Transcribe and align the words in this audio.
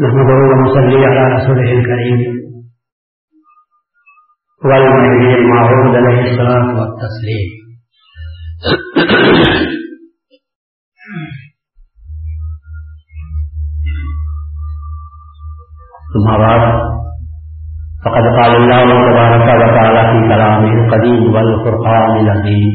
نحمده 0.00 0.34
ونصلي 0.50 1.06
على 1.06 1.22
رسوله 1.36 1.72
الكريم 1.78 2.20
والنبي 4.64 5.34
المعروض 5.38 5.94
عليه 5.96 6.20
الصلاة 6.30 6.66
والتسليم 6.80 7.48
ثم 16.14 16.28
بعد، 16.38 16.62
فقد 18.04 18.24
قال 18.38 18.52
الله 18.56 18.82
تبارك 19.10 19.42
وتعالى 19.62 20.02
في 20.10 20.28
كلامه 20.28 20.72
القديم 20.84 21.34
والفرقان 21.34 22.10
العظيم 22.24 22.70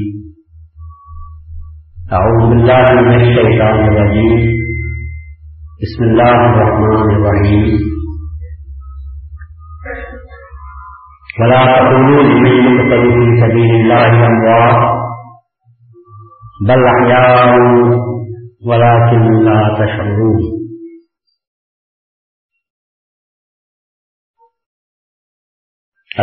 أعوذ 2.14 2.50
بالله 2.50 2.86
من 3.02 3.22
الشيطان 3.22 3.76
الرجيم 3.88 4.57
بسم 5.82 6.04
الله 6.04 6.38
الرحمن 6.44 7.10
الرحيم 7.16 7.66
ولا 11.42 11.60
تقولوا 11.66 12.24
لمن 12.24 12.56
يقتل 12.68 13.04
في 13.18 13.28
سبيل 13.42 13.76
الله 13.76 14.26
أموات، 14.28 14.80
بل 16.70 16.88
أحياء، 16.94 17.52
ولكن 18.72 19.22
لا 19.50 19.60
تشعرون. 19.82 20.42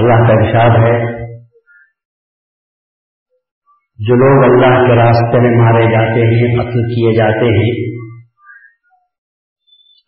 اللہ 0.03 0.27
کا 0.29 0.43
ارشاد 0.43 0.83
ہے، 0.85 0.95
جو 3.99 4.15
لوگ 4.27 4.45
اللہ 4.51 4.79
کے 4.87 5.03
راستے 5.05 5.49
میں 5.49 5.57
مارے 5.65 5.89
جاتے 5.97 6.31
ہیں، 6.31 6.55
قتل 6.61 6.95
کیے 6.95 7.19
جاتے 7.19 7.59
ہیں 7.59 7.94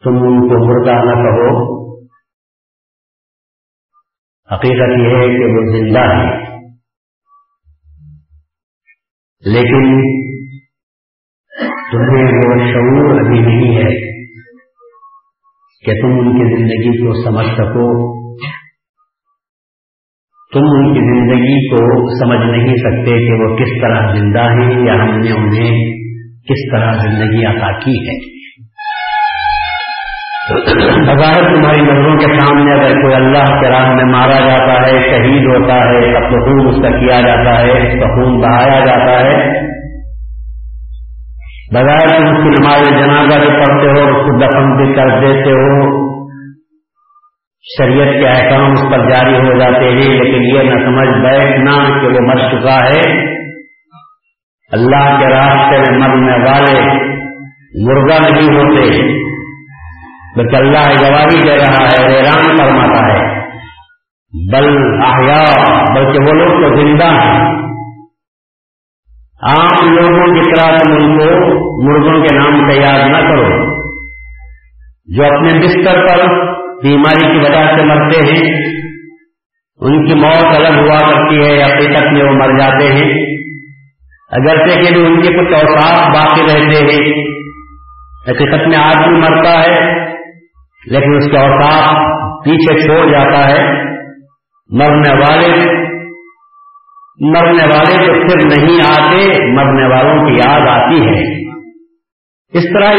تم 0.07 0.15
ان 0.15 0.49
کو 0.49 0.67
مردہ 0.67 0.91
نہ 0.91 1.23
کہو۔ 1.23 1.77
حقیقت 4.55 4.99
یہ 4.99 5.17
ہے 5.17 5.39
کہ 5.39 5.45
وہ 5.45 5.79
زندہ 5.79 5.99
ہے۔ 5.99 6.57
لیکن 9.53 10.03
تمہیں 11.93 12.25
وہ 12.25 12.73
شعور 12.73 13.21
ابھی 13.21 13.41
نہیں 13.41 13.77
ہے 13.77 14.17
کہ 15.85 16.01
تم 16.01 16.07
ان 16.07 16.33
کی 16.33 16.57
زندگی 16.57 16.99
کو 16.99 17.25
سمجھ 17.25 17.55
سکو۔ 17.55 18.17
تم 20.53 20.61
ان 20.61 20.95
کی 20.95 21.01
زندگی 21.01 21.69
کو 21.69 22.09
سمجھ 22.19 22.57
نہیں 22.57 22.77
سکتے 22.77 23.27
کہ 23.27 23.33
وہ 23.33 23.57
کس 23.57 23.83
طرح 23.83 24.15
زندہ 24.17 24.41
ہیں 24.41 24.87
یا 24.87 24.95
ہم 24.95 25.19
نے 25.19 25.33
انہیں 25.33 25.97
کس 26.41 26.71
طرح 26.71 26.93
زندگی 26.93 27.45
عطا 27.45 27.79
کی 27.79 28.09
ہے۔ 28.09 28.36
بظاہر 30.51 31.55
تمہاری 31.55 31.81
نظروں 31.81 32.17
کے 32.17 32.27
سامنے 32.27 32.73
اگر 32.73 33.03
کوئی 33.03 33.15
اللہ 33.15 33.61
کے 33.61 33.69
راہ 33.69 33.91
میں 33.95 34.05
مارا 34.05 34.49
جاتا 34.49 34.87
ہے، 34.87 34.93
شہید 34.93 35.47
ہوتا 35.47 35.75
ہے 35.75 36.17
اب 36.17 36.23
خون 36.23 36.69
اس 36.69 36.83
کا 36.83 36.99
کیا 36.99 37.21
جاتا 37.21 37.61
ہے، 37.61 37.87
اس 37.87 38.01
کا 38.01 38.07
خون 38.07 38.41
بہایا 38.41 38.85
جاتا 38.85 39.21
ہے۔ 39.21 39.61
بغیر 41.75 42.09
تم 42.09 42.25
اس 42.25 42.43
کی 42.43 42.49
نماز 42.49 42.89
جنازہ 42.89 43.39
بھی 43.39 43.49
پڑھتے 43.49 43.89
ہو 43.89 44.07
اس 44.07 44.27
کو 44.27 44.39
دفن 44.39 44.77
بھی 44.77 44.95
کر 44.95 45.21
دیتے 45.21 45.51
ہو۔ 45.51 46.07
شریعت 47.79 48.21
کے 48.21 48.29
احکام 48.29 48.71
اس 48.71 48.83
پر 48.83 49.13
جاری 49.13 49.35
ہو 49.35 49.59
جاتے 49.59 49.85
ہیں، 49.85 50.19
لیکن 50.19 50.43
یہ 50.43 50.63
نہ 50.63 50.85
سمجھ 50.85 51.23
بیٹھنا 51.23 52.01
کہ 52.01 52.07
وہ 52.07 52.27
مر 52.27 52.37
چکا 52.37 52.87
ہے۔ 52.87 53.27
اللہ 54.73 55.19
کے 55.19 55.27
راستے 55.27 55.93
میں 55.93 56.09
مرنے 56.09 56.37
والے 56.39 56.81
مرغا 57.89 58.17
نہیں 58.31 58.59
ہوتے۔ 58.59 59.26
بلکہ 60.37 60.57
اللہ 60.57 61.09
گواہی 61.09 61.43
دے 61.43 61.57
رہا 61.57 61.85
ہے، 61.85 62.15
حیران 62.15 62.57
فرماتا 62.57 63.13
ہے۔ 63.13 63.37
بل 64.53 64.79
آیا 65.05 65.65
بلکہ 65.95 66.19
وہ 66.19 66.33
لوگ 66.33 66.63
تو 66.63 66.81
زندہ 66.81 67.05
ہیں۔ 67.05 67.57
عام 69.43 69.89
لوگوں 69.89 70.35
کی 70.35 70.51
طرح 70.51 70.77
تم 70.77 70.93
ان 70.93 71.19
کو 71.19 71.25
مرغوں 71.83 72.23
کے 72.23 72.37
نام 72.37 72.71
سے 72.71 72.79
یاد 72.79 73.09
نہ 73.09 73.17
کرو۔ 73.17 73.77
جو 75.07 75.25
اپنے 75.25 75.59
بستر 75.59 76.07
پر 76.07 76.29
بیماری 76.83 77.33
کی 77.33 77.39
وجہ 77.39 77.77
سے 77.77 77.85
مرتے 77.85 78.29
ہیں، 78.29 78.55
ان 79.81 80.07
کی 80.07 80.15
موت 80.15 80.57
الگ 80.57 80.79
ہوا 80.79 81.11
کرتی 81.11 81.47
ہے، 81.47 81.57
یا 81.57 81.67
حقیقت 81.67 82.03
میں 82.03 82.25
وہ 82.25 82.33
مر 82.33 82.59
جاتے 82.59 82.87
ہیں۔ 82.87 83.27
اگر 84.31 84.69
سے 84.69 84.81
کہ 84.81 84.99
ان 84.99 85.23
کے 85.23 85.29
کچھ 85.29 85.55
اوساف 85.55 86.15
باقی 86.15 86.43
رہتے 86.43 86.77
ہیں، 86.77 87.25
حقیقت 88.31 88.69
میں 88.69 88.79
آدمی 88.79 89.19
مرتا 89.19 89.61
ہے 89.61 90.07
لیکن 90.87 91.17
اس 91.17 91.31
کے 91.31 91.39
اوساف 91.39 91.89
پیچھے 92.45 92.79
چھوڑ 92.81 93.13
جاتا 93.13 93.51
ہے۔ 93.51 93.85
مرنے 94.71 95.19
والے 95.19 95.77
مرنے 97.21 97.67
والے 97.67 98.07
جو 98.07 98.13
پھر 98.13 98.61
نہیں 98.61 98.79
آتے، 98.79 99.45
مرنے 99.53 99.87
والوں 99.87 100.25
کی 100.25 100.33
یاد 100.33 100.61
آتی 100.61 101.01
ہے۔ 101.01 101.51
اس 102.53 102.65
طرح 102.65 102.93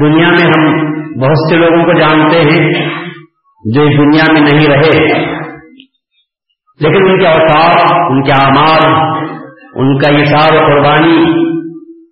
دنیا 0.00 0.26
میں 0.30 0.46
ہم 0.46 0.84
بہت 1.20 1.50
سے 1.50 1.56
لوگوں 1.56 1.84
کو 1.84 1.92
جانتے 1.92 2.40
ہیں 2.40 2.72
جو 3.74 3.82
اس 3.82 3.98
دنیا 3.98 4.32
میں 4.32 4.40
نہیں 4.40 4.68
رہے۔ 4.68 5.24
لیکن 6.80 7.10
ان 7.10 7.20
کے 7.20 7.26
اوساف 7.26 7.92
ان 8.10 8.22
کے 8.22 8.32
اعمال، 8.32 9.10
ان 9.74 9.98
کا 9.98 10.14
اشار 10.16 10.54
و 10.54 10.58
قربانی، 10.58 11.24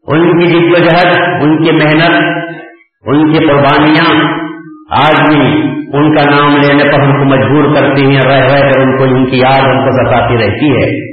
ان 0.06 0.38
کی 0.38 0.47
جد 0.47 0.81
و 0.81 0.84
جہد، 0.84 1.16
ان 1.43 1.65
کی 1.65 1.72
محنت، 1.72 2.44
ان 3.03 3.32
کی 3.32 3.47
قربانیاں 3.47 4.41
آج 4.92 5.14
بھی 5.28 5.62
ان 5.92 6.16
کا 6.16 6.30
نام 6.30 6.56
لینے 6.56 6.84
پر 6.84 7.00
ہم 7.00 7.12
کو 7.12 7.25
مجبور 7.25 7.75
کرتی 7.75 8.04
ہیں 8.04 8.20
رہ 8.25 8.53
رہ 8.53 8.60
کر 8.60 8.80
ان 8.80 8.97
کو 8.97 9.04
ان 9.04 9.30
کی 9.30 9.38
یاد 9.38 9.58
ان 9.58 9.78
کو 9.78 10.04
بتاتی 10.04 10.34
رہتی 10.34 10.72
ہے۔ 10.72 11.12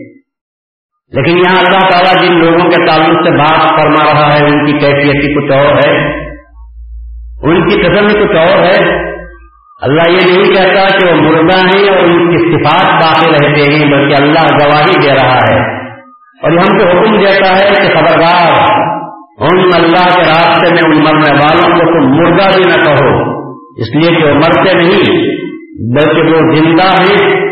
لیکن 1.14 1.38
یہاں 1.38 1.60
اللہ 1.60 1.90
تعالیٰ 1.90 2.28
جن 2.28 2.40
لوگوں 2.40 2.70
کے 2.70 2.86
تعلق 2.86 3.28
سے 3.28 3.38
بات 3.38 3.82
فرما 3.82 4.14
رہا 4.14 4.34
ہے، 4.34 4.46
ان 4.46 4.66
کی 4.66 4.72
کیفیت 4.72 5.36
کچھ 5.36 5.52
اور 5.52 5.66
ہے۔ 5.66 6.20
ان 7.44 7.70
کی 7.70 7.82
قسم 7.82 8.08
کچھ 8.08 8.38
اور 8.38 8.64
ہے۔ 8.64 9.10
اللہ 9.82 10.12
یہ 10.12 10.34
نہیں 10.34 10.54
کہتا 10.54 10.98
کہ 10.98 11.12
وہ 11.12 11.22
مردہ 11.22 11.58
ہیں 11.58 11.90
اور 11.90 11.98
ان 11.98 12.32
کی 12.32 12.38
صفات 12.38 12.90
باقی 12.90 13.32
رہتے 13.32 13.74
ہیں، 13.74 13.92
بلکہ 13.92 14.24
اللہ 14.24 14.40
گواہی 14.40 15.08
دے 15.08 15.14
رہا 15.24 15.36
ہے۔ 15.36 15.80
اور 16.44 16.52
یہ 16.52 16.58
ہم 16.58 16.78
کو 16.78 16.90
حکم 16.90 17.18
دیتا 17.18 17.50
ہے 17.50 17.70
کہ 17.70 17.94
خبردار 17.94 18.52
ان 19.42 19.60
اللہ 19.74 20.14
کے 20.16 20.22
راستے 20.22 20.74
میں 20.74 20.96
ان 20.96 21.04
مرنے 21.04 21.34
والوں 21.34 21.76
کو 21.76 21.92
تم 21.92 22.16
مردہ 22.16 22.58
بھی 22.58 22.70
نہ 22.70 22.84
کہو۔ 22.84 23.39
اس 23.80 23.96
لیے 23.96 24.20
کہ 24.20 24.28
وہ 24.28 24.36
مرتے 24.36 24.78
نہیں، 24.78 25.28
بلکہ 25.94 26.22
وہ 26.22 26.56
زندہ 26.56 26.88
ہیں۔ 26.88 27.50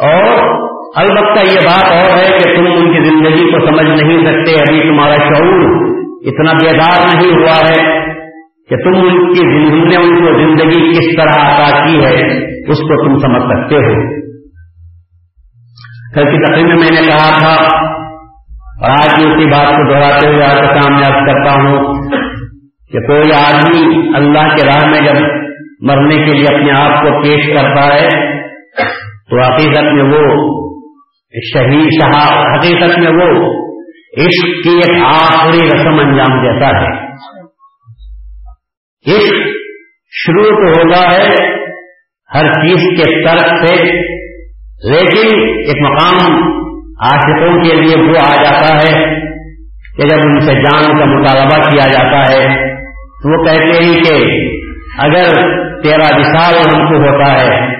اور 0.00 0.56
البتہ 0.96 1.40
یہ 1.52 1.66
بات 1.66 1.92
اور 1.92 2.18
ہے 2.18 2.38
کہ 2.38 2.56
تم 2.56 2.66
ان 2.72 2.92
کی 2.92 3.10
زندگی 3.10 3.52
کو 3.52 3.66
سمجھ 3.66 3.88
نہیں 3.88 4.18
سکتے، 4.18 4.60
ابھی 4.60 4.80
تمہارا 4.80 5.14
شعور 5.14 5.86
اتنا 6.26 6.52
بیدار 6.52 7.16
نہیں 7.16 7.32
ہوا 7.32 7.56
ہے 7.68 8.00
کہ 8.68 8.76
تم 8.76 9.06
ان 9.06 9.32
کی 9.32 9.40
زندگی 9.40 9.80
نے 9.80 10.02
ان 10.02 10.14
کو 10.20 10.38
زندگی 10.38 10.92
کس 10.92 11.16
طرح 11.16 11.46
عطا 11.46 11.86
کی 11.86 12.04
ہے، 12.04 12.38
اس 12.70 12.78
کو 12.78 13.04
تم 13.04 13.18
سمجھ 13.18 13.42
سکتے 13.42 13.76
ہو۔ 13.76 14.16
کل 16.14 16.24
کی 16.24 16.44
تقریب 16.44 16.66
میں 16.66 16.76
میں 16.76 16.94
نے 16.94 17.08
کہا 17.08 17.38
تھا، 17.38 17.76
اور 18.82 18.90
آج 18.90 19.22
بھی 19.22 19.30
اسی 19.30 19.50
بات 19.50 19.68
کو 19.68 19.92
دہراتے 19.92 20.26
ہوئے 20.26 20.44
آپ 20.44 20.54
کے 20.54 20.80
سامنے 20.80 21.02
کرتا 21.26 21.52
ہوں 21.52 21.84
کہ 22.92 23.00
کوئی 23.00 23.32
آدمی 23.44 24.08
اللہ 24.14 24.56
کے 24.56 24.66
راہ 24.66 24.90
میں 24.90 25.00
جب 25.00 25.35
مرنے 25.80 26.16
کے 26.16 26.32
لیے 26.32 26.54
اپنے 26.54 26.70
آپ 26.82 27.02
کو 27.02 27.22
پیش 27.22 27.54
کرتا 27.54 27.94
ہے، 27.94 28.08
تو 29.30 29.40
حقیقت 29.40 29.92
میں 29.94 30.04
وہ 30.12 30.52
شہید 31.34 31.88
شاہ 32.00 32.28
حقیقت 32.52 32.98
میں 32.98 33.10
وہ 33.10 33.50
عشق 34.18 34.52
کی 34.64 34.74
ایک 34.76 35.02
آخری 35.04 35.66
رسم 35.66 35.98
انجام 35.98 36.36
دیتا 36.44 36.68
ہے۔ 36.76 36.92
عشق 39.06 39.42
شروع 40.12 40.44
تو 40.44 40.70
ہوتا 40.70 41.00
ہے 41.10 41.26
ہر 42.34 42.46
چیز 42.52 42.86
کے 42.98 43.24
طرف 43.24 43.66
سے، 43.66 43.74
لیکن 44.84 45.42
ایک 45.42 45.82
مقام 45.82 46.40
عاشقوں 47.00 47.52
کے 47.62 47.74
لیے 47.74 48.00
وہ 48.02 48.18
آ 48.18 48.42
جاتا 48.44 48.72
ہے 48.76 49.04
کہ 49.96 50.08
جب 50.08 50.24
ان 50.24 50.40
سے 50.40 50.54
جان 50.54 50.98
کا 50.98 51.04
مطالبہ 51.04 51.70
کیا 51.70 51.86
جاتا 51.92 52.22
ہے، 52.32 52.48
تو 53.22 53.32
وہ 53.32 53.44
کہتے 53.44 53.84
ہیں 53.84 54.02
کہ 54.02 54.16
اگر 54.98 55.65
تیرا 55.82 56.16
وشال 56.16 56.54
ہم 56.54 56.88
کو 56.88 56.96
ہوتا 56.96 57.32
ہے۔ 57.32 57.76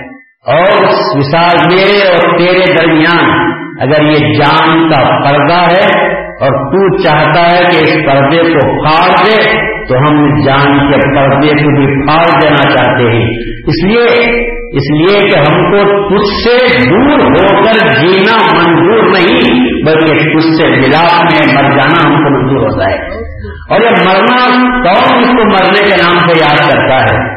اور 0.46 0.84
وشال 1.14 1.56
میرے 1.74 2.08
اور 2.08 2.38
تیرے 2.38 2.74
درمیان 2.74 3.46
اگر 3.80 4.04
یہ 4.04 4.18
جان 4.18 4.90
کا 4.90 5.28
پردہ 5.28 5.60
ہے 5.60 6.16
اور 6.16 6.50
تو 6.50 7.02
چاہتا 7.02 7.56
ہے 7.56 7.60
کہ 7.62 7.76
اس 7.76 7.94
پردے 7.94 8.52
کو 8.52 8.82
پھاڑ 8.82 9.16
دے، 9.26 9.66
تو 9.86 9.98
ہم 9.98 10.40
جان 10.46 10.90
کے 10.90 10.96
پردے 10.96 11.48
کو 11.48 11.76
بھی 11.76 12.06
پھاڑ 12.06 12.40
دینا 12.40 12.70
چاہتے 12.70 13.16
ہیں۔ 13.16 13.26
اس 13.66 13.84
لیے 13.84 14.40
اس 14.66 14.90
لیے 14.90 15.28
کہ 15.28 15.38
ہم 15.38 15.70
کو 15.70 16.08
تجھ 16.08 16.48
سے 16.48 16.78
دور 16.90 17.20
ہو 17.20 17.62
کر 17.62 17.88
جینا 17.88 18.36
منظور 18.52 19.02
نہیں، 19.02 19.60
بلکہ 19.86 20.16
تجھ 20.16 20.62
سے 20.62 20.68
ملاپ 20.68 21.22
میں 21.22 21.54
مر 21.54 21.70
جانا 21.70 22.08
ہم 22.08 22.14
کو 22.14 22.30
منظور 22.30 22.70
ہوتا 22.70 22.90
ہے۔ 22.90 23.26
اور 23.70 23.80
یہ 23.80 24.08
مرنا 24.08 24.46
کون 24.82 25.18
اس 25.18 25.26
کو 25.26 25.44
مرنے 25.44 25.90
کے 25.90 26.02
نام 26.02 26.18
سے 26.18 26.38
یاد 26.40 26.72
کرتا 26.72 27.02
ہے؟ 27.02 27.35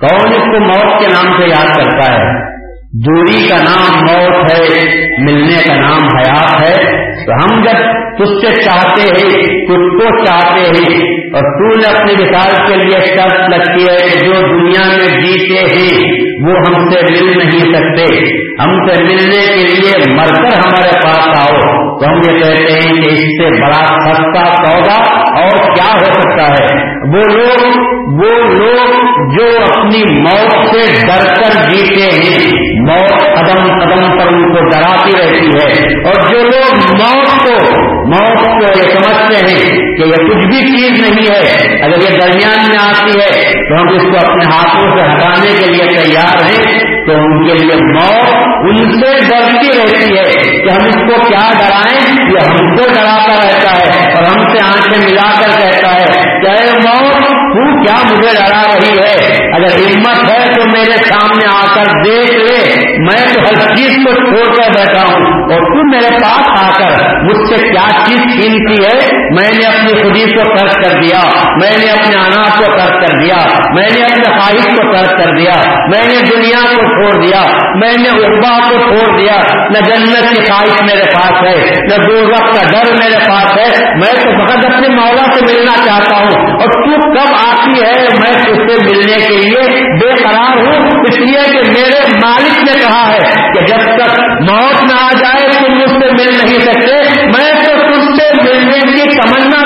کون 0.00 0.32
اس 0.32 0.44
کو 0.44 0.60
موت 0.60 1.00
کے 1.00 1.06
نام 1.06 1.30
سے 1.30 1.48
یاد 1.48 1.66
کرتا 1.66 2.12
ہے؟ 2.12 2.50
دوری 2.92 3.48
کا 3.48 3.56
نام 3.56 4.00
موت 4.00 4.52
ہے۔ 4.52 5.09
ملنے 5.22 5.56
کا 5.68 5.76
نام 5.76 6.02
حیات 6.16 6.62
ہے، 6.62 7.00
تو 7.26 7.32
ہم 7.32 7.62
جب 7.62 8.00
تجھ 8.16 8.46
سے 8.46 8.62
چاہتے 8.62 9.02
ہیں، 9.02 9.42
خود 9.66 10.00
کو 10.00 10.24
چاہتے 10.24 10.60
ہیں، 10.60 11.20
اور 11.34 11.40
تو 11.40 11.78
نے 11.78 11.98
اپنی 11.98 12.12
مثال 12.12 12.66
کے 12.66 12.84
لیے 12.84 13.00
شرط 13.00 13.50
لگتی 13.50 13.82
ہے 13.82 13.96
کہ 13.96 14.26
جو 14.26 14.32
دنیا 14.32 14.88
میں 14.88 15.22
جیتے 15.22 15.60
ہیں، 15.60 16.20
وہ 16.46 16.54
ہم 16.58 16.88
سے 16.88 17.00
مل 17.10 17.38
نہیں 17.38 17.74
سکتے۔ 17.74 18.40
ہم 18.62 18.86
سے 18.86 19.02
ملنے 19.02 19.46
کے 19.46 19.62
لیے 19.62 20.12
مر 20.14 20.26
کر 20.26 20.56
ہمارے 20.56 20.96
پاس 21.04 21.28
آؤ۔ 21.28 21.60
تو 21.98 22.06
ہم 22.06 22.16
یہ 22.16 22.38
کہتے 22.38 22.72
ہیں 22.72 23.02
کہ 23.02 23.10
اس 23.10 23.18
سے 23.18 23.60
بڑا 23.60 23.86
سستا 23.86 24.52
سودا 24.52 25.20
اور 25.40 25.74
کیا 25.74 25.94
ہو 25.94 26.12
سکتا 26.12 26.44
ہے؟ 26.44 26.90
وہ 27.08 27.22
لوگ 27.36 27.90
وہ 28.12 28.42
لوگ 28.44 28.90
جو 29.38 29.44
اپنی 29.62 30.18
موت 30.20 30.66
سے 30.66 31.06
ڈر 31.06 31.34
کر 31.34 31.70
جیتے 31.70 32.02
ہیں۔ 32.02 32.50
موت 32.80 33.22
قدم 33.22 33.78
قدم 33.78 34.18
پر 34.18 34.26
ان 34.26 34.42
کو 34.42 34.60
ڈراتی 34.64 35.09
رہتی 35.18 35.46
ہے۔ 35.46 35.70
اور 36.04 36.32
جو 36.32 36.38
لوگ 36.38 36.74
موت 36.74 37.48
کو 37.48 37.80
موت 38.06 38.38
کو 38.38 38.78
یہ 38.78 38.88
سمجھتے 38.88 39.36
ہیں 39.36 39.68
کہ 39.96 40.02
یہ 40.02 40.28
کچھ 40.28 40.46
بھی 40.46 40.76
چیز 40.76 41.00
نہیں 41.00 41.34
ہے۔ 41.34 41.40
اگر 41.82 41.96
یہ 41.96 42.18
درمیان 42.18 42.68
میں 42.68 42.78
آتی 42.80 43.20
ہے 43.20 43.52
تو 43.52 43.82
ہم 43.82 43.88
اس 43.88 44.02
کو 44.02 44.30
اپنے 44.30 44.56
ہاتھوں 44.56 44.96
سے 44.96 45.02
ہٹانے 45.02 45.50
کے 45.58 45.72
لیے 45.72 45.96
تیار 45.96 46.44
ہیں، 46.44 46.80
تو 47.06 47.12
ان 47.12 47.48
کے 47.48 47.54
لیے 47.54 47.74
موت 47.74 48.50
ان 48.60 48.76
سے 48.76 49.26
ڈرتی 49.28 49.78
رہتی 49.78 50.18
ہے 50.18 50.56
کہ 50.64 50.70
ہم 50.70 50.88
اس 50.88 50.94
کو 50.94 51.22
کیا 51.30 51.50
ڈرائیں؟ 51.58 52.30
یہ 52.30 52.38
ہم 52.50 52.74
کو 52.76 52.82
ڈراتا 52.94 53.34
رہتا 53.36 53.76
ہے 53.76 54.12
اور 54.12 54.24
ہم 54.24 54.54
سے 54.54 54.64
آنکھیں 54.64 55.10
ملا 55.10 55.40
کر 55.40 55.60
کہتا 55.60 55.94
ہے 55.94 56.22
کہ 56.40 56.78
موت 56.88 57.39
تو 57.50 57.82
کیا 57.82 57.94
مجھے 58.10 58.28
ڈرا 58.32 58.62
رہی 58.66 58.98
ہے؟ 58.98 59.34
اگر 59.46 59.66
ہمت 59.66 60.30
ہے 60.30 60.52
تو 60.54 60.60
میرے 60.72 60.96
سامنے 61.08 61.46
آ 61.46 61.74
کر 61.74 61.82
دیکھ 62.04 62.32
لے، 62.32 62.74
میں 62.98 63.34
تو 63.34 63.40
ہر 63.40 63.74
چیز 63.74 63.96
کو 63.96 64.12
چھوڑ 64.12 64.56
کر 64.56 64.70
بیٹھا 64.78 65.02
ہوں۔ 65.02 65.42
اور 65.52 65.60
تم 65.60 65.90
میرے 65.90 66.14
پاس 66.14 66.64
آ 66.64 66.70
کر 66.70 67.20
مجھ 67.24 67.48
سے 67.48 67.68
کیا 67.68 68.04
چیز 68.04 68.16
چھینتی 68.16 68.84
ہے؟ 68.84 69.16
میں 69.16 69.58
نے 69.58 69.66
اپنی 69.66 70.02
خودی 70.02 70.22
کو 70.22 70.56
ترک 70.56 70.72
کر 70.72 71.00
دیا، 71.00 71.20
میں 71.62 71.78
نے 71.78 71.90
اپنے 71.90 72.16
اناج 72.16 72.58
کو 72.58 72.64
ترک 72.64 73.06
کر 73.06 73.18
دیا، 73.18 73.36
میں 73.74 73.88
نے 73.94 74.02
اپنے 74.02 74.24
خواہش 74.24 74.64
کو 74.64 74.96
ترک 74.96 75.10
کر 75.10 75.36
دیا، 75.36 75.52
میں 75.66 76.08
نے 76.08 76.26
دنیا 76.30 76.64
کو 76.64 76.80
چھوڑ 76.80 77.26
دیا، 77.26 77.42
میں 77.74 77.92
نے 77.98 78.26
اربا 78.26 78.58
کو 78.58 78.74
چھوڑ 78.74 79.20
دیا۔ 79.20 79.40
نہ 79.54 79.78
جنت 79.78 80.36
کی 80.36 80.52
خواہش 80.52 80.82
میرے 80.82 81.02
پاس 81.14 81.42
ہے، 81.42 81.56
نہ 81.70 81.96
دو 82.08 82.28
کا 82.28 82.62
ڈر 82.72 82.92
میرے 82.98 83.18
پاس 83.28 83.58
ہے۔ 83.58 83.94
میں 83.94 84.12
تو 84.12 84.46
فقط 84.46 84.64
اپنے 84.64 84.88
مولا 84.88 85.32
سے 85.34 85.40
ملنا 85.48 85.76
چاہتا 85.86 86.16
ہوں۔ 86.16 86.50
اور 86.50 86.68
تو 86.68 87.10
کب 87.10 87.34
آتی 87.48 87.82
ہے، 87.82 87.92
میں 88.00 88.30
اس 88.30 88.56
سے 88.56 88.84
ملنے 88.84 89.26
کے 89.26 89.36
لیے 89.36 89.80
بے 90.00 90.22
قرار 90.22 90.56
ہوں۔ 90.56 90.86
اس 91.08 91.18
لیے 91.18 91.38
کہ 91.52 91.70
میرے 91.70 92.00
مالک 92.24 92.64
نے 92.64 92.82
کہا 92.82 93.12
ہے 93.12 93.18
کہ 93.52 93.66
جب 93.66 93.96
تک 93.96 94.20
موت 94.50 94.82
نہ 94.82 94.96
آ 95.00 95.12
جائے، 95.12 95.48
تم 95.48 95.72
مجھ 95.72 95.90
سے 95.90 96.12
مل 96.12 96.38
نہیں 96.38 96.60
سکتے۔ 96.60 97.20
میں 97.24 97.52
تو 97.52 97.92
تم 97.92 98.14
سے 98.14 98.32
ملنے 98.34 98.80
کی 98.80 99.18
تمنا 99.18 99.59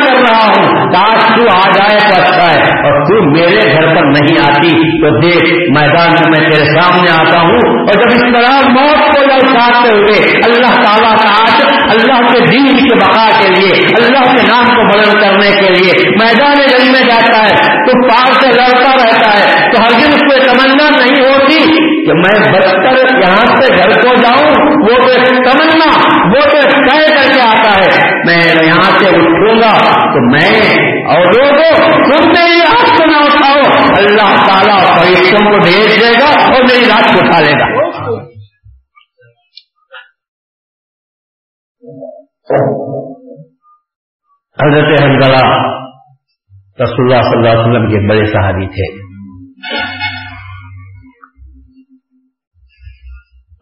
کاش 0.95 1.25
تو 1.25 1.59
آ 1.59 1.71
جائے 1.71 1.99
تو 2.01 2.23
اچھا 2.23 2.55
ہے۔ 2.55 2.61
اور 2.61 3.05
تو 3.05 3.31
میرے 3.31 3.73
گھر 3.73 3.87
پر 3.87 4.03
نہیں 4.03 4.51
آتی، 4.51 5.03
تو 5.03 5.21
دیکھ، 5.21 5.83
میدان 5.83 6.09
میں 6.09 6.49
تیرے 6.49 6.81
سامنے 6.81 7.11
آتا 7.11 7.41
ہوں۔ 7.41 7.79
اور 7.79 7.95
جب 7.95 8.11
اس 8.15 8.21
طرح 8.21 8.69
موت 8.69 9.17
کو 9.17 9.27
لوٹاتے 9.27 9.89
ہوئے 9.89 10.41
اللہ 10.45 10.83
تعالیٰ 10.83 11.17
کا 11.17 11.29
آج 11.29 11.65
اللہ 11.91 12.27
کے 12.27 12.47
دین 12.47 12.67
کے 12.67 12.95
بقا 12.95 13.29
کے 13.43 13.49
لیے، 13.49 13.73
اللہ 14.05 14.31
کے 14.31 14.43
نام 14.43 14.65
کو 14.65 14.99
بلند 14.99 15.23
کرنے 15.23 15.67
کے 15.67 15.73
لیے 15.73 15.93
میدان 16.11 16.55
جنگ 16.55 16.93
میں 16.93 17.03
جاتا 17.03 17.47
ہے، 17.47 17.85
تو 17.87 18.09
پار 18.09 18.33
سے 18.33 18.47
لڑتا 18.47 18.93
رہتا 18.93 19.39
ہے۔ 19.39 19.71
تو 19.71 19.83
ہر 19.83 19.91
دن 19.91 20.13
اس 20.13 20.21
کو 20.21 20.53
تمنا 20.53 20.89
نہیں 20.91 21.31
ہوتی 21.31 21.77
کہ 22.07 22.13
میں 22.13 22.53
بچ 22.53 22.65
کر 22.65 23.17
یہاں 23.17 23.47
سے 23.47 23.73
گھر 23.79 24.01
کو 24.01 24.15
جاؤں۔ 24.15 24.64
وہ 24.85 24.97
تو 24.97 25.27
تمنا، 25.27 25.91
وہ 26.27 26.47
تو 26.53 26.61
طے 26.61 27.15
کر 27.15 27.35
کے 27.35 27.41
آتا 27.41 27.71
ہے۔ 27.71 28.11
میں 28.27 28.67
یہاں 28.67 28.91
سے 28.99 29.09
اٹھوں 29.09 29.57
گا 29.57 29.79
تو 30.05 30.33
میں 30.33 30.61
اور 31.07 31.21
لوگوں، 31.21 31.89
تم 31.91 32.29
میری 32.29 32.61
آگ 32.61 32.97
کو 32.97 33.07
نہ 33.07 33.17
اٹھاؤ۔ 33.17 33.61
اللہ 33.97 34.47
تعالیٰ 34.47 34.81
فرشتوں 34.81 35.51
کو 35.51 35.63
بھیج 35.63 36.01
دے 36.01 36.13
گا 36.21 36.53
اور 36.53 36.63
میری 36.63 36.85
رات 36.89 37.15
کو 37.15 37.21
اٹھا 37.21 37.41
لے 37.41 37.53
گا۔ 37.53 37.85
حضرت 44.63 45.01
حنگلہ 45.03 45.47
رسول 46.83 47.13
اللہ 47.13 47.23
صلی 47.23 47.37
اللہ 47.37 47.49
علیہ 47.49 47.61
وسلم 47.61 47.91
کے 47.91 48.09
بڑے 48.09 48.27
صحابی 48.27 48.67
تھے۔ 48.67 49.15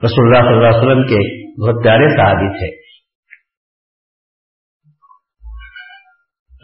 رسول 0.05 0.27
اللہ 0.27 0.49
صلی 0.49 0.57
اللہ 0.57 0.69
علیہ 0.69 0.79
وسلم 0.79 1.07
کے 1.07 1.43
بہت 1.67 1.85
پیارے 1.85 2.17
صحابی 2.17 2.59
تھے۔ 2.59 2.83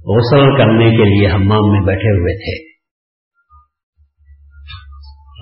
غسل 0.05 0.57
کرنے 0.57 0.89
کے 0.89 1.03
لیے 1.03 1.27
ہمام 1.27 1.71
میں 1.71 1.85
بیٹھے 1.85 2.19
ہوئے 2.19 2.37
تھے۔ 2.37 2.75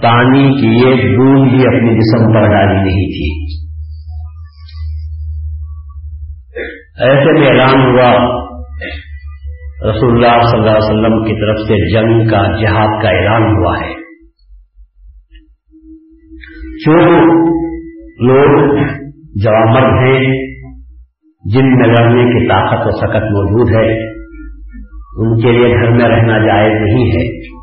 پانی 0.01 0.61
کی 0.61 0.85
ایک 0.85 1.17
بوند 1.17 1.51
بھی 1.51 1.59
اپنے 1.59 1.95
جسم 1.95 2.33
پر 2.33 2.41
ڈالی 2.41 2.77
نہیں 2.77 3.07
تھی۔ 3.07 3.72
ایسے 6.99 7.39
میں 7.39 7.47
اعلان 7.47 7.81
ہوا، 7.81 8.11
رسول 9.91 10.25
اللہ 10.25 10.41
صلی 10.41 10.59
اللہ 10.59 10.71
علیہ 10.71 10.89
وسلم 10.91 11.23
کی 11.23 11.33
طرف 11.33 11.67
سے 11.67 11.93
جنگ 11.93 12.29
کا، 12.29 12.61
جہاد 12.61 13.01
کا 13.01 13.09
اعلان 13.09 13.43
ہوا 13.43 13.77
ہے۔ 13.79 13.93
جو 16.85 16.97
لوگ 18.27 18.75
جوامر 19.43 20.07
ہیں، 20.07 20.23
جن 21.53 21.77
میں 21.77 21.87
لڑنے 21.87 22.23
کی 22.23 22.47
طاقت 22.47 22.87
و 22.87 22.91
سکت 22.91 23.23
موجود 23.23 23.69
ہے، 23.75 24.13
ان 25.17 25.41
کے 25.41 25.51
لیے 25.51 25.75
گھر 25.75 25.89
میں 25.89 26.09
رہنا 26.09 26.37
جائز 26.37 26.81
نہیں 26.81 27.05
ہے۔ 27.05 27.53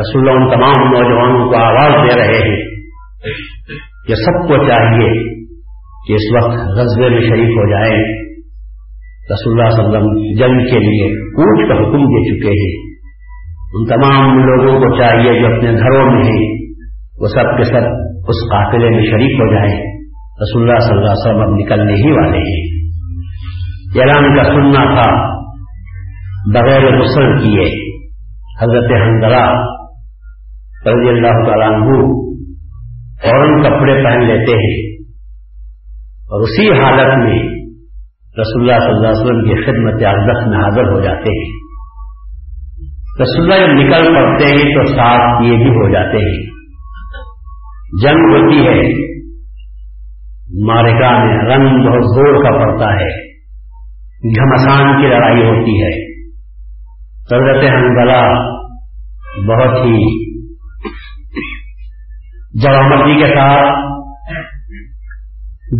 رسول 0.00 0.28
اللہ 0.28 0.40
ان 0.40 0.50
تمام 0.50 0.92
نوجوانوں 0.92 1.50
کو 1.50 1.56
آواز 1.56 2.10
دے 2.10 2.20
رہے 2.20 2.48
ہیں 2.48 2.56
کہ 4.08 4.14
سب 4.14 4.48
کو 4.48 4.56
چاہیے 4.56 5.42
کہ 6.06 6.12
اس 6.12 6.36
وقت 6.36 6.56
غزبے 6.56 7.08
میں 7.08 7.20
شریک 7.20 7.48
ہو 7.48 7.70
جائے 7.70 8.31
رسول 9.32 9.60
اللہ 9.60 9.70
صلی 9.70 9.84
اللہ 9.84 9.98
علیہ 9.98 10.06
وسلم 10.06 10.38
جنگ 10.38 10.64
کے 10.70 10.78
لیے 10.78 11.08
کوچ 11.10 11.68
کا 11.68 11.74
حکم 11.74 12.04
دے 12.04 12.30
چکے 12.30 12.48
ہیں۔ 12.48 12.92
ان 13.74 13.84
تمام 13.86 14.38
لوگوں 14.38 14.80
کو 14.80 14.96
چاہیے 14.98 15.40
جو 15.40 15.46
اپنے 15.46 15.72
گھروں 15.72 16.06
میں 16.06 16.24
ہیں، 16.24 16.72
وہ 17.20 17.26
سب 17.26 17.56
کے 17.56 17.64
سب 17.64 18.02
اس 18.28 18.50
قافلے 18.50 18.90
میں 18.90 19.04
شریک 19.04 19.40
ہو 19.40 19.54
جائیں۔ 19.54 19.82
رسول 20.42 20.62
اللہ 20.62 20.80
صلی 20.80 20.98
اللہ 20.98 21.10
علیہ 21.10 21.26
وسلم 21.26 21.40
اب 21.40 21.54
نکلنے 21.54 21.92
ہی 21.92 22.10
والے 22.10 22.38
ہیں۔ 22.38 22.82
اعلان 24.00 24.36
کا 24.36 24.42
سننا 24.42 25.00
تھا، 25.00 25.32
بغیر 26.54 27.00
غسل 27.00 27.38
کیے۔ 27.38 27.92
حضرت 28.62 29.02
حنزلہ 29.02 29.66
رضی 30.86 31.08
اللہ 31.08 31.44
تعالیٰ 31.46 31.72
عنہ 31.72 32.12
فوراً 33.22 33.62
کپڑے 33.62 34.04
پہن 34.04 34.20
لیتے 34.20 34.52
ہیں 34.52 35.02
اور 36.02 36.40
اسی 36.40 36.68
حالت 36.68 37.18
میں 37.18 37.61
رسول 38.40 38.70
اللہ 38.70 38.80
صلی 38.80 38.88
اللہ 38.88 39.08
علیہ 39.08 39.20
وسلم 39.20 39.40
کی 39.40 39.64
خدمت 39.64 40.02
اقدس 40.06 40.48
میں 40.48 40.58
حاضر 40.58 40.92
ہو 40.92 41.00
جاتے 41.00 41.38
ہیں۔ 41.38 41.52
رسول 43.22 43.52
اللہ 43.52 43.66
جب 43.66 43.72
نکل 43.72 44.14
پڑتے 44.14 44.44
ہیں 44.44 44.74
تو 44.74 44.84
ساتھ 44.84 45.42
یہ 45.42 45.56
بھی 45.56 45.68
ہو 45.68 45.92
جاتے 45.92 46.16
ہیں۔ 46.16 46.46
جنگ 48.02 48.34
ہوتی 48.34 48.66
ہے۔ 48.66 49.12
مارکا 50.66 51.24
میں 51.24 51.56
رنگ 51.56 51.64
بہت 51.64 52.04
زور 52.04 52.42
کا 52.42 52.58
پڑتا 52.58 52.92
ہے۔ 52.94 53.32
گھمسان 54.38 55.02
کی 55.02 55.08
لڑائی 55.08 55.42
ہوتی 55.42 55.82
ہے۔ 55.82 56.22
سرگت 57.30 57.64
حنگلہ 57.64 58.32
بہت 59.48 59.86
ہی 59.86 60.32
جوامتی 62.62 63.20
کے 63.20 63.26
ساتھ 63.26 63.78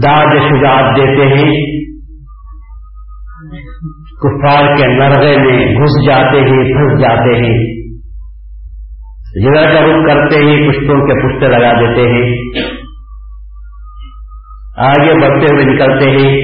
داد 0.04 0.26
شجاعت 0.26 0.96
دیتے 0.96 1.34
ہیں۔ 1.34 1.81
کفار 4.22 4.76
کے 4.76 4.86
نرغے 4.86 5.36
میں 5.36 5.80
گھس 5.80 6.06
جاتے 6.06 6.38
ہیں، 6.38 6.64
پھنس 6.64 7.00
جاتے 7.00 7.36
ہیں۔ 7.38 7.82
جگہ 9.42 9.72
کا 9.72 9.80
رخ 9.80 10.06
کرتے 10.08 10.36
ہی 10.36 10.70
پشتوں 10.70 11.06
کے 11.06 11.28
پشتے 11.28 11.48
لگا 11.48 11.72
دیتے 11.72 12.00
ہیں۔ 12.00 12.36
آگے 14.76 15.14
بڑھتے 15.14 15.54
ہوئے 15.54 15.64
نکلتے 15.64 16.10
ہیں۔ 16.10 16.40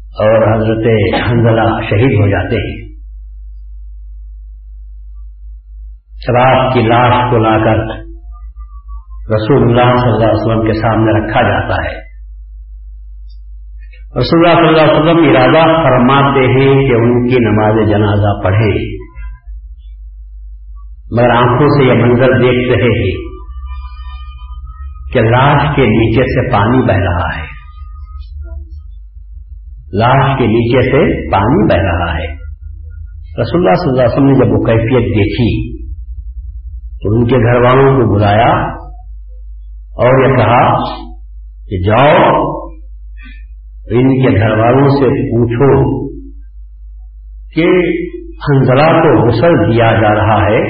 اور 0.00 0.56
حضرت 0.56 0.86
حنزلہ 1.30 1.80
شہید 1.90 2.20
ہو 2.20 2.28
جاتے 2.28 2.56
ہیں۔ 2.56 2.92
شراب 6.26 6.74
کی 6.74 6.80
لاش 6.80 7.30
کو 7.30 7.38
لا 7.38 7.64
کر 7.64 8.11
رسول 9.28 9.62
اللہ 9.62 9.94
صلی 9.94 10.12
اللہ 10.12 10.24
علیہ 10.24 10.42
وسلم 10.42 10.66
کے 10.66 10.72
سامنے 10.72 11.12
رکھا 11.12 11.42
جاتا 11.42 11.74
ہے۔ 11.74 12.12
رسول 14.20 14.46
اللہ 14.46 14.60
صلی 14.60 14.68
اللہ 14.68 14.82
علیہ 14.82 15.00
وسلم 15.00 15.30
ارادہ 15.30 15.82
فرماتے 15.82 16.40
ہیں 16.40 16.88
کہ 16.88 16.92
ان 16.92 17.28
کی 17.28 17.34
نماز 17.34 17.90
جنازہ 17.90 18.42
پڑھے 18.44 19.02
مگر 21.10 21.30
آنکھوں 21.30 21.66
سے 21.68 21.84
یہ 21.84 21.92
منظر 21.92 22.32
دیکھ 22.42 22.78
رہے 22.78 23.00
ہیں 23.00 23.32
کہ 25.12 25.20
لاش 25.20 25.76
کے 25.76 25.82
نیچے 25.82 26.22
سے 26.22 26.52
پانی 26.52 26.86
بہ 26.86 26.92
رہا 26.92 27.38
ہے۔ 27.38 27.46
لاش 29.98 30.38
کے 30.38 30.46
نیچے 30.46 30.80
سے 30.80 31.30
پانی 31.30 31.74
بہ 31.74 31.82
رہا 31.82 32.14
ہے۔ 32.14 32.32
رسول 33.42 33.66
اللہ 33.66 33.74
صلی 33.74 33.90
اللہ 33.90 34.02
علیہ 34.02 34.12
وسلم 34.12 34.26
نے 34.26 34.34
جب 34.34 34.52
وہ 34.52 34.64
کیفیت 34.64 35.16
دیکھی 35.16 35.82
تو 37.02 37.14
ان 37.14 37.26
کے 37.26 37.36
گھر 37.36 37.60
والوں 37.60 37.92
کو 37.92 38.14
بلایا 38.14 38.81
اور 39.96 40.20
یہ 40.22 40.36
کہا 40.36 40.60
کہ 41.68 41.78
جاؤ، 41.86 42.42
ان 43.90 44.08
کے 44.22 44.30
گھر 44.38 44.52
والوں 44.58 44.88
سے 44.88 45.08
پوچھو 45.22 45.68
کہ 47.56 47.66
ہنزلہ 48.44 48.86
کو 49.02 49.10
غسل 49.26 49.56
دیا 49.72 49.90
جا 50.00 50.14
رہا 50.14 50.38
ہے 50.44 50.60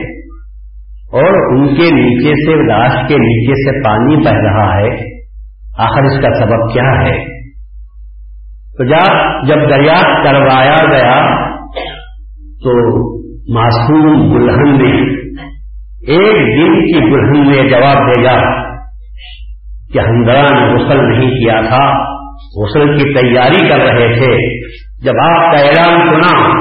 اور 1.13 1.39
ان 1.53 1.67
کے 1.75 1.91
نیچے 1.91 2.33
سے 2.35 2.57
لاش 2.63 2.97
کے 3.09 3.19
نیچے 3.19 3.59
سے 3.63 3.85
پانی 3.85 4.17
بہ 4.17 4.35
رہا 4.39 4.67
ہے، 4.79 4.91
آخر 5.79 6.03
اس 6.03 6.21
کا 6.23 6.33
سبب 6.39 6.73
کیا 6.73 6.89
ہے؟ 7.03 7.15
تو 8.79 8.85
جب 8.85 9.63
دریافت 9.71 10.25
کروایا 10.25 10.77
گیا 10.93 11.17
تو 12.63 12.75
معصوم 13.55 14.35
دلہن 14.35 14.77
نے 14.83 14.93
ایک 16.09 16.37
دن 16.59 16.79
کی 16.87 17.01
دلہن 17.01 17.51
نے 17.51 17.69
جواب 17.71 17.99
دے 18.09 18.23
گا 18.25 18.37
کہ 19.93 19.99
ہندرا 19.99 20.43
نے 20.43 20.75
غسل 20.75 20.97
نہیں 20.97 21.31
کیا 21.31 21.61
تھا، 21.61 22.13
غسل 22.63 22.97
کی 22.97 23.15
تیاری 23.15 23.69
کر 23.69 23.79
رہے 23.79 24.15
تھے۔ 24.15 24.61
جب 25.05 25.13
آپ 25.23 25.53
کا 25.53 25.61
اعلان 25.61 26.01
سنا 26.09 26.61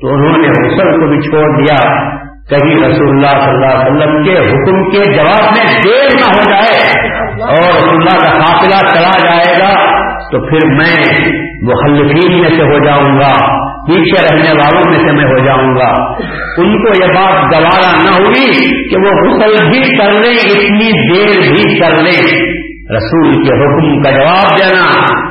تو 0.00 0.08
انہوں 0.08 0.38
نے 0.38 0.48
غسل 0.48 1.00
کو 1.00 1.08
بھی 1.08 1.20
چھوڑ 1.20 1.64
دیا۔ 1.64 2.16
کہیں 2.50 2.76
رسول 2.76 3.08
اللہ 3.08 3.40
صلی 3.40 3.50
اللہ 3.50 3.66
علیہ 3.66 3.96
وسلم 3.96 4.22
کے 4.22 4.32
حکم 4.32 4.90
کے 4.90 5.12
جواب 5.12 5.42
میں 5.42 5.80
دیر 5.84 6.04
نہ 6.04 6.26
ہو 6.26 6.50
جائے 6.50 7.00
اور 7.42 7.74
رسول 7.76 7.94
اللہ 7.94 8.28
کا 8.28 8.38
قافلہ 8.38 8.94
چلا 8.94 9.28
جائے 9.28 9.58
گا 9.58 9.96
تو 10.30 10.48
پھر 10.48 10.66
میں 10.66 11.16
مخلفین 11.62 12.40
میں 12.40 12.48
سے 12.48 12.62
ہو 12.62 12.84
جاؤں 12.84 13.18
گا، 13.18 13.62
پیچھے 13.86 14.26
رہنے 14.26 14.52
والوں 14.52 14.90
میں 14.90 14.98
سے 14.98 15.12
میں 15.12 15.24
ہو 15.24 15.44
جاؤں 15.44 15.76
گا۔ 15.76 16.12
ان 16.58 16.84
کو 16.84 17.04
یہ 17.04 17.12
بات 17.14 17.58
گوارا 17.58 17.92
نہ 17.92 18.24
ہوئی 18.24 18.88
کہ 18.88 18.96
وہ 18.96 19.20
غسل 19.20 19.68
بھی 19.70 19.98
کر 19.98 20.12
لیں، 20.12 20.52
اتنی 20.54 21.12
دیر 21.12 21.50
بھی 21.50 21.80
کر 21.80 21.96
لیں۔ 21.96 22.55
رسول 22.90 23.32
کے 23.32 23.54
حکم 23.54 24.02
کا 24.02 24.10
جواب 24.10 24.58
دینا، 24.58 24.82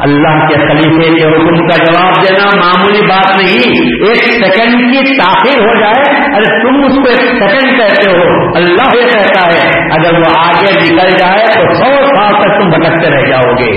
اللہ 0.01 0.47
کے 0.47 0.55
خلیفے 0.55 1.15
کے 1.15 1.23
حکم 1.23 1.67
کا 1.67 1.85
جواب 1.85 2.23
دینا 2.23 2.45
معمولی 2.55 3.01
بات 3.07 3.41
نہیں۔ 3.41 3.73
ایک 4.07 4.17
سیکنڈ 4.17 4.91
کی 4.91 5.17
تاخیر 5.17 5.61
ہو 5.61 5.79
جائے، 5.79 6.25
ارے 6.35 6.61
تم 6.61 6.83
اس 6.83 6.95
کو 6.95 7.09
ایک 7.09 7.31
سیکنڈ 7.31 7.77
کہتے 7.77 8.11
ہو، 8.11 8.47
اللہ 8.55 8.95
یہ 8.95 9.07
کہتا 9.07 9.45
ہے، 9.47 9.69
اگر 9.91 10.19
وہ 10.19 10.39
آگے 10.39 10.71
نکل 10.71 11.09
جائے 11.09 11.45
تو 11.45 11.73
سو 11.73 12.05
سال 12.15 12.41
تک 12.41 12.61
تم 12.61 12.69
بھٹکتے 12.69 13.09
رہ 13.09 13.27
جاؤ 13.29 13.53
گے۔ 13.53 13.71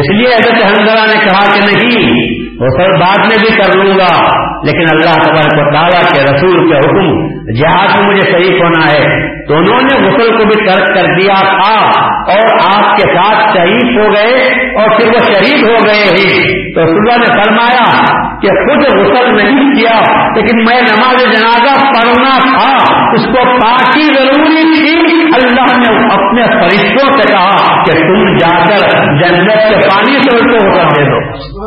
اس 0.00 0.10
لیے 0.10 0.26
حضرت 0.26 0.64
حنزلہ 0.64 1.06
نے 1.06 1.24
کہا 1.24 1.54
کہ 1.54 1.60
نہیں 1.60 2.41
وہ 2.62 2.68
سر 2.68 3.00
بعد 3.00 3.18
میں 3.18 3.36
بھی 3.40 3.56
کر 3.56 3.78
لوں 3.78 3.98
گا، 3.98 4.26
لیکن 4.64 4.84
اللہ 4.90 5.24
تبارک 5.24 5.66
و 5.66 5.72
تعالیٰ 5.72 6.14
کے 6.14 6.22
رسول 6.22 6.70
کے 6.70 6.76
حکم 6.78 7.26
جہاز 7.52 7.96
میں 7.96 8.04
مجھے 8.04 8.30
شریک 8.30 8.62
ہونا 8.62 8.92
ہے۔ 8.92 9.32
تو 9.46 9.54
انہوں 9.54 9.80
نے 9.82 10.08
غسل 10.08 10.36
کو 10.36 10.44
بھی 10.44 10.66
ترک 10.66 10.86
کر 10.86 11.04
دیا 11.04 11.34
تھا 11.34 11.86
اور 12.32 12.76
آپ 12.76 12.96
کے 12.96 13.14
ساتھ 13.14 13.58
شہید 13.58 13.98
ہو 13.98 14.12
گئے 14.12 14.34
اور 14.80 14.88
پھر 14.88 15.06
وہ 15.08 15.18
شہید 15.18 15.68
ہو 15.68 15.86
گئے 15.86 16.04
ہی۔ 16.04 16.62
تو 16.74 16.80
اللہ 16.80 17.18
نے 17.18 17.42
فرمایا 17.42 18.04
کہ 18.42 18.48
خود 18.48 19.00
غسل 19.00 19.36
نہیں 19.36 19.74
کیا، 19.74 20.26
لیکن 20.34 20.56
میں 20.56 20.80
نماز 20.80 21.22
جنازہ 21.22 21.84
پڑھنا 21.84 22.38
تھا، 22.38 22.94
اس 23.12 23.26
کو 23.26 23.44
پارٹی 23.44 24.02
ضروری 24.02 24.74
تھی۔ 24.74 25.12
اللہ 25.22 25.78
نے 25.78 26.14
اپنے 26.14 26.42
فرشتوں 26.42 27.12
سے 27.12 27.32
کہا 27.32 27.84
کہ 27.84 27.92
تم 27.92 28.36
جا 28.36 28.58
کر 28.58 28.88
جنت 29.22 29.52
کے 29.52 29.88
پانی 29.88 30.12
سے 30.12 30.36
اس 30.36 30.42
کو 30.42 30.72
کر 30.72 30.84
دے 30.84 31.04
دو۔ 31.04 31.61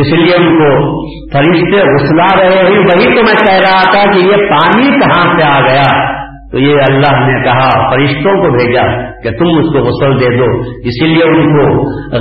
اس 0.00 0.12
لیے 0.12 0.36
ان 0.36 0.58
کو 0.58 1.00
فرشتے 1.32 1.94
غسلا 1.94 2.40
رہے 2.40 2.56
ہیں۔ 2.56 2.78
وہی 2.78 3.04
تو 3.04 3.22
میں 3.22 3.46
کہہ 3.46 3.54
رہا 3.54 3.90
تھا 3.92 4.12
کہ 4.12 4.18
یہ 4.18 4.36
پانی 4.36 4.90
کہاں 4.90 5.38
سے 5.38 5.42
آ 5.42 5.66
گیا؟ 5.66 6.18
تو 6.52 6.58
یہ 6.58 6.74
اللہ 6.88 7.26
نے 7.26 7.44
کہا، 7.44 7.90
فرشتوں 7.90 8.32
کو 8.32 8.50
بھیجا 8.50 8.82
کہ 9.02 9.30
تم 9.30 9.58
اس 9.58 9.72
کو 9.72 9.78
غسل 9.78 10.20
دے 10.20 10.36
دو۔ 10.36 10.60
اسی 10.60 11.06
لیے 11.06 11.24
ان 11.24 11.56
کو 11.56 11.74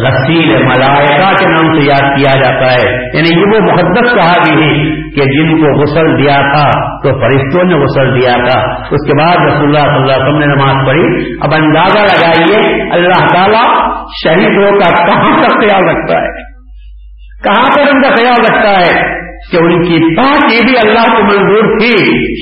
غسیل 0.04 0.64
ملائکہ 0.64 1.32
کے 1.32 1.46
نام 1.46 1.74
سے 1.74 1.86
یاد 1.86 2.18
کیا 2.18 2.42
جاتا 2.42 2.74
ہے۔ 2.74 3.18
یعنی 3.18 3.40
یہ 3.40 3.46
وہ 3.46 3.60
محدت 3.60 4.16
کہا 4.16 4.42
بھی 4.48 4.64
ہے 4.64 4.96
کہ 4.96 5.24
جن 5.24 5.58
کو 5.58 5.82
غسل 5.82 6.18
دیا 6.18 6.36
تھا، 6.36 6.70
تو 6.98 7.20
فرشتوں 7.20 7.64
نے 7.64 7.74
غسل 7.74 8.22
دیا 8.22 8.32
تھا۔ 8.32 8.60
اس 8.72 9.08
کے 9.08 9.24
بعد 9.24 9.46
رسول 9.46 9.68
اللہ 9.68 9.80
صلی 9.80 10.02
اللہ 10.02 10.14
علیہ 10.14 10.24
وسلم 10.24 10.40
نے 10.40 10.46
نماز 10.46 10.88
پڑھی۔ 10.88 11.34
اب 11.42 11.64
اندازہ 11.64 12.00
لگائیے، 12.00 12.82
اللہ 12.92 13.28
تعالیٰ 13.34 13.92
شہیدوں 14.24 14.72
کا 14.72 15.06
کہاں 15.06 15.44
تک 15.44 15.52
خیال 15.52 15.90
رکھتا 15.90 16.18
ہے؟ 16.18 16.47
کہاں 17.48 17.68
پر 17.76 17.96
ان 17.96 18.02
کا 18.02 18.10
خیال 18.10 18.40
رکھتا 18.40 18.70
ہے 18.70 19.18
کہ 19.52 19.58
ان 19.58 19.84
کی 19.84 20.16
بات 20.16 20.54
یہ 20.54 20.60
بھی 20.66 20.90
اللہ 20.90 21.18
کو 21.18 21.24
منظور 21.24 21.78
تھی 21.80 21.96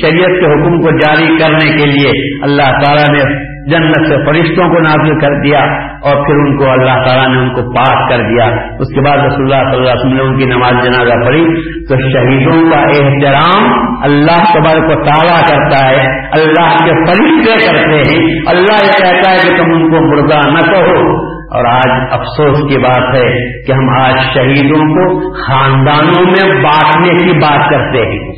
شریعت 0.06 0.40
کے 0.40 0.46
حکم 0.46 0.82
کو 0.82 0.90
جاری 0.92 1.28
کرنے 1.28 1.78
کے 1.78 1.90
لیے 1.90 2.40
اللہ 2.44 2.72
تعالیٰ 2.84 3.10
نے 3.10 3.56
جنت 3.66 4.08
سے 4.08 4.16
فرشتوں 4.26 4.70
کو 4.70 4.80
نازل 4.80 5.20
کر 5.20 5.42
دیا 5.42 5.60
اور 5.80 6.26
پھر 6.26 6.36
ان 6.36 6.58
کو 6.58 6.72
اللہ 6.72 7.08
تعالیٰ 7.08 7.36
نے 7.36 7.42
ان 7.42 7.50
کو 7.50 7.72
پاک 7.72 8.10
کر 8.10 8.18
دیا۔ 8.18 8.46
اس 8.80 8.96
کے 8.96 9.02
بعد 9.02 9.18
رسول 9.18 9.54
اللہ 9.54 9.70
صلی 9.70 9.78
اللہ 9.78 9.90
علیہ 9.90 10.06
وسلم 10.06 10.14
نے 10.14 10.22
ان 10.22 10.38
کی 10.38 10.46
نماز 10.46 10.86
جنازہ 10.86 11.26
پڑھی۔ 11.26 11.46
تو 11.86 11.96
شہیدوں 11.96 12.70
کا 12.70 12.78
احترام 12.78 13.74
اللہ 14.04 14.54
قبر 14.54 14.88
کو 14.88 15.04
تازہ 15.04 15.54
کرتا 15.54 15.90
ہے۔ 15.90 16.28
اللہ 16.32 16.76
کے 16.86 17.06
فرشتے 17.06 17.68
کرتے 17.68 17.98
ہیں۔ 17.98 18.40
اللہ 18.48 18.86
یہ 18.86 19.06
کہتا 19.06 19.32
ہے 19.32 19.50
کہ 19.50 19.58
تم 19.58 19.74
ان 19.74 19.90
کو 19.90 20.02
مردہ 20.02 20.50
نہ 20.50 20.72
کہو۔ 20.72 21.35
اور 21.52 21.66
آج 21.66 22.04
افسوس 22.12 22.74
کی 22.74 22.78
بات 22.80 23.16
ہے 23.16 23.64
کہ 23.66 23.72
ہم 23.72 23.90
آج 24.02 24.14
شہیدوں 24.34 24.82
کو 24.82 25.34
خاندانوں 25.34 26.26
میں 26.26 26.62
بانٹنے 26.64 27.16
کی 27.18 27.40
بات 27.40 27.70
کرتے 27.70 28.06
ہیں۔ 28.06 28.34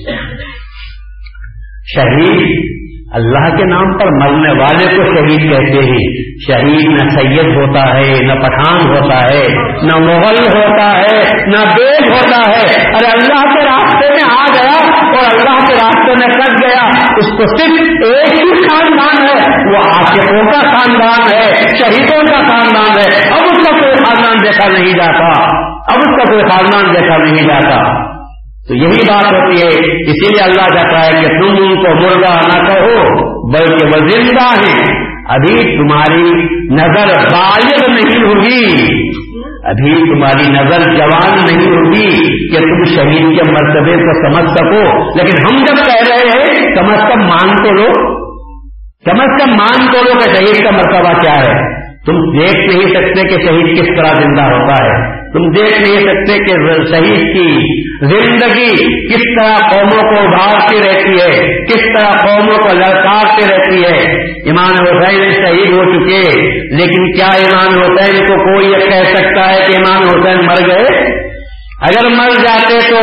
شہید 1.95 2.77
اللہ 3.13 3.55
کے 3.55 3.65
نام 3.65 3.97
پر 3.97 4.05
مرنے 4.05 4.51
والے 4.51 4.95
کو 4.95 5.03
شہید 5.15 5.51
کہتے 5.51 5.85
ہیں۔ 5.85 6.27
شہید 6.47 6.89
نہ 6.89 7.09
سید 7.09 7.55
ہوتا 7.55 7.97
ہے، 7.97 8.25
نہ 8.25 8.33
پٹھان 8.33 8.89
ہوتا 8.89 9.17
ہے، 9.17 9.43
نہ 9.83 9.97
مغل 9.97 10.57
ہوتا 10.57 10.97
ہے، 10.97 11.45
نہ 11.45 11.57
بیگ 11.57 12.11
ہوتا 12.11 12.51
ہے۔ 12.51 12.87
ارے 12.87 13.07
اللہ 13.07 13.53
کے 13.53 13.65
راستے 13.65 14.09
میں 14.09 14.31
آ 14.31 14.43
گیا 14.43 14.66
اور 15.27 15.47
اللہ 15.47 15.67
کے 15.67 15.73
راستے 15.73 16.11
میں 16.19 16.27
کٹ 16.27 16.63
گیا، 16.63 16.83
اس 17.17 17.25
کو 17.25 17.57
صرف 17.57 17.81
ایک 18.05 18.41
ہی 18.41 18.67
خاندان 18.67 19.27
ہے، 19.27 19.71
وہ 19.71 19.77
آشقوں 19.77 20.51
کا 20.51 20.59
خاندان 20.59 21.35
ہے، 21.35 21.53
شہیدوں 21.53 22.23
کا 22.27 22.47
خاندان 22.47 22.99
ہے۔ 22.99 23.29
اب 23.29 23.39
اس 23.43 23.65
کا 23.65 23.81
کوئی 23.81 23.95
خاندان 23.95 24.33
دیکھا 24.43 24.67
نہیں 24.67 24.93
جاتا۔ 24.93 25.55
اب 25.65 25.97
اس 25.97 26.17
کا 26.17 26.23
کوئی 26.23 26.43
خاندان 26.43 26.95
دیکھا 26.95 27.17
نہیں 27.17 27.47
جاتا۔ 27.47 28.07
تو 28.67 28.75
یہی 28.75 29.11
بات 29.11 29.33
ہوتی 29.33 29.61
ہے۔ 29.61 30.01
اسی 30.01 30.33
لیے 30.33 30.43
اللہ 30.43 30.79
کہتا 30.79 31.05
ہے 31.05 31.21
کہ 31.21 31.27
تم 31.27 31.63
ان 31.63 31.75
کو 31.75 31.95
مردہ 31.95 32.33
نہ 32.33 32.67
کہو، 32.67 33.03
بلکہ 33.53 33.85
وہ 33.85 34.07
زندہ 34.07 34.67
ہیں۔ 34.67 35.07
ابھی 35.29 35.77
تمہاری 35.77 36.29
نظر 36.75 37.07
بالغ 37.07 37.91
نہیں 37.91 38.23
ہوگی۔ 38.23 38.87
ابھی 39.63 39.93
تمہاری 39.93 40.51
نظر 40.51 40.95
جوان 40.95 41.35
نہیں 41.35 41.71
ہوگی 41.71 42.15
کہ 42.49 42.59
تم 42.59 42.83
شہید 42.83 43.39
کے 43.39 43.51
مرتبے 43.51 43.95
کو 43.95 44.13
سمجھ 44.13 44.51
سکو۔ 44.51 45.09
لیکن 45.17 45.37
ہم 45.43 45.55
جب 45.55 45.75
کہہ 45.75 46.09
رہے 46.09 46.27
ہیں، 46.27 46.75
کم 46.75 46.89
از 46.89 47.11
کم 47.13 47.19
مان 47.19 47.63
تو 47.63 47.71
لو۔ 47.71 48.17
کم 49.05 49.19
از 49.19 49.43
کم 49.43 49.51
مان 49.51 49.91
تو 49.93 50.03
لو 50.03 50.13
کہ 50.13 50.35
شہید 50.35 50.63
کا 50.63 50.71
مرتبہ 50.71 51.19
کیا 51.19 51.31
ہے۔ 51.31 51.77
تم 52.05 52.39
دیکھ 52.39 52.57
نہیں 52.57 52.87
سکتے 52.87 53.23
کہ 53.23 53.41
شہید 53.45 53.77
کس 53.77 53.87
طرح 53.87 54.23
زندہ 54.23 54.41
ہوتا 54.41 54.85
ہے۔ 54.85 55.26
تم 55.37 55.51
دیکھ 55.51 55.81
نہیں 55.81 55.99
سکتے 55.99 56.37
کہ 56.37 56.53
شہید 56.95 57.33
کی 57.33 57.77
زندگی 58.05 58.97
کس 59.07 59.21
طرح 59.39 59.55
قوموں 59.55 60.01
کو 60.01 60.19
ابھارتی 60.19 60.77
رہتی 60.77 61.21
ہے، 61.21 61.63
کس 61.65 61.99
طرح 61.99 62.11
قوموں 62.11 62.55
کو 62.55 62.75
لڑکاتے 62.75 63.53
رہتی 63.53 63.83
ہے۔ 63.83 64.15
ایمان 64.21 64.87
حسین 64.87 65.31
شہید 65.31 65.71
ہو 65.71 65.83
چکے، 65.83 66.41
لیکن 66.75 67.11
کیا 67.11 67.27
ایمان 67.35 67.81
حسین 67.81 68.27
کو 68.27 68.35
کوئی 68.35 68.67
یہ 68.67 68.77
کہہ 68.77 69.03
سکتا 69.03 69.53
ہے 69.53 69.57
کہ 69.57 69.73
ایمان 69.73 70.01
حسین 70.07 70.45
مر 70.45 70.67
گئے؟ 70.67 71.16
اگر 71.81 72.09
مر 72.09 72.29
جاتے 72.29 72.89
تو 72.89 73.01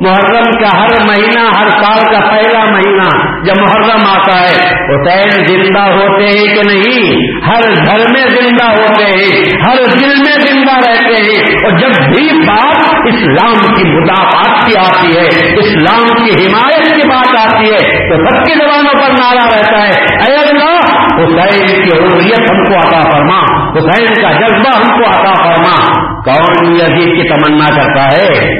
محرم 0.00 0.62
کا 0.62 0.82
ہر 0.82 1.08
مہینہ، 1.08 1.40
ہر 1.40 1.68
سال 1.68 2.04
کا 2.04 2.20
پہلا 2.30 2.64
مہینہ 2.64 3.34
جب 3.44 3.62
محرم 3.62 4.06
آتا 4.06 4.40
ہے 4.40 4.74
حسین 4.74 5.46
زندہ 5.46 5.80
ہوتے 5.80 6.24
ہیں 6.24 6.54
کہ 6.54 6.62
نہیں؟ 6.66 7.16
ہر 7.46 7.60
گھر 7.86 7.98
میں 7.98 8.28
زندہ 8.28 8.64
ہوتے 8.64 9.04
ہیں، 9.04 9.42
ہر 9.68 9.98
دل 10.00 10.08
میں 10.08 10.40
زندہ 10.40 10.88
رہتے 10.88 11.14
ہیں۔ 11.14 11.56
اور 11.64 11.78
جب 11.78 11.88
بھی 11.88 12.46
بات 12.46 12.76
اسلام 13.14 13.74
کی 13.74 13.84
مدافعات 13.84 14.66
کی 14.66 14.72
آتی 14.78 15.18
ہے، 15.18 15.54
اسلام 15.60 16.06
کی 16.06 16.46
حمایت 16.46 16.86
کی 16.86 17.08
بات 17.08 17.26
جاتی 17.26 17.64
ہے، 17.64 18.08
تو 18.08 18.16
سب 18.16 18.44
کی 18.44 18.52
زبانوں 18.52 19.02
پر 19.02 19.10
نعرہ 19.10 19.44
رہتا 19.44 19.86
ہے۔ 19.86 20.04
اے 20.26 20.36
اللہ 20.36 20.73
حسین 21.04 21.66
کی 21.66 21.90
عروریت 21.98 22.52
ہم 22.52 22.64
کو 22.64 22.74
عطا 22.74 23.10
فرما۔ 23.10 23.68
حسین 23.70 24.06
کا 24.06 24.32
جذبہ 24.32 24.76
ہم 24.76 25.02
کو 25.02 25.10
عطا 25.10 25.34
فرما۔ 25.34 26.04
کون 26.24 26.74
یزید 26.74 27.22
کی 27.22 27.28
تمنا 27.28 27.66
کرتا 27.76 28.12
ہے؟ 28.12 28.54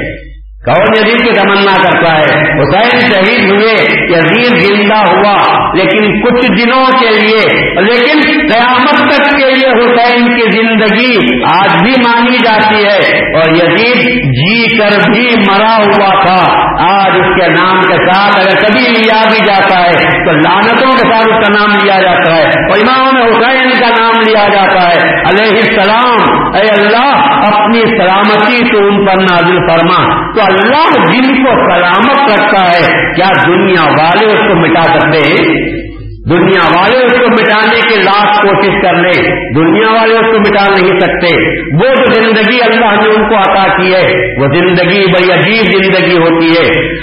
کون 0.65 0.95
یزید 0.95 1.19
کی 1.19 1.39
تمنا 1.39 1.75
کرتا 1.83 2.19
ہے؟ 2.19 2.39
حسین 2.41 2.99
شہید 2.99 3.51
ہوئے، 3.51 3.75
یزید 4.17 4.57
زندہ 4.57 4.95
ہوا، 4.95 5.35
لیکن 5.73 6.21
کچھ 6.21 6.47
دنوں 6.47 6.85
کے 6.85 7.09
لیے، 7.11 7.71
لیکن 7.81 8.47
قیامت 8.53 9.13
تک 9.13 9.37
کے 9.37 9.45
لیے 9.45 9.69
حسین 9.69 10.35
کی 10.35 10.51
زندگی 10.51 11.43
آج 11.43 11.83
بھی 11.83 11.91
مانی 12.07 12.37
جاتی 12.37 12.83
ہے۔ 12.83 13.25
اور 13.35 13.49
یزید 13.49 14.03
جی 14.23 14.77
کر 14.77 15.11
بھی 15.11 15.27
مرا 15.51 15.77
ہوا 15.77 16.25
تھا۔ 16.25 16.65
آج 16.79 17.11
اس 17.15 17.41
کے 17.41 17.47
نام 17.47 17.81
کے 17.81 18.11
ساتھ 18.11 18.39
اگر 18.39 18.59
کبھی 18.59 18.89
لیا 18.89 19.21
بھی 19.29 19.45
جاتا 19.45 19.83
ہے، 19.83 20.25
تو 20.25 20.31
لانتوں 20.31 20.91
کے 20.91 21.13
ساتھ 21.13 21.29
اس 21.29 21.47
کا 21.47 21.59
نام 21.59 21.69
لیا 21.83 22.01
جاتا 22.01 22.35
ہے۔ 22.35 22.43
اور 22.43 22.77
امام 22.87 23.17
حسین 23.17 23.69
کا 23.69 23.89
نام 23.89 24.13
لیا 24.27 24.47
جاتا 24.53 24.89
ہے۔ 24.89 25.19
علیہ 25.19 25.55
السلام، 25.55 26.45
اے 26.55 26.81
اللہ، 26.81 27.35
اپنی 27.55 27.81
سلامتی 27.81 28.71
تو 28.71 28.87
ان 28.87 29.05
پر 29.05 29.13
نازل 29.21 29.57
فرما۔ 29.57 30.25
تو 30.35 30.41
اللہ 30.41 30.54
اللہ 30.55 31.11
جن 31.11 31.43
کو 31.43 31.71
سلامت 31.71 32.19
رکھتا 32.19 32.63
ہے، 32.63 33.13
کیا 33.13 33.43
دنیا 33.47 33.83
والے 33.83 34.25
اس 34.25 34.39
کو 34.39 34.55
مٹا 34.55 34.81
سکتے 34.81 35.17
ہیں؟ 35.17 35.65
دنیا 36.29 36.79
والے 36.79 37.05
اس 37.05 37.11
کو 37.11 37.27
مٹانے 37.27 37.79
کی 37.89 37.99
لاکھ 37.99 38.45
کوشش 38.45 38.73
کر 38.81 38.93
لیں، 38.93 39.35
دنیا 39.55 39.93
والے 39.93 40.13
اس 40.13 40.31
کو 40.31 40.39
مٹا 40.39 40.63
نہیں 40.69 40.99
سکتے۔ 40.99 41.55
وہ 41.75 41.95
جو 41.95 42.21
زندگی 42.21 42.61
اللہ 42.61 43.03
نے 43.03 43.15
ان 43.15 43.29
کو 43.29 43.35
عطا 43.35 43.77
کی 43.77 43.93
ہے، 43.93 44.35
وہ 44.39 44.47
زندگی 44.53 45.11
بڑی 45.11 45.39
عجیب 45.39 45.83
زندگی 45.83 46.17
ہوتی 46.17 46.47
ہے۔ 46.47 46.95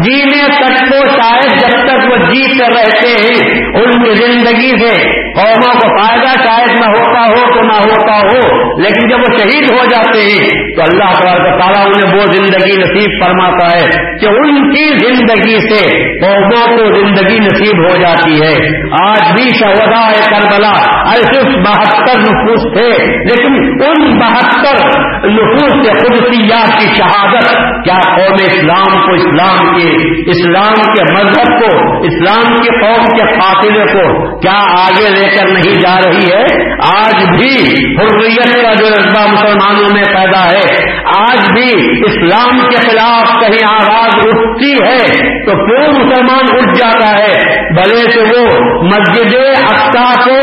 جینے 0.00 0.44
تک 0.44 0.90
کو 0.90 1.08
شاید 1.08 1.60
جب 1.60 1.86
تک 1.86 2.06
وہ 2.06 2.32
جیتے 2.32 2.68
رہتے 2.68 3.08
ہیں، 3.08 3.64
ان 3.64 3.90
کی 3.90 4.14
زندگی 4.14 4.86
سے 4.86 5.25
قوموں 5.36 5.72
کو 5.80 5.88
فائدہ 5.96 6.34
شاید 6.44 6.70
نہ 6.70 6.90
ہوتا 6.90 7.22
ہو 7.22 7.40
تو 7.54 7.62
نہ 7.62 7.78
ہوتا 7.78 8.14
ہو، 8.18 8.42
لیکن 8.82 9.08
جب 9.08 9.18
وہ 9.18 9.32
شہید 9.38 9.70
ہو 9.70 9.84
جاتے 9.86 10.20
ہیں، 10.20 10.76
تو 10.76 10.82
اللہ 10.82 11.18
تعالیٰ 11.58 11.82
انہیں 11.86 12.14
وہ 12.16 12.26
زندگی 12.32 12.76
نصیب 12.76 13.16
فرماتا 13.24 13.66
ہے 13.72 13.88
کہ 14.20 14.26
ان 14.26 14.70
کی 14.70 14.86
زندگی 15.06 15.58
سے 15.68 15.80
قوموں 16.22 16.76
کو 16.76 16.86
زندگی 16.94 17.38
نصیب 17.38 17.82
ہو 17.84 17.96
جاتی 17.96 18.40
ہے۔ 18.42 18.54
آج 19.00 19.32
بھی 19.36 19.48
شہدا 19.58 20.00
کربلا 20.30 20.72
ایسے 21.12 21.42
بہتر 21.58 22.20
نفوس 22.20 22.66
تھے، 22.72 22.88
لیکن 23.30 23.58
ان 23.88 24.18
بہتر 24.18 24.82
نفوس 25.26 25.76
سے 25.86 25.92
قدسیات 25.98 26.74
کی 26.78 26.88
شہادت، 26.96 27.52
کیا 27.84 27.98
قوم 28.16 28.42
اسلام 28.46 28.98
کو 29.06 29.14
اسلام 29.14 29.76
کے 29.76 29.90
اسلام 30.30 30.82
کے 30.94 31.06
مذہب 31.12 31.54
کو، 31.60 31.72
اسلام 32.02 32.56
کے 32.56 32.78
قوم 32.80 33.04
کے 33.16 33.30
قاتلے 33.38 33.84
کو، 33.92 34.06
کیا 34.40 34.58
آگے 34.78 35.08
لے 35.10 35.25
کر 35.26 35.48
نہیں 35.48 35.80
جا 35.80 35.94
رہی 36.04 36.32
ہے، 36.32 36.44
آج 36.88 37.24
بھی 37.28 37.54
حریت 37.98 38.62
کا 38.62 38.74
جو 38.74 38.88
جذبہ 38.88 39.26
مسلمانوں 39.32 39.88
میں 39.94 40.04
پیدا 40.04 40.44
ہے، 40.50 40.96
آج 41.16 41.50
بھی 41.50 41.68
اسلام 42.06 42.60
کے 42.68 42.76
خلاف 42.76 43.30
کہیں 43.40 43.66
آواز 43.68 44.14
اٹھتی 44.26 44.72
ہے 44.72 44.98
تو 45.46 45.56
کیوں 45.66 45.92
مسلمان 45.98 46.56
اٹھ 46.56 46.78
جاتا 46.78 47.10
ہے؟ 47.18 47.32
بھلے 47.74 48.02
سے 48.10 48.20
وہ 48.20 48.46
مسجد 48.82 49.34
اقسا 49.62 50.12
کو 50.24 50.36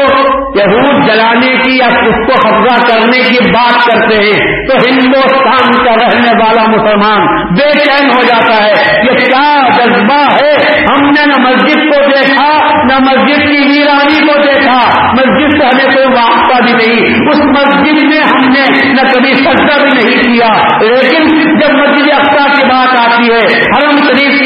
یہود 0.55 1.07
جلانے 1.07 1.57
کی 1.57 1.77
یا 1.77 1.85
اس 1.85 2.27
کو 2.27 2.49
قبضہ 2.49 2.81
کرنے 2.87 3.19
کی 3.19 3.49
بات 3.49 3.85
کرتے 3.85 4.23
ہیں 4.23 4.65
تو 4.67 4.77
ہندوستان 4.91 5.85
کا 5.85 5.91
رہنے 5.91 6.43
والا 6.43 6.61
مسلمان 6.61 7.43
بے 7.53 7.79
چین 7.79 8.07
ہو 8.07 8.21
جاتا 8.23 8.65
ہے۔ 8.65 9.01
یہ 9.05 9.11
کیا 9.11 9.69
جذبہ 9.69 10.19
ہے؟ 10.19 10.79
ہم 10.81 11.09
نے 11.09 11.25
نہ 11.25 11.49
مسجد 11.49 11.79
کو 11.79 12.05
دیکھا، 12.05 12.57
نہ 12.83 12.99
مسجد 12.99 13.39
کی 13.39 13.69
ویرانی 13.69 14.27
کو 14.27 14.41
دیکھا۔ 14.41 15.01
مسجد 15.11 15.61
سے 15.61 15.65
ہمیں 15.65 15.85
کوئی 15.85 16.05
واسطہ 16.05 16.63
بھی 16.63 16.73
نہیں۔ 16.73 17.29
اس 17.29 17.39
مسجد 17.39 18.03
میں 18.03 18.17
ہم 18.17 18.51
نے 18.51 18.91
نہ 18.93 19.01
کبھی 19.13 19.35
سجدہ 19.35 19.85
بھی 19.85 19.89
نہیں 19.95 20.23
کیا۔ 20.23 20.77
لیکن 20.81 21.27
جب 21.59 21.73
مسجد 21.73 22.11
افسا 22.13 22.51
کی 22.51 22.67
بات 22.67 22.99
آتی 22.99 23.33
ہے 23.33 23.39
حرم 23.63 23.91
شریف 23.91 24.41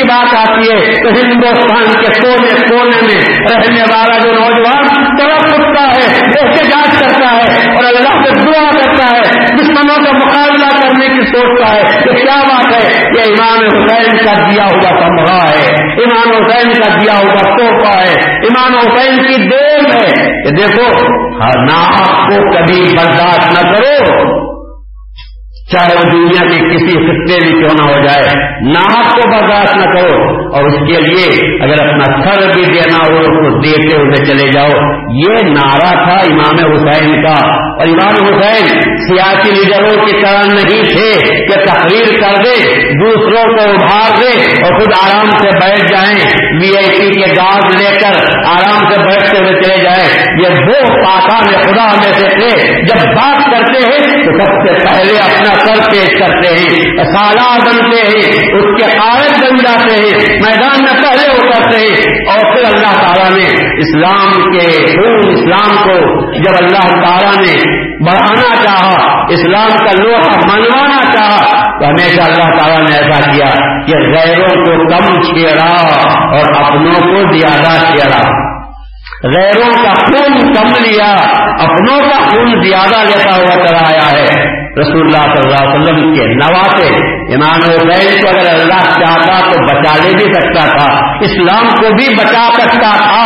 کی 0.62 1.04
تو 1.04 1.10
ہندوستان 1.10 1.84
کے 1.84 2.22
کونے 2.22 2.68
کونے 2.70 3.02
میں 3.02 3.40
رہنے 3.56 3.82
والا 3.82 4.18
جو 4.18 4.32
نوجوان 4.32 5.18
طرف 5.18 5.54
اٹھتا 5.54 5.84
ہے، 5.84 6.18
احتجاج 6.40 7.00
کرتا 7.00 7.32
ہے 7.32 7.70
اور 7.70 7.84
اللہ 7.84 8.24
سے 8.24 8.40
دعا 8.40 8.70
کرتا 8.70 9.18
ہے، 9.18 9.46
دشمنوں 9.56 10.06
کا 10.06 10.18
مقابلہ 10.18 10.70
کرنے 10.82 11.08
کی 11.08 11.26
سوچتا 11.26 11.76
ہے 11.76 11.82
کہ 11.82 12.26
کیا 12.26 12.44
بات 12.44 12.76
ہے؟ 12.76 13.02
یہ 13.18 13.24
امام 13.28 13.60
حسین 13.64 14.18
کا 14.18 14.50
دیا 14.50 14.64
ہوا 14.64 15.00
کمرہ 15.00 15.50
ہے، 15.50 15.84
امام 16.04 16.34
حسین 16.36 16.72
کا 16.72 16.96
دیا 16.96 17.18
ہوا 17.18 17.58
توحفہ 17.58 18.02
ہے، 18.02 18.36
امام 18.38 18.78
حسین 18.78 19.16
کی 19.16 19.50
دیر 19.50 19.80
ہے۔ 19.80 20.28
کہ 20.44 20.50
دیکھو 20.50 21.08
نہ 21.64 21.78
آپ 21.78 22.30
کو 22.30 22.52
کبھی 22.56 22.82
برداشت 22.82 23.66
نہ 23.66 23.72
کرو۔ 23.72 24.48
چاہے 25.72 25.96
وہ 25.96 26.12
دنیا 26.12 26.42
کے 26.42 26.78
کسی 26.78 26.88
خطے 26.88 27.46
بھی 27.46 27.54
کیوں 27.54 27.86
نہ 27.86 27.88
ہو 27.88 28.06
جائے 28.06 28.50
ناحک 28.74 29.14
کو 29.14 29.30
برداشت 29.30 29.76
نہ 29.76 29.84
کرو۔ 29.84 30.47
اور 30.58 30.66
اس 30.66 30.88
کے 30.88 31.02
لیے 31.02 31.58
اگر 31.64 31.88
اپنا 31.88 32.22
سر 32.22 32.50
بھی 32.54 32.66
دینا 32.66 32.98
ہو 32.98 33.24
تو 33.24 33.60
دیتے 33.60 33.98
ہوئے 33.98 34.26
چلے 34.26 34.52
جاؤ۔ 34.52 34.70
یہ 35.10 35.54
نعرہ 35.54 35.92
تھا 35.92 36.34
امام 36.34 36.74
حسین 36.74 37.24
کا۔ 37.24 37.68
اور 37.78 37.88
امام 37.88 38.28
حسین 38.28 38.68
سیاسی 38.98 39.52
لیڈروں 39.52 40.06
کی 40.06 40.22
طرح 40.22 40.42
نہیں 40.44 40.84
تھے 40.84 41.12
کہ 41.38 41.66
تقریر 41.66 42.22
کر 42.22 42.44
دے، 42.44 42.74
دوسروں 43.04 43.44
کو 43.44 43.64
ابھار 43.64 44.22
دے 44.22 44.64
اور 44.64 44.80
خود 44.80 44.94
آرام 45.04 45.26
سے 45.26 45.50
بیٹھ 45.50 45.80
جائیں۔ 45.80 46.30
وی 46.62 46.78
آئی 46.78 47.00
پی 47.00 47.22
کے 47.22 47.32
گارڈ 47.38 47.82
لے 47.82 48.00
کر 48.02 48.38
آرام 48.48 48.94
سے 48.94 49.02
بیٹھتے 49.02 49.38
ہوئے 49.38 49.62
چلے 49.62 49.84
جائیں۔ 49.84 50.08
یہ 50.44 50.48
وہ 50.48 51.04
پاکا 51.06 51.46
میں 51.46 51.64
خدا 51.64 51.86
میں 51.86 52.14
سے 52.14 52.40
تھے۔ 52.40 52.68
جب 52.82 53.16
بات 53.16 53.52
کرتے 53.52 53.80
ہیں 53.80 53.98
تو 53.98 54.40
سب 54.40 54.52
سے 54.52 54.86
پہلے 54.86 55.18
اپنا 55.18 55.54
سر 55.54 55.92
پیش 55.92 56.20
کرتے 56.20 56.48
ہیں۔ 56.48 56.98
سالار 57.04 57.60
بنتے 57.60 57.98
ہیں، 57.98 58.56
اس 58.56 58.82
کے 58.82 58.98
قائد 58.98 59.44
بن 59.44 59.56
جاتے 59.56 59.96
ہیں۔ 59.96 60.38
میدان 60.48 60.84
میں 60.84 61.04
پہلے 61.04 61.32
اترتے 61.32 61.78
ہیں 61.78 62.30
اور 62.30 62.56
پھر 62.56 62.74
اللہ 62.74 63.02
تعالیٰ 63.02 63.38
نے 63.38 63.48
اسلام 63.78 64.32
کے 64.32 64.88
خون 64.96 65.32
اسلام 65.32 65.84
کو 65.84 65.98
جب 66.34 66.66
اللہ 66.66 67.06
تعالیٰ 67.06 67.36
نے 67.36 67.88
بڑھانا 68.06 68.56
چاہا، 68.64 69.26
اسلام 69.30 69.70
کا 69.70 70.04
لوہا 70.04 70.36
منوانا 70.48 71.14
چاہا، 71.14 71.62
تو 71.80 71.90
ہمیشہ 71.90 72.22
اللہ 72.22 72.58
تعالیٰ 72.58 72.78
نے 72.78 72.98
ایسا 72.98 73.32
کیا 73.32 73.50
کہ 73.88 73.94
غیروں 73.94 74.66
کو 74.66 74.90
کم 74.90 75.22
چھیڑا 75.22 75.98
اور 76.36 76.66
اپنوں 76.66 77.14
کو 77.14 77.38
زیادہ 77.38 77.86
چھیڑا۔ 77.86 78.48
غیروں 79.36 79.84
کا 79.84 79.94
خون 79.94 80.54
کم 80.54 80.84
لیا، 80.84 81.16
اپنوں 81.60 82.00
کا 82.00 82.30
خون 82.30 82.64
زیادہ 82.64 83.06
لیتا 83.08 83.36
ہوا 83.36 83.68
چلا 83.68 83.88
آیا 83.88 84.12
ہے۔ 84.12 84.67
رسول 84.80 85.02
اللہ 85.02 85.36
صلی 85.36 85.42
اللہ 85.44 85.62
علیہ 85.64 85.80
وسلم 85.80 86.14
کے 86.14 86.26
نواسے 86.26 86.88
امام 87.36 87.62
حسین 87.70 88.22
کو 88.22 88.28
اگر 88.30 88.50
اللہ 88.50 88.82
چاہتا 89.00 89.52
تو 89.52 89.62
بچا 89.66 89.94
لے 90.04 90.12
بھی 90.18 90.34
سکتا 90.34 90.66
تھا، 90.66 91.18
اسلام 91.20 91.68
کو 91.68 91.96
بھی 91.96 92.16
بچا 92.16 92.50
سکتا 92.58 92.92
تھا 92.98 93.24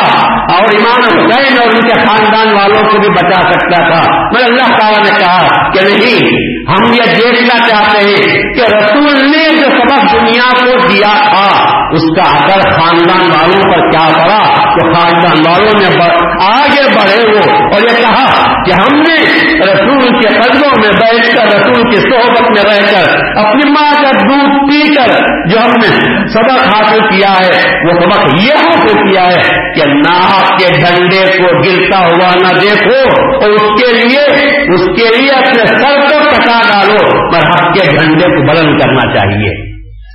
اور 0.53 0.63
امام 0.63 1.01
حسین 1.03 1.57
اور 1.57 1.67
ان 1.73 1.81
کے 1.81 1.99
خاندان 2.07 2.53
والوں 2.53 2.89
کو 2.91 2.99
بھی 2.99 3.09
بچا 3.09 3.41
سکتا 3.41 3.81
تھا۔ 3.87 4.01
مگر 4.33 4.43
اللہ 4.43 4.77
تعالیٰ 4.79 5.03
نے 5.03 5.19
کہا 5.19 5.71
کہ 5.73 5.81
نہیں، 5.81 6.39
ہم 6.69 6.93
یہ 6.93 7.13
دیکھنا 7.15 7.67
چاہتے 7.67 7.97
ہیں 7.97 8.43
کہ 8.53 8.61
رسول 8.61 9.29
نے 9.31 9.43
جو 9.55 9.69
سبق 9.69 10.13
دنیا 10.13 10.49
کو 10.65 10.87
دیا 10.87 11.13
تھا 11.31 11.80
اس 11.91 12.05
کا 12.17 12.27
اثر 12.35 12.61
خاندان 12.71 13.31
والوں 13.31 13.71
پر 13.71 13.89
کیا 13.91 14.07
پڑا 14.13 14.41
تو 14.75 14.93
خاندان 14.93 15.41
والوں 15.47 15.79
نے 15.79 16.11
آگے 16.41 16.83
بڑھے 16.95 17.31
وہ 17.31 17.41
اور 17.73 17.81
یہ 17.81 17.97
کہا 18.01 18.53
کہ 18.65 18.71
ہم 18.71 19.01
نے 19.01 19.15
رسول 19.61 20.19
کے 20.19 20.27
قدموں 20.27 20.71
میں 20.81 20.89
بیٹھ 20.89 21.35
کر 21.35 21.45
رسول 21.45 21.89
کی 21.89 21.97
صحبت 21.97 22.49
میں 22.51 22.63
رہ 22.63 22.91
کر 22.91 23.15
اپنی 23.45 23.71
ماں 23.71 23.91
کا 24.03 24.11
دودھ 24.11 24.69
پی 24.69 24.93
کر 24.93 25.15
جو 25.49 25.59
ہم 25.59 25.79
نے 25.81 25.91
سبق 26.33 26.75
حاصل 26.75 26.99
کیا 26.99 27.29
ہے، 27.29 27.81
وہ 27.85 27.93
سبق 27.93 28.43
یہ 28.43 28.53
حاصل 28.53 29.11
کیا 29.11 29.23
ہے 29.27 29.41
کہ 29.75 29.87
ناحق 29.87 30.59
کے 30.59 30.71
ڈنڈے 30.79 31.37
کو 31.37 31.57
گرتا 31.61 31.99
ہوا 31.99 32.35
نہ 32.35 32.59
دیکھو 32.59 33.01
اور 33.33 33.49
اس 33.49 33.81
کے 33.81 33.91
لیے 33.93 34.23
اس 34.73 34.85
کے 34.99 35.17
لیے 35.17 35.31
اپنے 35.31 35.65
سر 35.65 35.99
کو 36.09 36.29
کٹا 36.29 36.61
ڈالو 36.67 37.31
پر 37.31 37.49
حق 37.49 37.73
کے 37.73 37.91
جھنڈے 37.91 38.25
کو 38.25 38.47
بلند 38.47 38.79
کرنا 38.79 39.13
چاہیے۔ 39.13 39.70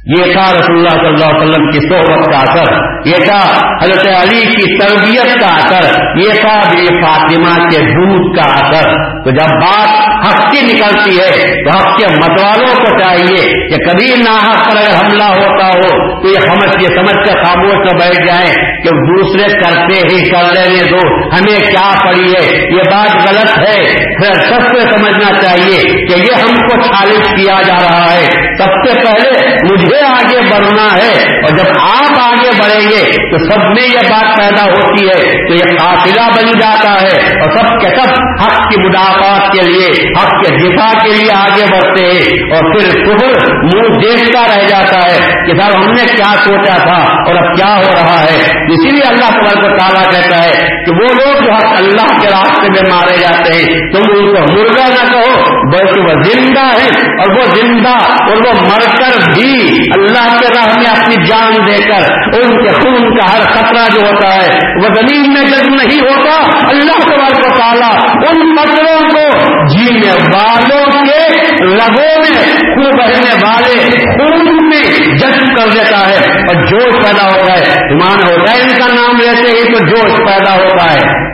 یہ 0.06 0.32
تھا 0.32 0.42
رسول 0.42 0.76
اللہ 0.76 0.88
صلی 0.88 1.08
اللہ 1.08 1.24
علیہ 1.24 1.42
وسلم 1.42 1.70
کی 1.70 1.78
صحبت 1.78 2.24
کا 2.32 2.38
اثر، 2.38 2.72
یہ 3.06 3.16
تھا 3.24 3.38
حضرت 3.82 4.06
علی 4.06 4.40
کی 4.40 4.78
تربیت 4.78 5.40
کا 5.40 5.54
اثر، 5.54 6.02
یہ 6.16 6.40
تھا 6.40 6.60
بے 6.68 6.86
فاطمہ 6.86 7.68
کے 7.68 7.78
دودھ 7.78 8.38
کا 8.38 8.66
اثر۔ 8.66 9.16
تو 9.24 9.30
جب 9.30 9.64
بات 9.64 10.06
حق 10.28 10.50
کی 10.50 10.66
نکلتی 10.66 11.18
ہے، 11.18 11.64
تو 11.64 11.78
حق 11.78 11.98
کے 11.98 12.06
متوالوں 12.14 12.76
کو 12.76 12.98
چاہیے 12.98 13.68
کہ 13.68 13.90
کبھی 13.90 14.22
نہ 14.22 14.54
پر 14.54 14.76
اگر 14.76 15.04
حملہ 15.04 15.24
ہوتا 15.24 15.66
ہو، 15.66 16.22
تو 16.22 16.28
یہ 16.28 16.40
سمجھ 16.40 16.82
یہ 16.82 16.88
سمجھ 16.88 17.28
کر 17.28 17.44
خاموش 17.44 17.74
کر 17.74 17.96
بیٹھ 17.96 18.28
جائیں 18.28 18.82
کہ 18.82 18.88
دوسرے 18.88 19.58
کرتے 19.60 19.94
ہی 19.94 20.30
کر 20.30 20.42
لینے 20.42 20.90
دو۔ 20.90 21.26
ہمیں 21.26 21.70
کیا 21.70 21.92
پڑی 22.06 22.32
ہے؟ 22.32 22.74
یہ 22.74 22.82
بات 22.90 23.28
غلط 23.28 23.58
ہے۔ 23.58 23.82
پھر 23.92 24.32
سب 24.32 24.60
سے 24.62 24.80
سمجھنا 24.80 25.40
چاہیے 25.40 26.06
کہ 26.06 26.20
یہ 26.20 26.42
ہم 26.42 26.54
کو 26.54 26.80
خالص 26.80 27.28
کیا 27.28 27.62
جا 27.62 27.74
رہا 27.74 28.14
ہے۔ 28.14 28.26
سب 28.58 28.88
سے 28.88 28.94
پہلے 28.94 29.56
مجھے 29.72 29.95
آگے 30.02 30.40
بڑھنا 30.50 30.86
ہے 30.96 31.12
اور 31.36 31.56
جب 31.56 31.78
آپ 31.80 32.32
آگے 32.32 32.50
بڑھیں 32.58 32.90
گے 32.90 33.04
تو 33.30 33.38
سب 33.38 33.58
میں 33.58 33.88
یہ 33.88 34.08
بات 34.10 34.36
پیدا 34.36 34.64
ہوتی 34.64 35.08
ہے 35.08 35.48
تو 35.48 35.54
یہ 35.54 35.76
قافلہ 35.78 36.28
بن 36.36 36.58
جاتا 36.58 36.92
ہے 37.02 37.32
اور 37.32 37.50
سب 37.50 37.80
کے 37.80 37.88
سب 37.96 38.08
حق 38.42 38.58
کی 38.58 38.80
مدافعات 38.80 39.52
کے 39.52 39.62
لیے، 39.62 39.86
حق 40.18 40.30
کے 40.30 40.54
دفاع 40.56 41.02
کے 41.02 41.08
لیے 41.08 41.30
آگے 41.36 41.64
بڑھتے 41.72 42.04
ہیں 42.04 42.54
اور 42.54 42.72
پھر 42.72 43.04
کبر 43.04 43.32
منہ 43.62 43.98
دیکھتا 43.98 44.42
رہ 44.56 44.68
جاتا 44.68 44.98
ہے 44.98 45.44
کہ 45.46 45.60
سر 45.60 45.76
ہم 45.76 45.90
نے 45.92 46.04
کیا 46.16 46.32
سوچا 46.44 46.76
تھا 46.76 47.02
اور 47.02 47.36
اب 47.36 47.56
کیا 47.56 47.76
ہو 47.76 47.92
رہا 47.96 48.22
ہے۔ 48.22 48.36
اسی 48.72 48.88
لیے 48.88 49.02
اللہ 49.08 49.30
تبارک 49.30 49.60
کو 49.60 49.78
تعالیٰ 49.78 50.10
کہتا 50.10 50.44
ہے 50.44 50.52
کہ 50.86 50.92
وہ 50.94 51.14
لوگ 51.14 51.44
جو 51.44 51.52
اللہ 51.52 52.18
کے 52.20 52.28
راستے 52.28 52.68
میں 52.68 52.90
مارے 52.90 53.16
جاتے 53.20 53.52
ہیں، 53.52 53.92
تم 53.92 54.18
ان 54.18 54.34
کو 54.34 54.52
مردہ 54.52 54.88
نہ 54.88 55.12
کہو، 55.12 55.56
بلکہ 55.72 56.00
وہ 56.00 56.22
زندہ 56.22 56.60
ہے 56.60 56.88
اور 57.06 57.28
وہ 57.30 57.44
زندہ 57.54 57.96
اور 58.04 58.36
وہ 58.36 58.52
مر 58.60 58.98
کر 58.98 59.32
بھی 59.34 59.52
اللہ 59.94 60.38
کے 60.38 60.46
راہ 60.56 60.66
میں 60.66 60.90
اپنی 60.90 61.26
جان 61.26 61.52
دے 61.54 61.84
کر 61.84 62.12
ان 62.12 62.62
کے 62.62 62.68
خون 62.68 63.18
کا 63.18 63.32
ہر 63.32 63.40
خطرہ 63.40 64.00
جو 64.00 64.06
ہوتا 64.06 64.34
ہے، 64.34 64.48
وہ 64.76 64.94
زمین 64.94 65.32
میں 65.32 65.42
جب 65.42 65.70
نہیں 65.70 66.00
ہوتا، 66.00 66.40
اللہ 66.68 66.98
تبارک 66.98 67.34
کو 67.34 67.56
تعالیٰ 67.56 67.94
ان 68.28 68.54
مطلوں 68.54 69.00
کو 69.00 69.38
جینے 69.66 70.12
والوں 70.12 70.90
کے 70.92 71.28
لبوں 71.64 72.18
میں 72.18 72.56
خوب 72.56 73.02
بہنے 73.02 73.34
والے 73.46 73.98
خون 74.00 74.68
میں 74.68 74.82
جذب 75.18 75.56
کر 75.56 75.68
دیتا 75.74 76.08
ہے۔ 76.08 76.42
اور 76.42 76.62
جوش 76.62 76.94
پیدا 76.94 77.24
ہوتا 77.24 77.52
ہے۔ 77.52 77.72
ایمان 77.72 78.30
ہوتا 78.30 78.52
ہے، 78.52 78.62
ان 78.62 78.68
کا 78.68 78.94
نام 78.94 79.16
لیتے 79.16 79.48
ہی 79.48 79.72
تو 79.72 79.86
جوش 79.86 80.16
پیدا 80.16 80.54
ہوتا 80.54 80.92
ہے۔ 80.92 81.26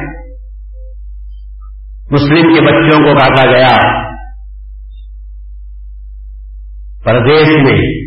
مسلم 2.11 2.55
کے 2.55 2.61
بچوں 2.61 2.99
کو 2.99 3.19
کہا 3.19 3.57
گیا، 3.57 4.03
پردیش 7.05 7.49
میں 7.49 8.02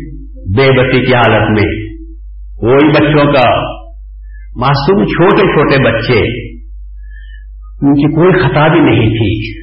بے 0.56 0.62
بسی 0.62 1.06
کی 1.06 1.14
حالت 1.14 1.50
میں۔ 1.50 1.96
کوئی 2.56 2.88
بچوں 2.88 3.32
کا 3.32 3.76
معصوم 4.56 5.04
چھوٹے 5.04 5.40
چھوٹے 5.40 5.82
بچے۔ 5.84 6.20
ان 7.82 7.94
کی 7.94 8.14
کوئی 8.14 8.32
خطا 8.32 8.68
بھی 8.68 8.80
نہیں 8.80 9.08
تھی۔ 9.08 9.60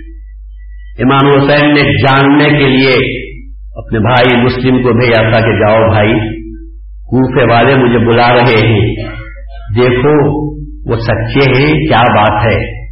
امام 1.04 1.28
حسین 1.28 1.70
نے 1.70 2.02
جاننے 2.02 2.50
کے 2.50 2.68
لیے 2.70 3.24
اپنے 3.76 4.00
بھائی 4.00 4.44
مسلم 4.44 4.84
کو 4.84 4.94
بھیجا 4.94 5.22
تھا 5.22 5.40
کہ 5.40 5.60
جاؤ 5.60 5.90
بھائی، 5.90 6.14
کوفے 6.86 7.54
والے 7.54 7.76
مجھے 7.76 8.00
بلا 8.00 8.34
رہے 8.34 8.68
ہیں۔ 8.68 8.96
دیکھو، 9.76 10.44
وہ 10.92 10.96
سچے 10.96 11.50
ہیں، 11.50 11.74
کیا 11.74 12.14
بات 12.16 12.46
ہے۔ 12.46 12.84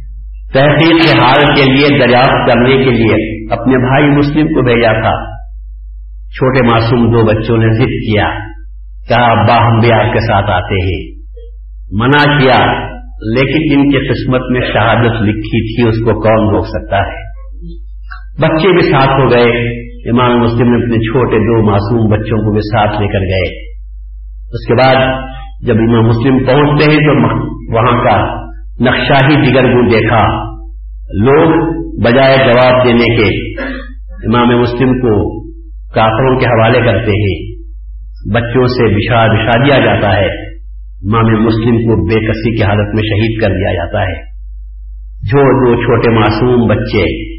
تحقیق 0.52 1.04
کے 1.04 1.24
حال 1.24 1.54
کے 1.54 1.70
لیے، 1.72 1.98
دریافت 1.98 2.52
کرنے 2.52 2.84
کے 2.84 2.90
لیے 2.90 3.44
اپنے 3.52 3.76
بھائی 3.76 4.06
مسلم 4.06 4.46
کو 4.46 4.62
بھیجا 4.64 4.92
تھا۔ 4.92 5.31
چھوٹے 6.32 6.66
معصوم 6.72 7.12
دو 7.12 7.24
بچوں 7.24 7.56
نے 7.56 7.72
ضد 7.72 8.12
کیا۔ 8.12 8.24
کہا، 9.08 9.40
ابا، 9.40 9.66
ہم 9.66 9.78
بھی 9.78 9.92
آپ 9.92 10.12
کے 10.12 10.20
ساتھ 10.20 10.50
آتے 10.50 10.74
ہیں۔ 10.74 11.22
منع 11.92 12.38
کیا، 12.38 12.88
لیکن 13.36 13.78
ان 13.78 13.90
کی 13.90 14.08
قسمت 14.08 14.40
میں 14.50 14.60
شہادت 14.60 15.22
لکھی 15.22 15.76
تھی، 15.76 15.88
اس 15.88 15.98
کو 15.98 16.20
کون 16.20 16.54
روک 16.54 16.66
سکتا 16.66 16.96
ہے؟ 16.96 17.32
بچے 18.40 18.72
بھی 18.72 18.82
ساتھ 18.82 19.20
ہو 19.20 19.30
گئے۔ 19.30 19.82
امام 20.10 20.40
مسلم 20.40 20.68
نے 20.68 20.82
اپنے 20.82 20.96
چھوٹے 20.96 21.36
دو 21.36 21.70
معصوم 21.70 22.10
بچوں 22.10 22.38
کو 22.38 22.52
بھی 22.52 22.60
ساتھ 22.60 23.02
لے 23.02 23.08
کر 23.08 23.20
گئے۔ 23.20 23.72
اس 24.38 24.68
کے 24.68 24.74
بعد 24.74 25.22
جب 25.62 25.74
امام 25.76 26.06
مسلم 26.06 26.38
پہنچتے 26.38 26.92
ہیں، 26.92 26.98
تو 26.98 27.22
وہاں 27.74 28.04
کا 28.04 28.42
نقشہ 28.80 29.12
ہی 29.12 29.46
دیگر 29.46 29.64
گو 29.64 29.88
دیکھا۔ 29.88 30.52
لوگ 31.14 31.72
بجائے 32.02 32.36
جواب 32.36 32.86
دینے 32.86 33.16
کے 33.16 33.60
امام 34.12 34.60
مسلم 34.60 34.92
کو 34.92 35.42
کافروں 35.94 36.38
کے 36.38 36.46
حوالے 36.46 36.78
کرتے 36.78 37.10
ہیں۔ 37.10 37.62
بچوں 38.34 38.66
سے 38.66 38.94
بچھا 38.94 39.26
بچھا 39.26 39.64
دیا 39.64 39.84
جاتا 39.84 40.16
ہے۔ 40.16 40.52
امام 41.04 41.42
مسلم 41.42 41.76
کو 41.76 42.08
بے 42.08 42.14
کسی 42.14 42.56
کی 42.56 42.62
حالت 42.62 42.94
میں 42.94 43.02
شہید 43.02 43.40
کر 43.40 43.48
دیا 43.48 43.74
جاتا 43.74 44.02
ہے۔ 44.02 44.32
جو 45.22 45.38
دو 45.38 45.76
چھوٹے 45.76 46.10
معصوم 46.10 46.68
بچے 46.68 47.32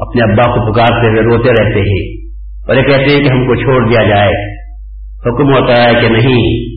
اپنے 0.00 0.22
ابا 0.22 0.42
کو 0.42 0.72
پکارتے 0.72 1.08
ہوئے 1.08 1.22
روتے 1.22 1.50
رہتے 1.50 1.80
ہیں 1.80 2.28
اور 2.68 2.76
یہ 2.76 2.82
کہتے 2.82 3.16
ہیں 3.16 3.24
کہ 3.24 3.28
ہم 3.28 3.46
کو 3.46 3.54
چھوڑ 3.54 3.90
دیا 3.90 4.02
جائے۔ 4.08 4.54
حکم 5.20 5.54
ہوتا 5.54 5.82
ہے 5.82 6.00
کہ 6.00 6.08
نہیں، 6.08 6.74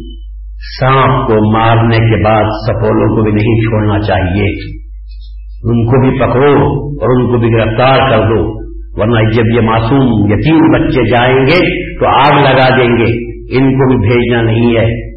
سانپ 0.79 1.27
کو 1.27 1.59
مارنے 1.59 1.97
کے 1.97 2.23
بعد 2.23 2.43
سپولوں 2.43 3.15
کو 3.15 3.23
بھی 3.23 3.31
نہیں 3.31 3.61
چھوڑنا 3.61 3.99
چاہیے۔ 3.99 4.77
ان 5.63 5.85
کو 5.85 6.09
بھی 6.09 6.19
پکڑو 6.19 6.53
اور 6.89 7.21
ان 7.21 7.31
کو 7.31 7.37
بھی 7.37 7.47
گرفتار 7.49 8.09
کر 8.09 8.17
دو۔ 8.17 8.66
ورنہ 8.97 9.31
جب 9.31 9.55
یہ 9.55 9.61
معصوم 9.61 10.31
یتیم 10.31 10.71
بچے 10.71 11.09
جائیں 11.09 11.37
گے 11.37 11.89
تو 11.99 12.07
آگ 12.07 12.41
لگا 12.41 12.69
دیں 12.69 12.87
گے، 12.87 13.37
ان 13.57 13.71
کو 13.71 13.97
بھی 13.97 14.07
بھیجنا 14.07 14.41
نہیں 14.41 14.77
ہے۔ 14.77 15.07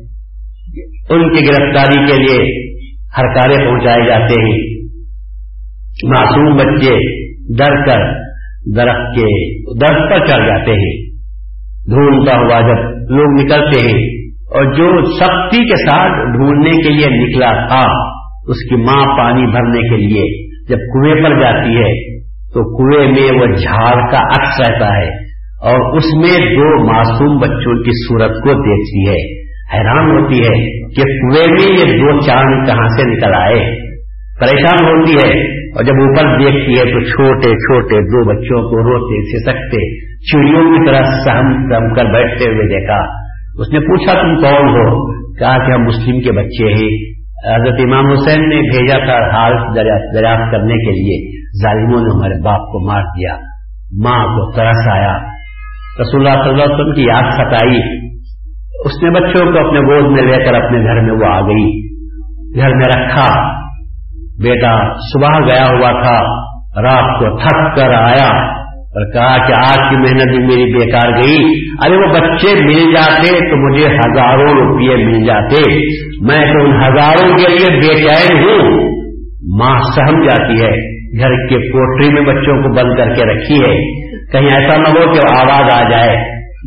ان 1.10 1.34
کی 1.34 1.46
گرفتاری 1.46 2.06
کے 2.06 2.18
لیے 2.22 2.70
ہرکارے 3.18 3.66
پہنچائے 3.66 4.06
جاتے 4.06 4.42
ہیں۔ 4.42 4.58
معصوم 6.04 6.56
بچے 6.56 7.20
ڈر 7.56 7.86
کر 7.86 8.30
درخت 8.76 9.16
کے 9.16 9.54
درخت 9.80 10.10
پر 10.10 10.26
چڑھ 10.26 10.46
جاتے 10.46 10.70
ہیں۔ 10.70 11.10
ڈھونڈتا 11.88 12.38
ہوا 12.38 12.60
جب 12.60 12.88
لوگ 13.10 13.44
نکلتے 13.44 13.86
ہیں 13.86 14.02
اور 14.36 14.64
جو 14.64 15.04
سختی 15.04 15.64
کے 15.64 15.76
ساتھ 15.76 16.36
ڈھونڈنے 16.36 16.70
کے 16.70 16.88
لیے 16.88 17.06
نکلا 17.06 17.66
تھا، 17.68 18.10
اس 18.46 18.68
کی 18.68 18.76
ماں 18.76 19.18
پانی 19.18 19.46
بھرنے 19.46 19.88
کے 19.88 19.96
لیے 19.96 20.50
جب 20.68 20.76
کنویں 20.76 21.14
پر 21.14 21.40
جاتی 21.40 21.76
ہے 21.76 22.09
تو 22.54 22.76
کنویں 22.78 23.08
میں 23.12 23.40
وہ 23.40 23.46
جھاڑ 23.46 24.10
کا 24.10 24.22
عکس 24.22 24.60
رہتا 24.60 24.96
ہے 24.96 25.08
اور 25.62 25.96
اس 25.96 26.04
میں 26.16 26.46
دو 26.46 26.92
معصوم 26.92 27.38
بچوں 27.38 27.82
کی 27.82 28.08
صورت 28.08 28.30
کو 28.30 28.52
دیکھتی 28.52 29.10
ہے۔ 29.10 29.50
حیران 29.74 30.10
ہوتی 30.10 30.40
ہے 30.40 30.80
کہ 30.88 31.02
کنویں 31.02 31.52
میں 31.52 31.72
یہ 31.72 31.98
دو 31.98 32.20
چاند 32.20 32.66
کہاں 32.66 32.88
سے 32.88 33.16
نکل 33.16 33.34
آئے۔ 33.34 33.90
پریشان 34.40 34.86
ہوتی 34.86 35.12
ہے 35.12 35.42
اور 35.52 35.84
جب 35.84 35.92
اوپر 35.92 36.38
دیکھتی 36.38 36.78
ہے 36.78 36.84
تو 36.84 37.00
چھوٹے 37.00 37.50
چھوٹے 37.50 38.00
دو 38.00 38.28
بچوں 38.28 38.62
کو 38.62 38.92
روتے 38.92 39.38
سکتے 39.38 40.10
چڑیوں 40.16 40.72
کی 40.72 40.86
طرح 40.86 41.02
سہم 41.02 41.52
سہم 41.52 41.94
کر 41.94 42.04
بیٹھتے 42.04 42.44
ہوئے 42.44 42.66
دیکھا۔ 42.66 43.20
اس 43.58 43.72
نے 43.72 43.80
پوچھا 43.80 44.12
تم 44.12 44.40
کون 44.40 44.68
ہو؟ 44.68 45.12
کہا 45.34 45.66
کہ 45.66 45.72
ہم 45.72 45.84
مسلم 45.84 46.20
کے 46.20 46.32
بچے 46.32 46.72
ہیں۔ 46.72 47.19
حضرت 47.48 47.80
امام 47.84 48.06
حسین 48.10 48.48
نے 48.48 48.56
بھیجا 48.56 48.98
تھا 48.98 49.36
حال 49.36 49.52
دریافت 50.14 50.52
کرنے 50.52 50.74
کے 50.74 50.90
لیے۔ 50.90 51.40
ظالموں 51.62 52.00
نے 52.00 52.16
ہمارے 52.16 52.42
باپ 52.42 52.60
کو 52.60 52.92
مار 52.92 53.02
دیا، 53.02 53.34
ماں 54.04 54.24
کو 54.24 54.52
ترس 54.52 54.88
آیا 54.92 55.16
رسول 56.00 56.26
اللہ 56.26 56.42
صلی 56.42 56.52
اللہ 56.52 56.64
علیہ 56.64 56.74
وسلم 56.74 56.94
کی 56.94 57.02
یاد 57.02 57.30
ستائی۔ 57.32 57.98
اس 58.84 59.02
نے 59.02 59.10
بچوں 59.10 59.52
کو 59.52 59.68
اپنے 59.68 59.80
گود 59.80 60.12
میں 60.12 60.22
لے 60.22 60.44
کر 60.44 60.54
اپنے 60.54 60.78
گھر 60.78 61.00
میں 61.00 61.12
وہ 61.12 61.34
آ 61.34 61.40
گئی۔ 61.40 61.90
گھر 62.60 62.68
میں 62.68 62.88
رکھا۔ 62.88 63.60
بیٹا 64.42 64.92
صبح 64.92 65.38
گیا 65.38 65.66
ہوا 65.66 66.02
تھا، 66.02 66.50
رات 66.82 67.20
کو 67.20 67.38
تھک 67.38 67.76
کر 67.76 67.94
آیا۔ 67.94 68.59
اور 68.90 69.12
کہا 69.12 69.46
کہ 69.46 69.52
آج 69.52 69.90
کی 69.90 69.96
محنت 69.96 70.36
بھی 70.36 70.38
میری 70.38 70.72
بیکار 70.72 71.08
گئی۔ 71.08 71.38
ارے 71.86 71.96
وہ 71.96 72.12
بچے 72.12 72.54
مل 72.54 72.94
جاتے 72.94 73.50
تو 73.50 73.56
مجھے 73.56 73.86
ہزاروں 73.86 74.54
روپیے 74.54 74.96
مل 74.96 75.26
جاتے۔ 75.26 75.76
میں 76.20 76.52
تو 76.52 76.64
ان 76.64 76.76
ہزاروں 76.76 77.36
کے 77.36 77.48
لیے 77.48 77.76
بے 77.76 78.08
چین 78.08 78.38
ہوں۔ 78.38 78.80
ماں 79.58 79.80
سہم 79.80 80.22
جاتی 80.22 80.52
ہے۔ 80.52 81.00
گھر 81.18 81.46
کے 81.48 81.72
پوٹری 81.72 82.14
میں 82.14 82.22
بچوں 82.22 82.62
کو 82.62 82.68
بند 82.68 82.96
کر 82.96 83.14
کے 83.14 83.34
رکھی 83.34 83.54
ہے۔ 83.54 83.76
کہیں 84.32 84.62
ایسا 84.62 84.80
نہ 84.80 84.88
ہو 84.88 85.12
کہ 85.12 85.40
آواز 85.40 85.74
آ 85.74 85.88
جائے۔ 85.90 86.16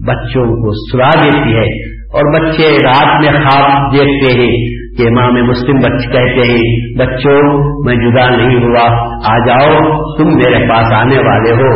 بچوں 0.07 0.45
کو 0.45 0.91
سلا 0.91 1.09
دیتی 1.23 1.53
ہے۔ 1.53 1.93
اور 2.03 2.39
بچے 2.39 2.77
رات 2.83 3.23
میں 3.23 3.45
خواب 3.45 3.93
دیکھتے 3.93 4.41
ہیں۔ 4.41 4.72
کہ 4.97 5.07
امام 5.07 5.33
مسلم 5.33 5.79
بچے 5.79 6.07
کہتے 6.11 6.51
ہیں، 6.51 6.95
بچوں، 6.97 7.41
میں 7.85 7.95
جدا 7.95 8.35
نہیں 8.35 8.63
ہوا، 8.63 8.83
آ 9.31 9.37
جاؤ، 9.37 9.79
تم 10.17 10.27
میرے 10.27 10.67
پاس 10.69 10.93
آنے 10.93 11.17
والے 11.17 11.51
ہو. 11.51 11.71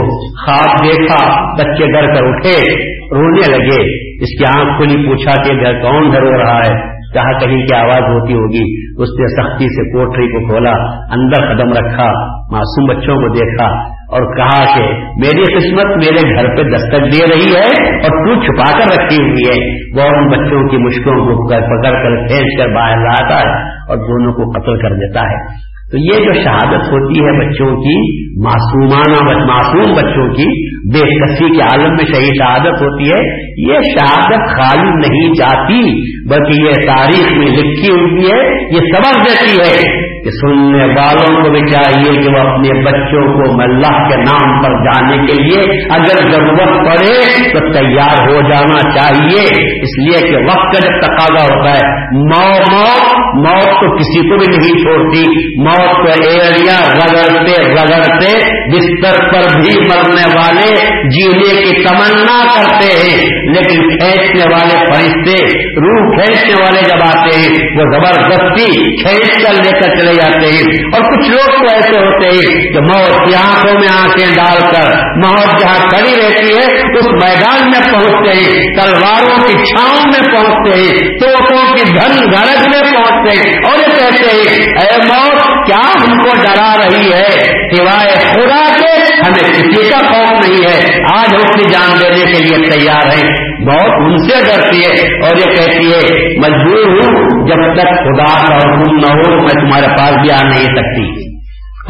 خواب 0.45 0.83
دیکھا، 0.83 1.53
بچے 1.53 1.85
گھر 1.85 2.13
کر 2.13 2.27
اٹھے، 2.27 2.75
رونے 3.11 3.51
لگے، 3.51 3.81
اس 4.19 4.37
کی 4.37 4.59
آنکھ 4.59 4.77
کھلی، 4.77 5.07
پوچھا 5.07 5.43
کہ 5.43 5.51
گھر 5.61 5.81
کون 5.81 6.11
گھر 6.11 6.21
ہو 6.21 6.37
رہا 6.37 6.57
ہے؟ 6.57 6.97
کہا 7.13 7.39
کہیں 7.39 7.65
کی 7.67 7.75
آواز 7.75 8.03
ہوتی 8.09 8.33
ہوگی، 8.33 8.63
اس 8.97 9.09
نے 9.19 9.27
سختی 9.27 9.65
سے 9.65 9.91
کوٹری 9.91 10.27
کو 10.27 10.47
کھولا، 10.47 10.73
اندر 11.11 11.55
قدم 11.55 11.73
رکھا، 11.73 12.07
معصوم 12.51 12.85
بچوں 12.85 13.15
کو 13.15 13.27
دیکھا 13.27 13.96
اور 14.07 14.37
کہا 14.37 14.75
کہ 14.75 14.83
میری 15.01 15.43
قسمت 15.43 15.85
میرے 15.85 16.35
گھر 16.35 16.55
پہ 16.55 16.61
دستک 16.61 17.01
دے 17.01 17.33
رہی 17.33 17.55
ہے 17.55 17.95
اور 17.95 18.09
تو 18.09 18.41
چھپا 18.41 18.79
کر 18.79 19.01
رکھی 19.01 19.21
ہوئی 19.21 19.59
ہے۔ 19.59 19.69
وہ 19.97 20.17
ان 20.17 20.27
بچوں 20.27 20.69
کی 20.69 20.77
مشکلوں 20.77 21.25
کو 21.25 21.47
پکڑ 21.47 21.91
کر 21.91 22.27
کھینچ 22.27 22.57
کر 22.57 22.73
باہر 22.75 22.97
لاتا 22.97 23.39
ہے 23.39 23.63
اور 23.69 23.97
دونوں 23.97 24.33
کو 24.33 24.51
قتل 24.51 24.89
کر 24.89 24.95
دیتا 24.95 25.19
ہے۔ 25.19 25.67
تو 25.91 25.97
یہ 25.97 26.25
جو 26.25 26.33
شہادت 26.33 26.87
ہوتی 26.91 27.19
ہے 27.19 27.45
بچوں 27.45 27.67
کی، 27.67 28.27
معصومانہ 28.43 29.45
معصوم 29.45 29.95
بچوں 29.95 30.33
کی، 30.33 30.77
بے 30.93 30.99
کسی 30.99 31.57
کے 31.57 31.61
عالم 31.61 31.89
میں 31.89 32.05
شہید 32.05 32.33
شہادت 32.39 32.81
ہوتی 32.81 33.09
ہے، 33.09 33.47
یہ 33.67 33.79
شہادت 33.79 34.49
خالی 34.49 34.89
نہیں 34.89 35.29
جاتی، 35.29 35.81
بلکہ 36.29 36.63
یہ 36.65 36.87
تاریخ 36.87 37.37
میں 37.37 37.47
لکھی 37.47 37.89
ہوئی 37.89 38.25
ہے، 38.25 38.63
یہ 38.75 38.79
سبق 38.95 39.15
دیتی 39.15 39.55
ہے۔ 39.55 40.06
کہ 40.23 40.29
سننے 40.29 40.85
والوں 40.85 41.43
کو 41.43 41.49
بھی 41.49 41.71
چاہیے 41.71 42.21
کہ 42.21 42.29
وہ 42.29 42.49
اپنے 42.49 42.81
بچوں 42.85 43.33
کو 43.33 43.61
اللہ 43.61 44.09
کے 44.09 44.15
نام 44.15 44.61
پر 44.61 44.85
جانے 44.85 45.17
کے 45.17 45.43
لیے 45.43 45.87
اگر 45.95 46.31
ضرورت 46.31 46.85
پڑے 46.85 47.49
تو 47.53 47.59
تیار 47.71 48.27
ہو 48.29 48.41
جانا 48.41 48.91
چاہیے۔ 48.95 49.43
اس 49.81 49.99
لیے 49.99 50.29
کہ 50.29 50.37
وقت 50.37 50.73
کا 50.73 50.79
جب 50.79 51.01
تقاضا 51.01 51.55
ہوتا 51.55 51.71
ہے، 51.71 52.05
مو 52.11 52.57
موت 52.71 53.26
موت 53.35 53.65
تو 53.65 53.97
کسی 53.97 54.29
کو 54.29 54.37
بھی 54.37 54.57
نہیں 54.57 54.83
چھوڑتی، 54.83 55.23
موت 55.61 55.95
کو 55.95 56.29
ایریا 56.29 56.93
رگڑتے 56.93 57.73
رگڑتے 57.73 58.57
بستر 58.73 59.31
پر 59.31 59.61
بھی 59.61 59.83
مرنے 59.83 60.35
والے 60.35 60.77
جینے 61.09 61.63
کی 61.63 61.87
تمنا 61.87 62.43
کرتے 62.55 62.85
ہیں۔ 62.85 63.27
لیکن 63.47 63.97
کھینچنے 63.97 64.43
والے 64.53 64.85
فرشتے، 64.85 65.43
روح 65.57 66.15
کھینچنے 66.15 66.63
والے 66.63 66.81
جب 66.81 67.03
آتے 67.03 67.37
ہیں، 67.37 67.77
وہ 67.77 67.83
زبردستی 67.93 68.97
کھینچ 69.03 69.45
کر 69.45 69.53
لے 69.53 69.79
کر 69.79 69.99
چلے 69.99 70.13
جاتے 70.13 70.47
ہیں۔ 70.47 70.87
اور 70.93 71.01
کچھ 71.01 71.29
لوگ 71.29 71.67
تو 71.67 71.75
ایسے 71.75 71.99
ہوتے 71.99 72.29
ہیں 72.29 72.73
کہ 72.73 72.79
موت 72.79 73.27
کی 73.27 73.35
آنکھوں 73.35 73.73
میں 73.73 73.87
آنکھیں 74.01 74.35
ڈال 74.35 74.59
کر 74.59 74.97
موت 75.25 75.59
جہاں 75.59 75.89
کھڑی 75.89 76.11
رہتی 76.21 76.57
ہے، 76.57 76.97
اس 76.97 77.05
میدان 77.05 77.61
میں 77.65 77.93
پہنچتے 77.93 78.33
ہیں، 78.35 78.73
تلواروں 78.73 79.47
کی 79.47 79.53
چھاؤں 79.53 80.01
میں 80.05 80.35
پہنچتے 80.35 80.79
ہیں 80.79 81.17
توپوں 81.19 81.75
کی 81.75 81.83
دھن 81.91 82.25
گرج 82.25 82.67
میں 82.67 82.93
پہنچتے 82.93 83.26
ہیں 83.29 83.53
اور 83.65 83.79
یہ 83.79 83.95
کہتے 83.95 84.23
ہیں، 84.23 84.71
اے 84.77 84.97
موت، 85.07 85.67
کیا 85.67 85.91
ہم 85.95 86.17
کو 86.17 86.29
ڈرا 86.41 86.73
رہی 86.77 87.11
ہے؟ 87.13 87.31
سوائے 87.75 88.11
خدا 88.11 88.73
کے 88.73 89.13
ہمیں 89.13 89.53
کسی 89.53 89.89
کا 89.89 89.97
خوف 89.97 90.49
نہیں 90.49 90.67
ہے۔ 90.67 91.01
آج 91.19 91.33
ہم 91.33 91.39
اپنی 91.39 91.63
جان 91.69 91.99
دینے 92.01 92.33
کے 92.33 92.43
لیے 92.43 92.69
تیار 92.71 93.05
ہیں۔ 93.05 93.57
بہت 93.65 93.85
ان 93.85 94.17
سے 94.17 94.43
ڈرتی 94.45 94.81
ہے 94.81 95.25
اور 95.25 95.37
یہ 95.37 95.55
کہتی 95.55 95.93
ہے، 95.93 96.27
مجبور 96.37 96.83
ہوں 96.83 97.47
جب 97.47 97.81
تک 97.81 97.87
خدا 97.87 98.45
کا 98.45 98.57
حکم 98.57 98.95
نہ 98.95 99.11
ہو 99.11 99.31
میں 99.31 99.61
تمہارے 99.61 99.87
پاس 99.87 100.11
بھی 100.11 100.31
آ 100.31 100.41
نہیں 100.41 100.63
سکتی۔ 100.63 101.37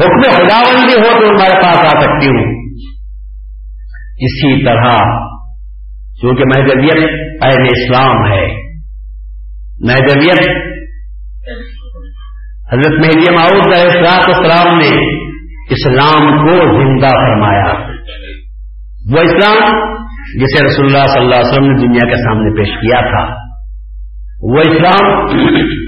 حکم 0.00 0.22
خدا 0.22 0.62
بندی 0.62 0.98
ہو 0.98 1.20
تو 1.20 1.36
تمہارے 1.36 1.62
پاس 1.62 1.78
آ 1.78 2.00
سکتی 2.00 2.26
ہوں۔ 2.26 2.58
اسی 4.20 4.64
طرح 4.64 4.96
چونکہ 6.20 6.42
محدودیت 6.44 7.10
اہل 7.44 7.62
اسلام 7.62 8.32
ہے۔ 8.32 8.68
محدودیت 9.80 10.48
حضرت 12.72 12.92
مہدی 12.92 13.32
معاؤد 13.32 13.66
علیہ 13.66 14.08
اسلام 14.28 14.78
نے 14.78 15.18
اسلام 15.70 16.38
کو 16.38 16.52
زندہ 16.58 17.08
فرمایا۔ 17.08 17.88
وہ 19.10 19.20
اسلام 19.20 19.78
جسے 20.40 20.66
رسول 20.66 20.86
اللہ 20.86 20.98
صلی 20.98 21.22
اللہ 21.22 21.34
علیہ 21.34 21.52
وسلم 21.52 21.64
نے 21.64 21.86
دنیا 21.86 22.08
کے 22.08 22.16
سامنے 22.16 22.56
پیش 22.56 22.68
کیا 22.68 23.00
تھا۔ 23.00 23.34
وہ 24.42 24.60
اسلام 24.60 25.26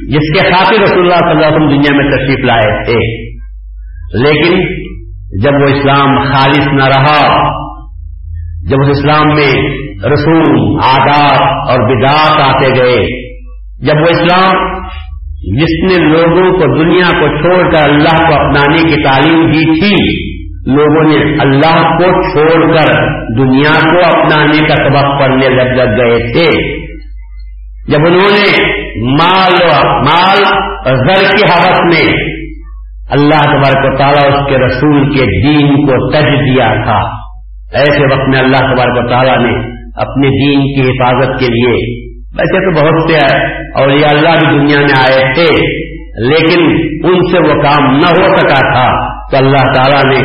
جس 0.08 0.42
کے 0.42 0.52
خاطر 0.52 0.82
رسول 0.82 0.98
اللہ 0.98 1.14
صلی 1.14 1.30
اللہ 1.30 1.46
علیہ 1.46 1.56
وسلم 1.56 1.68
دنیا 1.68 1.96
میں 1.96 2.10
تشریف 2.10 2.44
لائے 2.44 2.84
تھے۔ 2.84 3.30
لیکن 4.22 4.60
جب 5.42 5.52
وہ 5.52 5.78
اسلام 5.78 6.32
خالص 6.32 6.66
نہ 6.66 6.84
رہا، 6.84 7.50
جب 8.70 8.76
اس 8.80 8.98
اسلام 8.98 9.28
میں 9.28 9.70
رسول، 10.12 10.78
آداب 10.82 11.68
اور 11.68 11.96
بدعات 11.96 12.40
آتے 12.40 12.68
گئے، 12.68 13.30
جب 13.86 13.94
وہ 13.96 14.22
اسلام 14.22 14.69
جس 15.40 15.74
نے 15.82 16.06
لوگوں 16.06 16.52
کو 16.52 16.84
دنیا 16.84 17.10
کو 17.20 17.28
چھوڑ 17.36 17.72
کر 17.72 17.90
اللہ 17.90 18.16
کو 18.28 18.34
اپنانے 18.34 18.82
کی 18.88 19.02
تعلیم 19.02 19.46
دی 19.50 19.80
تھی، 19.80 19.94
لوگوں 20.66 21.04
نے 21.08 21.42
اللہ 21.42 21.78
کو 21.82 22.10
چھوڑ 22.32 22.74
کر 22.74 22.90
دنیا 23.38 23.72
کو 23.80 24.18
اپنانے 24.18 24.58
کا 24.68 24.74
سبق 24.74 25.20
پڑھنے 25.20 25.48
لگ 25.48 25.70
لگ 25.76 25.96
گئے 25.96 26.18
تھے۔ 26.32 26.80
جب 27.88 27.98
انہوں 28.06 28.30
نے 28.30 28.50
مال 28.96 29.54
مال 30.04 30.44
زر 30.84 31.36
کی 31.36 31.44
حوث 31.50 31.80
میں 31.94 32.12
اللہ 33.10 33.40
تبارک 33.40 33.92
و 33.92 33.96
تعالیٰ 33.96 34.26
اس 34.32 34.48
کے 34.48 34.58
رسول 34.58 35.14
کے 35.14 35.24
دین 35.42 35.86
کو 35.86 36.10
تج 36.10 36.28
دیا 36.28 36.68
تھا، 36.84 36.98
ایسے 37.72 38.02
وقت 38.02 38.28
میں 38.28 38.38
اللہ 38.40 38.58
تبارک 38.58 39.04
و 39.04 39.08
تعالیٰ 39.08 39.38
نے 39.38 39.56
اپنے 39.96 40.28
دین 40.28 40.60
کی 40.60 40.90
حفاظت 40.90 41.40
کے 41.40 41.46
لیے 41.46 42.09
ویسے 42.38 42.58
تو 42.64 42.72
بہت 42.80 43.10
سے 43.10 43.20
اور 43.80 43.88
یہ 43.88 44.06
اللہ 44.06 44.34
بھی 44.40 44.58
دنیا 44.58 44.80
میں 44.80 44.98
آئے 44.98 45.34
تھے، 45.34 45.46
لیکن 46.28 46.66
ان 47.04 47.20
سے 47.30 47.38
وہ 47.38 47.62
کام 47.62 47.90
نہ 47.96 48.06
ہو 48.06 48.28
سکا 48.36 48.60
تھا 48.72 48.84
تو 49.30 49.36
اللہ 49.36 49.72
تعالیٰ 49.74 50.02
نے 50.12 50.20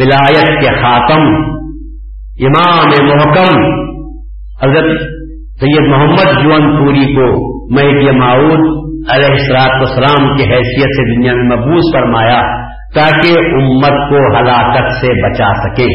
ولایت 0.00 0.60
کے 0.60 0.74
خاتم، 0.82 1.24
امام 2.48 2.92
محکم، 3.06 3.64
حضرت 4.62 5.00
سید 5.60 5.88
محمد 5.88 6.44
جون 6.44 6.70
پوری 6.78 7.14
کو 7.14 7.26
مہدی 7.74 8.16
معود 8.18 8.62
علیہ 9.12 9.26
السلاط 9.26 9.82
اسلام 9.82 10.36
کی 10.36 10.42
حیثیت 10.42 10.96
سے 10.96 11.04
دنیا 11.14 11.32
میں 11.32 11.44
مبوس 11.44 11.92
فرمایا 11.94 12.40
تاکہ 12.94 13.38
امت 13.38 13.98
کو 14.10 14.22
ہلاکت 14.36 14.92
سے 15.00 15.12
بچا 15.22 15.50
سکے۔ 15.62 15.88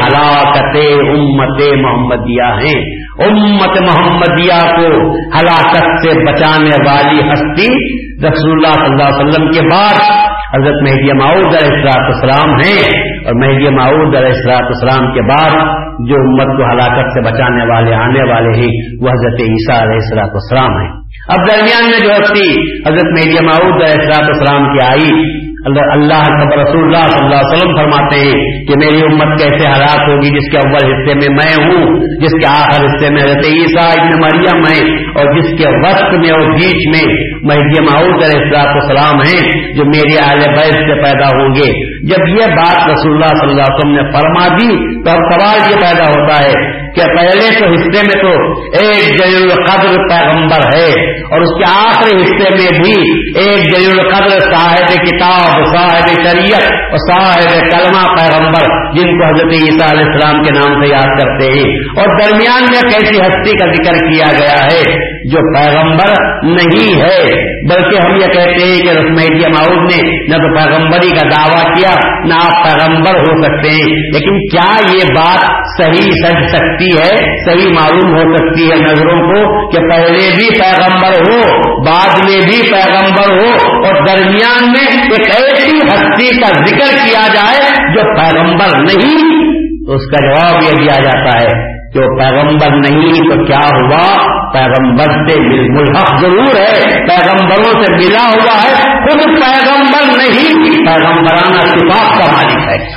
ہلاکت 0.06 0.78
امت 1.10 1.62
محمدیہ 1.78 2.44
ہیں۔ 2.44 2.82
امت 3.30 3.82
محمدیہ 3.82 4.76
کو 4.76 5.16
ہلاکت 5.16 6.04
سے 6.04 6.32
بچانے 6.32 6.76
والی 6.86 7.20
ہستی 7.20 7.96
رسول 8.28 8.52
اللہ 8.52 8.74
صلی 8.74 8.94
اللہ 8.94 9.04
علیہ 9.04 9.28
وسلم 9.28 9.52
کے 9.52 9.62
بعد 9.62 10.35
حضرت 10.56 10.76
مہدی 10.82 11.14
معود 11.24 11.56
علیہ 11.56 11.74
السلاط 11.74 12.16
اسلام 12.16 12.50
ہیں 12.50 13.00
اور 13.26 13.34
مہدی 13.34 13.76
معود 13.76 14.16
علیہ 14.16 14.28
السلاط 14.28 14.72
اسلام 14.72 15.14
کے 15.14 15.22
بعد 15.22 15.66
جو 16.08 16.16
امت 16.16 16.58
کو 16.58 16.64
ہلاکت 16.64 17.10
سے 17.14 17.22
بچانے 17.22 17.74
والے، 17.74 17.96
آنے 17.96 18.30
والے 18.30 18.60
ہیں، 18.60 19.02
وہ 19.02 19.10
حضرت 19.10 19.42
عیسیٰ 19.42 19.82
علیہ 19.82 20.00
السلاط 20.02 20.30
اسلام 20.36 20.78
ہیں۔ 20.82 20.92
اب 21.28 21.38
درمیان 21.50 21.90
میں 21.90 22.00
جو 22.00 22.12
ہستی 22.12 22.50
حضرت 22.88 23.06
مہدی 23.06 23.46
معود 23.46 23.84
علیہ 23.84 24.02
السلاط 24.02 24.30
اسلام 24.30 24.78
کی 24.78 24.86
آئی 24.86 25.45
اللہ 25.66 26.18
رسول 26.60 26.84
اللہ 26.84 27.06
صلی 27.06 27.26
اللہ 27.26 27.36
علیہ 27.36 27.54
وسلم 27.54 27.72
فرماتے 27.76 28.20
ہیں 28.20 28.66
کہ 28.68 28.74
میری 28.84 29.02
امت 29.02 29.32
کیسے 29.42 29.70
ہلاک 29.70 30.10
ہوگی 30.10 30.30
جس 30.30 30.52
کے 30.52 30.58
اول 30.58 30.92
حصے 30.92 31.16
میں 31.16 31.30
میں 31.36 31.54
ہوں، 31.64 31.96
جس 32.22 32.36
کے 32.42 32.48
آخر 32.48 32.86
حصے 32.86 33.10
میں 33.10 33.24
حضرت 33.24 33.46
عیسیٰ 33.46 33.88
ابن 34.00 34.20
مریم 34.20 34.62
ہے 34.70 34.98
اور 35.16 35.34
جس 35.36 35.58
کے 35.58 35.68
وقت 35.68 36.14
میں 36.14 36.32
اور 36.32 36.46
بیچ 36.52 36.86
میں 36.96 37.06
مہدی 37.42 37.82
معود 37.82 38.24
علیہ 38.24 38.40
السلاط 38.42 38.76
السلام 38.76 39.20
ہیں 39.20 39.74
جو 39.76 39.84
میرے 39.86 40.16
اہل 40.24 40.40
بیت 40.40 40.74
سے 40.74 41.02
پیدا 41.04 41.28
ہوں 41.28 41.56
گے۔ 41.56 41.70
جب 42.08 42.28
یہ 42.30 42.56
بات 42.56 42.90
رسول 42.90 43.14
اللہ 43.14 43.36
صلی 43.36 43.50
اللہ 43.50 43.62
علیہ 43.62 43.76
وسلم 43.76 43.96
نے 43.96 44.12
فرما 44.12 44.48
دی، 44.48 45.04
تو 45.04 45.12
اب 45.12 45.20
سوال 45.34 45.72
یہ 45.72 45.76
پیدا 45.76 46.06
ہوتا 46.06 46.40
ہے 46.48 46.85
کہ 46.96 47.02
پہلے 47.02 47.60
تو 47.60 47.74
حصے 47.74 48.02
میں 48.02 48.22
تو 48.22 48.62
ایک 48.62 49.20
جلیل 49.20 49.52
القدر 49.52 49.96
پیغمبر 50.10 50.78
ہے 50.78 50.92
اور 51.12 51.42
اس 51.42 51.58
کے 51.58 51.88
آخری 51.88 52.18
حصے 52.18 52.50
میں 52.50 52.80
بھی 52.80 53.02
ایک 53.40 53.76
جلیل 53.76 54.00
القدر 54.00 54.40
صاحب 54.40 54.88
کتاب، 54.88 55.66
صاحب 55.76 56.08
شریعت 56.08 56.72
اور 56.72 56.98
صاحب 56.98 57.52
کلمہ 57.52 58.16
پیغمبر 58.16 58.96
جن 58.96 59.20
کو 59.20 59.26
حضرت 59.28 59.54
عیسیٰ 59.54 59.90
علیہ 59.90 60.06
السلام 60.06 60.44
کے 60.44 60.54
نام 60.54 60.84
سے 60.84 60.90
یاد 60.90 61.20
کرتے 61.20 61.52
ہیں۔ 61.52 61.76
اور 61.98 62.08
درمیان 62.22 62.64
میں 62.64 62.82
کیسی 62.82 63.20
ہستی 63.20 63.58
کا 63.58 63.66
ذکر 63.66 63.98
کیا 63.98 64.28
گیا 64.40 64.64
ہے؟ 64.64 65.15
جو 65.32 65.54
پیغمبر 65.54 66.14
نہیں 66.44 67.02
ہے، 67.02 67.34
بلکہ 67.70 68.06
ہم 68.06 68.16
یہ 68.16 68.28
کہتے 68.28 68.66
ہیں 68.66 68.82
کہ 68.82 68.90
رسم 68.90 69.06
رسمیدیا 69.06 69.48
معاؤد 69.48 69.92
نے 69.92 70.10
نہ 70.12 70.36
تو 70.38 70.56
پیغمبری 70.56 71.10
کا 71.10 71.24
دعویٰ 71.24 71.76
کیا، 71.76 71.90
نہ 72.26 72.34
آپ 72.34 72.64
پیغمبر 72.64 73.20
ہو 73.20 73.44
سکتے 73.44 73.70
ہیں۔ 73.70 73.96
لیکن 74.14 74.48
کیا 74.48 74.78
یہ 74.94 75.04
بات 75.16 75.66
صحیح 75.82 76.12
سج 76.12 76.58
سکتی 76.58 76.98
ہے، 76.98 77.36
صحیح 77.46 77.74
معلوم 77.74 78.16
ہو 78.16 78.36
سکتی 78.36 78.72
ہے 78.72 78.76
نظروں 78.76 79.22
کو 79.22 79.70
کہ 79.70 79.90
پہلے 79.90 80.36
بھی 80.36 80.60
پیغمبر 80.60 81.10
ہو، 81.10 81.42
بعد 81.86 82.30
میں 82.30 82.40
بھی 82.42 82.72
پیغمبر 82.72 83.34
ہو، 83.34 83.76
اور 83.86 84.06
درمیان 84.06 84.72
میں 84.72 85.02
ایک 85.02 85.36
ایسی 85.36 85.78
ہستی 85.78 86.40
کا 86.40 86.64
ذکر 86.66 87.08
کیا 87.08 87.28
جائے 87.34 87.94
جو 87.94 88.02
پیغمبر 88.16 88.80
نہیں؟ 88.80 89.46
تو 89.88 89.94
اس 89.94 90.02
کا 90.12 90.26
جواب 90.26 90.64
یہ 90.64 90.84
دیا 90.84 91.04
جاتا 91.04 91.40
ہے 91.40 91.76
کہ 91.94 92.00
وہ 92.00 92.18
پیغمبر 92.20 92.76
نہیں 92.90 93.14
تو 93.14 93.46
کیا 93.46 93.68
ہوا؟ 93.68 94.36
پیغمبر 94.56 95.04
سے 95.04 95.40
ملحق 95.72 96.22
ضرور 96.22 96.56
ہے۔ 96.56 96.74
پیغمبروں 97.08 97.84
سے 97.84 97.94
ملا 97.94 98.24
ہوا 98.24 98.64
ہے۔ 98.64 98.74
خود 98.84 99.24
پیغمبر 99.24 100.18
نہیں، 100.18 100.64
پیغمبرانہ 100.88 101.62
صفات 101.62 102.18
کا 102.18 102.32
مالک 102.32 102.68
ہے۔ 102.68 102.96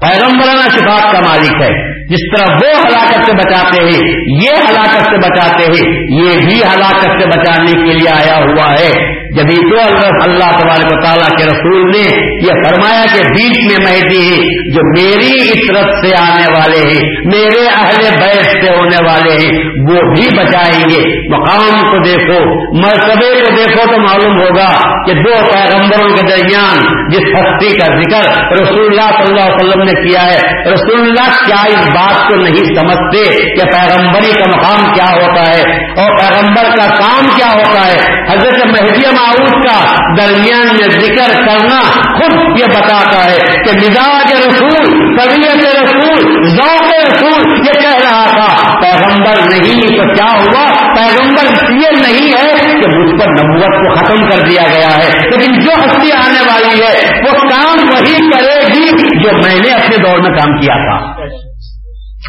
پیغمبرانہ 0.00 0.60
صفات 0.60 1.12
کا 1.12 1.20
مالک 1.20 1.62
ہے۔ 1.62 1.98
جس 2.06 2.36
طرح 2.36 2.54
وہ 2.54 2.80
ہلاکت 2.80 3.26
سے 3.26 3.32
بچاتے 3.32 3.84
ہیں، 3.84 4.16
یہ 4.44 4.50
ہلاکت 4.70 5.04
سے 5.04 5.16
بچاتے 5.16 5.64
ہیں۔ 5.64 6.00
یہ 6.00 6.46
بھی 6.46 6.60
ہلاکت 6.74 7.22
سے 7.22 7.26
بچانے 7.26 7.72
کے 7.72 7.94
لیے 7.94 8.08
آیا 8.08 8.36
ہوا 8.36 8.72
ہے۔ 8.72 9.18
جبھی 9.36 9.56
تو 9.70 9.78
اللہ 10.24 10.50
تبارک 10.58 10.92
و 10.92 11.00
تعالیٰ 11.00 11.28
کے 11.28 11.44
رسول 11.44 11.90
نے 11.90 12.04
یہ 12.46 12.62
فرمایا 12.64 13.04
کہ 13.14 13.20
بیچ 13.28 13.58
میں 13.68 13.86
مہدی 13.86 14.22
ہے 14.28 14.38
جو 14.70 14.84
میری 14.88 15.50
عطرت 15.50 16.06
سے 16.06 16.14
آنے 16.18 16.46
والے 16.52 16.78
ہیں، 16.88 17.00
میرے 17.24 17.66
اہل 17.66 18.02
بیت 18.20 18.64
سے 18.64 18.72
ہونے 18.76 19.04
والے 19.06 19.32
ہیں، 19.32 19.52
وہ 19.88 20.00
بھی 20.14 20.28
بچائیں 20.36 20.90
گے۔ 20.90 21.02
مقام 21.28 21.90
کو 21.90 21.98
دیکھو، 21.98 22.38
مرتبے 22.78 23.30
کو 23.40 23.54
دیکھو 23.56 23.86
تو 23.92 24.00
معلوم 24.00 24.40
ہوگا 24.40 24.68
کہ 25.06 25.12
دو 25.12 25.32
پیغمبروں 25.52 26.16
کے 26.16 26.22
درمیان 26.28 26.78
جس 27.08 27.28
ہستی 27.34 27.76
کا 27.78 27.86
ذکر 27.94 28.30
رسول 28.52 28.84
اللہ 28.84 29.10
صلی 29.10 29.28
اللہ 29.28 29.44
علیہ 29.44 29.60
وسلم 29.60 29.82
نے 29.82 30.08
کیا 30.08 30.24
ہے، 30.26 30.38
رسول 30.72 31.00
اللہ 31.00 31.44
کیا 31.46 31.62
اس 31.68 31.88
بات 31.88 32.28
کو 32.28 32.36
نہیں 32.36 32.74
سمجھتے 32.74 33.24
کہ 33.54 33.70
پیغمبری 33.70 34.32
کا 34.32 34.50
مقام 34.56 34.92
کیا 34.92 35.10
ہوتا 35.14 35.52
ہے 35.52 35.60
اور 36.00 36.16
پیغمبر 36.16 36.76
کا 36.76 36.86
کام 36.96 37.26
کیا 37.36 37.46
ہوتا 37.46 37.86
ہے۔ 37.86 37.98
حضرت 38.30 38.66
مہدی 38.66 39.08
معروف 39.18 39.66
کا 39.66 39.78
درمیان 40.18 40.66
میں 40.66 40.88
ذکر 41.00 41.32
کرنا 41.46 41.78
خود 42.18 42.60
یہ 42.60 42.64
بتاتا 42.64 43.24
ہے 43.24 43.38
کہ 43.64 43.76
مزاج 43.76 44.32
رسول، 44.32 44.84
طبیعت 45.18 45.64
رسول 45.76 46.46
ذوق 46.48 46.82
رسول 46.82 47.66
یہ 47.66 47.72
کہہ 47.72 47.98
رہا 48.02 48.24
تھا، 48.24 48.78
پیغمبر 48.80 49.40
نہیں 49.50 49.96
تو 49.96 50.14
کیا 50.14 50.30
ہوا؟ 50.32 50.64
پیغمبر 50.94 51.72
یہ 51.72 52.00
نہیں 52.00 52.32
ہے 52.32 52.52
کہ 52.80 52.90
مجھ 52.96 53.20
پر 53.20 53.30
نبوت 53.30 53.76
کو 53.82 53.94
ختم 53.94 54.30
کر 54.30 54.46
دیا 54.48 54.62
گیا 54.74 54.96
ہے، 54.96 55.08
لیکن 55.30 55.60
جو 55.60 55.72
ہستی 55.72 56.12
آنے 56.12 56.40
والی 56.46 56.82
ہے، 56.82 57.20
وہ 57.22 57.48
کام 57.48 57.88
وہی 57.88 58.30
کرے 58.30 58.60
گی 58.74 58.88
جو 59.22 59.36
میں 59.36 59.60
نے 59.60 59.70
اپنے 59.70 59.96
دور 59.96 60.18
میں 60.18 60.38
کام 60.38 60.60
کیا 60.60 60.74
تھا۔ 60.74 61.28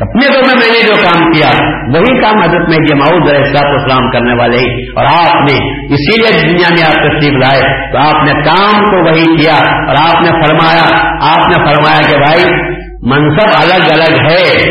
اپنے 0.01 0.33
دور 0.33 0.43
میں 0.47 0.55
میں 0.55 0.73
نے 0.73 0.87
جو 0.87 0.95
کام 0.95 1.31
کیا، 1.31 1.47
وہی 1.97 2.21
کام 2.21 2.37
حضرت 2.37 2.69
میں 2.69 2.87
جماؤ 2.87 3.17
اسلام 3.41 3.75
اسلام 3.75 4.11
کرنے 4.11 4.33
والے 4.33 4.83
اور 4.91 5.05
آپ 5.05 5.35
نے 5.35 5.85
اسی 5.93 6.21
لیے 6.21 6.41
دنیا 6.41 6.67
میں 6.71 6.85
آپ 6.87 6.93
تشریف 6.93 7.33
لائے۔ 7.33 7.91
تو 7.91 7.97
آپ 7.97 8.23
نے 8.25 8.31
کام 8.33 8.83
کو 8.85 9.09
وہی 9.09 9.37
کیا، 9.37 9.87
اور 9.87 9.95
آپ 9.99 10.21
نے 10.21 10.31
فرمایا، 10.31 11.05
آپ 11.31 11.47
نے 11.47 11.65
فرمایا 11.65 12.11
کہ 12.11 12.17
بھائی، 12.17 12.43
منصب 13.01 13.49
الگ 13.63 13.93
الگ 13.93 14.21
ہے۔ 14.21 14.69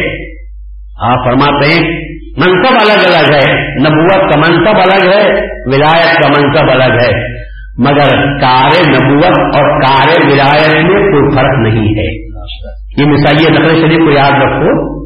آپ 1.00 1.18
فرماتے 1.24 1.72
ہیں، 1.72 1.90
منصب 2.36 2.74
الگ 2.80 3.16
الگ 3.16 3.34
ہے۔ 3.34 3.70
نبوت 3.80 4.32
کا 4.32 4.40
منصب 4.40 4.76
الگ 4.76 5.10
ہے، 5.14 5.30
ولایت 5.42 6.22
کا 6.22 6.28
منصب 6.28 6.70
الگ 6.70 6.94
ہے۔ 6.94 7.38
مگر 7.78 8.38
کار 8.40 8.88
نبوت 8.88 9.38
اور 9.38 9.82
کار 9.82 10.32
ولایت 10.32 10.74
میں 10.74 10.82
کوئی 10.82 11.36
فرق 11.36 11.58
نہیں 11.58 11.88
ہے۔ 11.88 12.28
یہ 12.98 13.04
مثال 13.04 13.36
یہ 13.40 13.48
نقل 13.48 13.80
شریف 13.80 13.98
کو 13.98 14.10
یاد 14.10 14.32
رکھو۔ 14.32 14.97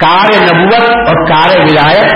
کار 0.00 0.42
نبوت 0.42 0.90
اور 0.90 1.26
کار 1.26 1.58
ولایت 1.58 2.12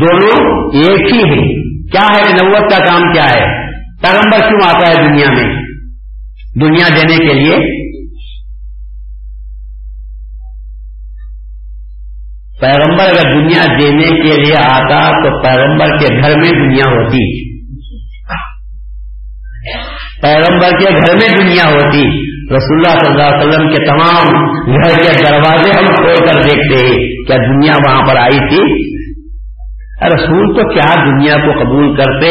دونوں 0.00 0.70
ایک 0.74 1.12
ہی 1.12 1.18
ہیں۔ 1.18 1.62
کیا 1.92 2.06
ہے 2.16 2.22
کہ 2.22 2.44
نبوت 2.44 2.70
کا 2.70 2.84
کام 2.84 3.12
کیا 3.12 3.24
ہے؟ 3.24 3.68
پیغمبر 4.02 4.38
کیوں 4.38 4.60
آتا 4.64 4.88
ہے 4.88 5.08
دنیا 5.08 5.26
میں؟ 5.30 5.62
دنیا 6.60 6.88
دینے 6.88 7.16
کے 7.16 7.34
لیے۔ 7.34 7.82
پیغمبر 12.60 13.04
اگر 13.04 13.40
دنیا 13.40 13.64
دینے 13.82 14.06
کے 14.06 14.40
لیے 14.40 14.54
آتا 14.56 15.08
تو 15.08 15.42
پیغمبر 15.42 15.98
کے 15.98 16.22
گھر 16.22 16.36
میں 16.36 16.50
دنیا 16.50 16.90
ہوتی۔ 16.90 17.52
پیغمبر 20.22 20.68
کے 20.68 20.90
گھر 20.90 21.16
میں 21.16 21.38
دنیا 21.38 21.64
ہوتی۔ 21.70 22.31
رسول 22.54 22.78
اللہ 22.78 22.98
صلی 22.98 23.10
اللہ 23.10 23.28
علیہ 23.28 23.44
وسلم 23.44 23.68
کے 23.72 23.84
تمام 23.84 24.32
گھر 24.72 24.96
کے 25.02 25.12
دروازے 25.22 25.70
ہم 25.70 25.86
کھول 25.94 26.18
کر 26.26 26.40
دیکھتے 26.42 26.80
ہیں 26.86 26.96
کیا 27.26 27.36
دنیا 27.36 27.76
وہاں 27.84 28.02
پر 28.08 28.16
آئی 28.16 28.40
تھی 28.48 28.64
رسول 30.06 30.46
تو 30.56 30.62
کیا 30.68 30.94
دنیا 31.04 31.34
کو 31.34 31.52
قبول 31.58 31.96
کرتے؟ 31.96 32.30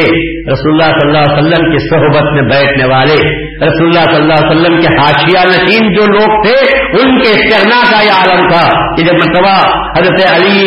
رسول 0.52 0.72
اللہ 0.72 0.92
صلی 0.92 1.08
اللہ 1.08 1.26
علیہ 1.26 1.38
وسلم 1.38 1.72
کی 1.72 1.82
صحبت 1.84 2.32
میں 2.34 2.44
بیٹھنے 2.50 2.86
والے، 2.86 3.18
رسول 3.62 3.88
اللہ 3.88 4.06
صلی 4.06 4.22
اللہ 4.22 4.34
علیہ 4.34 4.52
وسلم 4.52 4.80
کے 4.82 4.94
حاشیہ 4.96 5.44
نشین 5.50 5.94
جو 5.94 6.06
لوگ 6.06 6.34
تھے، 6.46 6.56
ان 7.02 7.20
کے 7.20 7.34
کرنا 7.50 7.80
کا 7.92 8.02
یہ 8.04 8.12
عالم 8.12 8.50
تھا 8.50 8.64
کہ 8.96 9.04
جب 9.04 9.14
مرتبہ 9.14 9.54
حضرت 9.98 10.24
علی 10.30 10.66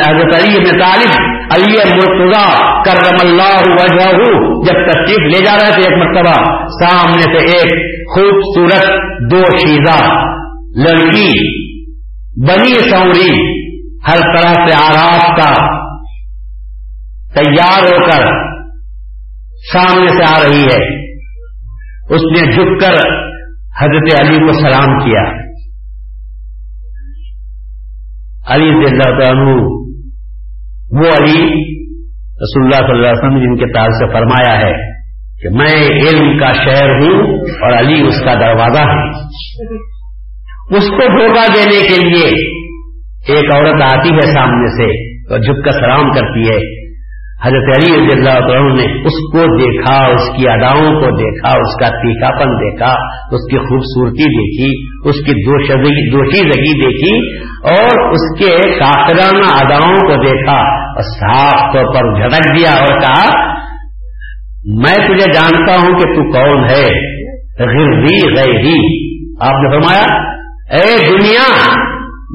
حضرت 0.00 0.34
علی 0.40 0.56
ابن 0.56 0.78
طالب، 0.78 1.16
علی 1.56 1.78
مرتضا 1.96 2.44
کرم 2.84 3.16
اللہ 3.20 3.70
وجہ 3.80 4.10
جب 4.66 4.82
تشریف 4.90 5.26
لے 5.34 5.44
جا 5.44 5.56
رہے 5.56 5.72
تھے 5.72 5.82
ایک 5.82 5.98
مرتبہ، 5.98 6.36
سامنے 6.82 7.30
سے 7.36 7.46
ایک 7.56 7.72
خوبصورت 8.14 8.88
دو 9.30 9.42
شیزہ 9.56 9.98
لڑکی، 10.76 11.30
بنی 12.48 12.74
سوری، 12.90 13.32
ہر 14.08 14.20
طرح 14.36 14.66
سے 14.66 14.74
آراز 14.74 15.24
کا 15.36 15.81
تیار 17.34 17.78
ہو 17.78 18.06
کر 18.06 18.52
سامنے 19.72 20.08
سے 20.08 20.24
آ 20.24 20.44
رہی 20.44 20.64
ہے۔ 20.64 21.02
اس 22.14 22.20
نے 22.20 22.52
جھک 22.52 22.80
کر 22.80 22.94
حضرت 23.80 24.20
علی 24.20 24.36
کو 24.38 24.52
سلام 24.52 24.98
کیا۔ 24.98 25.42
علی 28.46 28.64
سے 28.64 28.90
اللہ 28.90 29.24
عنہ، 29.24 29.50
وہ 30.90 31.08
علی 31.08 31.72
رسول 32.32 32.64
اللہ 32.64 32.86
صلی 32.86 32.92
اللہ 32.92 33.06
علیہ 33.06 33.18
وسلم 33.18 33.38
جن 33.38 33.56
کے 33.56 33.72
تعلق 33.72 33.94
سے 33.94 34.12
فرمایا 34.12 34.58
ہے 34.58 35.02
کہ 35.42 35.48
میں 35.48 35.98
علم 35.98 36.38
کا 36.38 36.52
شہر 36.52 36.88
ہوں 36.88 37.40
اور 37.40 37.78
علی 37.78 38.06
اس 38.06 38.24
کا 38.24 38.34
دروازہ 38.34 38.78
ہے۔ 38.78 39.10
اس 40.76 40.88
کو 40.88 41.18
دھوکہ 41.18 41.54
دینے 41.54 41.88
کے 41.88 42.04
لیے 42.04 42.26
ایک 43.28 43.54
عورت 43.54 43.82
آتی 43.82 44.14
ہے 44.14 44.34
سامنے 44.34 44.76
سے 44.76 45.14
اور 45.30 45.38
جھک 45.38 45.64
کر 45.64 45.72
سلام 45.72 46.12
کرتی 46.12 46.50
ہے۔ 46.50 46.81
حضرت 47.46 47.76
علی 47.76 47.94
رضی 47.94 48.12
اللہ 48.12 48.56
عنہ 48.56 48.74
نے 48.74 48.84
اس 48.84 49.16
کو 49.32 49.56
دیکھا، 49.56 50.06
اس 50.06 50.36
کی 50.36 50.48
اداؤں 50.48 51.00
کو 51.00 51.16
دیکھا، 51.16 51.48
اس 51.48 51.80
کا 51.80 51.88
تیکھا 51.88 52.30
پن 52.30 52.50
دیکھا، 52.50 52.92
اس 53.30 53.50
کی 53.50 53.58
خوبصورتی 53.58 54.24
دیکھی، 54.24 54.92
اس 55.08 55.14
کی 55.14 55.32
دوشی 56.12 56.44
زگی 56.44 56.86
دیکھی 56.86 57.42
اور 57.64 58.10
اس 58.10 58.38
کے 58.38 58.78
کافرانہ 58.78 59.50
اداؤں 59.54 59.96
کو 59.96 60.22
دیکھا 60.26 60.58
اور 60.76 61.02
صاف 61.02 61.74
طور 61.74 61.94
پر 61.94 62.20
جھٹک 62.20 62.58
دیا 62.58 62.70
اور 62.70 63.00
کہا، 63.00 63.52
میں 64.66 64.96
تجھے 64.96 65.32
جانتا 65.32 65.80
ہوں 65.82 65.98
کہ 65.98 66.14
تو 66.14 66.32
کون 66.32 66.64
ہے؟ 66.64 66.84
غیری 67.58 68.36
غیری 68.36 69.08
آپ 69.40 69.62
نے 69.62 69.70
فرمایا، 69.70 70.22
اے 70.70 71.08
دنیا، 71.08 71.74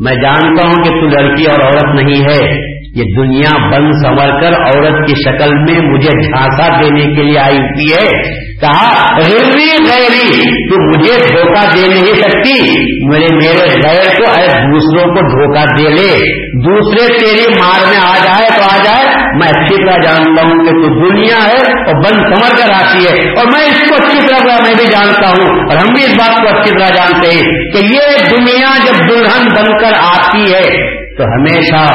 میں 0.03 0.15
جانتا 0.15 0.67
ہوں 0.67 0.83
کہ 0.83 0.89
تو 0.89 1.07
لڑکی 1.07 1.45
اور 1.45 1.65
عورت 1.65 1.95
نہیں 1.95 2.23
ہے۔ 2.23 2.76
یہ 2.95 3.04
دنیا 3.17 3.69
بند 3.69 3.91
سنور 3.91 4.41
کر 4.41 4.54
عورت 4.54 5.08
کی 5.08 5.13
شکل 5.13 5.56
میں 5.56 5.80
مجھے 5.80 6.21
جھانسا 6.21 6.82
دینے 6.82 7.15
کے 7.15 7.23
لیے 7.23 7.39
آئی 7.39 7.58
ہوئی 7.58 7.86
ہے۔ 7.93 8.38
کہا، 8.62 9.15
غیری 9.17 10.50
تو 10.69 11.00
مجھے 11.00 11.28
دھوکہ 11.28 11.76
دے 11.76 11.88
نہیں 11.88 12.21
سکتی۔ 12.21 12.80
میرے 13.10 13.36
میرے 13.36 13.65
غیر 13.88 14.17
کو 14.17 14.39
اے 14.39 14.47
دوسروں 14.47 15.15
کو 15.15 15.19
دھوکہ 15.19 15.65
دے 15.65 15.89
لے۔ 15.89 16.17
دوسرے 16.65 17.13
تیری 17.13 17.54
مار 17.60 17.88
میں 17.89 17.97
آ 17.97 18.26
جائے 18.26 18.50
تو 18.50 18.63
آ 18.63 18.78
جائے۔ 18.84 19.15
میں 19.15 19.47
اچھی 19.47 19.76
طرح 19.76 20.12
جانتا 20.12 20.47
ہوں 20.47 20.65
کہ 20.65 20.71
تو 20.71 21.10
دنیا 21.10 21.47
ہے 21.47 21.71
اور 21.71 21.95
بند 21.95 22.36
سمر 22.36 22.58
کر 22.58 22.73
آتی 22.73 23.06
ہے۔ 23.06 23.30
اور 23.30 23.45
میں 23.45 23.65
اس 23.67 23.89
کو 23.89 23.95
اچھی 23.95 24.19
طرح 24.28 24.43
میں 24.43 24.73
بھی 24.78 24.86
جانتا 24.86 25.30
ہوں۔ 25.30 25.60
اور 25.60 25.78
ہم 25.78 25.93
بھی 25.95 26.04
اس 26.04 26.17
بات 26.17 26.36
کو 26.36 26.60
اچھی 26.60 26.80
طرح 26.80 26.95
جانتے 26.95 27.28
ہیں 27.28 27.71
کہ 27.71 27.78
یہ 27.78 28.36
دنیا 28.36 28.78
جب 28.86 29.10
دلہن 29.10 29.47
بن 29.56 29.78
کر 29.78 29.93
آتی 29.97 30.54
ہے 30.54 30.97
تو 31.17 31.23
ہمیشہ 31.23 31.93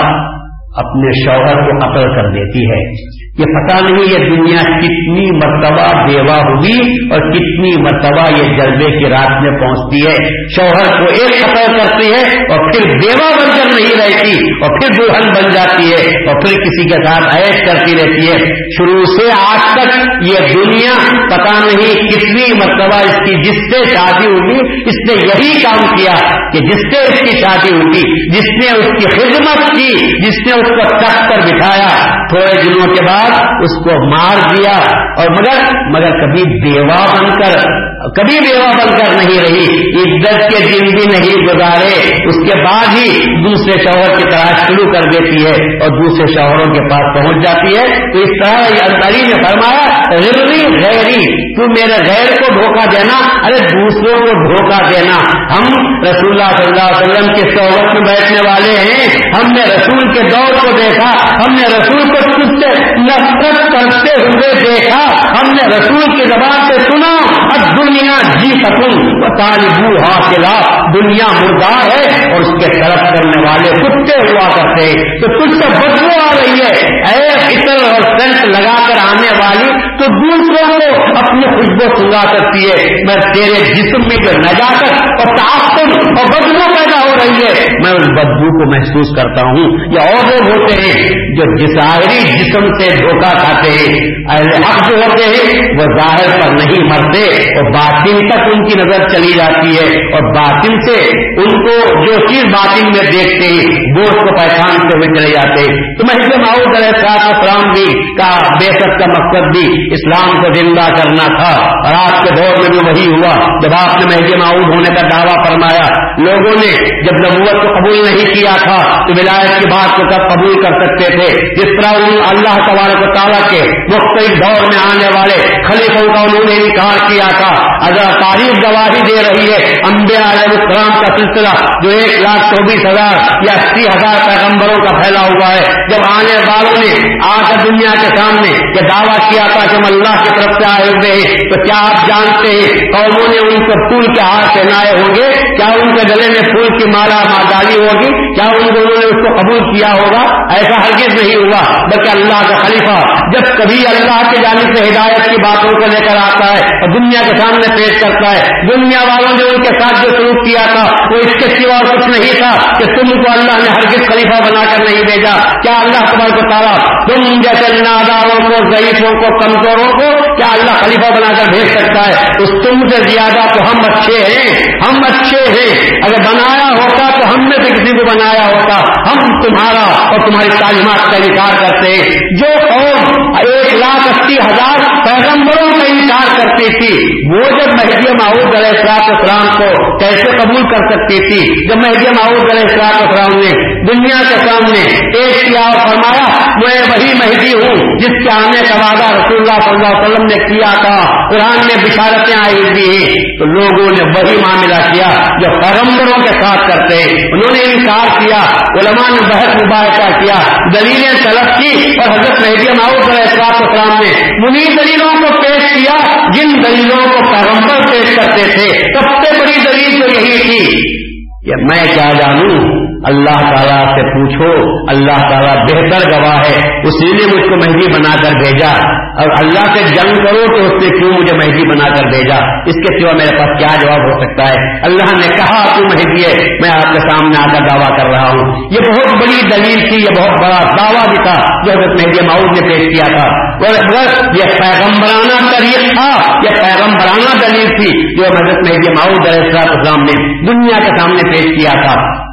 اپنے 0.76 1.24
شوہر 1.24 1.62
کو 1.62 1.78
قتل 1.78 2.14
کر 2.14 2.30
دیتی 2.30 2.64
ہے۔ 2.70 3.12
یہ 3.38 3.44
پتا 3.44 3.84
نہیں 3.84 4.04
یہ 4.04 4.18
دنیا 4.18 4.56
کتنی 4.56 5.30
مرتبہ 5.30 6.06
بیوہ 6.06 6.34
ہوگی 6.34 6.80
اور 7.10 7.30
کتنی 7.30 7.82
مرتبہ 7.82 8.24
یہ 8.30 8.56
جذبے 8.56 8.98
کی 8.98 9.10
رات 9.10 9.42
میں 9.42 9.60
پہنچتی 9.60 10.10
ہے۔ 10.10 10.46
شوہر 10.56 10.98
کو 10.98 11.04
ایک 11.04 11.42
قتل 11.42 11.78
کرتی 11.78 12.12
ہے 12.12 12.42
اور 12.42 12.72
پھر 12.72 12.90
بیوہ 12.90 13.30
بن 13.30 13.50
کر 13.56 13.80
نہیں 13.80 13.94
رہتی 13.98 14.62
اور 14.62 14.80
پھر 14.80 15.02
دلہن 15.02 15.28
بن 15.28 15.50
جاتی 15.50 15.92
ہے 15.92 16.28
اور 16.28 16.34
پھر 16.40 16.56
کسی 16.56 16.84
کے 16.84 17.06
ساتھ 17.06 17.36
عیش 17.36 17.54
کرتی 17.68 17.94
رہتی 17.94 18.32
ہے۔ 18.32 18.54
شروع 18.78 19.04
سے 19.04 19.26
آج 19.26 19.72
تک 19.72 19.98
یہ 20.22 20.52
دنیا 20.52 20.92
پتا 21.26 21.58
نہیں 21.58 22.08
کتنی 22.08 22.54
مرتبہ 22.54 22.96
اس 22.96 23.16
کی 23.18 23.42
جس 23.42 23.74
سے 23.74 23.96
شادی 23.96 24.26
ہوگی، 24.26 24.82
اس 24.84 25.10
نے 25.10 25.20
یہی 25.26 25.62
کام 25.62 25.96
کیا 25.96 26.14
کہ 26.52 26.58
جس 26.58 26.94
سے 26.94 27.12
اس 27.12 27.20
کی 27.20 27.40
شادی 27.40 27.74
ہوگی، 27.74 28.28
جس 28.30 28.64
نے 28.64 28.78
اس 28.78 28.86
کی 28.86 29.08
خدمت 29.08 29.78
کی، 29.78 30.20
جس 30.22 30.46
نے 30.46 30.52
اس 30.52 30.68
کو 30.68 30.96
تخت 30.96 31.28
کر 31.28 31.40
بٹھایا۔ 31.40 32.22
تھوڑے 32.22 32.64
دنوں 32.64 32.94
کے 32.94 33.04
بعد 33.06 33.21
اس 33.66 33.76
کو 33.84 33.96
مار 34.08 34.42
دیا 34.54 34.76
اور 35.16 35.30
مگر 35.30 35.64
مگر 35.90 36.18
کبھی 36.20 36.44
بیوہ 36.62 37.00
بن 37.14 37.30
کر 37.38 37.56
کبھی 38.02 38.40
بیوہ 38.40 38.68
بن 38.68 38.90
کر 38.90 39.12
نہیں 39.12 39.40
رہی، 39.40 39.64
عزت 40.02 40.40
کے 40.40 40.64
دن 40.64 40.96
بھی 40.96 41.04
نہیں 41.06 41.44
گزارے، 41.44 42.24
اس 42.24 42.50
کے 42.50 42.58
بعد 42.64 42.96
ہی 42.96 43.18
دوسرے 43.44 43.82
شوہر 43.82 44.14
کی 44.14 44.22
تلاش 44.22 44.60
شروع 44.66 44.92
کر 44.92 45.00
دیتی 45.00 45.46
ہے 45.46 45.78
اور 45.78 45.88
دوسرے 45.88 46.34
شوہروں 46.34 46.74
کے 46.74 46.88
پاس 46.88 47.14
پہنچ 47.14 47.46
جاتی 47.46 47.76
ہے۔ 47.76 48.12
تو 48.12 48.18
اس 48.18 48.30
طرح 48.44 48.60
یہ 48.60 48.92
نے 49.12 49.42
فرمایا 49.42 49.84
غیری 50.10 50.84
غیری، 50.84 51.52
تو 51.56 51.62
میرے 51.66 51.96
غیر 52.06 52.36
کو 52.36 52.54
دھوکہ 52.54 52.90
دینا، 52.90 53.46
ارے 53.46 53.56
دوسروں 53.56 54.20
کو 54.20 54.32
دھوکہ 54.32 54.88
دینا۔ 54.88 55.16
ہم 55.56 55.64
رسول 56.02 56.30
اللہ 56.30 56.56
صلی 56.56 56.66
اللہ 56.66 56.98
علیہ 56.98 57.12
وسلم 57.12 57.34
کے 57.34 57.40
صحبت 57.40 57.94
میں 57.94 58.00
بیٹھنے 58.00 58.48
والے 58.48 58.70
ہیں۔ 58.70 59.08
ہم 59.34 59.52
نے 59.52 59.74
رسول 59.74 60.12
کے 60.12 60.20
دور 60.20 60.54
کو 60.64 60.76
دیکھا، 60.76 61.10
ہم 61.34 61.52
نے 61.52 61.62
رسول 61.62 62.08
کو 62.08 62.32
خود 62.32 62.62
سے 62.62 62.94
نفرت 62.96 63.72
کرتے 63.72 64.20
ہوئے 64.20 64.74
دیکھا۔ 64.74 65.04
ہم 65.30 65.52
نے 65.52 65.76
رسول 65.76 66.16
کی 66.16 66.24
زبان 66.24 66.68
سے 66.68 66.78
سنا، 66.78 67.16
اب 67.42 67.82
جی 68.22 68.50
سکوں 68.62 68.90
طالبو 69.38 69.90
حاصلہ 70.04 70.52
دنیا 70.94 71.26
مردار 71.34 71.90
ہے 71.90 72.32
اور 72.32 72.40
اس 72.40 72.52
کے 72.60 72.70
طرف 72.74 73.02
کرنے 73.06 73.42
والے 73.46 73.70
کتے 73.80 74.18
ہوا 74.20 74.48
کرتے 74.56 74.86
تو 75.20 75.32
تجھ 75.36 75.56
سے 75.62 75.70
بدلو 75.76 76.18
آ 76.20 76.31
رہی 76.42 76.60
ہے۔ 76.60 77.02
اے 77.02 77.26
عطر 77.26 77.94
اور 77.94 78.18
سینٹ 78.18 78.48
لگا 78.48 78.86
کر 78.86 78.98
آنے 78.98 79.28
والی 79.38 79.68
تو 79.98 80.04
دوسروں 80.06 80.80
کو 80.80 81.02
اپنی 81.02 81.42
خوشبو 81.42 81.96
سنگا 82.00 82.36
کرتی 82.36 82.70
ہے۔ 82.70 83.06
میں 83.06 83.16
تیرے 83.34 83.74
جسم 83.74 84.00
میں 84.08 84.16
جو 84.16 84.38
نجاکت 84.38 85.02
اور 85.02 85.36
تعصب 85.36 85.88
اور 86.18 86.24
بدبو 86.26 86.74
پیدا 86.74 87.00
ہو 87.00 87.14
رہی 87.14 87.44
ہے، 87.46 87.66
میں 87.84 87.92
اس 87.92 88.08
بدبو 88.08 88.58
کو 88.58 88.78
محسوس 88.78 89.22
کرتا 89.22 89.48
ہوں۔ 89.48 89.92
یا 89.92 90.00
اور 90.02 90.30
لوگ 90.30 90.48
ہوتے 90.48 90.74
ہیں 90.74 91.08
جو 91.08 91.56
جساہری 91.56 92.20
جسم 92.22 92.66
سے 92.66 92.96
دھوکہ 92.98 93.36
کھاتے 93.36 93.68
ہیں۔ 93.70 94.12
اہل 94.30 94.62
حق 94.62 94.90
جو 94.90 94.96
ہوتے 94.96 95.24
ہیں، 95.24 95.72
وہ 95.74 95.84
ظاہر 95.98 96.40
پر 96.40 96.48
نہیں 96.48 96.84
مرتے 96.84 97.52
اور 97.54 97.70
باطن 97.72 98.28
تک 98.28 98.40
ان 98.40 98.68
کی 98.68 98.78
نظر 98.78 99.08
چلی 99.08 99.32
جاتی 99.32 99.70
ہے۔ 99.70 100.12
اور 100.12 100.34
باطن 100.36 100.80
سے 100.80 101.18
ان 101.42 101.66
کو 101.66 102.04
جو 102.06 102.26
چیز 102.26 102.44
باطن 102.44 102.86
میں 102.86 103.12
دیکھتے 103.12 103.54
ہیں، 103.54 103.98
وہ 103.98 104.02
اس 104.02 104.10
کو 104.10 104.36
پہچانتے 104.38 104.98
ہوئے 104.98 105.18
چلے 105.18 105.28
جاتے 105.28 105.72
ہیں۔ 105.72 105.82
تو 105.94 106.06
میں 106.06 106.31
حضرت 106.32 106.48
ماؤد 106.48 106.76
علیہ 106.76 106.88
اسلام 106.88 107.72
بھی، 107.72 108.14
کا 108.16 108.30
بے 108.60 108.78
کا 108.78 109.06
مقصد 109.06 109.56
بھی 109.56 109.92
اسلام 109.92 110.38
کو 110.38 110.52
زندہ 110.54 110.80
کرنا 110.80 111.42
تھا۔ 111.42 111.62
اور 111.62 111.94
آج 111.94 112.22
کے 112.22 112.34
دور 112.36 112.56
میں 112.56 112.68
بھی 112.70 112.78
وہی 112.78 113.14
ہوا۔ 113.14 113.58
جب 113.60 113.90
آپ 113.90 113.98
نے 113.98 114.16
مہدی 114.16 114.38
معاؤد 114.38 114.62
ہونے 114.62 114.94
کا 114.94 115.08
دعویٰ 115.08 115.44
فرمایا، 115.48 116.12
لوگوں 116.18 116.54
نے 116.54 116.72
جب 117.02 117.28
نبوت 117.28 117.62
کو 117.62 117.68
قبول 117.68 117.98
نہیں 118.04 118.34
کیا 118.34 118.50
تھا، 118.62 118.76
تو 118.76 119.12
ولایت 119.12 119.62
کی 119.62 119.68
بات 119.70 119.96
کو 119.96 120.02
کب 120.02 120.30
قبول 120.30 120.64
کر 120.64 120.84
سکتے 120.84 121.04
تھے؟ 121.04 121.54
جس 121.54 121.82
طرح 121.82 121.94
اللہ 122.30 122.54
تبارک 122.54 123.02
و 123.02 123.14
تعالیٰ 123.14 123.50
کے 123.50 123.78
مختلف 123.94 124.28
دور 124.28 124.66
میں 124.66 124.78
آنے 124.92 125.18
والے 125.18 125.62
خلیفوں 125.64 126.14
کا 126.14 126.20
انہوں 126.20 126.44
نے 126.44 126.64
انکار 126.64 127.08
کیا 127.08 127.28
تھا۔ 127.28 127.72
اگر 127.86 128.20
تاریخ 128.20 128.68
گواہی 128.68 129.00
دے 129.00 129.22
رہی 129.22 129.52
ہے 129.52 129.72
امبیا 129.84 130.32
علیہ 130.32 130.58
السلام 130.58 131.00
کا 131.00 131.16
سلسلہ 131.16 131.80
جو 131.82 131.88
ایک 131.88 132.18
لاکھ 132.20 132.54
چوبیس 132.54 132.86
ہزار 132.86 133.18
یا 133.42 133.52
اسی 133.52 133.82
ہزار 133.82 134.30
پیغمبروں 134.30 134.74
کا 134.74 135.00
پھیلا 135.00 135.20
ہوا 135.20 135.54
ہے۔ 135.54 135.88
جب 135.88 136.00
آنے 136.10 136.21
والوں 136.26 136.78
نے 136.78 137.18
آ 137.24 137.36
کر 137.48 137.56
دنیا 137.64 137.90
کے 138.00 138.16
سامنے، 138.16 138.48
یہ 138.48 138.88
دعویٰ 138.88 139.30
کیا 139.30 139.44
تھا 139.52 139.66
کہ 139.66 139.76
ہم 139.76 139.82
اللہ 139.86 140.22
کی 140.24 140.30
طرف 140.34 140.62
سے 140.62 140.64
آئے 140.70 140.88
ہوئے 140.88 141.12
ہیں، 141.12 141.36
تو 141.36 141.62
کیا 141.64 141.76
آپ 141.76 142.08
جانتے 142.08 142.50
ہیں 142.50 142.68
قوموں 142.68 143.28
نے 143.28 143.38
ان 143.48 143.66
کو 143.66 143.88
پھول 143.88 144.14
کے 144.14 144.20
ہاتھ 144.20 144.58
پہنائے 144.58 144.92
ہوں 144.92 145.14
گے؟ 145.14 145.41
کیا 145.56 145.66
ان 145.66 145.92
کے 145.92 146.14
گلے 146.14 146.28
میں 146.28 146.52
پھول 146.52 146.78
کی 146.78 146.84
مالا 146.84 147.22
مادالی 147.24 147.78
ہوگی؟ 147.78 148.32
کیا 148.34 148.44
ان 148.44 148.74
دونوں 148.74 148.98
نے 148.98 149.06
اس 149.06 149.20
کو 149.24 149.40
قبول 149.40 149.74
کیا 149.74 149.92
ہوگا؟ 149.92 150.22
ایسا 150.54 150.86
ہرگز 150.86 151.22
نہیں 151.22 151.36
ہوا 151.36 151.86
بلکہ 151.86 152.10
اللہ 152.10 152.48
کا 152.48 152.58
خلیفہ، 152.58 152.98
جب 153.32 153.58
کبھی 153.58 153.86
اللہ 153.86 154.30
کی 154.30 154.36
جانب 154.42 154.76
سے 154.76 154.90
ہدایت 154.90 155.24
کی 155.24 155.36
باتوں 155.36 155.70
کو 155.70 155.86
لے 155.86 156.06
کر 156.08 156.16
آتا 156.16 156.46
ہے 156.46 156.60
اور 156.60 156.88
دنیا 156.88 157.20
کے 157.28 157.36
سامنے 157.36 157.76
پیش 157.76 158.00
کرتا 158.00 158.32
ہے۔ 158.32 158.42
دنیا 158.76 158.98
والوں 159.08 159.36
نے 159.36 159.44
ان 159.44 159.62
کے 159.62 159.80
ساتھ 159.80 160.02
جو 160.02 160.10
سلوک 160.10 160.46
کیا 160.46 160.66
تھا، 160.72 160.82
وہ 161.10 161.18
اس 161.18 161.32
کے 161.32 161.62
سوا 161.62 161.78
کچھ 161.78 162.18
نہیں 162.18 162.38
تھا 162.38 162.74
کہ 162.78 162.84
تم 162.84 163.10
کو 163.10 163.32
اللہ 163.32 163.62
نے 163.64 163.70
ہرگز 163.70 164.06
خلیفہ 164.06 164.42
بنا 164.42 164.64
کر 164.64 164.84
نہیں 164.84 165.02
بھیجا۔ 165.02 165.50
کیا 165.62 165.72
اللہ 165.72 166.10
تمہارے 166.10 166.30
کو 166.30 166.50
تارا 166.50 166.74
تم 167.06 167.40
جیسے 167.40 167.82
ناداروں 167.82 168.48
کو، 168.48 168.76
ضعیفوں 168.76 169.10
کو، 169.10 169.38
کمزوروں 169.38 169.92
کو 169.92 170.21
کیا 170.36 170.46
اللہ 170.52 170.70
خلیفہ 170.70 171.12
بنا 171.12 171.28
کر 171.38 171.52
بھیج 171.52 171.66
سکتا 171.66 172.08
ہے؟ 172.08 172.42
اس 172.42 172.48
تم 172.48 172.88
سے 172.88 173.08
زیادہ 173.08 173.48
تو 173.54 173.70
ہم 173.70 173.92
اچھے 173.92 174.18
ہیں، 174.18 174.72
ہم 174.88 175.02
اچھے 175.04 175.48
ہیں۔ 175.48 175.86
اگر 176.02 176.18
بنایا 176.18 176.68
ہوتا 176.68 177.20
تو 177.20 177.34
ہم 177.34 177.48
نے 177.48 177.56
بھی 177.56 177.70
کسی 177.70 177.98
کو 177.98 178.04
بنایا 178.04 178.46
ہوتا۔ 178.46 178.80
ہم 178.80 179.40
تمہارا 179.40 180.08
اور 180.08 180.18
تمہاری 180.18 180.48
تعلیمات 180.58 181.10
کا 181.10 181.16
انکار 181.16 181.58
کرتے۔ 181.58 181.92
ہیں 181.92 182.02
جو 182.40 182.46
قوم 182.68 183.21
ایک 183.38 183.74
لاکھ 183.74 184.08
اسی 184.08 184.38
ہزار 184.38 184.78
پیغمبروں 185.06 185.68
کا 185.80 185.86
انکار 185.86 186.38
کرتی 186.38 186.64
تھی۔ 186.64 186.94
وہ 187.32 187.42
جب 187.42 187.68
مہدی 187.68 188.12
معاوض 188.12 188.56
علیہ 188.56 188.78
السلاط 188.78 189.10
اسلام 189.10 189.46
کو 189.58 189.98
کیسے 189.98 190.36
قبول 190.36 190.62
کر 190.62 190.86
سکتی 190.90 191.16
تھی؟ 191.16 191.68
جب 191.68 191.76
مہدی 191.76 192.08
معاوض 192.08 192.52
علیہ 192.52 192.62
السلاط 192.62 193.02
اسلام 193.02 193.40
نے 193.40 193.50
دنیا 193.86 194.22
کے 194.28 194.48
سامنے 194.48 194.80
ایک 195.18 195.48
کیا 195.48 195.60
اور 195.60 195.72
فرمایا، 195.72 196.28
میں 196.56 196.80
وہی 196.90 197.12
مہدی 197.14 197.52
ہوں 197.52 197.98
جس 197.98 198.24
کے 198.24 198.30
آنے 198.32 198.60
کا 198.68 198.74
وعدہ 198.74 199.12
رسول 199.12 199.36
اللہ 199.36 199.60
صلی 199.60 199.74
اللہ 199.74 199.86
علیہ 199.86 200.02
وسلم 200.02 200.26
نے 200.26 200.34
کیا 200.34 200.72
تھا، 200.82 201.28
قرآن 201.30 201.66
میں 201.66 201.84
بشارتیں 201.84 202.34
آئی 202.44 202.54
ہوئی 202.54 203.14
تو 203.38 203.44
لوگوں 203.44 203.90
نے 203.90 204.10
وہی 204.14 204.36
معاملہ 204.36 204.92
کیا 204.92 205.08
جو 205.38 205.60
پیغمبروں 205.60 206.22
کے 206.22 206.40
ساتھ 206.42 206.70
کرتے۔ 206.70 207.02
انہوں 207.32 207.52
نے 207.52 207.72
انکار 207.72 208.20
کیا، 208.20 208.38
علماء 208.80 209.10
نے 209.10 209.28
بحث 209.28 209.62
مباحثہ 209.62 210.10
کیا، 210.20 210.34
دلیلیں 210.74 211.12
طلب 211.22 211.58
کی 211.58 212.00
اور 212.00 212.08
حضرت 212.08 212.40
مہدی 212.40 212.68
معاوض 212.68 213.08
علیہ 213.08 213.21
السلاط 213.22 213.62
اسلام 213.62 213.98
نے 213.98 214.30
منی 214.38 214.64
دلیلوں 214.64 215.12
کو 215.12 215.42
پیش 215.42 215.62
کیا، 215.72 216.28
جن 216.30 216.64
دلیلوں 216.64 217.00
کو 217.00 217.32
پیغمبر 217.32 217.92
پیش 217.92 218.16
کرتے 218.16 218.42
تھے، 218.42 218.68
سب 218.68 219.24
سے 219.24 219.40
بڑی 219.40 219.54
دلیل 219.54 220.00
تو 220.00 220.20
یہی 220.20 220.38
تھی۔ 220.38 221.02
کہ 221.44 221.56
میں 221.56 221.94
کیا 221.94 222.10
جانوں؟ 222.12 222.81
اللہ 223.04 223.54
تعالیٰ 223.54 223.84
سے 223.84 224.02
پوچھو، 224.02 224.52
اللہ 224.88 225.30
تعالیٰ 225.30 225.56
بہتر 225.56 226.20
گواہ 226.20 226.36
ہے، 226.36 226.78
اسی 226.78 227.16
نے 227.16 227.26
مجھ 227.26 227.50
کو 227.50 227.56
مہندی 227.56 227.92
بنا 227.92 228.14
کر 228.24 228.30
بھیجا۔ 228.30 229.02
اور 229.12 229.30
اللہ 229.42 229.74
سے 229.74 229.94
جنگ 229.94 230.24
کرو 230.24 230.46
تو 230.46 230.64
اس 230.64 230.82
نے 230.82 230.98
کیوں 230.98 231.10
مجھے 231.10 231.36
مہندی 231.36 231.68
بنا 231.68 231.96
کر 231.96 232.04
بھیجا؟ 232.04 232.38
اس 232.44 232.74
کے 232.74 233.00
سوا 233.00 233.12
میرے 233.12 233.36
پاس 233.38 233.58
کیا 233.58 233.80
جواب 233.80 234.00
ہو 234.00 234.20
سکتا 234.20 234.42
ہے؟ 234.42 234.80
اللہ 234.82 235.16
نے 235.16 235.34
کہا، 235.36 235.78
تو 235.78 235.84
مہندی 235.84 236.24
ہے، 236.24 236.54
میں 236.54 236.70
آپ 236.70 236.94
کے 236.94 237.00
سامنے 237.00 237.42
آ 237.42 237.52
کر 237.52 237.60
دعویٰ 237.60 237.98
کر 237.98 238.06
رہا 238.06 238.28
ہوں۔ 238.28 238.72
یہ 238.72 238.78
بہت 238.88 239.16
بڑی 239.16 239.48
دلیل 239.54 239.88
تھی، 239.88 240.02
یہ 240.02 240.20
بہت 240.20 240.40
بڑا 240.40 240.60
دعویٰ 240.78 241.06
بھی 241.06 241.24
تھا 241.24 241.64
جو 241.64 241.70
حضرت 241.70 242.06
مہدی 242.06 242.26
ماؤد 242.26 242.60
نے 242.60 242.68
پیش 242.68 242.82
کیا 242.82 243.16
تھا۔ 243.16 243.48
اور 243.52 243.70
اگر 243.70 244.24
یہ 244.34 244.44
پیغمبرانہ 244.44 245.50
طریق 245.50 245.94
تھا، 245.94 246.34
یہ 246.44 246.50
پیغمبرانہ 246.50 247.38
دلیل 247.40 247.66
تھی 247.66 248.16
جو 248.16 248.24
حضرت 248.24 248.70
مہدی 248.70 248.92
ماؤد 248.92 249.28
علیہ 249.28 249.42
السلام 249.42 250.02
نے 250.02 250.46
دنیا 250.46 250.78
کے 250.78 250.98
سامنے 250.98 251.30
پیش 251.30 251.44
کیا 251.44 251.82
تھا۔ 251.86 252.31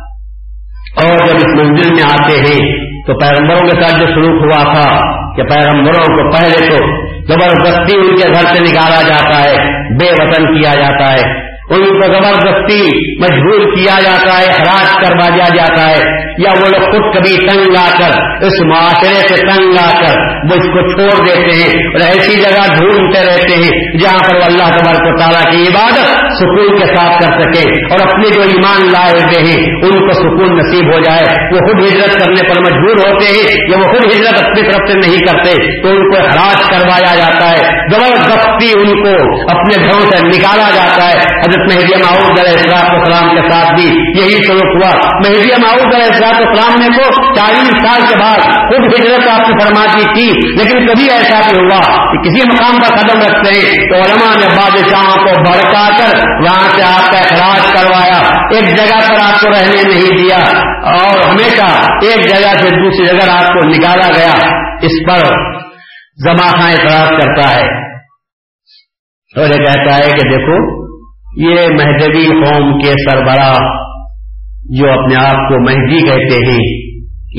اور 0.96 1.28
جب 1.28 1.36
اس 1.36 1.58
منزل 1.58 1.90
میں 1.94 2.04
آتے 2.04 2.38
ہیں 2.38 2.90
تو 3.08 3.14
پیغمبروں 3.14 3.60
کے 3.60 3.82
ساتھ 3.82 4.00
جو 4.00 4.06
سلوک 4.06 4.42
ہوا 4.44 4.74
تھا 4.74 4.98
کہ 5.36 5.44
پیغمبروں 5.44 6.06
کو 6.06 6.32
پہلے 6.32 6.68
تو 6.68 7.10
زبردستی 7.24 7.98
ان 7.98 8.16
کے 8.16 8.28
گھر 8.28 8.56
سے 8.56 8.62
نکالا 8.62 9.02
جاتا 9.02 9.50
ہے، 9.50 9.56
بے 9.94 10.12
وطن 10.12 10.62
کیا 10.62 10.74
جاتا 10.76 11.14
ہے۔ 11.14 11.50
ان 11.70 11.86
کو 11.86 12.08
زبردستی 12.08 12.82
مجبور 13.22 13.76
کیا 13.76 14.02
جاتا 14.02 14.38
ہے 14.38 14.52
خراج 14.52 15.08
کروا 15.08 15.36
دیا 15.36 15.56
جاتا 15.56 15.90
ہے۔ 15.90 16.29
یا 16.40 16.50
وہ 16.62 16.70
لوگ 16.70 16.92
خود 16.92 17.16
کبھی 17.16 17.48
تنگ 17.48 17.76
آ 17.80 17.90
کر، 18.00 18.12
اس 18.46 18.62
معاشرے 18.66 19.28
سے 19.28 19.36
تنگ 19.36 19.76
آ 19.84 19.92
کر 20.02 20.20
وہ 20.50 20.56
اس 20.56 20.68
کو 20.68 20.82
چھوڑ 20.90 21.26
دیتے 21.26 21.56
ہیں 21.56 21.70
اور 21.70 22.02
ایسی 22.02 22.42
جگہ 22.42 22.76
ڈھونڈتے 22.78 23.20
رہتے 23.20 23.58
ہیں 23.58 23.98
جہاں 23.98 24.20
پر 24.20 24.36
وہ 24.36 24.44
اللہ 24.44 24.78
تبارک 24.78 25.14
و 25.14 25.18
تعالیٰ 25.20 25.52
کی 25.52 25.62
عبادت 25.62 26.20
سکون 26.40 26.76
کے 26.76 26.86
ساتھ 26.86 27.22
کر 27.22 27.42
سکے 27.42 27.70
اور 27.70 28.08
اپنے 28.08 28.30
جو 28.30 28.42
ایمان 28.42 28.86
لائے 28.86 29.12
ہوتے 29.12 29.40
ہیں، 29.40 29.66
ان 29.66 30.08
کو 30.08 30.14
سکون 30.14 30.58
نصیب 30.58 30.96
ہو 30.96 31.00
جائے۔ 31.00 31.24
وہ 31.52 31.58
خود 31.60 31.92
ہجرت 31.92 32.20
کرنے 32.20 32.50
پر 32.50 32.60
مجبور 32.60 33.12
ہوتے 33.12 33.26
ہیں 33.26 33.72
یا 33.72 33.78
وہ 33.78 33.84
خود 33.84 34.06
ہجرت 34.06 34.44
اپنی 34.44 34.62
طرف 34.62 34.92
سے 34.92 34.94
نہیں 34.94 35.18
کرتے، 35.18 35.82
تو 35.84 35.90
ان 35.90 36.10
کو 36.10 36.16
خراج 36.16 36.70
کروایا 36.70 37.16
جاتا 37.16 37.50
ہے۔ 37.50 37.90
زبردستی 37.92 38.80
ان 38.80 39.04
کو 39.04 39.14
اپنے 39.52 39.84
گھروں 39.84 40.12
سے 40.12 40.28
نکالا 40.28 40.70
جاتا 40.76 41.10
ہے۔ 41.10 41.18
حضرت 41.18 41.74
مہدی 41.74 42.02
معاؤد 42.02 42.40
علیہ 42.40 42.52
السلام 42.52 43.00
السلام 43.00 43.36
کے 43.36 43.52
ساتھ 43.52 43.82
بھی 43.82 43.88
یہی 44.22 44.44
سلوک 44.48 44.76
ہوا۔ 44.76 44.92
مہدی 45.28 45.50
معاؤد 45.62 45.94
علیہ 45.96 46.06
السلام 46.06 46.29
السلام 46.36 46.80
نے 46.80 46.98
تو 46.98 47.34
چالیس 47.36 47.68
سال 47.68 48.02
کے 48.02 48.20
بعد 48.20 48.40
خود 48.40 49.00
ہجرت 49.00 49.30
آپ 49.30 49.46
کی 49.46 49.64
فرما 49.64 49.86
دی 49.86 50.14
تھی 50.14 50.58
لیکن 50.58 50.88
کبھی 50.88 51.10
ایسا 51.10 51.42
بھی 51.50 51.60
ہوا 51.60 51.80
کہ 51.82 52.30
کسی 52.30 52.48
مقام 52.48 52.80
پر 52.80 52.96
قدم 52.98 53.20
رکھتے 53.20 53.60
ہیں 53.60 53.76
تو 53.76 53.96
علماء 53.96 54.40
نے 54.40 54.56
بادشاہوں 54.56 55.24
کو 55.24 55.42
بھڑکا 55.42 55.90
کر 55.98 56.18
وہاں 56.44 56.70
سے 56.76 56.82
آپ 56.82 57.12
کا 57.12 57.18
اخراج 57.18 57.74
کروایا، 57.74 58.18
ایک 58.52 58.78
جگہ 58.78 59.00
پر 59.10 59.20
آپ 59.22 59.40
کو 59.42 59.50
رہنے 59.50 59.94
نہیں 59.94 60.18
دیا 60.18 60.38
اور 60.92 61.30
ہمیشہ 61.30 61.64
ایک 62.06 62.30
جگہ 62.30 62.54
سے 62.54 62.70
دوسری 62.70 63.06
جگہ 63.06 63.32
آپ 63.32 63.48
کو 63.48 63.70
نکالا 63.70 64.08
گیا۔ 64.18 64.60
اس 64.82 65.10
پر 65.10 65.36
زمانہ 66.18 66.64
اعتراض 66.64 67.08
کرتا 67.10 67.56
ہے۔ 67.56 67.90
اور 69.36 69.46
یہ 69.46 69.66
کہتا 69.66 69.96
ہے 69.96 70.10
کہ 70.10 70.30
دیکھو، 70.30 70.90
یہ 71.46 71.56
مہدوی 71.56 72.26
قوم 72.26 72.80
کے 72.80 72.90
سربراہ 72.90 73.89
جو 74.70 74.92
اپنے 74.92 75.16
آپ 75.16 75.50
کو 75.50 75.60
مہدی 75.60 76.02
کہتے 76.02 76.52
ہیں، 76.52 76.90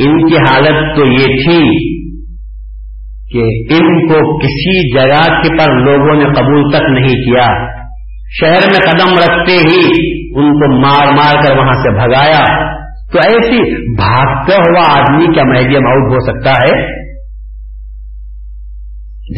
ان 0.04 0.28
کی 0.28 0.36
حالت 0.36 0.96
تو 0.96 1.12
یہ 1.12 1.24
تھی 1.24 1.90
کہ 3.32 3.74
ان 3.74 4.08
کو 4.08 4.38
کسی 4.38 4.98
جگہ 4.98 5.42
کے 5.42 5.56
پر 5.58 5.72
لوگوں 5.72 6.14
نے 6.14 6.24
قبول 6.24 6.72
تک 6.72 7.00
نہیں 7.00 7.14
کیا۔ 7.14 7.76
شہر 8.40 8.66
میں 8.66 8.90
قدم 8.90 9.12
رکھتے 9.12 9.52
ہی 9.52 10.10
ان 10.34 10.52
کو 10.52 10.80
مار 10.80 11.12
مار 11.12 11.46
کر 11.46 11.56
وہاں 11.56 11.72
سے 11.72 11.90
بھگایا۔ 11.90 12.70
تو 13.12 13.18
ایسی 13.18 13.86
بھاگتا 13.96 14.54
ہوا 14.56 15.00
آدمی 15.00 15.34
کیا 15.34 15.42
میڈیم 15.44 15.86
آؤٹ 15.86 16.12
ہو 16.12 16.20
سکتا 16.20 16.50
ہے؟ 16.50 17.00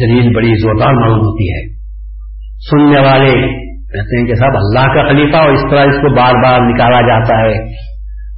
دلیل 0.05 0.35
بڑی 0.35 0.55
زوردار 0.61 0.93
معلوم 0.93 1.19
ہوتی 1.19 1.53
ہے۔ 1.53 1.73
سننے 2.71 3.01
والے 3.01 3.62
کہتے 3.93 4.19
ہیں 4.19 4.27
کہ 4.27 4.35
صاحب 4.35 4.51
اللہ 4.55 4.93
کا 4.93 5.07
خلیفہ 5.07 5.37
اور 5.37 5.53
اس 5.53 5.61
طرح 5.71 5.81
اس 5.81 6.01
کو 6.01 6.15
بار 6.15 6.33
بار 6.43 6.59
نکالا 6.61 7.01
جاتا 7.01 7.39
ہے 7.41 7.63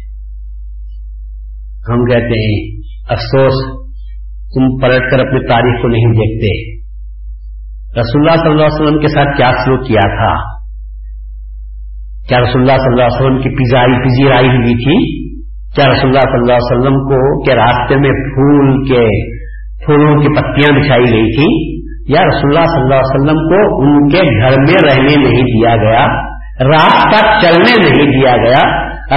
ہم 1.89 2.06
کہتے 2.06 2.45
ہیں، 2.45 2.82
افسوس، 3.10 3.82
تم 4.54 4.80
پلٹ 4.82 5.12
کر 5.12 5.20
اپنی 5.20 5.47
تاریخ 5.47 5.82
کو 5.82 5.88
نہیں 5.88 6.06
دیکھتے۔ 6.06 6.82
رسول 8.02 8.30
اللہ 8.30 8.43
صلی 8.43 8.52
اللہ 8.52 8.64
علیہ 8.64 8.82
وسلم 8.82 8.99
کے 8.99 9.08
ساتھ 9.08 9.38
کیا 9.38 9.52
سلوک 9.66 9.88
کیا 9.88 10.08
تھا؟ 10.08 10.62
کیا 12.28 12.38
رسول 12.39 12.62
اللہ 12.62 12.78
صلی 12.78 12.91
اللہ 12.91 13.04
علیہ 13.04 13.22
وسلم 13.22 13.41
کی 13.41 13.49
پزائی 13.49 14.04
پذیرائی 14.04 14.47
ہوئی 14.47 14.76
تھی؟ 14.76 15.20
کیا 15.76 15.86
رسول 15.86 16.09
اللہ 16.09 16.19
صلی 16.19 16.39
اللہ 16.39 16.53
علیہ 16.53 16.72
وسلم 16.72 16.95
کو 17.09 17.43
کے 17.43 17.55
راستے 17.55 17.95
میں 17.95 18.09
پھول 18.09 18.89
کے 18.89 19.03
پھولوں 19.86 20.22
کی 20.22 20.28
پتیاں 20.28 20.80
بچھائی 20.80 21.03
گئی 21.03 21.36
تھی؟ 21.36 21.82
یا 22.13 22.22
رسول 22.22 22.57
اللہ 22.57 22.65
صلی 22.65 22.82
اللہ 22.82 22.95
علیہ 22.95 23.15
وسلم 23.15 23.38
کو 23.49 23.84
ان 23.84 24.09
کے 24.09 24.17
گھر 24.17 24.57
میں 24.57 24.91
رہنے 24.91 25.15
نہیں 25.15 25.43
دیا 25.43 25.76
گیا 25.76 26.32
رات 26.61 27.13
چلنے 27.41 27.89
نہیں 27.89 28.11
دیا 28.11 28.36
گیا، 28.38 28.59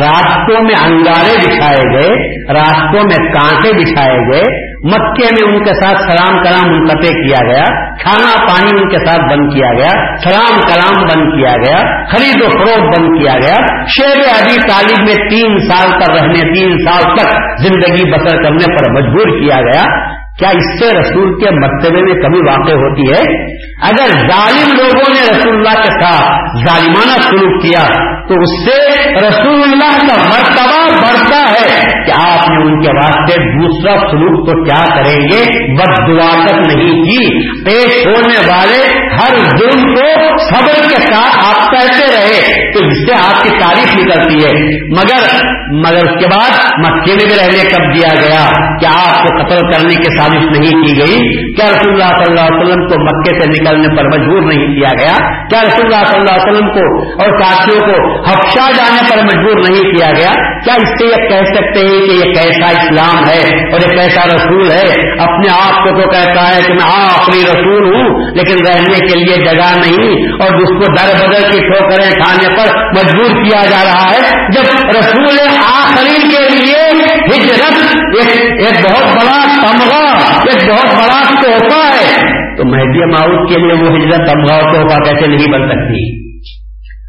راستوں 0.01 0.63
میں 0.63 0.91
انگارے 0.91 1.35
بچھائے 1.47 1.83
گئے، 1.93 2.39
راستوں 2.55 3.03
میں 3.05 3.33
کانٹے 3.33 3.73
بچھائے 3.73 4.19
گئے 4.33 4.64
مکے 4.85 5.25
میں 5.25 5.55
ان 5.55 5.65
کے 5.65 5.75
ساتھ 5.75 6.13
سلام 6.13 6.43
کلام 6.43 6.73
منقطع 6.73 7.09
کیا 7.09 7.53
گیا، 7.53 7.63
کھانا 8.03 8.47
پانی 8.47 8.81
ان 8.81 8.89
کے 8.89 8.97
ساتھ 9.07 9.21
بند 9.21 9.53
کیا 9.55 9.73
گیا، 9.73 10.17
سلام 10.17 10.61
کلام 10.61 11.03
بند 11.03 11.41
کیا 11.41 11.53
گیا، 11.53 12.05
خرید 12.07 12.43
و 12.43 12.51
فروخت 12.51 12.99
بند 12.99 13.23
کیا 13.23 13.33
گیا۔ 13.33 13.85
شیر 13.87 14.19
ابھی 14.19 14.57
تعلیم 14.69 15.05
میں 15.05 15.29
تین 15.29 15.59
سال 15.59 15.91
پر 15.93 16.21
رہنے، 16.21 16.55
تین 16.55 16.77
سال 16.79 17.17
تک 17.17 17.31
زندگی 17.63 18.11
بسر 18.11 18.43
کرنے 18.43 18.77
پر 18.77 18.91
مجبور 18.91 19.41
کیا 19.41 19.61
گیا۔ 19.61 20.15
کیا 20.39 20.49
اس 20.49 20.79
سے 20.79 20.99
رسول 20.99 21.41
کے 21.41 21.51
مرتبے 21.51 22.03
میں 22.03 22.23
کمی 22.23 22.39
واقع 22.39 22.73
ہوتی 22.73 23.03
ہے؟ 23.03 23.47
اگر 23.83 24.07
ظالم 24.07 24.77
لوگوں 24.77 25.15
نے 25.15 25.31
رسول 25.31 25.55
اللہ 25.55 25.83
کے 25.83 26.01
ساتھ 26.03 26.49
ظالمانہ 26.67 27.21
سلوک 27.23 27.63
کیا، 27.63 27.87
تو 28.29 28.35
اس 28.35 28.65
سے 28.65 29.11
رسول 29.29 29.63
اللہ 29.63 29.99
کا 30.01 30.23
مرتبہ 30.23 30.97
بڑھتا 30.97 31.39
ہے۔ 31.39 31.85
کہ 32.07 32.11
آپ 32.11 32.34
نے 32.55 32.65
ان 32.65 32.81
کے 32.81 32.89
واسطے 32.89 33.41
دوسرا 33.43 33.97
سلوک 34.11 34.47
تو 34.47 34.65
کیا 34.65 34.97
کریں 34.97 35.21
گے؟ 35.21 35.75
بد 35.75 36.09
تک 36.47 36.75
نہیں 36.75 37.03
کی۔ 37.03 37.55
پیش 37.65 38.07
ہونے 38.07 38.53
والے 38.53 39.04
ہر 39.19 39.37
دن 39.61 39.95
کو 39.95 40.37
صبر 40.39 40.89
کے 40.89 41.03
ساتھ 41.03 41.47
آپ 41.47 41.71
کہتے 41.71 42.07
رہے 42.13 42.73
تو 42.73 42.87
اس 42.87 43.07
سے 43.07 43.15
آپ 43.25 43.43
کی 43.43 43.49
تعریف 43.49 43.95
نکلتی 43.95 44.45
ہے۔ 44.45 44.53
مگر 44.91 45.45
مگر 45.85 45.97
اس 45.97 46.21
کے 46.21 46.27
بعد 46.27 46.51
مکے 46.79 47.15
میں 47.15 47.25
بھی 47.25 47.35
رہنے 47.35 47.71
کب 47.71 47.95
دیا 47.95 48.15
گیا؟ 48.23 48.45
کیا 48.81 48.91
آپ 48.91 49.23
کو 49.23 49.43
قتل 49.43 49.73
کرنے 49.73 49.95
کے 49.95 50.05
ساتھ 50.05 50.25
سازش 50.25 50.59
نہیں 50.59 50.83
کی 50.83 50.99
گئی؟ 50.99 51.55
کیا 51.55 51.67
رسول 51.67 51.93
اللہ 51.93 52.15
صلی 52.15 52.25
اللہ 52.27 52.41
علیہ 52.41 52.61
وسلم 52.61 52.87
کو 52.89 52.95
مکے 53.05 53.41
سے 53.41 53.51
نکلنے 53.51 53.97
پر 53.97 54.05
مجبور 54.05 54.43
نہیں 54.43 54.81
کیا 54.81 54.89
گیا؟ 54.99 55.13
کیا 55.51 55.63
رسول 55.63 55.85
اللہ 55.85 56.07
صلی 56.07 56.21
اللہ 56.21 56.35
علیہ 56.35 56.53
وسلم 56.53 56.69
کو 56.69 56.85
اور 57.23 57.43
ساتھیوں 57.43 57.81
کو 57.81 58.21
ہفشا 58.31 58.71
جانے 58.77 59.11
پر 59.11 59.23
مجبور 59.23 59.71
نہیں 59.71 59.97
کیا 59.97 60.11
گیا؟ 60.17 60.33
کیا 60.65 60.75
اس 60.75 60.89
سے 60.89 61.07
یہ 61.07 61.29
کہہ 61.29 61.45
سکتے 61.55 61.81
ہیں 61.81 62.01
کہ 62.07 62.13
یہ 62.13 62.33
کیسا 62.33 62.71
اسلام 62.71 63.25
ہے 63.29 63.71
اور 63.73 63.81
یہ 63.81 63.97
کیسا 63.97 64.27
رسول 64.27 64.71
ہے؟ 64.71 65.03
اپنے 65.19 65.53
آپ 65.63 65.85
کو 65.85 66.03
تو 66.03 66.11
کہتا 66.11 66.57
ہے 66.57 66.63
کہ 66.67 66.75
میں 66.75 66.87
آخری 66.87 67.41
رسول 67.41 67.95
ہوں، 67.95 68.21
لیکن 68.35 68.55
رہنے 68.67 69.04
کے 69.09 69.19
لیے 69.21 69.37
جگہ 69.45 69.69
نہیں 69.79 70.43
اور 70.45 70.57
اس 70.61 70.73
کو 70.79 70.91
در 70.95 71.13
بدر 71.19 71.47
کی 71.51 71.61
ٹھوکریں 71.69 72.11
کھانے 72.21 72.51
پر 72.57 72.73
مجبور 72.97 73.35
کیا 73.41 73.65
جا 73.71 73.83
رہا 73.85 74.11
ہے، 74.11 74.21
جب 74.55 74.97
رسول 74.97 75.41
آخری 75.59 76.21
کے 76.31 76.43
لیے 76.51 76.83
ہجرت 77.29 77.83
ایک 78.19 78.33
ایک 78.65 78.81
بہت 78.85 79.07
بڑا 79.17 79.39
تمغہ، 79.63 80.03
ایک 80.49 80.69
بہت 80.71 80.95
بڑا 80.95 81.21
تحفہ 81.43 81.83
ہے، 81.95 82.33
تو 82.57 82.65
مہدی 82.65 83.11
ماؤد 83.13 83.49
کے 83.51 83.59
لیے 83.59 83.81
وہ 83.83 83.95
ہجرت 83.97 84.29
تمغہ 84.31 84.53
اور 84.53 84.73
تحفہ 84.73 85.03
کیسے 85.05 85.27
نہیں 85.27 85.53
بن 85.53 85.69
سکتی؟ 85.69 86.03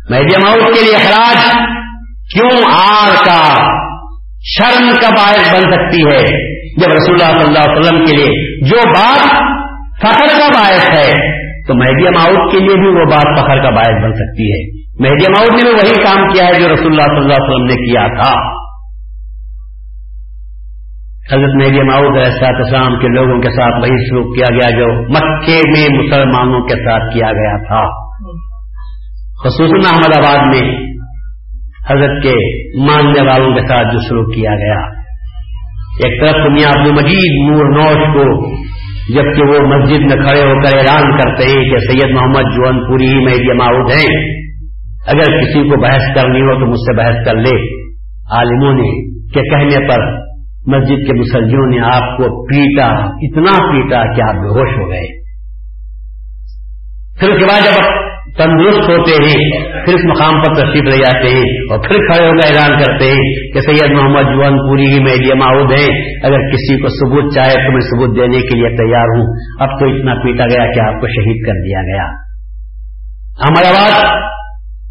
مہدی 0.10 0.42
ماؤد 0.44 0.76
کے 0.76 0.84
لیے 0.84 0.96
اخراج 0.96 1.40
کیوں 2.34 2.52
آر 2.74 3.16
کا 3.26 3.42
شرم 4.50 4.90
کا 5.02 5.10
باعث 5.16 5.54
بن 5.54 5.72
سکتی 5.72 6.02
ہے؟ 6.08 6.22
جب 6.82 6.92
رسول 6.92 7.22
اللہ 7.22 7.32
صلی 7.34 7.48
اللہ 7.48 7.66
علیہ 7.66 7.80
وسلم 7.80 8.06
کے 8.06 8.16
لیے 8.16 8.70
جو 8.70 8.80
بات 8.90 9.22
فخر 10.02 10.32
کا 10.40 10.48
باعث 10.54 10.88
ہے 10.94 11.10
تو 11.68 11.74
مہدی 11.74 12.04
ماؤد 12.04 12.52
کے 12.52 12.60
لیے 12.60 12.76
بھی 12.80 12.88
وہ 12.88 13.06
بات 13.06 13.40
فخر 13.40 13.64
کا 13.64 13.70
باعث 13.70 14.04
بن 14.04 14.14
سکتی 14.14 14.46
ہے۔ 14.52 14.86
مہدی 15.00 15.32
ماؤد 15.32 15.50
نے 15.50 15.70
بھی 15.70 15.74
وہی 15.74 16.04
کام 16.04 16.34
کیا 16.34 16.46
ہے 16.46 16.54
جو 16.54 16.74
رسول 16.74 16.88
اللہ 16.88 17.02
صلی 17.02 17.18
اللہ 17.18 17.34
علیہ 17.34 17.54
وسلم 17.54 17.66
نے 17.66 17.76
کیا 17.76 18.08
تھا۔ 18.08 18.66
حضرت 21.34 21.56
میری 21.56 21.82
ماؤد 21.82 22.18
احساط 22.18 22.68
اسلام 22.68 23.00
کے 23.00 23.08
لوگوں 23.08 23.42
کے 23.42 23.50
ساتھ 23.50 23.82
وہی 23.82 24.10
سلوک 24.10 24.36
کیا 24.36 24.56
گیا 24.56 24.80
جو 24.80 25.02
مکے 25.02 25.60
میں 25.68 26.00
مسلمانوں 26.00 26.62
کے 26.62 26.76
ساتھ 26.76 27.14
کیا 27.14 27.32
گیا 27.32 27.58
تھا۔ 27.58 28.06
خصوصاً 29.44 29.94
احمد 29.94 30.18
آباد 30.18 30.48
میں 30.48 30.78
حضرت 31.90 32.24
کے 32.24 32.34
ماننے 32.80 33.22
والوں 33.22 33.56
کے 33.56 33.68
ساتھ 33.68 33.94
جو 33.94 34.00
سلوک 34.00 34.36
کیا 34.36 34.52
گیا۔ 34.56 35.06
ایک 36.04 36.22
طرف 36.22 36.46
دنیا 36.46 36.68
عبد 36.68 36.92
مجید 36.92 37.50
نور 37.50 37.66
نوش 37.66 38.14
کو 38.14 38.56
جبکہ 39.14 39.44
وہ 39.44 39.68
مسجد 39.68 40.00
میں 40.00 40.28
کھڑے 40.28 40.42
ہو 40.42 40.62
کر 40.62 40.78
اعلان 40.78 41.18
کرتے 41.18 41.44
ہیں 41.44 41.70
کہ 41.70 41.78
سید 41.78 42.16
محمد 42.16 42.56
جون 42.56 42.88
پوری 42.88 43.08
ہی 43.08 43.26
میری 43.26 43.58
ماؤد 43.58 43.92
ہیں۔ 43.92 44.24
اگر 45.08 45.42
کسی 45.42 45.70
کو 45.70 45.82
بحث 45.82 46.16
کرنی 46.16 46.42
ہو 46.42 46.60
تو 46.60 46.66
مجھ 46.66 46.80
سے 46.80 46.98
بحث 46.98 47.26
کر 47.26 47.36
لے۔ 47.36 47.86
عالموں 48.32 48.74
نے 48.74 49.16
کہ 49.30 49.42
کہنے 49.42 49.88
پر 49.88 50.26
مسجد 50.68 51.08
کے 51.08 51.14
مسلموں 51.14 51.68
نے 51.68 51.80
آپ 51.80 52.18
کو 52.18 52.46
پیٹا، 52.46 52.88
اتنا 53.04 53.72
پیٹا 53.72 54.16
کہ 54.16 54.22
آپ 54.22 54.36
بے 54.36 54.50
ہوش 54.50 54.80
ہو 54.80 54.90
گئے۔ 54.90 55.26
پھر 57.20 57.30
اس 57.30 57.40
کے 57.40 57.46
بعد 57.46 57.62
جب 57.62 58.05
تندرست 58.38 58.90
ہوتے 58.90 59.12
ہیں 59.12 59.62
پھر 59.86 59.94
اس 59.94 60.06
مقام 60.06 60.42
پر 60.42 60.54
تشریف 60.54 60.84
لے 60.84 60.98
جاتے 60.98 61.28
ہیں 61.28 61.44
اور 61.44 61.80
پھر 61.80 61.96
کھڑے 61.96 62.28
ہو 62.28 62.32
کر 62.32 62.48
اعلان 62.48 62.80
کرتے 62.80 63.06
ہیں 63.12 63.54
کہ 63.54 63.60
سید 63.62 63.92
محمد 63.92 64.22
جوان 64.22 64.58
پوری 64.58 64.86
ہی 64.86 65.00
میں 65.04 65.14
یہ 65.28 65.34
معاؤد 65.34 65.72
ہے 65.72 65.86
اگر 66.28 66.50
کسی 66.50 66.82
کو 66.82 66.88
ثبوت 66.88 67.34
چاہے 67.34 67.54
تو 67.54 67.72
میں 67.72 67.82
ثبوت 67.82 68.18
دینے 68.18 68.38
کے 68.38 68.56
لیے 68.56 68.70
تیار 68.70 69.06
ہوں۔ 69.06 69.28
اب 69.60 69.80
تو 69.80 69.86
اتنا 69.86 70.14
پیٹا 70.14 70.44
گیا 70.44 70.72
کہ 70.72 70.80
آپ 70.80 71.02
کو 71.02 71.08
شہید 71.08 71.46
کر 71.46 71.54
دیا 71.54 71.82
گیا۔ 71.82 72.06
ہمارا 73.48 73.72
بات 73.72 74.06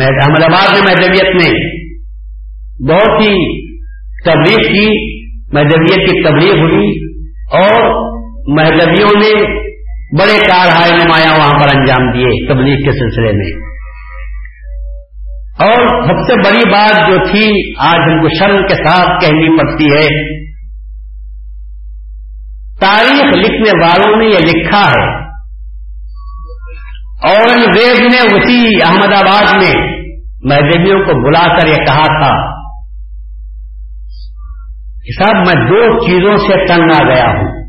احمد 0.02 0.44
آباد 0.44 0.74
میں 0.74 0.94
محدودیت 0.94 1.36
نے 1.36 1.50
بہت 2.90 3.22
ہی 3.22 3.71
تبلیغ 4.26 4.58
کی 4.58 5.22
محدودیت 5.54 6.10
کی 6.10 6.24
تبلیغ 6.24 6.60
ہوئی 6.62 7.14
اور 7.54 7.92
مہدویوں 8.58 9.20
نے 9.20 9.44
بڑے 10.20 10.48
کارہائے 10.48 11.04
نمایاں 11.04 11.38
وہاں 11.38 11.60
پر 11.60 11.78
انجام 11.78 12.12
دیے 12.12 12.48
تبلیغ 12.48 12.76
کے 12.76 12.92
سلسلے 12.92 13.32
میں۔ 13.32 13.72
اور 15.60 16.04
سب 16.04 16.32
سے 16.32 16.34
بڑی 16.34 16.72
بات 16.72 17.10
جو 17.10 17.18
تھی، 17.32 17.74
آج 17.80 18.00
ہم 18.00 18.22
کو 18.22 18.28
شرم 18.40 18.68
کے 18.68 18.76
ساتھ 18.76 19.26
کہنی 19.26 19.58
پڑتی 19.58 19.86
ہے، 19.86 20.42
تاریخ 22.82 23.38
لکھنے 23.38 23.86
والوں 23.86 24.18
نے 24.18 24.26
یہ 24.26 24.40
لکھا 24.40 24.80
ہے۔ 24.80 25.22
اورنگزیب 27.30 28.04
نے 28.04 28.38
اسی 28.38 28.84
احمد 28.84 29.14
آباد 29.14 29.54
میں 29.54 30.02
مہدویوں 30.44 31.00
کو 31.00 31.28
بلا 31.28 31.58
کر 31.58 31.68
یہ 31.68 31.86
کہا 31.86 32.06
تھا 32.06 32.61
صاحب، 35.24 35.36
میں 35.36 35.68
دو 35.70 36.00
چیزوں 36.06 36.36
سے 36.38 36.66
تنگ 36.66 37.04
آ 37.04 37.16
گیا 37.16 37.26
ہوں۔ 37.26 37.62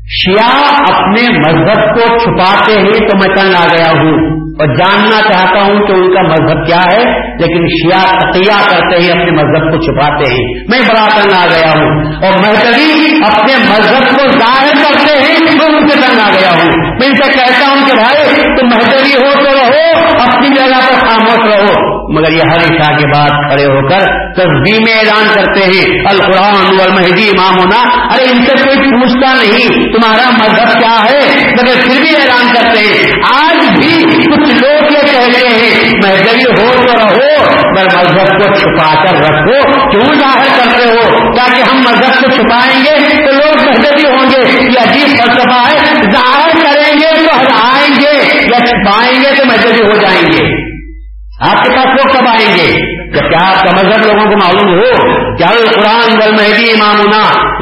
شیعہ 0.09 0.83
اپنے 0.93 1.37
مذہب 1.37 1.95
کو 1.95 2.17
چھپاتے 2.17 2.73
ہیں 2.73 2.91
تو 2.91 3.17
میں 3.17 3.35
تنگ 3.35 3.53
آ 3.55 3.65
گیا 3.73 4.01
ہوں۔ 4.01 4.37
اور 4.47 4.75
جاننا 4.75 5.33
چاہتا 5.33 5.63
ہوں 5.63 5.87
کہ 5.87 5.93
ان 5.93 6.13
کا 6.15 6.21
مذہب 6.21 6.67
کیا 6.67 6.81
ہے، 6.81 7.29
لیکن 7.31 7.67
شیعہ 7.67 8.29
عطیہ 8.29 8.69
کرتے 8.69 8.97
ہیں 8.97 9.21
اپنے 9.21 9.31
مذہب 9.31 9.71
کو 9.71 9.81
چھپاتے 9.81 10.33
ہیں 10.33 10.53
میں 10.53 10.79
بڑا 10.89 11.21
تنگ 11.21 11.31
آ 11.37 11.45
گیا 11.45 11.69
ہوں۔ 11.69 12.03
اور 12.05 12.37
محتری 12.39 13.17
اپنے 13.27 13.53
مذہب 13.69 14.03
کو 14.03 14.27
ظاہر 14.39 14.73
کرتے 14.75 15.13
ہیں 15.13 15.59
تو 15.59 15.77
ان 15.77 15.87
سے 15.87 15.95
تنگ 15.95 16.19
آ 16.21 16.29
گیا 16.39 16.51
ہوں۔ 16.51 16.86
میں 16.99 17.07
ان 17.07 17.15
سے 17.15 17.29
کہتا 17.31 17.65
ہوں 17.67 17.85
کہ 17.87 17.93
بھائی 17.93 18.45
تم 18.57 18.67
محدودی 18.67 19.15
ہو 19.15 19.31
تو 19.35 19.56
رہو، 19.67 20.07
اپنی 20.19 20.55
جگہ 20.55 20.89
پر 20.89 21.07
خاموش 21.09 21.55
رہو۔ 21.55 21.97
مگر 22.13 22.31
یہ 22.31 22.41
ہر 22.41 22.57
عشاء 22.57 22.97
کے 22.97 23.07
بعد 23.15 23.29
کھڑے 23.29 23.65
ہو 23.65 23.87
کر 23.87 23.99
تصویر 24.33 24.79
میں 24.81 24.93
اعلان 24.93 25.27
کرتے 25.33 25.59
ہیں، 25.59 25.99
القرآن 26.09 26.75
مہدی 26.95 27.29
امام 27.29 27.59
ہونا 27.59 27.79
ارے، 28.13 28.23
ان 28.23 28.45
سے 28.45 28.63
کوئی 28.63 28.77
پوچھتا 28.77 29.33
نہیں، 29.33 29.67
تمہارا 29.67 30.29
مذہب 30.29 30.79
کیا 30.79 31.05
ہے؟ 31.05 31.45
مگر 31.51 31.81
پھر 31.83 32.01
بھی 32.01 32.15
اعلان 32.15 32.53
کرتے 32.53 32.79
ہیں۔ 32.79 33.11
آج 33.39 33.69
بھی 33.79 34.03
کچھ 34.03 34.53
لوگ 34.53 34.83
یہ 34.83 35.01
کہتے 35.01 35.47
ہیں 35.47 35.91
مہدوی 35.93 36.43
ہو 36.43 36.73
تو 36.87 36.97
رہو، 36.97 37.43
مگر 37.51 37.85
مذہب 37.85 38.27
کو 38.27 38.53
چھپا 38.55 39.05
کر 39.05 39.15
رکھو۔ 39.15 39.71
کیوں 39.91 40.19
ظاہر 40.19 40.45
کرتے 40.57 40.83
ہو؟ 40.83 41.33
تاکہ 41.35 41.61
ہم 41.61 41.77
مذہب 41.77 42.23
کو 42.23 42.31
چھپائیں 42.31 42.85
گے 42.85 43.15
تو 43.25 43.31
لوگ 43.31 43.67
مہدوی 43.67 44.11
ہوں 44.11 44.29
گے۔ 44.29 44.63
یہ 44.63 44.79
عجیب 44.79 45.07
فلسفہ 45.09 45.69
ہے۔ 45.69 45.93
ظاہر 46.11 46.49
کریں 46.63 46.93
گے 46.93 47.25
تو 47.25 47.55
آئیں 47.61 47.95
گے 48.01 48.43
یا 48.43 48.65
چھپائیں 48.65 49.19
گے 49.21 49.35
تو 49.37 49.45
مہدوی 49.45 49.81
ہو 49.81 49.97
جائیں 49.97 50.33
گے 50.33 50.67
آپ 51.47 51.63
کے 51.63 51.69
پاس 51.69 51.85
لوگ 51.85 52.13
کب 52.13 52.27
آئیں 52.27 52.57
گے؟ 52.57 52.67
جب 53.11 53.29
کیا 53.29 53.45
آپ 53.49 53.63
کا 53.63 53.75
مذہب 53.75 54.05
لوگوں 54.05 54.31
کو 54.31 54.37
معلوم 54.37 54.73
ہو 54.73 55.16
کیا 55.37 55.47
قرآن 55.47 56.19
بل 56.19 56.31
مہدی 56.31 56.71
امام 56.71 56.97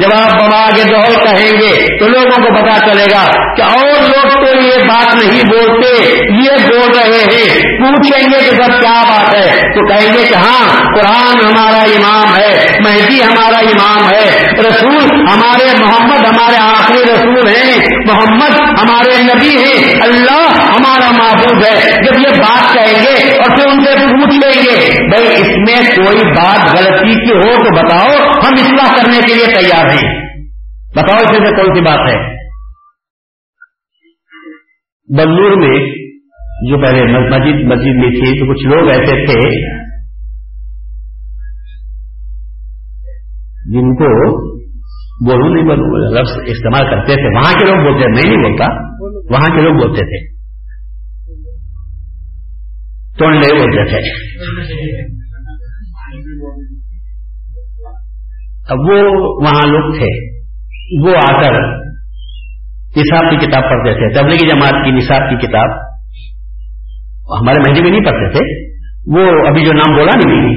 جب 0.00 0.08
آپ 0.14 0.40
بابا 0.40 0.66
کے 0.76 0.82
دوہر 0.82 1.24
کہیں 1.24 1.52
گے، 1.52 1.98
تو 1.98 2.08
لوگوں 2.08 2.46
کو 2.46 2.54
پتا 2.54 2.78
چلے 2.86 3.04
گا 3.04 3.24
کہ 3.56 3.62
اور 3.62 4.02
لوگ 4.02 4.46
تو 4.46 4.56
یہ 4.56 4.84
بات 4.88 5.14
نہیں 5.14 5.42
بولتے، 5.42 6.14
یہ 6.44 6.50
بول 6.68 6.98
رہے 6.98 7.18
ہیں۔ 7.18 7.60
پوچھیں 7.60 8.24
گے 8.30 8.38
کہ 8.38 8.50
سب 8.50 8.80
کیا 8.80 9.02
بات 9.08 9.34
ہے؟ 9.34 9.50
تو 9.50 9.86
کہیں 9.86 10.14
گے 10.14 10.24
کہ 10.28 10.34
ہاں 10.34 10.68
قرآن 10.94 11.46
ہمارا 11.46 11.82
امام 11.82 12.36
ہے، 12.36 12.66
مہدی 12.84 13.22
ہمارا 13.22 13.58
امام 13.58 14.08
ہے، 14.08 14.46
رسول 14.58 15.04
ہمارے 15.28 15.66
محمد 15.78 16.26
ہمارے 16.26 16.56
آخری 16.60 17.02
رسول 17.02 17.48
ہیں، 17.48 17.80
محمد 18.06 18.60
ہمارے 18.60 19.22
نبی 19.22 19.56
ہیں، 19.56 20.00
اللہ 20.02 20.46
ہمارا 20.50 21.10
معبود 21.10 21.66
ہے۔ 21.66 21.80
جب 22.04 22.18
یہ 22.18 22.38
بات 22.38 22.74
کہیں 22.74 23.02
گے 23.02 23.38
اور 23.38 23.56
پھر 23.56 23.66
ان 23.66 23.84
سے 23.84 24.06
پوچھ 24.06 24.34
لیں 24.34 24.62
گے، 24.62 25.06
بھائی 25.08 25.26
اس 25.40 25.48
میں 25.48 25.90
کوئی 25.96 26.32
بات 26.32 26.78
غلطی 26.78 27.26
کی 27.26 27.32
ہو 27.32 27.65
تو 27.66 27.86
بتاؤ، 27.86 28.08
ہم 28.28 28.52
اصلاح 28.52 28.92
کرنے 28.92 29.18
کے 29.28 29.34
لیے 29.34 29.46
تیار 29.46 29.84
ہیں۔ 29.84 30.36
بتاؤ 30.96 31.18
اس 31.18 31.40
میں 31.40 31.50
کون 31.50 31.74
سی 31.74 31.80
بات 31.80 32.14
ہے؟ 32.14 32.36
بنور 35.16 35.56
میں 35.56 35.86
جو 36.68 36.86
پہلے 36.86 37.02
مسجد 37.02 37.64
مسجد 37.64 38.04
میں 38.04 38.10
تھی، 38.10 38.40
تو 38.40 38.54
کچھ 38.54 38.66
لوگ 38.66 38.90
ایسے 38.90 39.26
تھے 39.26 39.76
جن 43.72 43.94
کو 43.94 44.36
بولو 45.24 45.54
نہیں 45.54 45.64
لفظ 46.20 46.30
استعمال 46.46 46.90
کرتے 46.90 47.14
تھے۔ 47.14 47.34
وہاں 47.34 47.52
کے 47.52 47.64
لوگ 47.64 47.92
بولتے 47.92 48.08
میں 48.08 48.22
نہیں 48.26 48.48
بولتا۔ 48.48 48.64
وہاں 49.34 49.56
کے 49.56 49.62
لوگ 49.62 49.74
بولتے 49.74 50.04
تھے۔ 50.04 50.36
ٹونڈے 53.18 53.54
بولتے 53.54 53.90
تھے۔ 53.90 54.26
اب 58.68 58.78
وہ 58.78 58.94
وہاں 59.42 59.68
لوگ 59.68 59.94
تھے، 59.94 60.36
وہ 61.04 61.16
آ 61.16 61.40
کر 61.40 61.52
نصاب 62.96 63.30
کی 63.30 63.46
کتاب 63.46 63.62
پڑھتے 63.62 63.94
تھے، 63.94 64.20
تبلیغی 64.20 64.48
جماعت 64.48 64.84
کی 64.84 64.90
نصاب 64.90 65.20
کی 65.30 65.46
کتاب۔ 65.46 65.70
ہمارے 67.40 67.60
مہینے 67.60 67.82
میں 67.82 67.90
نہیں 67.90 68.10
پڑھتے 68.10 68.32
تھے، 68.32 68.72
وہ 69.06 69.48
ابھی 69.48 69.64
جو 69.64 69.72
نام 69.72 69.96
بولا 69.96 70.12
نہیں، 70.26 70.56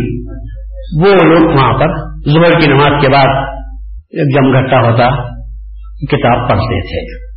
وہ 1.02 1.16
لوگ 1.24 1.56
وہاں 1.56 1.74
پر 1.74 1.88
زبر 2.32 2.60
کی 2.60 2.72
نماز 2.72 3.02
کے 3.02 3.10
بعد 3.10 3.46
ایک 4.10 4.36
جم 4.36 4.52
گھٹا 4.52 4.78
ہوتا 4.78 5.10
کتاب 6.12 6.50
پڑھتے 6.50 6.82
تھے۔ 6.82 7.30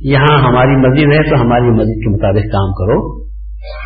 یہاں 0.00 0.38
ہماری 0.38 0.88
مسجد 0.88 1.04
ہے 1.04 1.30
تو 1.30 1.42
ہماری 1.42 1.70
مسجد 1.70 2.04
کے 2.04 2.10
مطابق 2.10 2.52
کام 2.52 2.72
کرو۔ 2.72 3.28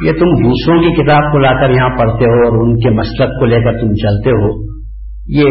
یہ 0.05 0.11
تم 0.11 0.45
دوسروں 0.45 0.83
کی 0.83 1.03
کتاب 1.03 1.33
کو 1.33 1.39
لا 1.39 1.53
کر 1.53 1.71
یہاں 1.71 1.89
پڑھتے 1.89 2.25
ہو 2.25 2.49
اور 2.49 2.67
ان 2.67 2.81
کے 2.81 2.91
مسلک 2.91 3.39
کو 3.39 3.45
لے 3.45 3.57
کر 3.57 3.73
تم 3.73 3.95
چلتے 3.95 4.31
ہو، 4.31 4.73
یہ 5.27 5.45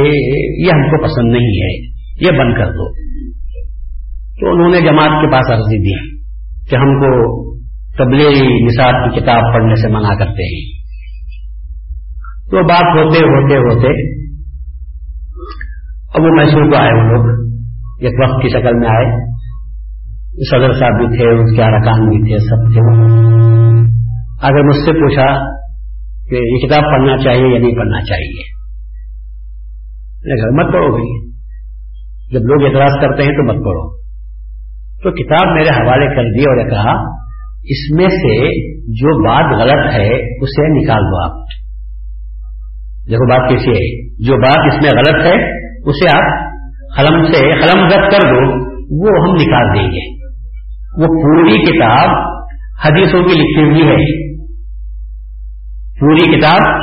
یہ 0.66 0.72
ہم 0.74 0.90
کو 0.90 1.04
پسند 1.04 1.32
نہیں 1.32 1.64
ہے۔ 1.64 1.92
یہ 2.22 2.40
بند 2.40 2.58
کر 2.58 2.66
دو۔ 2.66 3.12
تو 4.40 4.54
انہوں 4.54 4.70
نے 4.70 4.82
جماعت 4.82 5.22
کے 5.22 5.32
پاس 5.32 5.52
عرضی 5.52 5.78
دی 5.78 6.22
کہ 6.70 6.76
ہم 6.76 7.00
کو 7.00 7.42
تبلیغی 7.98 8.66
نصاب 8.66 9.14
کی 9.14 9.20
کتاب 9.20 9.54
پڑھنے 9.54 9.76
سے 9.76 9.88
منع 9.88 10.14
کرتے 10.14 10.58
ہیں۔ 10.58 10.82
تو 12.52 12.64
بات 12.64 12.98
ہوتے 12.98 13.20
ہوتے 13.20 13.56
ہوتے 13.56 14.22
اب 16.16 16.22
وہ 16.22 16.28
محسوس 16.28 16.74
کو 16.74 16.78
آئے 16.78 16.94
وہ 16.94 17.02
لوگ، 17.02 17.52
ایک 18.02 18.14
وقت 18.24 18.42
کی 18.42 18.50
شکل 18.50 18.80
میں 18.80 18.88
آئے۔ 18.88 19.31
صدر 20.32 20.74
صاحب 20.74 20.92
بھی 20.92 21.18
تھے 21.18 21.44
اس 21.44 21.56
کے 21.56 21.64
ارکان 21.64 22.10
بھی 22.10 22.24
تھے، 22.28 22.38
سب 22.38 22.74
تھے۔ 22.74 23.04
اگر 24.42 24.64
مجھ 24.64 24.78
سے 24.78 24.94
پوچھا 24.94 25.52
کہ 26.30 26.36
یہ 26.36 26.68
کتاب 26.68 26.92
پڑھنا 26.92 27.18
چاہیے 27.18 27.54
یا 27.54 27.60
نہیں 27.60 27.76
پڑھنا 27.76 28.02
چاہیے 28.02 28.62
مت 30.54 30.74
پڑھو 30.74 30.90
بھائی۔ 30.92 31.32
جب 32.32 32.40
لوگ 32.40 32.64
اعتراض 32.64 32.92
کرتے 33.02 33.24
ہیں 33.24 33.32
تو 33.32 33.44
مت 33.44 33.56
پڑھو۔ 33.56 34.02
تو 35.04 35.12
کتاب 35.12 35.54
میرے 35.54 35.70
حوالے 35.70 36.06
کر 36.06 36.24
دی 36.24 36.42
اور 36.42 36.70
کہا، 36.70 36.92
اس 37.64 37.92
میں 37.96 38.10
سے 38.10 38.48
جو 38.82 39.28
بات 39.28 39.62
غلط 39.62 39.94
ہے 39.94 40.44
اسے 40.44 40.84
نکال 40.84 41.02
دو 41.02 41.24
آپ۔ 41.24 41.46
دیکھو، 43.10 43.30
بات 43.30 43.50
کیسی 43.50 43.72
ہے۔ 43.72 44.10
جو 44.28 44.38
بات 44.38 44.74
اس 44.74 44.84
میں 44.84 45.00
غلط 45.00 45.26
ہے، 45.26 45.66
اسے 45.90 46.18
آپ 46.18 46.52
قلم 46.98 47.26
سے 47.26 47.40
قلم 47.40 47.86
گت 47.88 48.12
کر 48.12 48.28
دو، 48.30 48.72
وہ 49.04 49.28
ہم 49.28 49.36
نکال 49.36 49.80
دیں 49.80 49.88
گے۔ 49.88 50.21
وہ 50.98 51.08
پوری 51.08 51.66
کتاب 51.66 52.10
حدیثوں 52.86 53.24
کی 53.24 53.34
لکھی 53.34 53.64
ہوئی 53.64 53.82
ہے۔ 53.82 54.42
پوری 56.00 56.40
کتاب 56.40 56.82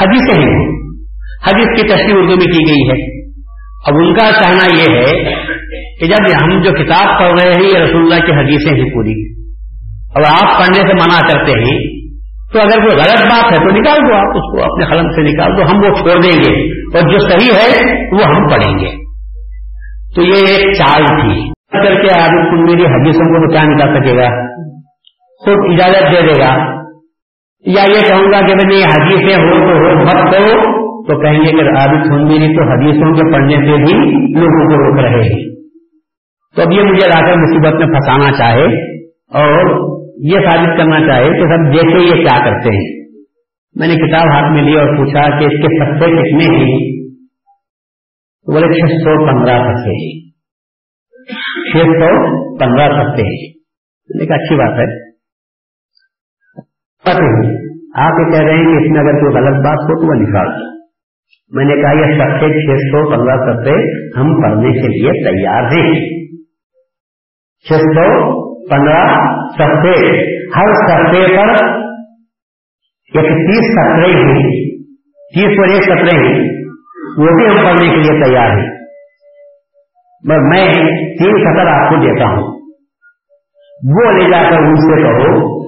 حدیثیں 0.00 0.42
ہیں۔ 0.42 0.68
حدیث 1.46 1.66
کی 1.66 1.88
تصویر 1.88 2.16
اردو 2.16 2.36
میں 2.36 2.46
کی 2.46 2.70
گئی 2.70 2.88
ہے۔ 2.88 3.28
اب 3.86 3.94
ان 3.94 4.14
کا 4.14 4.30
کہنا 4.40 4.66
یہ 4.74 4.96
ہے 4.96 5.34
کہ 6.00 6.06
جب 6.06 6.44
ہم 6.44 6.62
جو 6.62 6.70
کتاب 6.70 7.18
پڑھ 7.18 7.42
رہے 7.42 7.50
ہیں، 7.50 7.62
یہ 7.62 7.78
رسول 7.78 8.02
اللہ 8.02 8.26
کی 8.26 8.32
حدیثیں 8.32 8.76
ہیں 8.76 8.90
پوری۔ 8.94 9.42
اور 10.08 10.22
آپ 10.42 10.58
پڑھنے 10.58 10.88
سے 10.88 10.92
منع 10.94 11.28
کرتے 11.28 11.50
ہیں، 11.50 12.08
تو 12.52 12.58
اگر 12.58 12.76
کوئی 12.76 12.96
غلط 12.96 13.22
بات 13.22 13.44
ہے 13.44 13.56
تو 13.56 13.76
نکال 13.76 14.08
دو 14.08 14.14
آپ 14.14 14.36
اس 14.36 14.52
کو، 14.52 14.62
اپنے 14.62 14.84
قلم 14.84 15.10
سے 15.10 15.22
نکال 15.22 15.56
دو، 15.56 15.62
ہم 15.62 15.76
وہ 15.76 15.94
چھوڑ 15.94 16.22
دیں 16.22 16.38
گے۔ 16.38 16.62
اور 16.66 17.08
جو 17.08 17.18
صحیح 17.18 17.52
ہے، 17.52 17.94
وہ 18.16 18.24
ہم 18.24 18.48
پڑھیں 18.48 18.78
گے۔ 18.78 18.90
تو 20.14 20.22
یہ 20.22 20.46
ایک 20.48 20.74
چال 20.74 21.04
تھی۔ 21.06 21.57
کر 21.72 21.94
کے 21.94 22.20
آگے 22.20 22.50
تم 22.50 22.62
میری 22.62 22.82
حدیثوں 22.82 23.24
کو 23.24 23.46
تو 23.46 23.52
کیا 23.52 23.62
نکال 23.62 23.94
سکے 23.94 24.16
گا؟ 24.16 24.46
خود 25.38 25.72
اجازت 25.72 26.12
دے 26.12 26.22
دے 26.22 26.40
گا۔ 26.40 26.78
یا 27.66 27.82
یہ 27.82 28.08
کہوں 28.08 28.32
گا 28.32 28.46
کہ 28.46 28.54
بھائی 28.54 28.82
حدیثیں 28.82 29.42
ہو 29.42 29.52
تو 29.52 29.76
ہو، 29.76 30.04
مت 30.04 30.32
کرو 30.32 30.78
تو 31.02 31.20
کہیں 31.22 31.38
گے 31.38 31.50
کہ 31.50 31.78
عابد 31.78 32.06
سن 32.06 32.24
میری 32.24 32.56
تو 32.56 32.62
حدیثوں 32.62 33.14
کے 33.14 33.32
پڑھنے 33.32 33.54
سے 33.54 33.76
بھی 33.76 33.94
لوگوں 34.40 34.66
کو 34.66 34.76
روک 34.76 35.04
رہے 35.04 35.22
ہیں۔ 35.22 35.54
تو 36.56 36.62
اب 36.62 36.72
یہ 36.72 36.82
مجھے 36.82 37.08
لا 37.08 37.20
کر 37.20 37.36
مصیبت 37.36 37.74
میں 37.74 37.86
پھنسانا 37.86 38.32
چاہے 38.32 38.64
اور 39.34 39.88
یہ 40.24 40.40
ثابت 40.40 40.78
کرنا 40.78 41.00
چاہے 41.00 41.26
کہ 41.26 41.42
سب 41.42 41.72
دیکھے 41.72 42.04
یہ 42.04 42.24
کیا 42.24 42.44
کرتے 42.44 42.68
ہیں۔ 42.68 43.14
میں 43.74 43.88
نے 43.88 43.94
کتاب 43.94 44.34
ہاتھ 44.34 44.52
میں 44.52 44.62
لی 44.62 44.78
اور 44.78 44.96
پوچھا 44.96 45.38
کہ 45.38 45.44
اس 45.44 45.52
کے 45.52 45.84
سستے 45.84 46.06
کتنے 46.06 46.56
ہیں؟ 46.56 46.98
بولے 48.52 48.66
چھ 48.66 48.94
سو 48.94 49.26
پندرہ 49.26 49.58
سستے 49.58 49.90
ہیں۔ 49.90 50.27
چھ 51.72 51.76
سو 51.76 52.38
پندرہ 52.58 52.86
سکتے 52.86 53.22
ہیں۔ 53.22 53.58
ایک 54.20 54.30
اچھی 54.30 54.56
بات 54.56 54.78
ہے۔ 54.78 55.08
آپ 57.94 58.12
یہ 58.18 58.30
کہہ 58.30 58.46
رہے 58.46 58.56
ہیں 58.56 58.64
کہ 58.64 58.84
اس 58.84 58.90
میں 58.90 59.00
اگر 59.00 59.12
کوئی 59.12 59.34
غلط 59.34 59.66
بات 59.66 59.78
ہو 59.78 60.00
تو 60.00 60.06
وہ 60.06 60.22
نکال 60.22 60.46
دو۔ 60.46 60.78
میں 61.50 61.64
نے 61.64 61.82
کہا، 61.82 61.92
یہ 61.92 62.04
سستے 62.04 62.46
چھ 62.46 62.82
سو 62.82 63.10
پندرہ 63.10 63.36
سکتے 63.36 63.70
ہم 64.20 64.42
پڑھنے 64.42 64.72
کے 64.72 64.88
لیے 64.88 65.24
تیار 65.24 65.62
ہیں۔ 65.62 66.00
چھ 67.68 67.72
سو 67.72 68.38
پندرہ 68.68 69.06
سستے 69.50 70.08
ہر 70.56 70.74
سستے 70.74 71.36
پر 71.36 71.78
ایک 73.14 73.24
تیس 73.24 73.72
سطرے 73.72 74.12
ہیں۔ 74.12 74.42
تیس 75.34 75.58
پر 75.58 75.74
ایک 75.74 75.82
سطرے 75.82 76.18
ہیں۔ 76.18 76.64
وہ 77.18 77.36
بھی 77.36 77.46
ہم 77.46 77.64
پڑھنے 77.64 77.90
کے 77.90 77.96
لیے 77.96 78.24
تیار 78.24 78.50
ہیں۔ 78.50 78.77
میں 80.24 80.72
تین 81.18 81.36
سطر 81.38 81.66
آپ 81.66 81.90
کو 81.90 81.96
دیتا 81.96 82.24
ہوں۔ 82.24 82.58
وہ 83.96 84.12
لے 84.12 84.30
جا 84.30 84.50
کر 84.50 84.56
ان 84.56 84.74
سے 84.74 85.02
کہو 85.02 85.58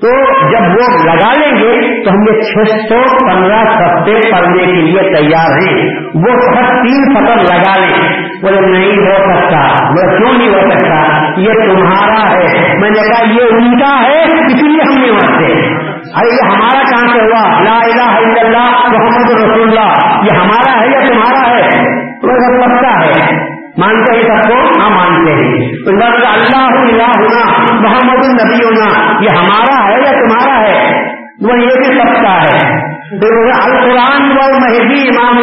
تو 0.00 0.08
جب 0.50 0.62
وہ 0.62 1.04
لگا 1.04 1.32
لیں 1.40 1.62
گے، 1.62 2.04
تو 2.04 2.10
ہم 2.10 2.34
یہ 2.34 2.40
چھ 2.40 2.70
سو 2.88 3.26
پندرہ 3.26 3.64
سفتے 3.64 4.30
پڑھنے 4.32 4.66
کے 4.66 4.72
لیے 4.72 5.14
تیار 5.14 5.50
ہیں۔ 5.50 5.94
وہ 6.14 6.40
سب 6.40 6.68
تین 6.68 7.14
سطح 7.14 7.54
لگا 7.54 7.78
لیں۔ 7.78 8.22
بولے، 8.42 8.60
نہیں 8.60 8.98
ہو 8.98 9.14
سکتا۔ 9.14 9.84
وہ 9.90 10.16
کیوں 10.16 10.38
نہیں 10.38 10.48
ہو 10.48 10.70
سکتا؟ 10.70 11.22
یہ 11.40 11.52
تمہارا 11.52 12.34
ہے۔ 12.34 12.78
میں 12.78 12.90
نے 12.90 13.08
کہا، 13.08 13.32
یہ 13.32 13.42
ان 13.52 13.78
کا 13.78 14.02
ہے، 14.02 14.22
اس 14.22 14.62
لیے 14.62 14.80
ہم 14.82 15.00
نہیں 15.00 15.10
ہوتے 15.10 15.61
ارے 15.90 16.34
یہ 16.34 16.50
ہمارا 16.54 16.82
کہاں 16.90 17.06
سے 17.12 17.20
ہوا 17.20 17.62
لا 17.62 17.78
الہ 17.78 18.10
الا 18.10 18.40
اللہ، 18.40 18.70
محمد 18.88 19.30
رسول 19.30 19.62
اللہ 19.62 19.94
یہ 20.22 20.38
ہمارا 20.38 20.80
ہے 20.80 20.88
یا 20.90 21.00
تمہارا 21.00 21.56
ہے؟ 21.56 21.92
پکا 22.22 23.04
ہے. 23.04 23.36
مانتے 23.78 24.16
ہیں 24.16 24.22
سب 24.22 24.48
کو؟ 24.48 24.80
ہاں 24.80 24.90
مانتے 24.90 25.32
ہیں. 25.32 25.68
اللہ 25.86 26.04
اللہ 26.04 27.06
ہونا 27.06 27.62
محمد 27.80 28.24
النبی 28.24 28.64
ہونا 28.64 29.14
یہ 29.20 29.28
ہمارا 29.38 29.88
ہے 29.88 30.00
یا 30.00 30.10
تمہارا 30.10 30.60
ہے؟ 30.60 31.02
وہ 31.40 31.58
یہ 31.58 31.74
بھی 31.76 31.98
سب 31.98 32.22
کا 32.22 32.42
ہے. 32.42 32.82
القرآن 33.12 34.22
و 34.22 34.58
مہدی 34.60 35.08
امام 35.08 35.38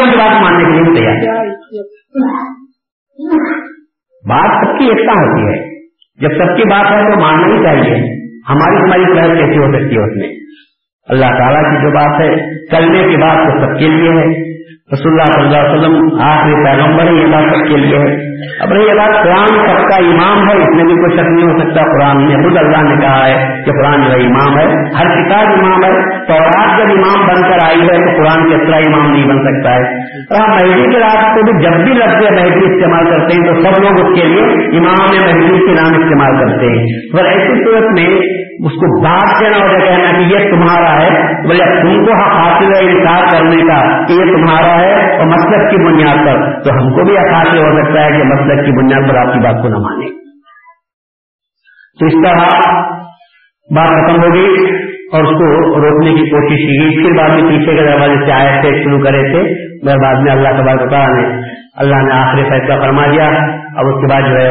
کی 0.05 0.17
بات 0.17 0.43
ماننے 0.43 0.65
کے 0.65 0.71
لیے 0.71 1.01
تیار 1.01 1.45
بات 4.29 4.67
سب 4.67 4.79
کی 4.79 4.85
ایکتا 4.85 5.13
ہوتی 5.13 5.43
ہے۔ 5.43 5.85
جب 6.21 6.29
سب 6.29 6.57
کی 6.57 6.69
بات 6.71 6.93
ہے 6.93 7.13
تو 7.13 7.21
ماننا 7.21 7.47
ہی 7.47 7.63
چاہیے۔ 7.63 8.25
ہماری 8.49 8.77
تمہاری 8.77 9.17
پہل 9.17 9.39
کیسی 9.39 9.59
ہو 9.59 9.73
سکتی 9.73 9.97
ہے 9.97 10.03
اس 10.03 10.17
میں؟ 10.17 10.29
اللہ 11.09 11.27
تعالیٰ 11.27 11.63
کی 11.63 11.83
جو 11.83 11.91
بات 11.91 12.21
ہے، 12.21 12.37
کرنے 12.67 13.03
کی 13.11 13.17
بات 13.17 13.37
تو 13.37 13.61
سب 13.61 13.79
کے 13.79 13.89
لیے 13.89 14.11
ہے۔ 14.11 14.55
رسول 14.93 15.13
اللہ 15.13 15.33
صلی 15.33 15.45
اللہ 15.45 15.69
علیہ 15.69 15.79
وسلم 15.79 16.21
آخری 16.21 16.55
پیغمبر 16.65 17.05
یہ 17.13 17.27
بات 17.27 17.57
سب 17.57 17.69
کے 17.69 17.77
لیے 17.77 17.99
ہے۔ 17.99 18.35
اب 18.61 18.73
یہ 18.73 18.95
بات، 18.95 19.25
قرآن 19.25 19.47
سب 19.47 19.89
کا 19.89 19.97
امام 19.97 20.49
ہے، 20.49 20.55
اس 20.55 20.69
میں 20.75 20.85
بھی 20.85 20.95
کوئی 20.95 21.17
شک 21.17 21.29
نہیں 21.29 21.53
ہو 21.53 21.59
سکتا۔ 21.59 21.83
قرآن 21.83 22.25
میں 22.25 22.37
خود 22.37 22.57
اللہ 22.57 22.95
نے 22.95 23.01
کہا 23.01 23.27
ہے 23.27 23.63
کہ 23.67 23.73
قرآن 23.73 24.01
جو 24.01 24.27
امام 24.27 24.59
ہے۔ 24.59 24.65
ہر 24.67 25.05
کتاب 25.05 25.47
امام 25.47 25.85
ہے۔ 25.85 26.25
تو 26.27 26.35
رات 26.35 26.79
جب 26.79 26.93
امام 26.93 27.27
بن 27.27 27.43
کر 27.43 27.59
آئی 27.65 27.81
ہے 27.83 27.97
تو 27.97 28.23
قرآن 28.23 28.51
کے 28.51 28.67
طرح 28.67 28.77
امام 28.77 29.13
نہیں 29.13 29.27
بن 29.27 29.39
سکتا 29.39 29.75
ہے۔ 29.75 29.99
اور 30.05 30.49
ہم 30.49 30.51
مہدی 30.51 30.93
کے 30.93 30.99
رات 30.99 31.35
کو 31.35 31.41
بھی 31.43 31.65
جب 31.65 31.85
بھی 31.85 31.93
لفظ 31.93 32.41
مہدی 32.41 32.77
استعمال 32.77 33.05
کرتے 33.05 33.37
ہیں 33.37 33.45
تو 33.45 33.61
سب 33.61 33.83
لوگ 33.83 33.93
اس 33.93 34.21
کے 34.21 34.29
لیے 34.29 34.43
امام 34.79 35.37
مہدی 35.37 35.59
کے 35.59 35.73
نام 35.73 36.03
استعمال 36.03 36.41
کرتے 36.41 36.67
ہیں۔ 36.67 36.83
اور 37.17 37.25
ایسی 37.25 37.65
صورت 37.65 38.01
میں 38.01 38.19
اس 38.55 38.73
کو 38.73 39.03
بات 39.03 39.41
دینا 39.41 39.57
ہو 39.57 39.73
جائے 39.73 39.87
کہنا 39.87 40.19
کہ 40.19 40.25
یہ 40.25 40.51
تمہارا 40.51 41.03
ہے 41.03 41.11
بولے 41.43 41.81
تم 41.81 42.05
کو 42.05 42.13
حاصل 42.13 42.65
ہے 42.65 42.91
انکار 42.91 43.23
کرنے 43.33 43.57
کا 43.57 44.07
کہ 44.07 44.13
یہ 44.13 44.33
تمہارا 44.33 44.74
ہے 44.81 45.19
اور 45.19 45.27
مطلب 45.27 45.71
کی 45.71 45.77
بنیاد 45.77 46.27
پر، 46.27 46.63
تو 46.63 46.71
ہم 46.71 46.95
کو 46.95 47.05
بھی 47.05 47.19
حاصل 47.19 47.59
ہو 47.59 47.83
سکتا 47.83 48.05
ہے 48.05 48.11
کہ 48.11 48.25
مطلب 48.25 48.65
کی 48.65 48.71
بنیاد 48.71 49.11
پر 49.11 49.17
آپ 49.17 49.35
کی 49.35 49.39
بات 49.39 49.63
کو 49.63 49.69
نہ 49.69 49.79
مانے 49.79 50.25
تو 52.01 52.07
اس 52.07 52.13
طرح 52.13 52.39
بات 53.75 53.89
ختم 53.89 54.23
ہو 54.23 54.35
گئی 54.35 54.75
اور 55.13 55.23
اس 55.23 55.31
کو 55.31 55.81
روکنے 55.81 56.11
کی 56.11 56.31
کوشش 56.31 56.57
کی 56.57 56.81
گئی۔ 56.81 57.03
پھر 57.03 57.13
بعد 57.19 57.29
میں 57.29 57.49
پیچھے 57.49 57.77
کے 57.77 57.83
دروازے 57.83 58.27
سے 58.27 58.33
آئے 58.33 58.61
تھے 58.61 58.85
شروع 58.85 59.03
کرے 59.03 59.23
تھے۔ 59.23 59.43
میں 59.83 59.95
بعد 59.95 60.15
میں 60.15 60.33
اللہ 60.33 60.49
تبارک 60.49 60.91
تعالیٰ 60.91 61.23
نے، 61.23 61.43
اللہ 61.77 61.97
نے 61.97 62.15
آخری 62.15 62.43
فیصلہ 62.43 62.81
فرما 62.81 63.07
دیا۔ 63.07 63.54
اب 63.77 63.87
اس 63.87 64.01
کے 64.01 64.07
بعد 64.13 64.31
جو 64.31 64.37
ہے 64.37 64.51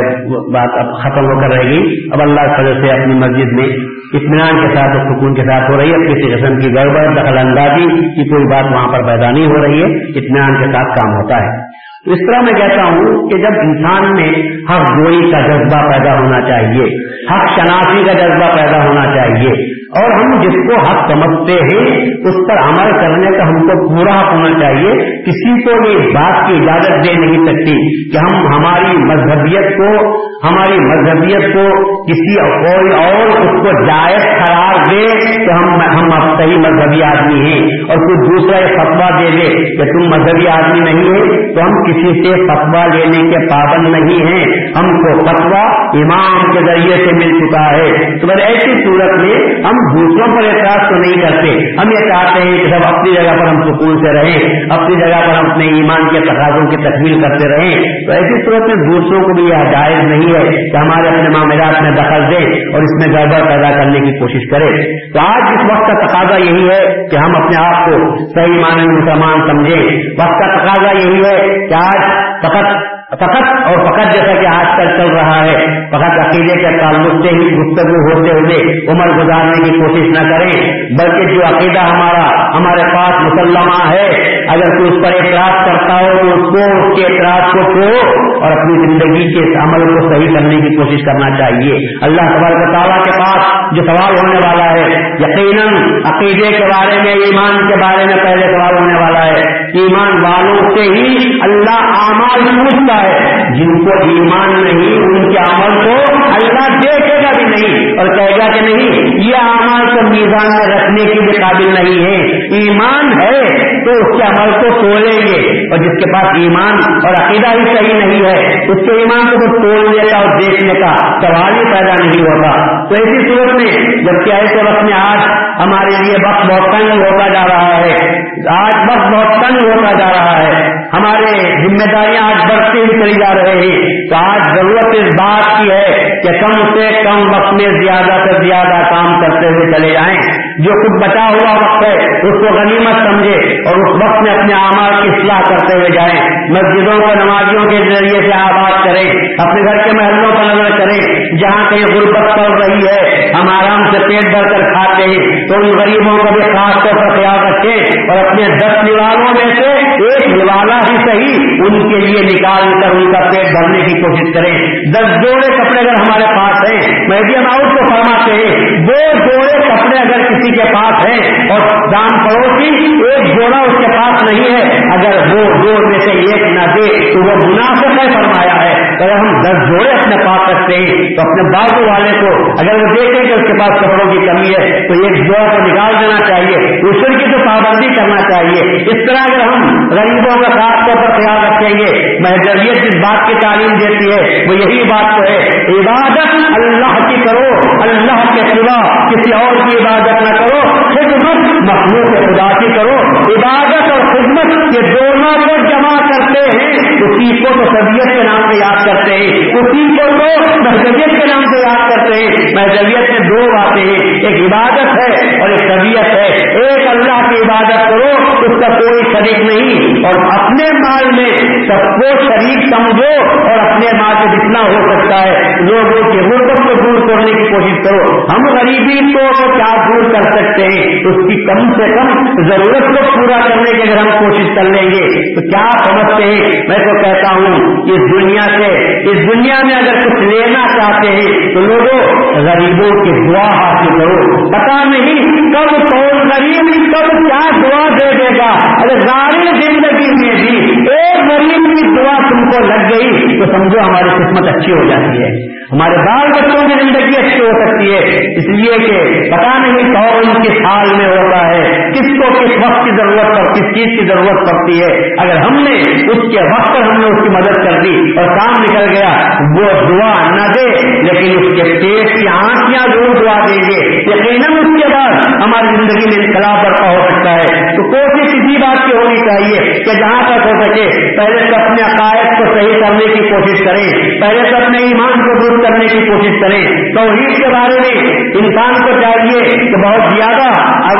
بات 0.53 0.69
اب 0.73 0.99
ختم 1.03 1.25
ہو 1.25 1.41
کر 1.41 1.57
رہے 1.57 1.69
گی۔ 1.69 2.09
اب 2.13 2.21
اللہ 2.21 2.41
فضل 2.41 2.85
سے 2.85 3.01
اپنی 3.01 3.13
مسجد 3.15 3.53
میں 3.53 3.65
اطمینان 4.13 4.67
کے 4.67 4.75
ساتھ 4.75 4.97
اور 4.97 5.15
سکون 5.15 5.35
کے 5.35 5.41
ساتھ 5.41 5.71
ہو 5.71 5.77
رہی 5.77 5.91
ہے۔ 5.91 6.07
کسی 6.07 6.33
قسم 6.35 6.57
کی 6.59 6.69
گڑبڑ 6.69 7.15
دخل 7.15 7.37
اندازی 7.37 7.85
کی 7.99 8.29
کوئی 8.29 8.43
بات 8.43 8.63
وہاں 8.71 8.87
پر 8.87 9.03
پیدا 9.07 9.31
نہیں 9.31 9.45
ہو 9.45 9.63
رہی 9.63 9.79
ہے۔ 9.79 9.87
اطمینان 10.09 10.57
کے 10.57 10.65
ساتھ 10.65 10.99
کام 10.99 11.13
ہوتا 11.13 11.37
ہے۔ 11.37 11.83
اس 12.05 12.19
طرح 12.19 12.41
میں 12.41 12.53
کہتا 12.53 12.83
ہوں 12.83 13.29
کہ 13.29 13.37
جب 13.37 13.59
انسان 13.59 14.13
میں 14.13 14.29
حق 14.71 14.91
گوئی 14.91 15.31
کا 15.31 15.39
جذبہ 15.39 15.91
پیدا 15.91 16.19
ہونا 16.19 16.41
چاہیے، 16.41 16.83
حق 17.31 17.59
شناسی 17.59 18.03
کا 18.03 18.13
جذبہ 18.13 18.55
پیدا 18.55 18.83
ہونا 18.87 19.05
چاہیے 19.05 19.82
اور 20.01 20.11
ہم 20.11 20.41
جس 20.41 20.53
کو 20.53 20.79
حق 20.79 21.11
سمجھتے 21.11 21.53
ہیں، 21.53 22.01
اس 22.01 22.35
پر 22.47 22.57
عمل 22.57 22.91
کرنے 22.91 23.37
کا 23.37 23.47
ہم 23.47 23.67
کو 23.67 23.95
پورا 23.95 24.19
حق 24.19 24.33
ہونا 24.33 24.59
چاہیے۔ 24.59 25.21
کسی 25.21 25.63
کو 25.63 25.89
یہ 25.89 26.13
بات 26.13 26.47
کی 26.47 26.55
اجازت 26.55 27.07
دے 27.07 27.13
نہیں 27.13 27.45
سکتی 27.45 28.07
کہ 28.11 28.17
ہم 28.17 28.47
ہماری 28.47 28.97
مذہبیت 28.97 29.77
کو، 29.77 30.13
ہماری 30.47 30.79
مذہبیت 30.79 31.53
کو 31.53 31.83
کسی 32.03 32.33
کوئی 32.39 33.05
اور 33.05 33.27
اس 33.27 33.59
کو 33.59 33.85
جائز 33.85 34.23
قرار 34.23 34.73
دے 34.91 35.07
کہ 35.45 35.51
ہم 35.51 35.69
ہم 35.81 36.11
اب 36.13 36.39
صحیح 36.39 36.57
مذہبی 36.57 37.03
آدمی 37.03 37.39
ہیں۔ 37.39 37.59
اور 37.59 37.97
کوئی 37.97 38.17
دوسرا 38.17 38.59
یہ 38.59 38.77
فتوا 38.77 39.09
دے 39.09 39.29
دے 39.31 39.75
کہ 39.75 39.91
تم 39.91 40.21
مذہبی 40.21 40.47
آدمی 40.47 40.79
نہیں 40.79 41.03
ہے 41.03 41.53
تو 41.53 41.61
ہم 41.61 41.71
کسی 41.83 42.23
سے 42.23 42.47
فتوا 42.47 42.85
لینے 42.85 43.29
کے 43.29 43.47
پابند 43.47 43.87
نہیں 43.87 44.25
ہیں۔ 44.25 44.45
ہم 44.77 45.01
کو 45.01 45.25
فتوا 45.25 45.87
امام 45.93 46.51
کے 46.51 46.59
ذریعے 46.59 47.05
سے 47.05 47.15
مل 47.15 47.39
چکا 47.39 47.71
ہے۔ 47.71 48.19
تو 48.19 48.27
ایسی 48.27 48.85
صورت 48.85 49.19
میں 49.19 49.55
ہم 49.63 49.82
دوسروں 49.91 50.37
پر 50.37 50.43
اعتراض 50.43 50.89
تو 50.89 50.95
نہیں 50.95 51.21
کرتے۔ 51.21 51.49
ہم 51.81 51.91
یہ 51.91 52.11
چاہتے 52.11 52.41
ہیں 52.41 52.57
کہ 52.57 52.69
سب 52.69 52.95
اپنی 52.95 53.13
جگہ 53.13 53.31
پر 53.39 53.47
ہم 53.47 53.61
سکون 53.61 53.97
سے 53.97 54.21
رہیں، 54.21 54.63
اپنی 54.69 54.95
جگہ 54.95 55.21
پر 55.27 55.33
ہم 55.33 55.51
اپنے 55.51 55.65
ایمان 55.65 56.09
کے 56.09 56.19
تقاضوں 56.19 56.69
کی 56.69 56.77
تکمیل 56.77 57.21
کرتے 57.21 57.57
رہیں۔ 57.57 58.05
تو 58.05 58.11
ایسی 58.11 58.45
صورت 58.45 58.61
میں 58.61 58.87
دوسروں 58.91 59.21
کو 59.21 59.33
بھی 59.33 59.43
یہ 59.43 59.71
جائز 59.71 60.03
نہیں 60.03 60.27
ہے 60.27 60.71
کہ 60.71 60.77
ہمارے 60.77 61.07
اپنے 61.07 61.29
معاملات 61.29 61.81
میں 61.81 61.91
دخل 61.91 62.31
دے 62.31 62.73
اور 62.73 62.81
اس 62.81 63.07
میں 63.07 63.15
گڑبڑ 63.15 63.49
پیدا 63.49 63.71
کرنے 63.71 63.99
کی 63.99 64.19
کوشش 64.19 64.49
کرے 64.51 64.95
تو 65.11 65.19
آج 65.19 65.41
اس 65.53 65.71
وقت 65.71 65.91
کا 65.91 66.05
تقاضا 66.05 66.37
یہی 66.37 66.69
ہے 66.69 67.07
کہ 67.11 67.15
ہم 67.15 67.35
اپنے 67.35 67.65
آپ 67.65 67.85
کو 67.85 68.17
صحیح 68.35 68.59
معنی 68.59 68.87
مسلمان 68.87 69.49
سمجھیں۔ 69.49 69.97
وقت 70.19 70.39
کا 70.39 70.57
تقاضا 70.57 70.91
یہی 70.97 71.21
ہے 71.25 71.67
کہ 71.67 71.73
آج 71.73 72.11
فقط 72.45 72.92
فقط 73.13 73.67
اور 73.67 73.77
فقط 73.85 74.13
جیسا 74.13 74.41
کہ 74.41 74.47
آج 74.47 74.65
کل 74.77 74.97
چل 74.97 75.15
رہا 75.15 75.45
ہے، 75.45 75.87
فقط 75.87 76.27
عقیدے 76.27 76.53
کے 76.53 76.77
تعلق 76.77 77.25
سے 77.25 77.35
ہی 77.35 77.51
گفتگو 77.51 78.13
ہوتے 78.13 78.31
ہوئے 78.31 78.87
عمر 78.91 79.23
گزارنے 79.23 79.69
کی 79.69 79.79
کوشش 79.79 80.21
نہ 80.21 80.29
کریں، 80.29 80.83
بلکہ 80.99 81.33
جو 81.33 81.55
عقیدہ 81.55 81.79
ہمارا، 81.79 82.47
ہمارے 82.57 82.95
پاس 82.95 83.21
مسلمہ 83.21 83.89
ہے، 83.89 84.07
اگر 84.49 84.77
کوئی 84.77 84.89
اس 84.89 85.05
پر 85.05 85.11
اعتراض 85.13 85.65
کرتا 85.65 85.99
ہو 85.99 86.17
تو 86.21 86.27
اس 86.27 86.41
کو، 86.41 86.87
اس 86.87 86.97
کے 86.97 87.05
اعتراض 87.05 87.51
کو 87.51 87.59
چھوڑو 87.59 88.23
اور 88.43 88.51
اپنی 88.51 88.87
زندگی 88.87 89.33
کے 89.33 89.59
عمل 89.59 89.79
کو 89.79 90.13
صحیح 90.13 90.33
کرنے 90.35 90.55
کی 90.55 90.75
کوشش 90.75 91.05
کرنا 91.05 91.37
چاہیے۔ 91.37 91.75
اللہ 92.01 92.21
تبارک 92.21 92.73
تعالیٰ 92.73 93.03
کے 93.03 93.11
پاس 93.11 93.43
جو 93.75 93.83
سوال 93.83 94.13
ہونے 94.13 94.39
والا 94.47 94.71
ہے، 94.73 95.13
یقیناً 95.19 95.67
عقیدے 96.05 96.57
کے 96.57 96.63
بارے 96.63 97.01
میں، 97.01 97.13
ایمان 97.13 97.67
کے 97.67 97.75
بارے 97.75 98.05
میں 98.05 98.23
پہلے 98.23 98.47
سوال 98.51 98.77
ہونے 98.77 99.01
والا 99.01 99.25
ہے۔ 99.25 99.63
ایمان 99.63 100.23
والوں 100.23 100.69
سے 100.75 100.81
ہی 100.81 101.39
اللہ 101.41 101.83
آمال 102.09 102.59
پوچھتا 102.59 103.02
ہے۔ 103.03 103.33
جن 103.55 103.85
کو 103.85 103.91
ایمان 104.09 104.63
نہیں، 104.63 104.95
ان 104.95 105.31
کے 105.31 105.37
عمل 105.37 105.85
کو 105.85 105.95
اللہ 106.25 106.69
دیکھے 106.69 107.15
گا 107.15 107.29
بھی 107.35 107.43
نہیں 107.43 107.99
اور 107.99 108.07
کہے 108.07 108.31
گا 108.31 108.51
کہ 108.53 108.61
نہیں، 108.61 108.91
یہ 109.27 109.35
عمل 109.35 109.85
کو 109.85 110.01
میزان 110.01 110.47
میں 110.57 110.75
رکھنے 110.75 111.05
کے 111.05 111.13
لیے 111.13 111.31
قابل 111.31 111.73
نہیں 111.73 112.05
ہے۔ 112.05 112.17
ایمان 112.55 113.11
ہے 113.23 113.39
تو 113.85 113.91
اس 113.91 114.21
کے 114.21 114.23
عمل 114.23 114.51
کو 114.51 114.81
تولیں 114.81 115.27
گے 115.27 115.67
اور 115.71 115.77
جس 115.77 116.03
کے 116.03 116.13
پاس 116.13 116.25
ایمان 116.35 117.05
اور 117.05 117.13
عقیدہ 117.13 117.47
ہی 117.47 117.77
صحیح 117.77 118.05
نہیں 118.05 118.25
ہے، 118.25 118.63
اس 118.71 118.85
کے 118.85 118.93
ایمان 118.97 119.25
کو 119.25 119.61
تولنے 119.61 120.11
کا 120.11 120.17
اور 120.17 120.39
دیکھنے 120.39 120.73
کا 120.73 120.95
سوال 120.95 121.53
ہی 121.53 121.63
پیدا 121.63 121.93
نہیں 122.05 122.21
ہوگا۔ 122.21 122.83
تو 122.83 123.03
ایسی 123.03 123.27
صورت 123.27 123.53
میں 123.53 123.71
جبکہ 124.03 124.31
ایسے 124.31 124.63
وقت 124.63 124.83
میں 124.83 124.93
آج 124.93 125.21
ہمارے 125.59 126.03
لیے 126.03 126.13
وقت 126.27 126.45
بہت 126.45 126.71
تنگ 126.71 127.01
ہوتا 127.01 127.27
جا 127.27 127.47
رہا 127.47 127.77
ہے۔ 127.77 128.23
آج 128.49 128.89
وقت 128.89 129.13
بہت 129.13 129.43
تنگ 129.43 129.69
ہوتا 129.69 129.91
جا 129.91 130.09
رہا 130.09 130.47
ہے۔ 130.47 130.73
ہمارے 130.93 131.39
ذمہ 131.67 131.91
داریاں 131.91 132.23
آج 132.23 132.51
بڑھتے 132.51 132.79
ہوئی 132.79 133.01
چلی 133.01 133.13
جا 133.13 133.33
رہے 133.35 133.51
ہیں۔ 133.51 134.09
تو 134.09 134.15
آج 134.15 134.55
ضرورت 134.55 134.95
اس 134.95 135.07
بات 135.21 135.57
کی 135.57 135.71
ہے 135.71 136.09
کہ 136.23 136.29
کم 136.31 136.79
سے 136.79 137.03
کم 137.03 137.33
وقت 137.33 137.53
میں 137.53 137.83
زیادہ 137.83 138.23
سے 138.23 138.47
زیادہ 138.47 138.89
کام 138.89 139.21
کرتے 139.21 139.47
ہوئے 139.47 139.71
چلے 139.71 139.89
جائیں۔ 139.89 140.17
جو 140.59 140.71
کچھ 140.71 141.09
بچا 141.09 141.29
ہوا 141.29 141.51
وقت 141.51 141.85
ہے، 141.85 141.93
اس 142.17 142.33
کو 142.33 142.53
غنیمت 142.53 142.93
سمجھے 142.93 143.69
اور 143.69 143.75
اس 143.75 144.03
وقت 144.03 144.21
میں 144.21 144.31
اپنے 144.31 144.53
اعمال 144.53 145.01
کی 145.01 145.09
اصلاح 145.09 145.41
کرتے 145.49 145.77
ہوئے 145.77 145.89
جائیں۔ 145.89 146.49
مسجدوں 146.49 147.07
کو 147.07 147.13
نمازیوں 147.13 147.63
کے 147.65 147.77
ذریعے 147.77 148.21
سے 148.21 148.33
آباد 148.33 148.85
کریں۔ 148.85 149.09
اپنے 149.39 149.61
گھر 149.61 149.77
کے 149.77 149.91
محلوں 149.91 150.31
پر 150.31 150.43
نظر 150.43 150.77
کریں۔ 150.77 151.15
جہاں 151.37 151.69
کہیں 151.69 151.95
غربت 151.95 152.37
پڑ 152.37 152.63
رہی 152.63 152.81
ہے، 152.87 153.31
ہم 153.35 153.49
آرام 153.49 153.83
سے 153.83 153.99
پیٹ 154.07 154.31
بھر 154.31 154.43
کر 154.43 154.59
کھاتے 154.59 155.03
ہیں۔ 155.03 155.42
تو 155.47 155.55
ان 155.55 155.69
غریبوں 155.79 156.17
کا 156.17 156.29
بھی 156.29 156.41
خاص 156.41 156.73
طور 156.83 156.95
پر 156.95 157.15
خیال 157.15 157.39
رکھیں 157.39 157.77
اور 158.09 158.25
اپنے 158.25 158.43
دس 158.57 158.83
نوالوں 158.83 159.33
میں 159.33 159.55
سے 159.55 159.69
ایک 159.79 160.27
نوالا 160.27 160.75
ہی 160.75 160.97
صحیح 160.97 161.37
ان 161.65 161.89
کے 161.89 161.99
لیے 161.99 162.21
نکال 162.21 162.81
کر 162.81 162.89
ان 162.89 163.11
کا 163.11 163.19
پیٹ 163.19 163.51
بھرنے 163.51 163.79
کی 163.79 164.01
کوشش 164.01 164.33
کریں۔ 164.33 164.53
دس 164.93 165.25
جوڑے 165.25 165.57
کپڑے 165.57 165.79
اگر 165.79 165.93
ہمارے 165.99 166.25
پاس 166.35 166.71
ہیں 166.71 167.07
میڈیم 167.09 167.45
آؤٹ 167.45 167.79
کو 167.79 167.85
فرماتے 167.93 168.33
ہیں، 168.33 168.51
وہ 168.81 169.13
جوڑے 169.13 169.59
کپڑے 169.59 169.99
اگر 169.99 170.23
کسی 170.29 170.51
کے 170.51 170.63
پاس 170.73 171.07
ہیں 171.07 171.49
اور 171.49 171.59
دام 171.91 172.19
پڑوسی 172.27 172.69
ایک 173.09 173.39
جوڑا 173.39 173.59
اس 173.59 173.77
کے 173.79 173.91
پاس 173.97 174.31
نہیں 174.31 174.55
ہے، 174.55 174.77
اگر 174.77 175.33
وہ 175.33 175.43
جوڑ 175.63 175.91
میں 175.91 175.99
سے 175.99 176.11
ایک 176.11 176.41
نہ 176.43 176.73
دے 176.75 177.13
تو 177.13 177.19
وہ 177.19 177.35
مناسب 177.35 177.91
ہے، 177.91 178.13
فرمایا 178.13 178.65
ہے۔ 178.65 178.72
اگر 179.03 179.11
ہم 179.11 179.41
دس 179.41 179.69
جوڑے 179.69 179.89
اپنے 179.89 180.25
پاس 180.25 180.49
رکھتے 180.49 180.75
ہیں، 180.75 181.15
تو 181.15 181.21
اپنے 181.21 181.57
بازو 181.57 181.91
والے 181.91 182.11
کو 182.21 182.51
اگر 182.51 182.83
وہ 182.83 182.93
دیکھیں 182.95 183.23
کہ 183.23 183.33
اس 183.33 183.47
کے 183.47 183.59
پاس 183.59 183.81
کپڑوں 183.81 184.11
کی 184.11 184.17
کمی 184.17 184.49
ہے، 184.49 184.87
تو 184.87 184.93
ایک 184.93 185.27
جوڑا 185.27 185.51
کو 185.51 185.57
نکال 185.57 185.93
دینا 185.99 186.17
چاہیے، 186.27 186.81
دوسرے 186.81 187.15
کی 187.17 187.31
تو 187.31 187.37
پابندی 187.45 187.87
کرنا 187.95 188.17
چاہیے۔ 188.17 188.75
اس 188.75 189.07
طرح 189.07 189.33
اگر 189.33 189.43
ہم 189.43 189.89
غریبوں 189.91 190.41
کا 190.41 190.49
خاص 190.49 190.87
طور 190.87 191.03
پر 191.03 191.11
خیال 191.11 191.45
رکھیں 191.45 191.79
گے 191.79 192.19
محدودیت 192.19 192.75
جس 192.75 192.95
بات 192.95 193.27
کی 193.27 193.33
تعلیم 193.33 193.77
دیتی 193.77 194.11
ہے، 194.11 194.45
وہ 194.49 194.55
یہی 194.55 194.83
بات 194.83 195.17
تو 195.17 195.23
ہے۔ 195.23 195.47
عبادت 195.79 196.27
اللہ 196.57 197.07
کی 197.07 197.15
کرو، 197.15 197.81
اللہ 197.81 198.35
کے 198.35 198.41
سوا 198.49 199.09
کسی 199.09 199.33
اور 199.33 199.55
کی 199.55 199.77
عبادت 199.77 200.21
نہ 200.21 200.37
کرو۔ 200.37 200.61
خدمت 200.71 201.53
مخلوق 201.71 202.07
خدا 202.07 202.59
کی 202.59 202.73
کرو۔ 202.73 202.95
عبادت 203.17 203.91
اور 203.91 204.05
خدمت 204.07 204.75
یہ 204.75 204.81
دونوں 204.81 205.33
کو 205.33 205.67
جمع 205.69 205.99
کرتے 205.99 206.39
ہیں۔ 206.39 206.73
اسی 207.01 207.43
کو 207.43 207.49
تو 207.53 207.65
طبیعت 207.65 208.17
کے 208.17 208.23
نام 208.23 208.51
سے 208.51 208.59
یاد 208.59 208.92
کرتے 208.93 209.13
ہیں۔ 209.13 209.29
اسی 209.29 209.97
کو 209.97 210.17
تو 210.17 210.63
محدودیت 210.63 211.09
کے 211.09 211.25
نام 211.25 211.43
سے 211.43 211.59
یاد 211.59 211.89
کرتے 211.89 212.13
ہیں۔ 212.13 212.31
محدودیت 212.55 213.11
میں 213.11 213.19
دو 213.19 213.57
باتیں 213.57 213.83
ہیں۔ 213.83 214.13
ایک 214.13 214.53
عبادت 214.53 214.85
ہے 214.85 215.41
اور 215.41 215.49
ایک 215.49 215.59
طبیعت 215.59 216.05
ہے۔ 216.05 216.27
ایک 216.59 216.87
اللہ 216.87 217.29
کی 217.29 217.35
عبادت 217.35 217.89
کرو، 217.89 218.33
اس 218.39 218.61
کا 218.61 218.67
کوئی 218.67 219.13
شریک 219.13 219.39
نہیں۔ 219.39 219.93
اور 220.05 220.39
اپنے 220.39 220.63
مال 220.73 221.11
میں 221.15 221.37
سب 221.67 221.83
کو 221.83 222.19
شریک 222.19 222.75
سمجھو 222.75 223.39
اور 223.49 223.59
اپنے 223.59 223.97
مال 223.97 224.15
سے 224.15 224.35
جتنا 224.35 224.59
ہو 224.59 224.89
سکتا 224.89 225.21
ہے، 225.21 225.61
لوگوں 225.61 226.11
کی 226.11 226.19
غربت 226.19 226.57
کو 226.57 226.73
دور 226.73 227.07
کرنے 227.07 227.31
کی 227.31 227.49
کوشش 227.49 227.89
کرو۔ 227.89 228.25
ہم 228.25 228.55
غریبی 228.55 229.13
کو 229.13 229.53
کیا 229.53 229.87
دور 229.87 230.13
کر 230.13 230.21
سکتے 230.21 230.63
ہیں؟ 230.63 230.99
اس 230.99 231.15
کی 231.15 231.45
کم 231.45 231.71
سے 231.71 231.95
کم 231.95 232.23
ضرورت 232.49 232.97
کو 232.97 233.11
پورا 233.15 233.47
کرنے 233.47 233.71
کی 233.71 233.89
اگر 233.89 233.97
ہم 233.97 234.09
کوشش 234.09 234.45
کر 234.55 234.63
لیں 234.63 234.89
گے، 234.91 235.35
تو 235.35 235.41
کیا 235.41 235.69
سمجھتے 235.69 236.23
ہیں؟ 236.23 236.41
میں 236.69 236.77
تو 236.77 237.03
کہتا 237.03 237.35
ہوں، 237.35 237.75
اس 237.81 238.21
دنیا 238.21 238.41
سے 238.41 238.72
اس 238.81 239.17
دنیا 239.17 239.55
میں 239.65 239.75
اگر 239.75 239.93
کچھ 239.99 240.23
لینا 240.23 240.63
چاہتے 240.65 241.07
ہیں 241.07 241.53
تو 241.53 241.59
لوگوں، 241.59 241.99
غریبوں 242.35 243.03
کی 243.03 243.33
دعا 243.33 243.47
حاصل 243.55 243.99
کرو۔ 243.99 244.49
پتا 244.49 244.83
نہیں، 244.83 245.21
کب 245.53 245.69
کون 245.69 246.27
غریب، 246.27 246.83
کب 246.91 247.09
کیا 247.09 247.49
دعا 247.63 247.89
دے 247.89 248.17
دے 248.17 248.37
گا؟ 248.37 248.51
اگر 248.81 248.99
ساری 248.99 249.39
زندگی 249.39 250.25
میں 250.25 250.35
بھی 250.35 250.57
ایک 250.89 251.31
غریب 251.31 251.77
کی 251.77 251.95
دعا 251.97 252.29
تم 252.29 252.49
کو 252.49 252.65
لگ 252.65 252.93
گئی، 252.93 253.39
تو 253.39 253.45
سمجھو 253.45 253.79
ہماری 253.87 254.09
قسمت 254.09 254.55
اچھی 254.55 254.73
ہو 254.73 254.83
جاتی 254.83 255.23
ہے۔ 255.23 255.53
ہمارے 255.63 255.97
بال 255.97 256.27
بچوں 256.27 256.67
کی 256.67 256.73
زندگی 256.83 257.25
اچھی 257.25 257.39
ہو 257.39 257.49
سکتی 257.49 257.93
ہے۔ 257.93 257.99
اس 258.35 258.49
لیے 258.49 258.87
کہ 258.87 259.21
پتا 259.31 259.59
نہیں 259.59 259.93
کون 259.93 260.41
کس 260.43 260.51
حال 260.51 260.87
میں 260.97 261.17
ہوتا 261.17 261.47
ہے، 261.47 261.91
کس 261.91 262.07
کو 262.07 262.33
کس 262.33 262.51
وقت 262.65 262.85
کی 262.85 262.91
ضرورت 262.91 263.35
پر، 263.35 263.53
کس 263.53 263.75
چیز 263.75 263.99
کی 263.99 264.05
ضرورت 264.07 264.49
پڑتی 264.49 264.83
ہے۔ 264.83 265.09
اگر 265.21 265.37
ہم 265.37 265.53
نے 265.53 265.73
اس 265.81 266.35
کے 266.35 266.43
وقت 266.43 266.73
پر 266.73 266.81
ہم 266.81 266.99
نے 267.01 267.07
اس 267.07 267.23
کی 267.23 267.29
مدد 267.29 267.69
کر 267.69 267.81
دی 267.81 268.19
اور 268.19 268.27
کام 268.27 268.62
نکل 268.63 268.95
گیا، 268.95 269.13
وہ 269.39 269.87
دعا 269.87 270.29
نہ 270.29 270.51
دے، 270.51 270.69
لیکن 271.01 271.39
اس 271.39 271.53
کے 271.55 271.63
پیٹ 271.63 272.19
کی 272.19 272.27
آنکھیاں 272.27 272.87
ضرور 272.93 273.15
دعا 273.15 273.39
دیں 273.47 273.63
گے۔ 273.63 273.95
یقیناً 274.01 274.57
اس 274.57 274.83
کے 274.83 274.87
بعد 274.87 275.11
ہماری 275.41 275.67
زندگی 275.67 276.17
میں 276.17 276.25
انقلاب 276.25 276.65
برپا 276.65 276.89
ہو 276.89 277.09
سکتا 277.09 277.31
ہے۔ 277.31 277.75
تو 277.75 277.91
کوشش 277.91 278.35
اسی 278.35 278.57
بات 278.57 278.77
کی 278.85 278.93
ہونی 278.93 279.17
چاہیے 279.17 279.73
کہ 279.73 279.99
جہاں 279.99 280.21
تک 280.21 280.45
ہو 280.45 280.63
سکے، 280.63 281.17
پہلے 281.17 281.49
تو 281.49 281.55
اپنے 281.55 281.81
عقائد 281.81 282.25
کو 282.37 282.59
صحیح 282.59 282.79
کرنے 282.79 283.13
کی 283.13 283.29
کوشش 283.29 283.63
کریں۔ 283.65 284.21
پہلے 284.21 284.49
تو 284.49 284.55
اپنے 284.55 284.77
ایمان 284.77 285.13
کو 285.13 285.39
دور 285.39 285.63
کرنے 285.63 285.85
کی 285.85 286.05
کوشش 286.05 286.41
کریں۔ 286.41 286.65
توحید 286.95 287.37
کے 287.37 287.47
بارے 287.47 287.79
میں 287.79 288.11
انسان 288.19 288.73
کو 288.73 289.01
چاہیے 289.01 289.39
کہ 289.41 289.87
بہت 289.87 290.11
زیادہ 290.15 290.49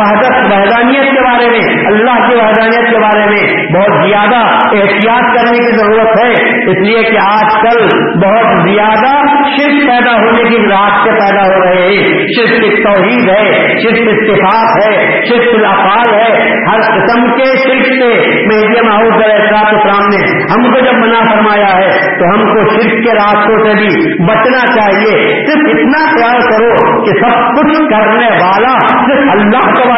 وحدت، 0.03 0.53
وحدانیت 0.53 1.11
کے 1.11 1.21
بارے 1.21 1.49
میں، 1.49 1.85
اللہ 1.85 2.29
کی 2.29 2.35
وحدانیت 2.35 2.89
کے 2.91 2.97
بارے 2.97 3.25
میں 3.25 3.73
بہت 3.73 4.09
زیادہ 4.09 4.35
احتیاط 4.75 5.35
کرنے 5.35 5.57
کی 5.57 5.77
ضرورت 5.77 6.23
ہے۔ 6.23 6.31
اس 6.59 6.87
لیے 6.87 7.03
کہ 7.03 7.17
آج 7.17 7.52
کل 7.61 7.83
بہت 8.25 8.69
زیادہ 8.69 9.23
شرک 9.57 9.89
پیدا 9.89 10.11
ہونے 10.11 10.43
کی 10.43 10.57
راستے 10.57 11.11
پیدا 11.11 11.43
ہو 11.43 11.63
رہے 11.63 11.87
ہیں۔ 11.87 12.27
شرک 12.27 12.83
توحید 12.83 13.29
ہے، 13.29 13.53
شرک 13.79 14.07
اتفاق 14.07 14.87
ہے، 14.87 15.21
شرک 15.25 15.47
الافعال 15.53 16.15
ہے۔ 16.15 16.49
ہر 16.49 16.79
قسم 16.79 17.35
کے 17.35 17.45
شرک 17.45 17.85
سے 17.85 18.27
میڈیم 18.45 18.91
ہاؤس 18.91 19.23
اسلام 19.53 20.05
نے 20.07 20.43
ہم 20.53 20.73
کو 20.73 20.79
جب 20.79 20.93
منع 20.93 21.33
فرمایا 21.33 21.77
ہے 21.77 21.89
تو 21.89 22.25
ہم 22.25 22.53
کو 22.53 22.69
شرک 22.69 22.91
کے 22.91 23.13
راستوں 23.13 23.65
سے 23.65 23.73
بھی 23.73 24.13
بچنا 24.25 24.65
چاہیے۔ 24.65 25.45
صرف 25.45 25.75
اتنا 25.77 26.05
خیال 26.05 26.41
کرو 26.41 27.03
کہ 27.03 27.11
سب 27.11 27.51
کچھ 27.55 27.79
کرنے 27.79 28.27
والا 28.27 28.79
صرف 28.89 29.31
اللہ 29.31 29.83
تبارک 29.83 29.92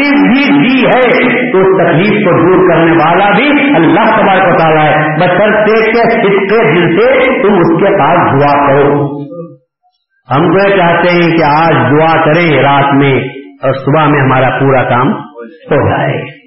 تکلیف 0.00 0.48
بھی 0.48 0.68
دی 0.68 0.86
ہے، 0.86 1.10
تو 1.52 1.58
اس 1.58 1.66
تکلیف 1.66 2.24
کو 2.24 2.30
دور 2.40 2.68
کرنے 2.68 2.92
والا 2.92 3.30
بھی 3.30 3.50
اللہ 3.74 4.16
تبارک 4.16 4.58
تعالیٰ 4.58 4.86
ہے۔ 4.86 5.16
بچر 5.20 5.66
کے، 5.66 5.80
اس 5.80 6.50
کے 6.50 6.74
دل 6.74 7.00
سے 7.00 7.42
تم 7.42 7.54
اس 7.54 7.82
کے 7.82 7.98
پاس 7.98 8.42
دعا 8.42 8.66
کرو۔ 8.66 9.20
ہم 10.30 10.52
تو 10.52 10.68
یہ 10.68 10.76
چاہتے 10.76 11.08
ہیں 11.10 11.36
کہ 11.36 11.42
آج 11.44 11.74
دعا 11.74 12.24
کریں 12.24 12.62
رات 12.62 12.94
میں 12.94 13.14
اور 13.62 13.72
صبح 13.72 14.08
میں 14.10 14.20
ہمارا 14.20 14.58
پورا 14.60 14.82
کام 14.82 15.08
ہو 15.08 15.90
جائے۔ 15.90 16.40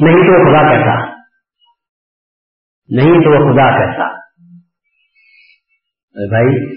نہیں 0.00 0.16
تو 0.16 0.50
خدا 0.50 0.68
کہتا 0.68 1.04
نہیں 2.88 3.20
تو 3.20 3.30
وہ 3.30 3.52
خدا 3.52 3.78
کہتا 3.78 4.20
بھائی، 6.28 6.74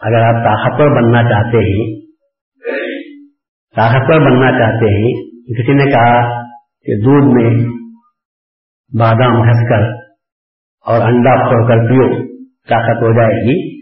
اگر 0.00 0.22
آپ 0.22 0.44
طاقتور 0.44 1.02
بننا 1.02 1.22
چاہتے 1.22 1.58
ہیں 1.58 2.05
طاقتور 3.76 4.20
بننا 4.20 4.50
چاہتے 4.50 4.94
ہیں۔ 4.94 5.12
کسی 5.58 5.72
نے 5.72 5.90
کہا 5.90 6.42
کہ 6.86 7.02
دودھ 7.04 7.34
میں 7.34 7.50
بادام 8.98 9.42
گھس 9.42 9.68
کر 9.68 9.82
اور 10.86 11.08
انڈا 11.08 11.48
پھوڑ 11.48 11.68
کر 11.68 11.88
پیو، 11.88 12.26
طاقت 12.68 13.02
ہو 13.02 13.12
جائے 13.12 13.42
گی۔ 13.42 13.76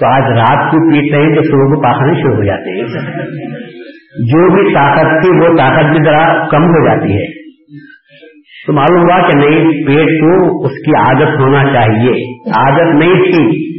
تو 0.00 0.06
آج 0.06 0.22
رات 0.38 0.70
کو 0.70 0.90
پیتے 0.90 1.16
ہیں 1.16 1.34
تو 1.34 1.42
صبح 1.42 1.74
کو 1.74 1.82
پاخنے 1.82 2.22
شروع 2.22 2.36
ہو 2.36 2.44
جاتے 2.44 2.70
ہیں۔ 2.70 2.86
جو 4.18 4.54
بھی 4.54 4.74
طاقت 4.74 5.22
تھی، 5.22 5.38
وہ 5.38 5.56
طاقت 5.56 5.84
بھی 5.84 6.04
ذرا 6.04 6.46
کم 6.48 6.62
ہو 6.62 6.86
جاتی 6.86 7.12
ہے۔ 7.12 7.40
تو 8.66 8.72
معلوم 8.72 9.00
ہوا 9.00 9.30
کہ 9.30 9.36
نہیں، 9.36 9.86
پیٹ 9.86 10.20
کو 10.20 10.64
اس 10.64 10.72
کی 10.86 10.96
عادت 10.96 11.40
ہونا 11.40 11.62
چاہیے۔ 11.64 12.38
عادت 12.50 12.94
نہیں 12.94 13.14
تھی۔ 13.14 13.70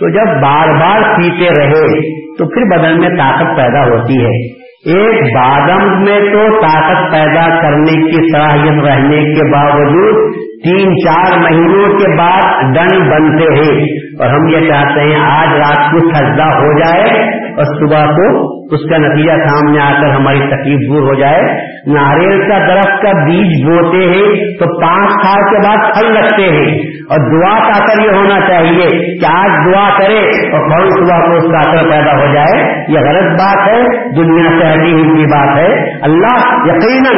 تو 0.00 0.08
جب 0.08 0.42
بار 0.42 0.68
بار 0.68 1.16
پیتے 1.16 1.48
رہے، 1.48 1.98
تو 2.36 2.44
پھر 2.48 2.78
بدن 2.78 3.00
میں 3.00 3.08
طاقت 3.08 3.56
پیدا 3.56 3.84
ہوتی 3.84 4.24
ہے۔ 4.24 4.55
ایک 4.94 5.22
بادم 5.34 5.84
میں 6.02 6.18
تو 6.24 6.42
طاقت 6.60 7.06
پیدا 7.12 7.44
کرنے 7.60 7.94
کی 8.02 8.20
صلاحیت 8.26 8.76
رہنے 8.84 9.22
کے 9.30 9.46
باوجود 9.52 10.36
تین 10.64 10.92
چار 10.98 11.34
مہینوں 11.38 11.88
کے 11.98 12.10
بعد 12.16 12.62
ڈن 12.74 13.02
بنتے 13.08 13.48
ہیں 13.54 13.88
اور 14.18 14.30
ہم 14.34 14.46
یہ 14.48 14.68
چاہتے 14.68 15.08
ہیں 15.08 15.18
آج 15.22 15.56
رات 15.56 15.82
کو 15.90 16.04
سجدہ 16.10 16.46
ہو 16.52 16.70
جائے 16.78 17.10
اور 17.56 17.64
صبح 17.64 18.04
کو 18.12 18.56
اس 18.74 18.90
کا 18.90 18.96
نتیجہ 18.96 19.32
سامنے 19.32 19.80
آ 19.80 20.00
کر 20.00 20.10
ہماری 20.10 20.38
تکلیف 20.38 20.90
دور 20.90 21.02
ہو 21.02 21.14
جائے۔ 21.14 21.42
ناریل 21.86 22.48
کا 22.48 22.58
درخت 22.58 23.02
کا 23.02 23.24
بیج 23.24 23.64
بوتے 23.64 23.96
ہیں 23.96 24.56
تو 24.58 24.80
پانچ 24.80 25.10
سال 25.10 25.42
کے 25.50 25.68
بعد 25.68 25.76
پھل 25.76 26.14
لگتے 26.14 26.42
ہیں۔ 26.42 26.78
اور 27.10 27.18
دعا 27.18 27.58
کا 27.58 27.84
اثر 27.84 28.02
یہ 28.02 28.10
ہونا 28.10 28.40
چاہیے 28.48 29.18
کہ 29.18 29.26
آج 29.32 29.74
دعا 29.74 29.98
کرے 29.98 30.18
اور 30.52 30.70
فوری 30.70 30.88
صبح 30.88 31.26
کو 31.26 31.36
اس 31.36 31.42
کا 31.42 31.58
اثر 31.58 31.90
پیدا 31.90 32.12
ہو 32.12 32.34
جائے۔ 32.34 32.84
یہ 32.88 32.98
غلط 32.98 33.40
بات 33.40 33.68
ہے، 33.68 33.82
دنیا 34.16 34.50
سے 34.50 34.72
ہٹی 34.72 34.92
ہوئی 34.92 35.24
بات 35.24 35.58
ہے۔ 35.58 35.98
اللہ 36.02 36.54
یقیناً 36.66 37.16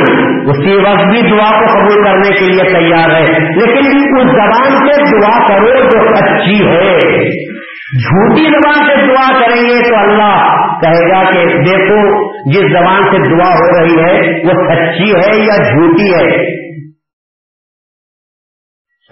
اسی 0.49 0.77
وقت 0.77 1.05
بھی 1.05 1.31
دعا 1.31 1.61
کو 1.61 1.79
قبول 1.79 2.05
کرنے 2.05 2.39
کے 2.39 2.45
لیے 2.47 2.65
تیار 2.65 3.11
ہے۔ 3.11 3.39
لیکن 3.39 3.87
اس 3.87 4.27
زبان 4.27 4.77
سے 4.77 5.17
دعا 5.17 5.47
کرو 5.47 5.67
جو 5.67 6.09
اچھی 6.09 6.67
ہے۔ 6.67 6.97
جھوٹی 7.97 8.43
زبان 8.43 8.87
سے 8.87 9.07
دعا 9.07 9.41
کریں 9.41 9.63
گے 9.63 9.89
تو 9.89 9.97
اللہ 9.97 10.57
کہے 10.83 11.11
گا 11.11 11.31
کہ 11.31 11.45
دیکھو، 11.45 12.25
جس 12.51 12.73
زبان 12.73 13.03
سے 13.03 13.19
دعا 13.31 13.53
ہو 13.53 13.81
رہی 13.81 13.95
ہے، 14.03 14.43
وہ 14.45 14.65
سچی 14.65 15.15
ہے 15.15 15.39
یا 15.45 15.71
جھوٹی 15.71 16.15
ہے؟ 16.15 16.59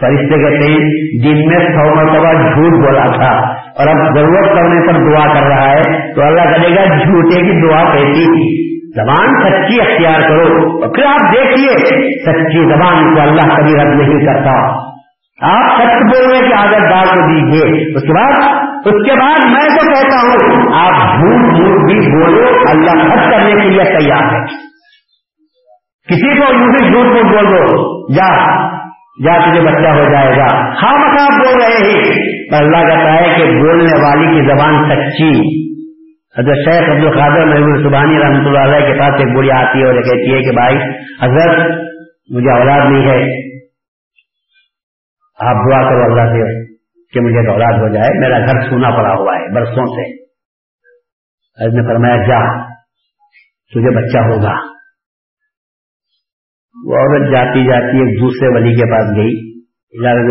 فرشتے 0.01 0.43
کہتے 0.43 0.73
ہیں 0.73 0.91
جن 1.23 1.49
میں 1.49 1.59
سو 1.59 1.95
مرتبہ 1.95 2.33
جھوٹ 2.33 2.73
بولا 2.85 3.05
تھا 3.05 3.31
اور 3.77 3.87
اب 3.87 4.19
ضرورت 4.19 4.51
پڑنے 4.51 4.87
پر 4.87 4.93
دعا 4.93 5.35
کر 5.35 5.43
رہا 5.43 5.71
ہے 5.71 6.15
تو 6.15 6.23
اللہ 6.23 6.43
کرے 6.43 6.75
گا، 6.77 6.97
جھوٹے 6.97 7.41
کی 7.41 7.69
دعا 7.69 7.83
کہتی 7.93 8.67
زبان 8.97 9.35
سچی 9.41 9.81
اختیار 9.81 10.21
کرو 10.21 10.83
اور 10.83 10.95
پھر 10.95 11.05
آپ 11.07 11.35
دیکھیے، 11.35 11.77
سچی 12.27 12.69
زبان 12.75 13.15
کو 13.15 13.21
اللہ 13.21 13.57
کبھی 13.57 13.73
رد 13.73 13.97
نہیں 13.97 14.27
کرتا۔ 14.27 14.87
آپ 15.43 15.81
سچ 15.81 16.03
بول 16.03 16.31
رہے 16.31 16.49
کہ 16.49 16.55
آگر 16.55 16.89
ڈال 16.89 17.07
کو 17.07 17.27
دیجیے 17.33 17.95
اس 17.97 18.03
کے 18.03 18.13
بعد 18.13 18.66
اس 18.87 19.07
کے 19.07 19.21
بعد 19.21 19.51
میں 19.51 19.69
تو 19.69 19.95
کہتا 19.95 20.21
ہوں، 20.23 20.75
آپ 20.75 21.19
جھوٹ 21.19 21.57
جھوٹ 21.57 21.91
بھی 21.91 22.13
بولو، 22.13 22.49
اللہ 22.49 22.91
حد 22.91 23.31
کرنے 23.31 23.53
کے 23.53 23.71
لیے 23.71 23.85
تیار 23.85 24.23
ہے۔ 24.23 24.45
کسی 26.09 26.41
کو 26.41 26.55
یوں 26.55 26.69
بھی 26.69 26.93
جھوٹ 26.93 27.07
کو 27.07 27.29
بول 27.29 27.47
دو، 27.47 28.07
جا 28.15 28.47
جا، 29.25 29.51
تجھے 29.51 29.61
بچہ 29.61 29.89
ہو 29.89 30.13
جائے 30.13 30.37
گا۔ 30.37 30.57
ہاں 30.69 31.09
آپ 31.09 31.31
بول 31.31 31.63
رہے 31.63 31.91
ہیں۔ 31.91 32.05
اللہ 32.61 32.89
کہتا 32.89 33.15
ہے 33.15 33.35
کہ 33.37 33.45
بولنے 33.45 33.95
والی 33.95 34.27
کی 34.27 34.49
زبان 34.49 34.85
سچی۔ 34.85 35.67
حضرت 36.39 36.57
شیخ 36.57 36.91
عبد 36.91 37.05
القادر 37.05 37.45
محبوب 37.47 37.89
سبحانی 37.89 38.19
رحمۃ 38.19 38.47
اللہ 38.47 38.59
علیہ 38.59 38.93
کے 38.93 38.99
پاس 38.99 39.15
ایک 39.19 39.37
بڑی 39.37 39.51
آتی 39.51 39.79
ہے 39.79 39.87
اور 39.87 39.95
کہتی 39.95 40.35
ہے 40.35 40.43
کہ 40.43 40.51
بھائی، 40.51 40.77
حضرت، 41.23 41.71
مجھے 42.31 42.51
اولاد 42.51 42.91
نہیں 42.91 43.09
ہے۔ 43.09 43.23
آپ 45.47 45.55
دعا 45.55 45.91
کرو 45.91 46.13
اللہ 46.13 46.33
سے۔ 46.33 46.76
کہ 47.13 47.21
مجھے 47.21 47.51
اولاد 47.51 47.73
ہو 47.73 47.95
جائے، 47.95 48.19
میرا 48.19 48.39
گھر 48.39 48.71
سونا 48.71 48.91
پڑا 48.91 49.15
ہوا 49.15 49.35
ہے، 49.35 49.55
برسوں 49.55 49.87
سے۔ 49.87 50.27
نے 51.67 51.89
فرمایا، 51.89 52.17
جا، 52.17 52.71
تجھے 53.47 53.97
بچہ 53.97 54.19
ہوگا۔ 54.19 54.77
وہ 56.85 56.97
عورت 56.97 57.33
جاتی 57.33 57.65
جاتی 57.67 57.97
ایک 57.97 58.21
دوسرے 58.21 58.49
ولی 58.55 58.75
کے 58.75 58.91
پاس 58.93 59.17
گئی۔ 59.17 59.57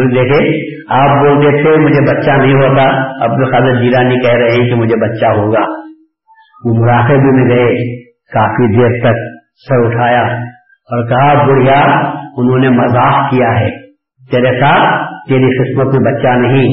دیکھے، 0.08 0.76
آپ 0.90 1.10
بولتے 1.10 1.62
تھے، 1.62 1.78
مجھے 1.78 2.16
بچہ 2.16 2.32
نہیں 2.32 2.54
ہوتا۔ 2.54 3.14
عبد 3.26 3.44
القادر 3.46 3.82
جیرانی 3.82 4.22
کہہ 4.22 4.34
رہے 4.34 4.62
ہیں 4.62 4.70
کہ 4.70 4.76
مجھے 4.76 4.96
بچہ 4.96 5.26
ہوگا۔ 5.26 5.62
وہ 6.66 6.86
مراقبے 6.86 7.42
میں 7.42 7.56
گئے، 7.56 8.04
کافی 8.06 8.78
دیر 8.78 9.00
تک 9.00 9.46
سر 9.68 9.86
اٹھایا 9.86 10.22
اور 10.66 11.10
کہا، 11.10 11.46
بڑھیا، 11.46 11.82
انہوں 12.38 12.60
نے 12.60 12.70
مذاق 12.70 13.32
کیا 13.32 13.48
ہے۔ 13.48 13.85
تیرے 14.32 14.60
ساتھ 14.60 15.04
تیری 15.30 15.46
قسمت 15.46 15.94
میں 15.94 16.14
بچہ 16.14 16.28
نہیں، 16.28 16.68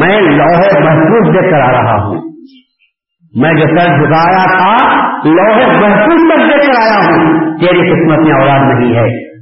میں 0.00 0.20
لوہے 0.20 0.80
محفوظ 0.84 1.34
دیکھ 1.34 1.50
کر 1.50 1.60
آ 1.60 1.72
رہا 1.72 2.06
ہوں۔ 2.06 2.14
میں 3.36 3.50
جو 3.50 3.66
سر 3.66 3.86
جھکایا 3.86 4.58
تھا، 4.58 4.96
لوہے 5.28 5.80
محفوظ 5.80 6.20
تک 6.32 6.38
دیکھ 6.38 6.66
کر 6.66 6.82
آیا 6.82 7.06
ہوں۔ 7.06 7.58
تیری 7.58 7.90
قسمت 7.90 8.18
میں 8.18 8.34
اولاد 8.34 8.74
نہیں 8.74 8.96
ہے۔ 8.96 9.34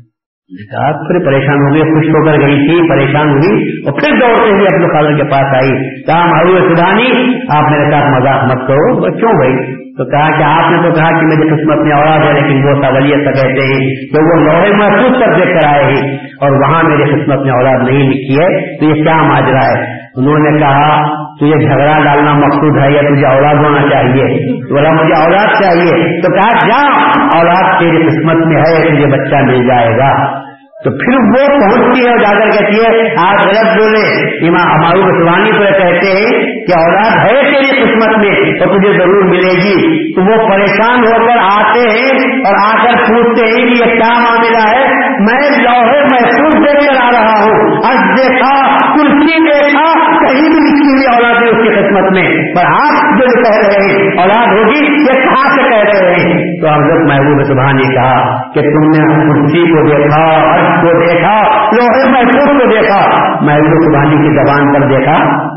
پھر 0.93 1.27
پریشان 1.27 1.55
ہو 1.55 1.75
گئی، 1.75 1.81
خوش 1.81 2.09
ہو 2.09 2.25
کر 2.27 2.47
گئی 2.47 2.57
تھی، 2.57 2.89
پریشان 2.89 3.29
ہوئی۔ 3.29 3.83
اور 3.83 4.01
پھر 4.01 4.11
دوڑتے 4.11 4.51
ہوئے 4.51 4.65
اپنے 4.65 4.87
خالد 4.87 5.17
کے 5.17 5.25
پاس 5.25 5.55
آئی۔ 5.55 6.03
کہا 6.03 6.27
محروب 6.27 6.59
سدانی 6.59 7.35
آپ 7.57 7.71
میرے 7.71 7.91
ساتھ 7.91 8.05
مذاق 8.05 8.45
مت 8.45 8.69
کرو 8.69 9.19
کیوں 9.19 9.33
بھائی۔ 9.33 9.82
تو 9.99 10.05
کہا 10.05 10.39
کہ 10.39 10.43
آپ 10.43 10.71
نے 10.71 10.77
تو 10.77 10.95
کہا 10.95 11.21
کہ 11.21 11.27
میری 11.27 11.49
قسمت 11.49 11.77
میں 11.77 11.97
اولاد 11.97 12.19
ہے، 12.19 12.33
لیکن 12.33 12.69
وہ 12.69 12.75
سولیت 12.75 13.19
سے 13.19 13.33
کہتے 13.33 13.67
ہیں 13.67 13.89
کہ 13.89 14.23
وہ 14.23 14.41
لوہے 14.41 14.71
محسوس 14.71 15.21
کر 15.21 15.33
دیکھ 15.35 15.61
کر 15.61 15.69
آئے 15.69 15.85
ہیں 15.85 16.17
اور 16.17 16.51
وہاں 16.51 16.83
میری 16.83 17.03
قسمت 17.03 17.39
میں 17.39 17.53
اولاد 17.53 17.89
نہیں 17.89 18.09
لکھی 18.09 18.37
ہے، 18.41 18.77
تو 18.77 18.85
یہ 18.85 19.05
کیا 19.05 19.23
ماجرا 19.23 19.65
ہے؟ 19.65 20.03
انہوں 20.17 20.39
نے 20.39 20.59
کہا، 20.59 21.03
تجھے 21.37 21.69
جھگڑا 21.69 21.99
ڈالنا 22.05 22.33
مقصود 22.33 22.79
ہے 22.83 22.93
یا 22.93 23.01
تجھے 23.01 23.27
اولاد 23.27 23.55
ہونا 23.55 23.83
چاہیے؟ 23.91 24.53
بولا، 24.73 24.91
مجھے 24.91 25.23
اولاد 25.23 25.47
چاہیے۔ 25.47 26.21
تو 26.21 26.33
کہا، 26.33 26.67
جا، 26.67 26.99
اولاد 27.39 27.79
تیری 27.79 28.07
قسمت 28.07 28.47
میں 28.47 28.57
ہے، 28.57 28.89
تجھے 28.89 29.07
بچہ 29.07 29.37
مل 29.37 29.67
جائے 29.67 29.99
گا۔ 29.99 30.42
تو 30.85 30.91
پھر 30.91 31.17
وہ 31.17 31.61
پہنچتی 31.61 32.05
ہے 32.05 32.11
اور 32.11 32.19
جا 32.19 32.33
کر 32.33 32.51
کہتی 32.51 32.85
ہے، 32.85 33.15
آپ 33.17 33.47
غلط 33.47 33.83
بولے. 33.83 34.29
امام 34.49 34.73
ہماری 34.73 35.03
بسوانی 35.03 35.53
پر 35.53 35.79
کہتے 35.79 36.07
ہیں 36.07 36.43
کہ 36.67 36.79
اولاد 36.79 37.27
ہے 37.27 37.43
تیری 37.43 37.83
قسمت 37.83 38.19
میں 38.19 38.59
تو 38.59 38.79
تجھے 38.79 38.99
ضرور 38.99 39.25
ملے 39.25 39.53
گی۔ 39.53 40.15
تو 40.15 40.23
وہ 40.23 40.49
پریشان 40.49 40.99
ہو 40.99 41.27
کر 41.27 41.39
آتے 41.39 41.81
ہیں 41.81 42.09
اور 42.45 42.55
آ 42.55 42.85
کر 42.85 42.97
پوچھتے 43.09 43.47
ہیں 43.47 43.67
کہ 43.67 43.73
یہ 43.73 43.97
کیا 43.97 44.19
معاملہ 44.19 44.69
ہے؟ 44.69 44.85
میں 45.23 45.63
لوہے 45.63 46.01
محسوس 46.01 46.55
دیکھ 46.55 46.87
کر 46.87 47.05
آ 47.05 47.11
رہا 47.13 47.45
ہوں۔ 47.45 47.73
ارد 47.73 48.19
دیکھا، 48.19 48.77
کرسی 48.95 49.45
دیکھا، 49.45 49.93
کہیں 50.21 50.43
بھی 50.43 50.71
لکھی 50.71 50.89
ہوئی 50.89 51.15
اولاد 51.15 51.43
ہے 51.43 51.49
اس 51.49 51.57
کی 51.57 51.69
قسمت 51.69 52.13
میں۔ 52.13 52.55
پر 52.55 52.65
آپ 52.65 53.03
جو 53.03 53.43
کہہ 53.43 53.67
رہے 53.67 53.93
ہیں، 53.93 54.09
اولاد 54.19 54.47
ہوگی، 54.47 55.03
یہ 55.03 55.25
کہاں 55.25 55.45
سے 55.45 55.63
کہہ 55.63 55.91
رہے 55.93 56.15
ہیں؟ 56.15 56.61
تو 56.61 56.69
حضرت 56.69 57.09
محبوب 57.09 57.45
صبح 57.45 57.73
نے 57.73 57.95
کہا 57.95 58.43
کہ 58.53 58.61
تم 58.61 58.91
نے 58.91 59.15
کرسی 59.15 59.73
کو 59.73 59.97
دیکھا 59.97 60.43
کو 60.81 61.07
دیکھا، 61.07 61.43
لوہے 61.73 62.11
محفوظ 62.11 62.63
کو 62.63 62.69
دیکھا۔ 62.69 63.09
محبوب 63.45 63.83
سبحانی 63.83 64.17
کی 64.17 64.35
زبان 64.35 64.73
پر 64.75 64.81
دیکھا۔ 64.81 65.53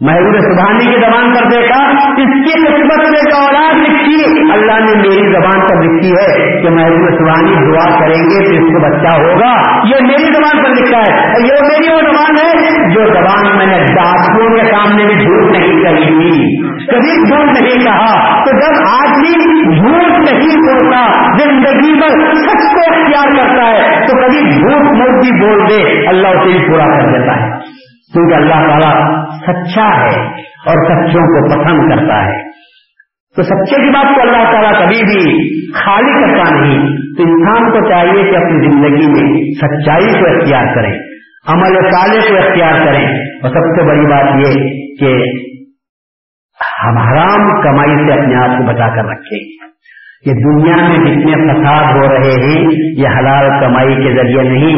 محبوب 0.00 0.40
سبحانی 0.40 0.84
کی 0.84 1.00
زبان 1.00 1.34
پر 1.34 1.48
دیکھا 1.48 1.84
اس 1.90 2.26
کی 2.26 2.66
قسمت 2.66 3.08
میں 3.08 3.20
جو 3.20 3.46
اولاد 3.46 3.76
لکھی، 3.76 4.40
اللہ 4.52 4.84
نے 4.84 4.96
میری 4.96 5.32
زبان 5.32 5.60
پر 5.60 5.82
لکھی 5.82 6.10
ہے 6.10 6.60
کہ 6.62 6.70
محبوب 6.70 7.18
سبحانی 7.18 7.72
دعا 7.72 8.00
کریں 8.00 8.22
گے 8.22 8.44
تو 8.44 8.52
اس 8.52 8.72
کو 8.72 8.80
بچہ 8.80 9.14
ہوگا۔ 9.14 9.52
یہ 9.88 10.06
میری 10.06 10.24
زبان 10.24 10.64
پر 10.64 10.70
لکھا 10.70 10.98
ہے 10.98 11.28
یہ 11.46 11.52
میری 11.52 11.92
وہ 11.92 12.00
زبان 12.00 12.34
ہے 12.44 12.72
جو 12.94 13.06
زبان 13.06 13.58
میں 13.58 13.66
نے 13.66 13.84
ڈاکوں 13.84 14.56
کے 14.56 14.62
سامنے 14.74 15.04
بھی 15.04 15.14
جھوٹ 15.14 15.56
نہیں 15.56 15.82
کہی 15.82 16.04
تھی۔ 16.04 16.62
کبھی 16.86 17.28
جھوٹ 17.28 17.62
نہیں 17.62 17.84
کہا۔ 17.84 18.44
تو 18.44 18.50
جب 18.50 18.88
آدمی 18.88 19.54
جھوٹ 19.76 20.32
نہیں 20.32 20.56
بولتا، 20.56 21.12
زندگی 21.38 21.92
میں 21.92 22.34
سچ 22.34 22.74
کو 22.74 22.94
اختیار 22.94 23.28
کرتا 23.36 23.68
ہے، 23.68 24.06
تو 24.06 24.22
کبھی 24.22 24.52
جھوٹ 24.52 24.96
موتی 24.96 25.40
بول 25.40 25.68
دے، 25.68 26.08
اللہ 26.08 26.28
اسے 26.28 26.58
بھی 26.58 26.68
پورا 26.68 26.84
کر 26.84 27.06
دیتا 27.06 27.44
ہے۔ 27.44 27.50
کیونکہ 28.12 28.34
اللہ 28.34 28.54
تعالیٰ 28.54 29.15
سچا 29.46 30.04
ہے 30.04 30.42
اور 30.66 30.84
سچوں 30.84 31.22
کو 31.22 31.48
پسند 31.48 31.90
کرتا 31.90 32.24
ہے۔ 32.26 32.42
تو 33.36 33.42
سچے 33.42 33.76
کی 33.76 33.90
بات 33.90 34.14
کو 34.14 34.20
اللہ 34.20 34.52
تعالیٰ 34.52 34.72
کبھی 34.72 35.02
بھی 35.02 35.46
خالی 35.72 36.12
کرتا 36.12 36.50
نہیں۔ 36.50 36.96
تو 37.16 37.22
انسان 37.22 37.70
کو 37.70 37.88
چاہیے 37.88 38.30
کہ 38.30 38.36
اپنی 38.36 38.70
زندگی 38.70 39.06
میں 39.06 39.44
سچائی 39.54 40.20
کو 40.20 40.36
اختیار 40.36 40.74
کریں 40.74 40.98
عمل 41.48 41.90
صالح 41.90 42.20
کو 42.20 42.48
اختیار 42.48 42.72
کریں 42.84 43.08
اور 43.42 43.50
سب 43.50 43.80
سے 43.80 43.86
بڑی 43.88 44.06
بات 44.06 44.40
یہ 44.40 44.70
کہ 45.00 45.24
ہم 46.84 46.98
حرام 46.98 47.62
کمائی 47.62 47.96
سے 47.96 48.20
اپنے 48.20 48.34
آپ 48.34 48.58
کو 48.58 48.64
بچا 48.64 48.88
کر 48.88 49.04
رکھیں۔ 49.04 49.66
کہ 50.26 50.32
دنیا 50.32 50.76
میں 50.76 50.96
جتنے 50.96 51.32
فساد 51.32 51.94
ہو 51.94 52.14
رہے 52.14 52.46
ہیں، 52.46 52.64
یہ 52.98 53.08
حلال 53.08 53.60
کمائی 53.60 53.94
کے 53.94 54.14
ذریعے 54.16 54.42
نہیں، 54.42 54.74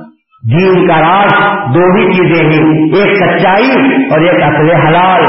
دین 0.50 0.86
کا 0.86 0.94
راج 0.94 1.30
دو 1.74 1.80
ہی 1.80 2.12
چیزیں 2.12 2.44
ہیں، 2.44 2.82
ایک 2.96 3.16
سچائی 3.16 3.94
اور 4.10 4.20
ایک 4.20 4.42
اصل 4.42 4.70
حلال، 4.70 5.20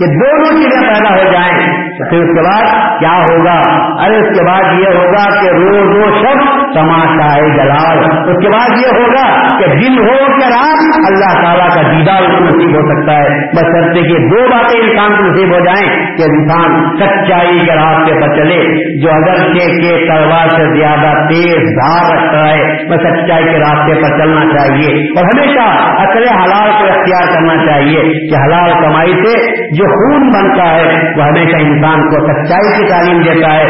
یہ 0.00 0.06
دونوں 0.06 0.62
چیزیں 0.62 0.92
پیدا 0.92 1.10
ہو 1.10 1.32
جائیں۔ 1.32 1.86
پھر 1.96 2.18
اس 2.18 2.34
کے 2.34 2.42
بعد 2.42 2.98
کیا 2.98 3.24
ہوگا؟ 3.30 3.60
ارے 4.04 4.16
اس 4.16 4.38
کے 4.38 4.44
بعد 4.44 4.62
یہ 4.80 4.86
ہوگا 4.86 5.40
کہ 5.40 5.48
روز 5.48 5.96
رو 5.96 6.18
شخص 6.18 6.74
تماشا 6.74 7.34
ہے 7.34 7.48
جلال۔ 7.48 7.98
اس 8.28 8.42
کے 8.42 8.48
بعد 8.48 8.70
یہ 8.70 8.98
ہوگا 8.98 9.48
کہ 9.58 9.66
دن 9.66 9.98
ہو 9.98 10.26
کہ 10.26 10.44
رات، 10.44 11.00
اللہ 11.06 11.42
تعالیٰ 11.42 11.68
کا 11.68 11.82
دیدار 11.82 12.22
اس 12.22 12.38
کو 12.38 12.44
نصیب 12.44 12.76
ہو 12.76 12.94
سکتا 12.94 13.12
ہے۔ 13.12 13.50
بس 13.50 13.62
کرتے 13.62 14.02
کہ 14.02 14.18
دو 14.18 14.48
باتیں 14.50 14.80
انسان 14.80 15.16
کو 15.16 15.22
نصیب 15.22 15.54
ہو 15.54 15.64
جائیں 15.64 16.16
کہ 16.16 16.22
انسان 16.22 16.96
سچائی 16.96 17.58
کے 17.58 17.74
راستے 17.74 18.20
پر 18.20 18.36
چلے، 18.36 18.62
جو 19.02 19.10
اگر 19.12 19.52
کے 19.52 20.06
تلوار 20.08 20.48
سے 20.48 20.78
زیادہ 20.78 21.26
تیز 21.28 21.56
دھار 21.56 22.16
رکھتا 22.16 22.48
ہے، 22.48 22.88
بس 22.88 23.00
سچائی 23.00 23.44
کے 23.44 23.58
راستے 23.58 23.94
پر 23.94 24.18
چلنا 24.18 24.40
چاہیے 24.40 24.55
چاہیے 24.56 25.18
اور 25.18 25.24
ہمیشہ 25.24 25.68
اصل 26.00 26.28
حالات 26.28 26.80
کو 26.80 26.86
اختیار 26.86 27.34
کرنا 27.34 27.66
چاہیے 27.66 28.28
کہ 28.28 28.36
حلال 28.44 28.70
کمائی 28.70 29.12
سے 29.12 29.56
جو 29.66 29.84
خون 29.84 30.28
بنتا 30.28 30.74
ہے، 30.74 31.12
وہ 31.16 31.22
ہمیشہ 31.22 31.56
انسان 31.56 32.00
کو 32.00 32.16
سچائی 32.26 32.80
کی 32.80 32.88
تعلیم 32.90 33.22
دیتا 33.22 33.54
ہے 33.54 33.64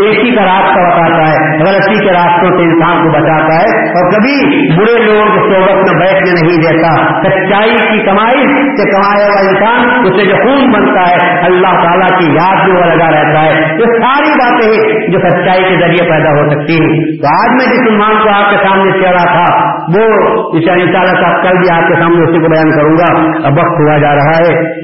ریشی 0.00 0.36
کا 0.36 0.42
راستہ 0.42 0.80
بتاتا 0.80 1.30
ہے، 1.30 1.58
غلطی 1.58 2.06
کے 2.06 2.12
راستوں 2.12 2.56
سے 2.56 2.62
انسان 2.62 2.96
کو 3.02 3.10
بچاتا 3.10 3.54
ہے۔ 3.54 3.80
اور 3.88 4.10
کبھی 4.10 4.68
برے 4.76 5.04
لوگوں 5.04 5.26
کے 5.26 5.54
صحبت 5.54 5.74
میں 5.74 6.06
بیٹھنے 6.06 6.46
نہیں 6.46 6.72
دیتا۔ 6.72 7.04
سچائی 7.22 7.70
کی 7.70 8.04
کمائی 8.04 8.46
سے 8.76 8.90
کمایا 8.90 9.26
ہوا 9.26 9.50
انسان 9.50 10.00
اسے 10.04 10.26
جو 10.26 10.36
خون 10.36 10.70
بنتا 10.70 11.10
ہے، 11.10 11.44
اللہ 11.44 11.82
تعالیٰ 11.84 12.18
کی 12.18 12.32
یاد 12.32 12.66
جو 12.66 12.72
لگا 12.72 13.10
رہتا 13.10 13.42
ہے۔ 13.42 13.60
یہ 13.72 14.00
ساری 14.02 14.30
باتیں 14.30 15.00
جو 15.08 15.18
سچائی 15.30 15.62
کے 15.62 15.80
ذریعے 15.80 16.10
پیدا 16.10 16.30
ہو 16.30 16.50
سکتی 16.50 16.74
ہیں۔ 16.74 17.00
تو 17.22 17.26
آج 17.26 17.50
میں 17.50 17.74
جس 17.74 17.90
ایمان 17.90 18.22
کو 18.22 18.28
آپ 18.28 18.50
کے 18.50 18.56
سامنے 18.56 18.92
چہرا 18.92 19.22
تھا، 19.22 19.66
وہ 19.68 20.29
ان 20.38 20.60
شاء 20.60 21.00
اللہ 21.00 21.20
صاحب 21.20 21.42
کل 21.42 21.58
بھی 21.58 21.70
آپ 21.70 21.88
کے 21.88 21.94
سامنے 21.94 22.22
اسی 22.22 22.38
کو 22.38 22.48
بیان 22.48 22.70
کروں 22.70 22.96
گا۔ 22.96 23.30
اب 23.46 23.52
وقت 23.52 23.80
ہوا 23.80 23.98
جا 23.98 24.14
رہا 24.14 24.36
ہے۔ 24.38 24.80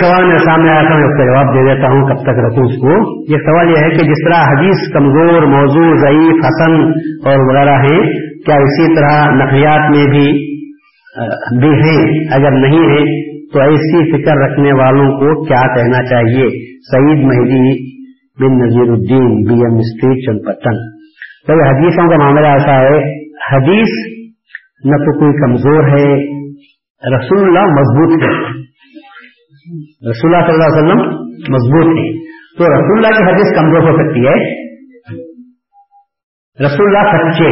سوال 0.00 0.24
میرے 0.24 0.38
سامنے 0.38 0.70
آیا 0.70 0.80
تھا، 0.80 0.96
میں 0.96 1.08
اس 1.08 1.18
کا 1.18 1.24
جواب 1.24 1.54
دے 1.54 1.74
دیتا 1.74 1.86
ہوں 1.86 2.08
کب 2.08 2.22
تک 2.22 2.38
رکھوں 2.38 2.64
اس 2.66 2.76
کو۔ 2.76 3.22
یہ 3.32 3.38
سوال 3.38 3.70
یہ 3.70 3.84
ہے 3.84 3.90
کہ 3.90 3.96
جس 3.96 4.24
طرح 4.24 4.42
حدیث 4.42 4.92
کمزور، 4.92 5.42
موضوع 5.42 5.96
ضعیف، 5.96 6.44
حسن 6.44 6.72
اور 7.28 7.38
وغیرہ 7.38 7.78
ہیں 7.78 8.00
کیا 8.46 8.54
اسی 8.54 8.94
طرح 8.94 9.24
نقلیات 9.32 9.96
میں 9.96 10.04
بھی 10.04 10.56
بھی 11.60 11.68
ہیں 11.68 12.24
اگر 12.30 12.50
نہیں 12.50 12.78
ہے 12.78 13.25
تو 13.52 13.60
ایسی 13.60 14.12
فکر 14.12 14.36
رکھنے 14.36 14.72
والوں 14.72 15.12
کو 15.12 15.44
کیا 15.44 15.74
کہنا 15.74 16.02
چاہیے؟ 16.04 16.74
سعید 16.78 17.24
مہدی 17.24 17.96
بن 18.40 18.58
نذیر 18.58 18.90
الدین، 18.90 19.34
بی 19.48 19.54
ایم 19.54 19.76
اسٹریٹ 19.76 20.26
چند 20.26 20.38
پٹن 20.46 20.96
حدیثوں 21.50 22.10
کا 22.10 22.16
معاملہ 22.16 22.46
ایسا 22.46 22.80
ہے، 22.80 22.98
حدیث 23.52 24.16
نہ 24.84 24.96
تو 24.96 25.18
کوئی 25.18 25.32
کمزور 25.32 25.84
ہے، 25.84 26.36
رسول 27.16 27.44
اللہ 27.44 27.74
مضبوط 27.80 28.22
ہے 28.22 28.56
رسول 30.10 30.34
اللہ 30.34 30.46
صلی 30.46 30.54
اللہ 30.54 30.64
علیہ 30.64 30.84
وسلم 30.84 30.98
مضبوط 31.52 31.98
ہے 31.98 32.12
تو 32.58 32.64
رسول 32.64 33.04
اللہ 33.04 33.18
کی 33.18 33.24
حدیث 33.24 33.56
کمزور 33.56 33.80
ہو 33.80 33.96
سکتی 33.96 34.20
ہے۔ 34.20 34.66
رسول 36.66 36.96
اللہ 36.96 37.16
سچے 37.16 37.50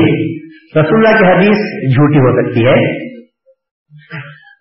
رسول 0.80 1.06
اللہ 1.06 1.18
کی 1.18 1.24
حدیث 1.24 1.56
جھوٹی 1.94 2.18
ہو 2.18 2.42
سکتی 2.42 2.66
ہے۔ 2.66 3.13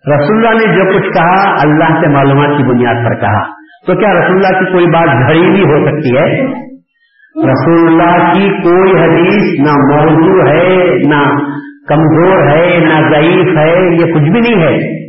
رسول 0.06 0.46
اللہ 0.46 0.66
نے 0.66 0.76
جو 0.76 0.98
کچھ 0.98 1.12
کہا، 1.14 1.54
اللہ 1.62 2.00
سے 2.00 2.08
معلومات 2.08 2.58
کی 2.58 2.62
بنیاد 2.62 2.94
پر 2.94 3.20
کہا۔ 3.20 3.42
تو 3.86 3.94
کیا 3.96 4.12
رسول 4.12 4.36
اللہ 4.36 4.58
کی 4.58 4.72
کوئی 4.72 4.86
بات 4.86 5.28
گھڑی 5.28 5.50
بھی 5.50 5.60
ہو 5.60 5.86
سکتی 5.86 6.16
ہے؟ 6.16 6.44
رسول 7.36 7.86
اللہ 7.86 8.32
کی 8.32 8.48
کوئی 8.48 8.90
حدیث 8.90 9.60
نہ 9.60 9.72
موضوع 9.72 10.48
ہے، 10.48 10.98
نہ 11.08 11.38
کمزور 11.88 12.50
ہے، 12.50 12.78
نہ 12.78 13.10
ضعیف 13.10 13.58
ہے، 13.58 13.94
یہ 13.94 14.12
کچھ 14.12 14.30
بھی 14.30 14.40
نہیں 14.40 14.62
ہے۔ 14.62 15.04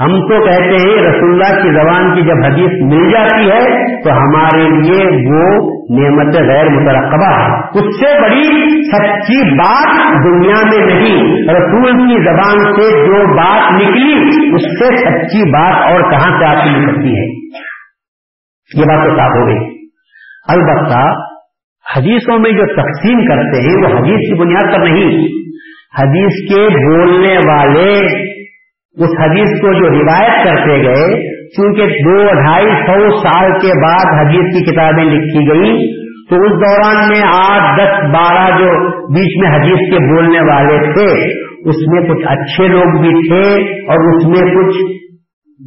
ہم 0.00 0.20
تو 0.20 0.44
کہتے 0.44 0.74
ہیں 0.74 1.02
رسول 1.02 1.30
اللہ 1.32 1.62
کی 1.62 1.68
زبان 1.68 2.14
کی 2.14 2.22
جب 2.22 2.44
حدیث 2.44 2.82
مل 2.82 3.10
جاتی 3.10 3.50
ہے، 3.50 3.86
تو 4.02 4.10
ہمارے 4.10 4.62
لیے 4.62 5.04
وہ 5.04 5.72
نعمت 5.98 6.34
غیر 6.34 6.68
مترقبہ 6.68 7.40
ہے۔ 7.40 7.68
اس 7.68 8.00
سے 8.00 8.22
بڑی 8.22 8.66
سچی 8.82 9.54
بات 9.54 9.94
دنیا 10.24 10.64
میں 10.64 10.94
نہیں۔ 10.94 11.22
رسول 11.50 11.92
کی 11.92 12.24
زبان 12.24 12.74
سے 12.74 13.06
جو 13.06 13.36
بات 13.36 13.72
نکلی، 13.72 14.54
اس 14.54 14.62
سے 14.62 14.96
سچی 14.96 15.50
بات 15.50 15.92
اور 15.92 16.00
کہاں 16.10 16.38
سے 16.38 16.44
آپ 16.44 16.66
مل 16.66 16.86
سکتی 16.86 17.08
ہے؟ 17.08 17.46
یہ 18.78 18.84
بات 18.84 19.04
تو 19.04 19.16
صاف 19.16 19.30
ہو 19.36 19.46
گئی۔ 19.46 19.76
البتہ، 20.48 21.14
حدیثوں 21.96 22.38
میں 22.38 22.50
جو 22.50 22.66
تقسیم 22.66 23.18
کرتے 23.18 23.62
ہیں، 23.62 23.76
وہ 23.76 23.98
حدیث 23.98 24.28
کی 24.28 24.40
بنیاد 24.40 24.76
پر 24.76 24.82
نہیں۔ 24.82 25.28
حدیث 26.02 26.54
کے 26.54 26.62
بولنے 26.62 27.38
والے 27.38 27.92
اس 28.96 29.10
حدیث 29.20 29.60
کو 29.60 29.72
جو 29.72 29.88
روایت 29.88 30.44
کرتے 30.44 30.82
گئے، 30.82 31.36
چونکہ 31.48 31.82
دو 31.82 32.42
ڈھائی 32.42 32.66
سو 32.66 33.16
سال 33.18 33.52
کے 33.52 33.80
بعد 33.82 34.20
حدیث 34.20 34.54
کی 34.54 34.72
کتابیں 34.72 35.04
لکھی 35.04 35.48
گئی 35.50 35.96
تو 36.30 36.36
اس 36.36 36.52
دوران 36.52 37.08
میں 37.08 37.22
آٹھ، 37.28 37.80
دس، 37.80 38.14
بارہ 38.14 38.58
جو 38.58 38.70
بیچ 39.14 39.42
میں 39.42 39.50
حدیث 39.50 39.90
کے 39.90 40.14
بولنے 40.14 40.40
والے 40.40 40.92
تھے، 40.92 41.36
اس 41.68 41.76
میں 41.92 42.02
کچھ 42.02 42.26
اچھے 42.26 42.68
لوگ 42.68 43.00
بھی 43.00 43.28
تھے 43.28 43.62
اور 43.82 44.14
اس 44.14 44.26
میں 44.26 44.50
کچھ 44.50 44.76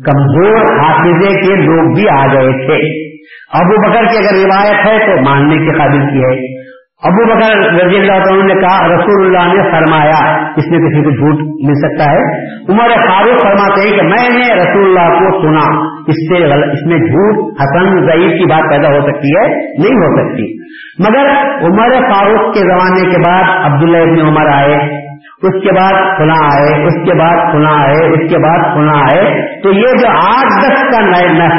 کمزور 0.06 0.84
حافظے 0.84 1.42
کے 1.42 1.56
لوگ 1.56 1.96
بھی 1.96 2.10
آ 2.10 2.34
گئے 2.34 2.66
تھے۔ 2.66 3.10
ابو 3.54 3.90
بکر 3.90 4.06
کی 4.06 4.18
اگر 4.18 4.38
روایت 4.38 4.88
ہے 4.88 5.06
تو 5.06 5.22
ماننے 5.22 5.58
کے 5.58 5.78
قابل 5.78 6.00
کی 6.00 6.20
ہے۔ 6.24 6.59
ابو 7.04 7.26
بکر 7.26 7.58
رضی 7.86 7.98
اللہ 7.98 8.24
تعالیٰ 8.24 8.46
نے 8.46 8.54
کہا، 8.54 8.88
رسول 8.88 9.26
اللہ 9.26 9.54
نے 9.54 9.72
فرمایا، 9.72 10.48
اس 10.58 10.68
میں 10.72 10.80
کسی 10.80 11.04
کو 11.04 11.10
جھوٹ 11.10 11.68
مل 11.68 11.74
سکتا 11.74 12.12
ہے؟ 12.12 12.22
عمر 12.70 12.90
فاروق 12.90 13.42
فرماتے 13.42 13.90
ہیں 13.90 13.98
کہ 13.98 14.04
میں 14.04 14.30
نے 14.30 14.54
رسول 14.54 14.86
اللہ 14.86 15.14
کو 15.14 15.42
سنا، 15.42 15.86
اس 16.08 16.16
سے 16.30 16.44
اس 16.72 16.86
میں 16.86 16.98
جھوٹ، 16.98 17.54
حسن، 17.62 18.06
ضعیف 18.06 18.40
کی 18.40 18.46
بات 18.46 18.70
پیدا 18.70 18.88
ہو 18.88 19.02
سکتی 19.02 19.28
ہے؟ 19.28 19.48
نہیں 19.56 19.96
ہو 19.96 20.18
سکتی۔ 20.18 20.58
مگر 21.10 21.30
عمر 21.62 22.12
فاروق 22.12 22.54
کے 22.54 22.60
زمانے 22.60 23.10
کے 23.10 23.18
بعد 23.18 23.72
عبداللہ 23.72 23.98
ابن 23.98 24.28
عمر 24.28 24.48
آئے، 24.48 25.10
اس 25.42 25.64
کے 25.64 25.72
بعد 25.72 26.18
کھلا 26.18 26.46
آئے، 26.56 26.88
اس 26.88 26.94
کے 26.94 27.14
بعد 27.14 27.52
کھلا 27.52 27.84
آئے، 27.84 28.10
اس 28.10 28.32
کے 28.32 28.38
بعد 28.38 28.74
کھلا 28.74 29.00
آئے۔ 29.00 29.52
تو 29.64 29.72
یہ 29.72 29.88
جو 30.02 30.08
آٹھ 30.10 30.66
دس 30.66 30.82
کا 30.82 31.02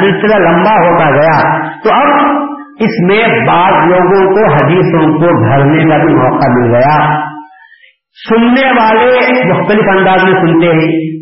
سلسلہ 0.01 0.35
لمبا 0.35 0.73
ہوتا 0.73 1.11
گیا، 1.11 1.59
تو 1.83 1.89
اب 1.93 2.50
اس 2.81 3.07
میں 3.07 3.47
بعض 3.47 3.89
لوگوں 3.89 4.35
کو 4.35 4.53
حدیثوں 4.53 5.13
کو 5.13 5.49
گھرنے 5.49 5.83
کا 5.89 5.97
بھی 5.97 6.13
موقع 6.13 6.47
مل 6.47 6.75
گیا۔ 6.75 7.19
سننے 8.29 8.71
والے 8.71 9.09
مختلف 9.53 9.97
انداز 9.97 10.23
میں 10.23 10.41
سنتے 10.41 10.67
ہیں۔ 10.67 11.21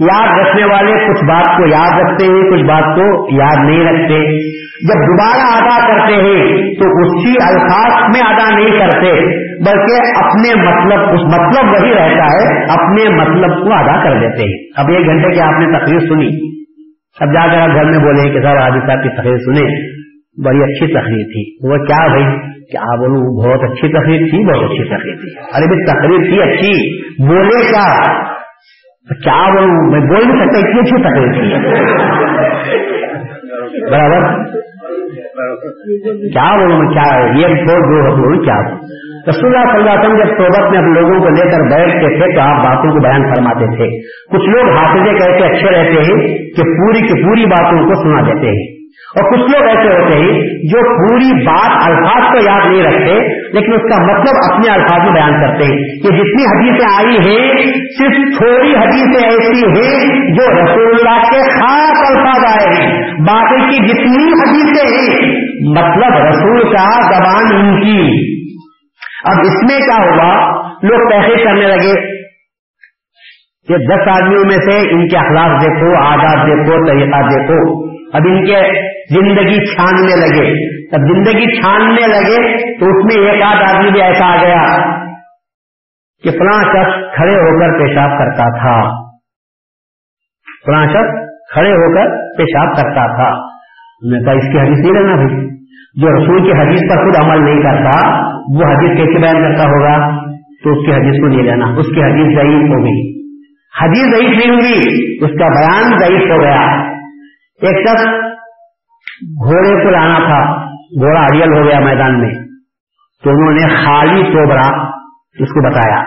یاد 0.00 0.38
رکھنے 0.38 0.64
والے 0.64 0.92
کچھ 0.92 1.24
بات 1.24 1.44
کو 1.44 1.66
یاد 1.66 2.00
رکھتے 2.00 2.26
ہیں، 2.26 2.50
کچھ 2.50 2.62
بات 2.62 2.96
کو 2.96 3.28
یاد 3.36 3.64
نہیں 3.64 3.84
رکھتے۔ 3.84 4.42
جب 4.88 4.94
دوبارہ 4.94 5.64
ادا 5.64 5.88
کرتے 5.88 6.14
ہیں 6.14 6.46
تو 6.74 7.00
اسی 7.00 7.30
الفاظ 7.30 7.92
میں 7.92 8.20
ادا 8.26 8.58
نہیں 8.58 8.78
کرتے، 8.78 9.12
بلکہ 9.58 10.24
اپنے 10.24 10.54
مطلب 10.54 11.00
اس 11.00 11.20
مطلب 11.20 11.70
وہی 11.70 11.94
رہتا 11.94 12.24
ہے، 12.24 12.64
اپنے 12.64 13.08
مطلب 13.08 13.64
کو 13.64 13.72
ادا 13.72 14.04
کر 14.04 14.20
دیتے 14.20 14.42
ہیں۔ 14.42 14.72
اب 14.76 14.90
ایک 14.90 15.06
گھنٹے 15.06 15.34
کی 15.34 15.40
آپ 15.40 15.60
نے 15.60 15.78
تقریر 15.78 15.98
سنی۔ 15.98 16.52
اب 17.20 17.34
جا 17.34 17.52
کر 17.52 17.58
آپ 17.60 17.74
گھر 17.74 17.84
میں 17.84 17.98
بولے 17.98 18.32
کہ 18.32 18.40
سر 18.40 18.56
آدمی 18.56 18.86
صاحب 18.86 19.02
کی 19.02 19.08
تقریر 19.08 19.36
سنیں۔ 19.36 19.91
بڑی 20.44 20.62
اچھی 20.62 20.86
تقریر 20.86 21.24
تھی۔ 21.24 21.68
وہ 21.68 21.76
کیا 21.76 22.06
بھائی؟ 22.06 22.24
کیا 22.50 22.96
بولوں 22.96 23.48
بہت 23.48 23.70
اچھی 23.70 23.88
تقریر 23.88 24.18
تھی، 24.18 24.46
بہت 24.46 24.70
اچھی 24.70 24.84
تقریر 24.84 25.16
تھی۔ 25.16 25.38
ارے 25.38 25.66
بھائی، 25.66 25.84
تقریر 25.86 26.30
تھی 26.30 26.42
اچھی۔ 26.42 27.02
بولے 27.28 27.66
کیا؟ 27.66 28.02
کیا 29.24 29.50
بولوں؟ 29.50 29.90
میں 29.90 30.00
بول 30.00 30.28
نہیں 30.28 30.46
سکتا، 30.46 30.58
اتنی 30.58 30.80
اچھی 30.80 31.02
تقریر 31.02 31.32
تھی۔ 31.32 31.72
برابر؟ 33.90 34.44
کیا 36.32 36.56
بولوں 36.56 36.78
میں؟ 36.78 36.88
کیا؟ 36.88 37.26
یہ 37.36 37.54
بولوں 37.54 38.44
کیا؟ 38.44 38.76
رسول 39.28 39.56
اللہ 39.56 39.72
صلی 39.72 39.80
اللہ 39.80 39.90
علیہ 39.90 40.00
وسلم 40.00 40.18
جب 40.18 40.36
صحبت 40.38 40.70
میں 40.70 40.80
لوگوں 40.80 41.20
کو 41.20 41.28
لے 41.28 41.50
کر 41.50 41.76
بیٹھتے 41.76 42.18
تھے 42.18 42.34
تو 42.34 42.40
آپ 42.40 42.64
باتوں 42.64 42.90
کو 42.90 43.00
بیان 43.02 43.34
فرماتے 43.34 43.76
تھے۔ 43.76 44.00
کچھ 44.32 44.48
لوگ 44.48 44.76
حافظے 44.76 45.10
کہتے، 45.10 45.44
اچھے 45.44 45.70
رہتے 45.70 46.00
ہیں 46.00 46.38
کہ 46.38 46.62
پوری 46.62 47.00
کی 47.00 47.24
پوری 47.24 47.44
باتوں 47.46 47.86
کو 47.86 47.94
سنا 48.02 48.20
دیتے 48.20 48.46
ہیں۔ 48.46 48.71
اور 48.92 49.32
کچھ 49.32 49.52
لوگ 49.52 49.68
ایسے 49.68 49.94
ہوتے 49.94 50.18
ہیں 50.18 50.42
جو 50.42 50.78
پوری 50.78 51.44
بات 51.44 51.88
الفاظ 51.88 52.22
کو 52.32 52.50
یاد 52.50 52.70
نہیں 52.70 52.82
رکھتے، 52.82 53.28
لیکن 53.52 53.72
اس 53.72 53.82
کا 53.82 54.02
مطلب 54.02 54.52
اپنے 54.52 54.72
الفاظ 54.72 55.00
میں 55.04 55.12
بیان 55.12 55.32
کرتے 55.32 55.64
ہیں 55.64 55.78
کہ 55.78 56.08
جتنی 56.08 56.44
حدیثیں 56.44 57.04
آئی 57.04 57.16
ہیں، 57.16 57.52
صرف 57.98 58.38
تھوڑی 58.38 58.76
حدیثیں 58.76 59.28
ایسی 59.28 59.66
ہیں 59.66 59.98
جو 60.34 60.62
رسول 60.64 60.94
اللہ 60.94 61.22
کے 61.22 61.60
خاص 61.60 62.10
الفاظ 62.10 62.60
آئے 62.60 62.74
ہیں۔ 62.74 63.02
باقی 63.20 63.70
کی 63.70 63.86
جتنی 63.86 64.32
حدیثیں 64.32 64.96
ہیں 64.96 65.42
مطلب 65.70 66.26
رسول 66.26 66.62
کا 66.62 67.18
زبان 67.18 67.56
ان 67.56 67.80
کی۔ 67.80 68.32
اب 69.24 69.40
اس 69.40 69.70
میں 69.70 69.78
کیا 69.78 70.04
ہوا؟ 70.04 70.62
لوگ 70.82 71.10
تحقیق 71.10 71.44
کرنے 71.44 71.66
لگے 71.66 72.22
کہ 73.68 73.76
دس 73.76 74.08
آدمیوں 74.08 74.44
میں 74.44 74.56
سے 74.56 74.90
ان 74.90 75.08
کے 75.08 75.16
اخلاق 75.16 75.62
دیکھو، 75.62 76.04
آداب 76.04 76.46
دیکھو، 76.46 76.86
طریقہ 76.86 77.28
دیکھو۔ 77.28 77.91
اب 78.12 78.22
ان 78.24 78.44
کے 78.44 78.90
زندگی 79.14 79.74
چھاننے 79.74 80.16
لگے۔ 80.16 80.72
جب 80.86 81.14
زندگی 81.14 81.60
چھاننے 81.60 82.06
لگے 82.06 82.56
تو 82.80 82.86
اس 82.86 83.04
میں 83.04 83.30
ایک 83.30 83.42
آدھ 83.42 83.74
آدمی 83.74 83.90
بھی 83.90 84.02
ایسا 84.02 84.26
آ 84.26 84.36
گیا 84.36 84.62
کہ 86.22 86.30
فلاں 86.30 86.62
شخص 86.62 87.14
کھڑے 87.14 87.34
ہو 87.34 87.60
کر 87.60 87.78
پیشاب 87.78 88.10
کرتا 88.18 88.58
تھا۔ 88.58 88.90
فلاں 90.66 90.86
شخص 90.86 91.32
کھڑے 91.52 91.70
ہو 91.70 91.94
کر 91.94 92.36
پیشاب 92.36 92.76
کرتا 92.76 93.06
تھا۔ 93.06 93.52
میں 94.02 94.20
کہا، 94.20 94.32
اس 94.32 94.52
کی 94.52 94.58
حدیث 94.58 94.78
نہیں 94.78 95.02
لینا 95.02 95.14
بھائی۔ 95.14 95.52
جو 95.94 96.08
رسول 96.08 96.42
کی 96.42 96.52
حدیث 96.52 96.80
پر 96.80 96.96
خود 96.96 97.16
عمل 97.16 97.44
نہیں 97.44 97.62
کرتا، 97.62 98.08
وہ 98.28 98.72
حدیث 98.72 98.96
کیسے 98.96 99.20
بیان 99.20 99.34
کرتا 99.34 99.64
ہوگا؟ 99.64 100.22
تو 100.64 100.70
اس 100.70 100.86
کی 100.86 100.92
حدیث 100.92 101.20
کو 101.20 101.28
نہیں 101.28 101.42
لینا 101.42 101.66
اس 101.66 101.86
کی 101.86 102.02
حدیث 102.02 102.36
ضعیف 102.36 102.70
ہو 102.70 102.84
گئی۔ 102.84 103.12
حدیث 103.82 104.16
ضعیف 104.16 104.46
نہیں 104.46 104.56
ہوگی 104.56 104.78
اس 105.24 105.30
کا 105.30 105.48
بیان 105.48 105.98
ضعیف 105.98 106.30
ہو 106.30 106.40
گیا۔ 106.40 106.81
ایک 107.62 107.88
شخص 107.88 108.06
گھوڑے 109.44 109.84
کو 109.84 109.90
لانا 109.90 110.18
تھا، 110.18 110.64
گھوڑا 111.00 111.20
ہریل 111.20 111.56
ہو 111.56 111.64
گیا 111.64 111.80
میدان 111.80 112.20
میں، 112.20 112.34
تو 113.24 113.30
انہوں 113.30 113.52
نے 113.52 113.68
خالی 113.68 114.22
توبرا 114.22 114.86
اس 115.38 115.48
کو 115.48 115.70
بتایا۔ 115.70 116.02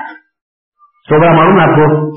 توبرا 1.09 1.31
معلوم 1.31 1.59
آپ 1.59 1.69
کو؟ 1.69 2.11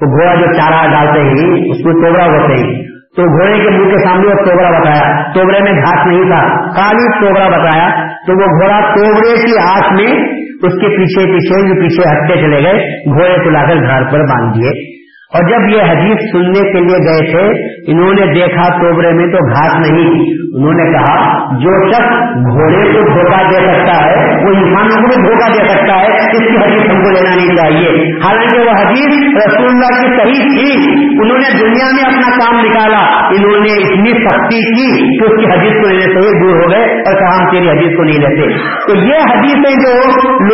تو 0.00 0.06
گھوڑا 0.06 0.34
جو 0.34 0.52
چارہ 0.52 0.90
ڈالتے 0.90 1.20
ہیں، 1.20 1.70
اس 1.70 1.76
کو 1.76 2.06
توبرا 2.06 2.24
ہوتے 2.24 2.52
ہیں۔ 2.52 2.82
تو 3.16 3.22
گھوڑے 3.22 3.64
کے 3.64 3.70
منہ 3.70 3.90
کے 3.90 4.08
سامنے 4.08 4.26
وہ 4.26 4.44
توبرا 4.44 4.70
بتایا۔ 4.70 5.32
توبرے 5.32 5.60
میں 5.60 5.72
گھاس 5.72 6.06
نہیں 6.06 6.22
تھا، 6.22 6.70
خالی 6.70 7.26
توبرا 7.26 7.48
بتایا۔ 7.48 8.06
تو 8.06 8.32
وہ 8.32 8.46
گھوڑا 8.46 8.80
توبرے 8.80 9.34
کی 9.34 9.52
آس 9.70 9.92
میں 9.92 10.40
اس 10.44 10.72
کے 10.72 10.96
پیچھے 10.96 11.32
پیچھے 11.32 11.80
پیچھے 11.80 12.10
ہٹتے 12.10 12.34
چلے 12.34 12.62
گئے، 12.62 13.04
گھوڑے 13.04 13.44
کو 13.44 13.50
لا 13.50 13.62
کر 13.62 13.76
گھر 13.76 14.12
پر 14.12 14.18
باندھ 14.18 14.58
دیے۔ 14.58 14.99
اور 15.30 15.42
جب 15.42 15.76
یہ 15.76 15.82
حدیث 15.82 16.16
سننے 16.32 16.72
کے 16.72 16.80
لیے 16.80 16.96
گئے 16.96 17.30
تھے، 17.30 17.72
انہوں 17.92 18.14
نے 18.14 18.34
دیکھا 18.34 18.68
توبرے 18.68 19.12
میں 19.12 19.26
تو 19.26 19.38
گھاس 19.52 19.90
نہیں 19.90 20.10
انہوں 20.56 20.72
نے 20.72 20.92
کہا، 20.92 21.38
جو 21.58 21.90
شخص 21.92 22.14
گھوڑے 22.52 22.92
کو 22.92 23.00
دھوکہ 23.00 23.50
دے 23.50 23.56
سکتا 23.56 24.06
ہے، 24.06 24.16
وہ 24.16 24.50
انسانوں 24.50 25.02
کو 25.02 25.06
بھی 25.06 25.22
دھوکہ 25.22 25.52
دے 25.52 25.68
سکتا 25.68 26.00
ہے، 26.00 26.06
اس 26.06 26.38
کی 26.38 26.56
حدیث 26.56 26.90
ہم 26.90 27.02
کو 27.02 27.10
لینا 27.10 27.36
نہیں 27.36 27.56
چاہیے۔ 27.56 28.12
حالانکہ 28.12 28.58
وہ 28.58 28.70
حدیث 28.70 29.36
رسول 29.46 29.66
اللہ 29.66 30.00
کی 30.00 30.16
صحیح 30.16 30.48
تھی۔ 30.48 30.92
انہوں 31.22 31.38
نے 31.38 31.58
دنیا 31.58 31.90
میں 31.94 32.04
اپنا 32.04 32.30
کام 32.36 32.60
نکالا۔ 32.64 33.26
انہوں 33.28 33.60
نے 33.60 33.72
اتنی 33.72 34.10
سختی 34.10 34.58
کی 34.58 35.18
کہ 35.18 35.24
اس 35.24 35.40
کی 35.40 35.58
حدیث 35.58 35.72
کو 35.72 35.88
لینے 35.88 36.14
سے 36.14 36.42
دور 36.42 36.62
ہو 36.62 36.70
گئے 36.70 37.00
اور 37.00 37.18
کہا، 37.18 37.44
ہم 37.44 37.50
تیری 37.50 37.70
حدیث 37.70 37.96
کو 37.96 38.02
نہیں 38.04 38.18
لیتے۔ 38.18 38.58
تو 38.58 38.96
یہ 38.96 39.18
حدیثیں 39.32 39.74
جو 39.74 39.96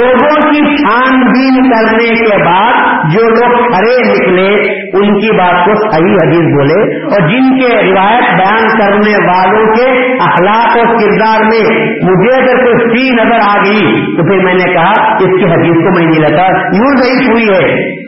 لوگوں 0.01 0.51
کی 0.51 0.77
چھان 0.77 1.21
بین 1.21 1.71
کرنے 1.71 2.09
کے 2.09 2.45
بعد 2.45 2.97
جو 3.15 3.21
لوگ 3.21 3.73
کھڑے 3.73 4.13
نکلے 4.13 4.66
ان 4.75 5.21
کی 5.21 5.39
بات 5.39 5.67
کو 5.67 5.75
صحیح 5.75 6.15
حدیث 6.15 6.55
بولے۔ 6.55 7.05
اور 7.05 7.29
جن 7.29 7.59
کے 7.61 7.69
روایت 7.69 8.23
بیان 8.23 8.79
کرنے 8.79 9.27
والوں 9.27 9.75
کے 9.75 10.13
اخلاق 10.15 10.79
اور 10.79 10.87
کردار 10.87 11.41
میں 11.41 11.87
مجھے 12.05 12.35
اگر 12.35 12.65
کوئی 12.65 12.97
سی 12.97 13.11
نظر 13.11 13.39
آ 13.43 13.57
گئی، 13.57 14.17
تو 14.17 14.23
پھر 14.29 14.45
میں 14.45 14.55
نے 14.55 14.73
کہا، 14.73 15.13
اس 15.13 15.39
کی 15.39 15.45
حدیث 15.45 15.75
کو 15.75 15.99
میں 15.99 16.07
نہیں 16.07 16.21
لگا 16.21 16.47
یوں 16.49 16.97
ضعیف 16.97 17.31
ہوئی 17.31 17.49
ہے۔ 17.49 18.06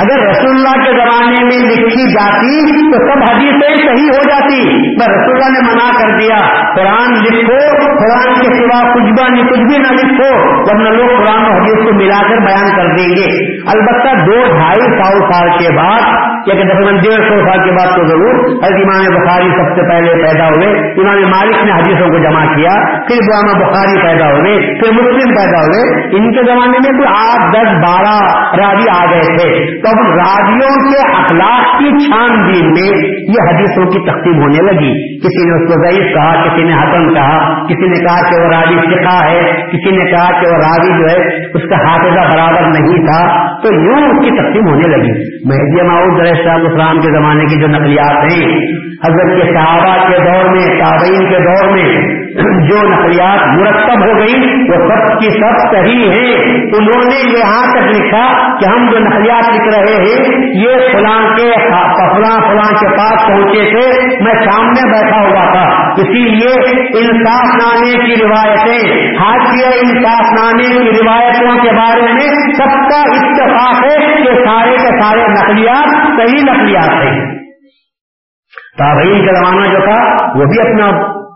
اگر 0.00 0.28
رسول 0.28 0.50
اللہ 0.50 0.84
کے 0.84 0.90
زمانے 0.90 1.44
میں 1.44 1.70
لکھی 1.70 2.12
جاتی 2.12 2.80
تو 2.92 2.98
سب 2.98 3.32
حدیثیں 3.32 3.76
صحیح 3.76 4.08
ہو 4.08 4.28
جاتی۔ 4.28 4.70
پر 5.00 5.10
رسول 5.10 5.34
اللہ 5.34 5.60
نے 5.60 5.72
منع 5.72 6.02
کر 6.02 6.18
دیا، 6.18 6.36
قرآن 6.74 7.12
لکھو، 7.12 7.86
قرآن 7.86 8.34
کے 8.34 8.56
سوا 8.56 8.94
کچھ 8.94 9.02
بھی 9.02 9.10
یعنی 9.10 9.42
کچھ 9.42 9.60
بھی 9.60 9.78
نہ 9.78 9.92
لکھو، 9.92 10.48
ورنہ 10.60 10.88
لوگ 10.88 11.24
قرآن 11.24 11.42
و 11.42 11.56
حدیث 11.56 11.88
کو 11.88 11.94
ملا 11.94 12.22
کر 12.22 12.36
بیان 12.36 12.76
کر 12.76 12.96
دیں 12.96 13.08
گے۔ 13.08 13.56
البتہ 13.60 14.24
دو 14.24 14.58
ڈھائی 14.58 14.80
سو 14.80 15.32
سال 15.32 15.48
کے 15.48 15.76
بعد، 15.76 16.00
یا 16.46 16.54
کہ 16.54 16.62
تقریباً 16.62 16.96
ڈیڑھ 16.96 17.28
سو 17.28 17.48
سال 17.48 17.64
کے 17.64 17.70
بعد 17.70 17.96
تو 17.96 18.06
ضرور، 18.06 18.34
حضرت 18.64 18.80
امام 18.84 19.22
بخاری 19.22 19.48
سب 19.48 19.80
سے 19.80 19.88
پہلے 19.88 20.22
پیدا 20.22 20.46
ہوئے، 20.46 20.92
امام 21.00 21.30
مالک 21.30 21.64
نے 21.64 21.72
حدیثوں 21.72 22.08
کو 22.08 22.18
جمع 22.18 22.54
کیا، 22.54 22.70
پھر 23.08 23.16
غلام 23.16 23.60
بخاری 23.60 24.06
پیدا 24.06 24.26
ہوئے، 24.30 24.80
پھر 24.80 24.92
مسلم 24.92 25.34
پیدا 25.34 25.58
ہوئے۔ 25.58 26.00
ان 26.16 26.32
کے 26.32 26.52
زمانے 26.52 26.78
میں 26.78 26.98
کوئی 26.98 27.08
آٹھ، 27.08 27.52
دس، 27.52 27.88
بارہ 27.88 28.16
راوی 28.56 28.84
آ 28.90 29.10
گئے 29.10 29.36
تھے۔ 29.36 29.80
تو 29.80 29.89
اب 29.90 30.10
راویوں 30.10 30.90
کے 30.90 31.12
اخلاق 31.12 31.78
کی 31.78 32.06
چھان 32.06 32.30
بین 32.30 32.66
میں 32.66 33.08
یہ 33.08 33.54
حدیثوں 33.54 33.84
کی 33.84 34.10
تقسیم 34.10 34.40
ہونے 34.40 34.72
لگی۔ 34.72 35.18
کسی 35.18 35.48
نے 35.48 35.54
اس 35.54 35.70
کو 35.70 35.82
ضعیف 35.84 36.14
کہا، 36.14 36.44
کسی 36.44 36.62
نے 36.62 36.72
حسن 36.72 37.14
کہا، 37.14 37.66
کسی 37.66 37.86
نے 37.86 38.04
کہا 38.04 38.30
کہ 38.30 38.40
وہ 38.40 38.48
راوی 38.48 38.76
سکھا 38.76 39.30
ہے، 39.30 39.52
کسی 39.72 39.96
نے 39.96 40.10
کہا 40.10 40.40
کہ 40.40 40.46
وہ 40.50 40.56
راوی 40.56 40.98
جو 40.98 41.08
ہے، 41.08 41.36
اس 41.46 41.62
کا 41.68 41.76
حافظہ 41.76 42.36
برابر 42.36 42.62
نہیں 42.62 43.04
تھا۔ 43.04 43.50
تو 43.62 43.74
یوں 43.74 44.08
اس 44.08 44.24
کی 44.24 44.30
تقسیم 44.30 44.68
ہونے 44.68 44.96
لگی۔ 44.96 45.38
مہدی 45.48 45.88
معود 45.88 46.20
علیہ 46.20 46.50
اسلام 46.50 47.00
کے 47.00 47.12
زمانے 47.12 47.44
کی 47.44 47.60
جو 47.60 47.66
نقلیات 47.66 48.16
ہیں، 48.16 48.70
حضرت 49.08 49.42
کے 49.42 49.54
صحابہ 49.54 50.08
کے 50.08 50.18
دور 50.18 50.44
میں، 50.44 50.78
تابعین 50.78 51.30
کے 51.30 51.38
دور 51.38 51.72
میں 51.72 52.20
جو 52.68 52.88
نقلیات 52.88 53.46
مرتب 53.46 54.06
ہو 54.06 54.18
گئی 54.18 54.68
وہ 54.68 54.88
سب 54.88 55.20
کی 55.20 55.30
سب 55.30 55.58
صحیح 55.72 56.10
ہیں۔ 56.10 56.36
انہوں 56.54 57.04
نے 57.04 57.38
یہاں 57.38 57.72
تک 57.72 58.00
لکھا 58.00 58.56
کہ 58.58 58.68
ہم 58.68 58.90
جو 58.90 58.98
نقلیات 58.98 59.48
لکھ 59.48 59.69
رہے 59.70 59.94
ہیں 59.94 60.40
یہ 60.54 60.92
فلاں 60.92 61.36
کے 61.36 61.50
ہاں، 61.50 62.14
فلاں 62.14 62.40
فلاں 62.40 62.80
کے 62.80 62.98
پاس 62.98 63.28
پہنچے 63.28 63.70
تھے، 63.70 64.06
میں 64.24 64.34
سامنے 64.34 64.92
بیٹھا 64.92 65.20
ہوا 65.20 65.52
تھا۔ 65.52 65.92
اسی 65.92 66.28
لیے 66.28 66.80
انصاف 66.98 67.44
نامے 67.44 67.92
کی 68.06 68.22
روایتیں 68.22 69.10
حاصل 69.16 69.64
انصاف 69.64 70.32
نامے 70.40 70.62
کی 70.62 71.02
روایتوں 71.02 71.62
کے 71.62 71.70
بارے 71.70 72.12
میں 72.12 72.52
سب 72.54 72.90
کا 72.90 73.00
اتفاق 73.00 73.84
ہے 73.84 74.06
کہ 74.06 74.44
سارے 74.44 74.76
کے 74.76 75.02
سارے 75.02 75.26
نقلیات 75.26 75.88
صحیح 76.18 76.44
نقلیات 76.44 76.88
ہیں۔ 76.88 77.40
تابعین 78.78 79.26
کا 79.26 79.32
زمانہ 79.32 79.72
جو 79.72 79.80
تھا، 79.84 80.26
وہ 80.38 80.44
بھی 80.44 80.70
اپنا 80.70 80.86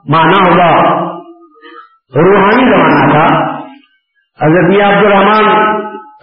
مانا 0.09 0.51
ہوگا 0.51 1.05
روحانی 2.17 2.71
زمانہ 2.71 3.11
تھا۔ 3.11 3.55
حضرت 4.43 4.83
عبد 4.85 5.05
الرحمان 5.05 5.74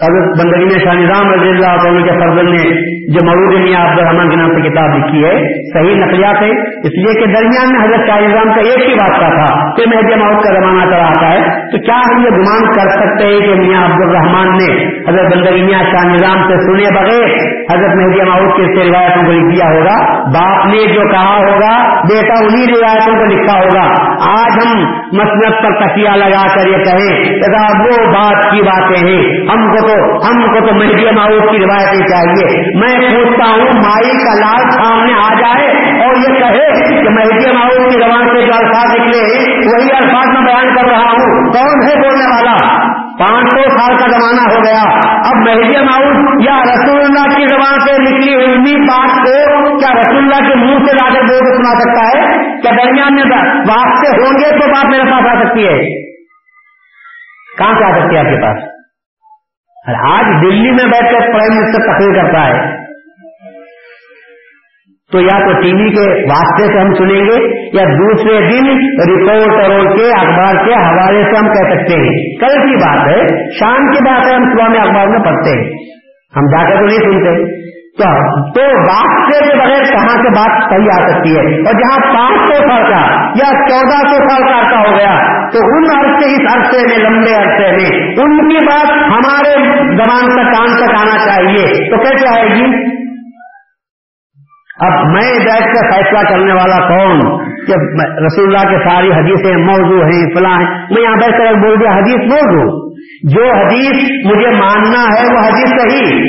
حضرت 0.01 0.45
بندگی 0.45 0.65
میں 0.65 0.83
شاہ 0.83 0.93
نظام 0.93 1.33
رضی 1.33 1.49
اللہ 1.49 1.87
عنہ 1.87 2.03
کے 2.03 2.11
فرزل 2.11 2.51
نے 2.51 2.91
جو 3.13 3.25
مروج 3.25 3.69
میاں 3.69 3.81
عبد 3.81 3.99
الرحمان 3.99 4.29
کے 4.29 4.35
نام 4.35 4.49
سے 4.49 4.69
کتاب 4.69 4.97
لکھی 4.97 5.25
ہے، 5.25 5.33
صحیح 5.73 5.95
نقلیات 5.95 6.41
ہے۔ 6.41 6.49
اس 6.79 6.91
لیے 6.95 7.19
کہ 7.19 7.33
درمیان 7.33 7.73
میں 7.73 7.85
حضرت 7.85 8.07
شاہ 8.07 8.19
نظام 8.19 8.49
کا 8.53 8.61
ایک 8.61 8.89
ہی 8.89 8.93
واسطہ 8.93 9.35
تھا 9.35 9.73
کہ 9.73 9.83
مہدی 9.95 10.15
موت 10.15 10.43
کا 10.43 10.53
زمانہ 10.53 10.81
چلا 10.81 11.07
آتا 11.07 11.31
ہے۔ 11.31 11.39
تو 11.71 11.77
کیا 11.77 11.99
ہم 11.99 12.25
یہ 12.25 12.29
گمان 12.29 12.65
کر 12.65 12.89
سکتے 12.89 13.25
ہیں 13.25 13.39
کہ 13.39 13.55
میاں 13.55 13.85
عبد 13.85 14.01
الرحمان 14.01 14.47
نے 14.47 14.85
حضرت 15.09 15.37
بندگی 15.37 15.61
میاں 15.61 15.83
شاہ 15.83 16.05
نظام 16.05 16.47
سے 16.47 16.57
سنے 16.57 17.01
بغیر 17.01 17.29
حضرت 17.73 17.95
مہدی 17.95 18.29
ماؤد 18.29 18.57
کے 18.57 18.63
سے 18.63 18.89
روایتوں 18.89 19.25
کو 19.25 19.31
لکھ 19.31 19.55
دیا 19.55 19.69
ہوگا؟ 19.69 20.21
باپ 20.23 20.65
نے 20.65 20.93
جو 20.93 21.01
کہا 21.11 21.37
ہوگا، 21.37 21.89
بیٹا 22.01 22.45
انہیں 22.45 22.67
روایتوں 22.67 23.19
کو 23.19 23.25
لکھا 23.25 23.59
ہوگا۔ 23.59 24.11
آج 24.31 24.51
ہم 24.65 24.83
مسنت 25.13 25.63
پر 25.63 25.87
تکیا 25.87 26.15
لگا 26.15 26.47
کر 26.55 26.67
یہ 26.67 26.77
کہیں 26.77 27.41
وہ 27.71 28.11
بات 28.13 28.51
کی 28.51 28.61
باتیں 28.61 29.07
ہیں 29.07 29.47
ہم 29.49 29.71
کو 29.71 29.90
تو 29.91 30.27
ہم 30.27 30.41
کو 30.41 30.67
تو 30.67 30.73
مہدی 30.73 31.11
معروف 31.11 31.51
کی 31.51 31.57
روایتیں 31.57 32.07
چاہیے۔ 32.07 32.79
میں 32.79 33.09
پوچھتا 33.09 33.49
ہوں، 33.49 33.63
مائی 33.63 34.11
کا 34.11 34.33
لال 34.39 34.71
سامنے 34.71 35.13
آ 35.13 35.33
جائے 35.39 35.67
اور 36.03 36.15
یہ 36.15 36.39
کہے 36.39 37.01
کہ 37.03 37.09
مہدی 37.09 37.51
معروف 37.51 37.93
کی 37.93 37.99
روان 37.99 38.27
سے 38.27 38.45
جو 38.45 38.53
الفاظ 38.53 38.95
نکلے 38.95 39.21
وہی 39.57 39.91
الفاظ 39.91 40.27
میں 40.27 40.41
بیان 40.41 40.75
کر 40.75 40.89
رہا 40.89 41.11
ہوں۔ 41.11 41.51
کون 41.51 41.87
ہے 41.87 42.01
بولنے 42.01 42.25
والا؟ 42.25 42.77
پانچ 43.19 43.47
سو 43.53 43.77
سال 43.77 43.97
کا 43.97 44.07
زمانہ 44.07 44.53
ہو 44.53 44.63
گیا۔ 44.63 44.99
اب 45.29 45.35
مہدی 45.35 45.85
معروف 45.85 46.45
یا 46.45 46.57
رسول 46.63 47.01
اللہ 47.01 47.35
کی 47.35 47.47
زبان 47.47 47.79
سے 47.79 48.01
نکلی 48.01 48.35
ہوئی 48.35 48.85
بات 48.85 49.17
کو 49.17 49.61
کیا 49.77 49.99
رسول 49.99 50.17
اللہ 50.17 50.49
کے 50.49 50.55
منہ 50.55 50.85
سے 50.85 50.95
لا 50.95 51.13
کر 51.13 51.21
بول 51.21 51.57
سنا 51.57 51.79
سکتا 51.79 52.07
ہے؟ 52.07 52.33
کیا 52.61 52.71
درمیان 52.71 53.15
میں 53.15 53.23
واسطے 53.69 54.21
ہوں 54.21 54.39
گے 54.39 54.51
تو 54.51 54.67
بات 54.67 54.85
میرے 54.85 55.11
پاس 55.11 55.37
آ 55.37 55.43
سکتی 55.43 55.67
ہے؟ 55.67 56.01
کہاں 57.57 57.73
سے 57.79 57.85
آ 57.85 58.03
سکتی 58.03 58.15
ہے 58.15 58.19
آپ 58.19 58.25
کے 58.25 58.41
پاس؟ 58.41 58.70
آج 59.87 60.43
دلی 60.43 60.71
میں 60.71 60.85
بیٹھ 60.85 61.13
کر 61.13 61.19
پرائم 61.19 61.55
منسٹر 61.55 61.93
تقریر 61.93 62.21
کرتا 62.21 62.47
ہے۔ 62.47 62.81
تو 65.11 65.19
یا 65.19 65.39
تو 65.39 65.61
ٹی 65.61 65.73
وی 65.73 65.89
کے 65.89 66.23
واسطے 66.23 66.73
سے 66.73 66.79
ہم 66.79 66.93
سنیں 66.93 67.25
گے 67.25 67.69
یا 67.77 67.83
دوسرے 67.83 68.39
دن 68.39 68.67
رپورٹروں 69.11 69.97
کے 69.97 70.09
اخبار 70.09 70.65
کے 70.65 70.73
حوالے 70.73 71.23
سے 71.23 71.37
ہم 71.37 71.47
کہہ 71.47 71.69
سکتے 71.69 71.93
ہیں۔ 71.93 72.39
کل 72.39 72.69
کی 72.69 72.75
بات 72.75 73.07
ہے، 73.07 73.49
شام 73.51 73.91
کی 73.91 74.03
بات 74.03 74.31
ہے، 74.31 74.35
ہم 74.35 74.43
صبح 74.43 74.67
میں 74.67 74.79
اخبار 74.79 75.07
میں 75.07 75.19
پڑھتے 75.19 75.49
ہیں۔ 75.49 75.71
ہم 76.35 76.45
جا 76.45 76.69
کر 76.69 76.79
تو 76.79 76.85
نہیں 76.85 76.97
سنتے۔ 76.97 77.61
تو 77.99 78.61
واسطے 78.77 79.47
کے 79.47 79.55
بغیر 79.55 79.83
کہاں 79.83 80.23
سے 80.23 80.29
بات 80.29 80.69
صحیح 80.69 81.03
آ 81.03 81.07
سکتی 81.07 81.35
ہے؟ 81.35 81.57
اور 81.57 81.73
جہاں 81.73 82.13
پانچ 82.13 82.49
سو 82.49 82.69
سال 82.69 82.83
کا 82.83 83.23
یا 83.25 83.67
چودہ 83.69 84.07
سو 84.07 84.29
سال 84.29 84.41
کا 84.43 84.59
عرصہ 84.59 84.89
ہو 84.89 84.97
گیا، 84.97 85.41
تو 85.49 85.59
ان 85.63 85.99
عرصے، 85.99 86.31
اس 86.31 86.55
عرصے 86.55 86.77
میں، 86.89 87.09
لمبے 87.09 87.35
عرصے 87.35 87.71
میں، 87.71 88.07
ان 88.07 88.49
کی 88.49 88.65
بات 88.65 88.91
ہمارے 88.91 89.53
زبان 89.95 90.25
تک، 90.25 90.57
کان 90.57 90.75
تک 90.75 90.95
آنا 91.01 91.25
چاہیے۔ 91.25 91.89
تو 91.89 91.97
کیسے 91.97 92.39
آئے 92.39 92.49
گی؟ 92.49 92.91
اب 94.79 95.05
میں 95.05 95.45
بیٹھ 95.45 95.65
کر 95.65 95.91
فیصلہ 95.91 96.29
کرنے 96.29 96.53
والا 96.53 96.87
کون؟ 96.87 97.19
کہ 97.65 97.73
رسول 98.25 98.55
اللہ 98.55 98.71
کے 98.71 98.89
ساری 98.89 99.11
حدیثیں 99.11 99.57
موضوع 99.57 100.03
ہیں، 100.03 100.35
فلاں 100.35 100.59
ہیں۔ 100.59 100.67
میں 100.67 101.03
یہاں 101.03 101.15
بیٹھ 101.15 101.37
کر 101.37 101.53
بول 101.53 101.79
دیا، 101.79 101.91
حدیث 101.91 102.31
موضوع۔ 102.31 102.90
جو 103.23 103.65
حدیث 103.65 104.11
مجھے 104.25 104.49
ماننا 104.49 105.03
ہے 105.03 105.33
وہ 105.33 105.39
حدیث 105.39 105.69
صحیح 105.81 106.21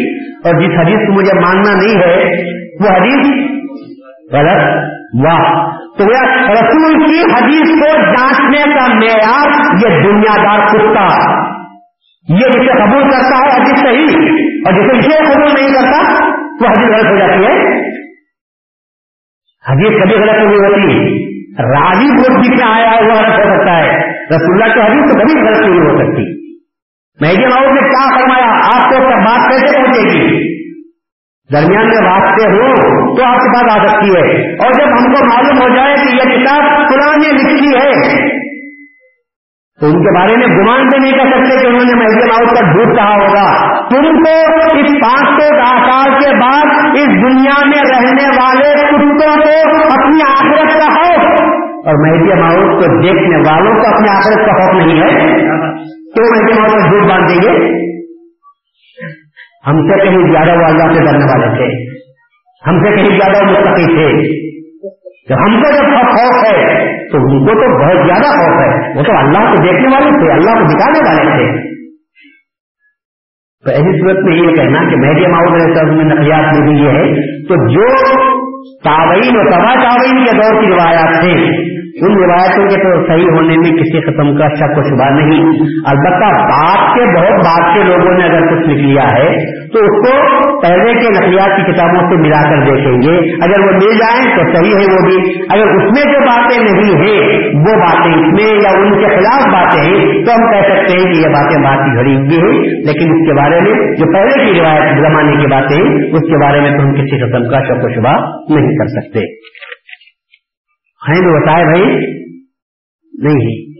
اور 0.45 0.61
جس 0.61 0.79
حدیث 0.79 1.07
کو 1.07 1.13
مجھے 1.13 1.41
ماننا 1.41 1.75
نہیں 1.75 2.03
ہے 2.03 2.43
وہ 2.81 2.97
حدیث 2.97 3.27
غلط 4.33 4.93
واہ 5.25 5.73
تو 5.99 6.05
رسول 6.53 7.05
کی 7.05 7.21
حدیث 7.21 7.81
کو 7.81 7.97
جانچنے 7.97 8.75
کا 8.75 8.95
معیار 8.95 9.49
یہ 9.75 10.03
دنیا 10.03 10.37
دار 10.37 10.67
کتا 10.67 11.33
یہ 12.29 12.51
جسے 12.51 12.73
قبول 12.73 13.03
کرتا 13.03 13.39
ہے 13.39 13.61
حدیث 13.61 13.79
صحیح 13.79 14.23
اور 14.67 14.73
جسے 14.73 14.99
اسے 14.99 15.25
قبول 15.25 15.55
نہیں 15.55 15.75
کرتا 15.75 16.25
وہ 16.61 16.67
حدیث 16.69 16.89
غلط 16.89 17.11
ہو 17.11 17.19
جاتی 17.19 17.45
ہے۔ 17.45 17.83
حدیث 19.71 20.03
کبھی 20.03 20.15
غلط 20.15 20.37
نہیں 20.37 20.47
ہوتی۔ 20.47 21.33
راضی 21.63 22.13
بول 22.13 22.57
میں 22.57 22.67
آیا 22.67 22.91
ہے 22.91 23.03
وہ 23.03 23.13
غلط 23.13 23.47
ہو 23.47 23.55
سکتا 23.55 23.79
ہے۔ 23.79 24.11
رسول 24.11 24.63
اللہ 24.63 24.75
کی 24.75 24.81
حدیث 24.81 25.13
تو 25.13 25.19
کبھی 25.21 25.49
غلط 25.49 25.61
نہیں 25.61 25.81
ہو 25.81 25.99
سکتی۔ 25.99 26.42
مہدی 27.23 27.47
ماؤ 27.47 27.73
نے 27.75 27.83
کیا 27.89 28.05
فرمایا؟ 28.15 28.53
آپ 28.69 28.85
کو 28.91 29.01
بات 29.25 29.43
کیسے 29.51 29.73
پہنچے 29.75 30.03
گی؟ 30.07 30.23
درمیان 31.51 31.89
میں 31.89 32.03
واسطے 32.05 32.47
ہوں 32.53 33.17
تو 33.17 33.25
آپ 33.25 33.41
کے 33.41 33.49
پاس 33.55 33.67
آ 33.73 33.87
سکتی 33.87 34.15
ہے۔ 34.15 34.55
اور 34.57 34.71
جب 34.73 34.93
ہم 34.93 35.09
کو 35.15 35.25
معلوم 35.25 35.61
ہو 35.63 35.69
جائے 35.77 35.97
کہ 35.97 36.15
یہ 36.15 36.31
کتاب 36.31 36.63
قرآن 36.93 37.21
نے 37.21 37.33
لکھی 37.33 37.75
ہے، 37.75 37.91
تو 39.81 39.87
ان 39.87 40.03
کے 40.05 40.15
بارے 40.19 40.37
میں 40.37 40.47
گمان 40.47 40.89
بھی 40.89 40.99
نہیں 40.99 41.13
کر 41.13 41.31
سکتے 41.31 41.61
کہ 41.61 41.67
انہوں 41.67 41.85
نے 41.85 41.95
مہدی 41.95 42.27
ماؤ 42.27 42.45
کا 42.49 42.65
جھوٹ 42.73 42.97
کہا 42.97 43.15
ہوگا۔ 43.15 43.47
تم 43.89 44.09
کو 44.25 44.35
اس 44.81 44.93
پانچ 45.05 45.31
سو 45.39 45.49
سال 45.87 46.11
کے 46.21 46.35
بعد 46.37 46.97
اس 46.97 47.09
دنیا 47.25 47.57
میں 47.65 47.83
رہنے 47.91 48.29
والے 48.37 48.69
کتوں 48.83 49.35
کو 49.47 49.81
اپنی 49.95 50.23
آخرت 50.29 50.75
کا 50.75 50.93
خوف، 50.99 51.43
اور 51.87 52.01
مہدی 52.07 52.41
ماؤ 52.41 52.69
کو 52.77 52.93
دیکھنے 53.03 53.43
والوں 53.49 53.75
کو 53.75 53.95
اپنی 53.95 54.09
آخرت 54.11 54.47
کا 54.47 54.53
خوف 54.53 54.75
نہیں 54.75 55.03
ہے۔ 55.03 55.51
تو 56.17 56.23
مہدی 56.23 56.61
ماؤ 56.61 56.69
کا 56.69 56.79
جھوٹ 56.79 57.11
باندھ 57.11 57.33
دیں 57.33 57.43
گے؟ 57.43 57.83
ہم 59.67 59.89
سے 59.89 60.05
کہیں 60.05 60.33
زیادہ 60.33 60.59
وہ 60.61 60.65
اللہ 60.65 60.95
سے 60.95 61.05
ڈرنے 61.05 61.25
والے 61.25 61.57
تھے۔ 61.57 61.93
ہم 62.67 62.85
سے 62.85 62.97
کہیں 62.97 63.19
زیادہ 63.19 63.51
مستقی 63.51 63.87
تھے۔ 63.87 64.39
جب 65.29 65.35
ہم 65.35 65.63
کو 65.63 65.73
جب 65.73 66.11
خوف 66.11 66.47
ہے، 66.47 66.85
تو 67.09 67.19
ان 67.19 67.47
کو 67.47 67.53
تو 67.53 67.85
بہت 67.85 68.07
زیادہ 68.07 68.23
خوف 68.23 68.61
ہے۔ 68.61 68.99
وہ 68.99 69.03
تو 69.03 69.17
اللہ 69.17 69.51
کو 69.51 69.63
دیکھنے 69.63 69.95
والے 69.95 70.11
تھے، 70.11 70.33
اللہ 70.33 70.51
کو 70.51 70.65
دکھانے 70.65 70.99
والے 70.99 71.31
تھے۔ 71.31 71.73
تو 73.65 73.71
ایسی 73.71 74.01
صورت 74.01 74.25
میں 74.25 74.37
یہ 74.37 74.55
کہنا 74.55 74.91
کہ 74.91 74.97
مہدی 74.97 75.27
ماؤد 75.27 75.51
میں 75.97 76.05
نقلیات 76.05 76.55
میں 76.55 76.69
بھی 76.69 76.83
یہ 76.83 76.89
ہے 76.89 77.15
تو 77.43 77.69
جو 77.69 77.87
تعوین 78.85 79.37
اور 79.37 79.51
تباہ 79.51 79.85
تعوین 79.85 80.25
کے 80.25 80.33
دور 80.33 80.61
کی 80.61 80.67
روایات 80.67 81.21
تھے 81.21 81.73
ان 81.95 82.25
روایتوں 82.25 82.69
کے 82.69 82.75
تو 82.75 83.07
صحیح 83.07 83.27
ہونے 83.27 83.57
میں 83.57 83.71
کسی 83.71 84.01
قسم 84.01 84.37
کا 84.37 84.49
شک 84.49 84.79
و 84.79 84.83
شبہ 84.83 85.11
نہیں۔ 85.11 85.43
البتہ 85.87 86.41
بات 86.41 86.95
کے 86.95 87.21
بہت 87.21 87.33
بات 87.33 87.75
کے 87.75 87.85
لوگوں 87.85 88.19
نے 88.19 88.25
اگر 88.25 88.47
کچھ 88.47 88.69
لکھ 88.69 88.83
لیا 88.83 89.03
ہے، 89.03 89.29
تو 89.69 89.79
اس 89.79 90.09
کو 90.09 90.33
پہلے 90.61 90.93
کے 90.93 91.09
نقلیات 91.09 91.57
کی 91.57 91.73
کتابوں 91.73 92.11
سے 92.11 92.17
ملا 92.17 92.51
کر 92.51 92.59
دیکھیں 92.59 92.93
گے۔ 92.93 93.19
اگر 93.19 93.61
وہ 93.61 93.73
مل 93.73 93.95
جائیں 93.95 94.37
تو 94.37 94.55
صحیح 94.55 94.75
ہے 94.75 94.93
وہ 94.93 95.07
بھی۔ 95.07 95.43
اگر 95.53 95.71
اس 95.71 95.83
میں 95.83 96.13
جو 96.13 96.21
باتیں 96.21 96.65
نہیں 96.65 96.97
ہیں، 96.97 97.47
وہ 97.55 97.81
باتیں 97.81 98.13
اس 98.13 98.33
میں 98.33 98.61
یا 98.63 98.79
ان 98.79 98.91
کے 98.91 99.09
خلاف 99.09 99.53
باتیں 99.53 99.83
ہیں، 99.83 100.25
تو 100.25 100.33
ہم 100.33 100.53
کہہ 100.53 100.61
سکتے 100.61 100.99
ہیں 100.99 101.15
کہ 101.15 101.21
یہ 101.21 101.29
باتیں 101.29 101.63
بات 101.63 101.79
کی 101.79 101.97
گھڑی 101.97 102.17
ہوئی 102.17 102.39
ہیں۔ 102.39 102.63
لیکن 102.63 103.13
اس 103.13 103.29
کے 103.29 103.33
بارے 103.35 103.61
میں 103.61 103.71
جو 103.71 104.13
پہلے 104.13 104.45
کی 104.45 104.61
روایت 104.61 104.97
زمانے 104.97 105.33
کی 105.33 105.47
باتیں 105.47 105.85
ہیں، 105.85 106.05
اس 106.13 106.21
کے 106.21 106.45
بارے 106.45 106.61
میں 106.61 106.71
تو 106.71 106.85
ہم 106.85 106.95
کسی 106.95 107.21
قسم 107.21 107.51
کا 107.51 107.65
شک 107.65 107.85
و 107.85 107.89
شبہ 107.89 108.13
نہیں 108.57 108.77
کر 108.77 108.87
سکتے۔ 108.87 109.21
ہیں 111.09 111.21
تو 111.21 111.43
بتائے 111.43 111.65
بھائی؟ 111.65 111.97
نہیں 113.23 113.73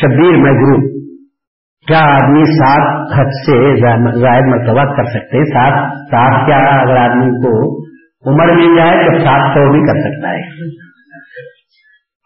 شبیر 0.00 0.36
محرو 0.36 0.96
کیا 1.88 1.98
آدمی 1.98 2.44
سات 2.44 3.12
حد 3.18 3.26
سے 3.26 3.80
زائد 4.20 4.44
مرتبہ 4.44 4.96
کر 4.96 5.04
سکتے 5.04 5.36
ہیں؟ 5.38 5.44
سات 5.44 5.92
سات 5.98 6.46
کیا 6.46 6.56
اگر 6.56 6.96
آدمی 6.96 7.30
کو 7.30 7.86
عمر 8.30 8.52
مل 8.52 8.76
جائے 8.76 9.06
تو 9.06 9.18
سات 9.18 9.54
سو 9.54 9.72
بھی 9.72 9.80
کر 9.80 10.00
سکتا 10.00 10.30
ہے۔ 10.32 10.40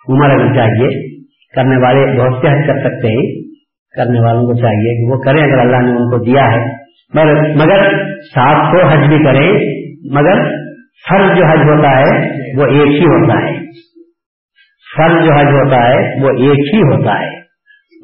عمر 0.09 0.31
اگر 0.31 0.55
چاہیے، 0.55 1.19
کرنے 1.57 1.77
والے 1.77 2.19
بہت 2.19 2.39
سے 2.41 2.49
حج 2.49 2.67
کر 2.67 2.79
سکتے 2.79 3.09
ہیں؟ 3.09 3.51
کرنے 3.97 4.21
والوں 4.21 4.43
کو 4.43 4.55
چاہیے 4.55 5.07
کہ 5.07 5.13
وہ 5.13 5.21
کریں 5.21 5.43
اگر 5.43 5.59
اللہ 5.59 5.77
نے 5.77 5.91
ان 5.91 6.11
کو 6.11 6.25
دیا 6.25 6.43
ہے۔ 6.43 6.67
مگر 7.15 7.55
مگر 7.55 8.05
سات 8.21 8.73
سو 8.73 8.89
حج 8.89 9.09
بھی 9.09 9.25
کریں، 9.25 9.53
مگر 10.15 10.70
فرض 11.11 11.39
جو 11.39 11.45
حج 11.45 11.59
ہوتا 11.59 11.91
ہے 11.91 12.29
وہ 12.59 12.67
ایک 12.67 13.01
ہی 13.01 13.05
ہوتا 13.05 13.35
ہے۔ 13.35 13.59
فرض 14.97 15.27
جو 15.27 15.33
حج 15.33 15.47
ہوتا 15.47 15.77
ہے 15.77 16.23
وہ 16.23 16.29
ایک 16.29 16.75
ہی 16.75 16.81
ہوتا 16.81 17.21
ہے۔ 17.21 17.41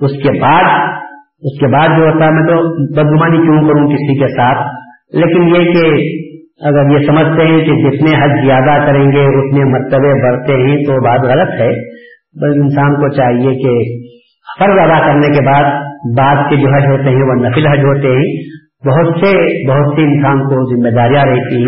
اس 0.01 0.23
کے 0.23 0.41
بعد، 0.41 0.91
اس 1.39 1.61
کے 1.61 1.67
بعد 1.67 1.89
جو 1.89 2.05
ہوتا 2.05 2.25
ہے، 2.25 2.31
میں 2.31 2.47
تو 2.47 2.87
بدگمانی 2.95 3.37
کیوں 3.37 3.69
کروں 3.69 3.89
کسی 3.89 4.19
کے 4.19 4.29
ساتھ؟ 4.29 4.69
لیکن 5.17 5.43
یہ 5.43 5.73
کہ 5.73 5.87
اگر 6.67 6.91
یہ 6.91 7.07
سمجھتے 7.07 7.47
ہیں 7.47 7.59
کہ 7.59 7.91
جتنے 7.91 8.11
حج 8.11 8.47
زیادہ 8.47 8.87
کریں 8.87 9.13
گے، 9.13 9.25
اتنے 9.25 9.65
مرتبے 9.65 10.23
بڑھتے 10.23 10.53
ہیں، 10.53 10.77
تو 10.77 11.05
بات 11.05 11.21
غلط 11.21 11.61
ہے۔ 11.61 11.71
بس 12.41 12.57
انسان 12.63 12.95
کو 12.95 13.09
چاہیے 13.09 13.55
کہ 13.55 14.05
فرض 14.59 14.79
ادا 14.79 15.07
کرنے 15.07 15.37
کے 15.37 15.45
بعد 15.47 15.65
بعد 16.19 16.51
کے 16.51 16.57
جو 16.57 16.69
حج 16.69 16.87
ہوتے 16.87 17.11
ہیں، 17.11 17.23
وہ 17.23 17.49
نفل 17.49 17.67
حج 17.67 17.85
ہوتے 17.85 18.09
ہیں۔ 18.09 18.57
بہت 18.85 19.07
سے 19.07 19.31
بہت 19.71 19.95
سے 19.95 20.03
انسان 20.03 20.39
کو 20.39 20.77
ذمہ 20.77 20.95
داریاں 20.95 21.25
رہتی 21.25 21.65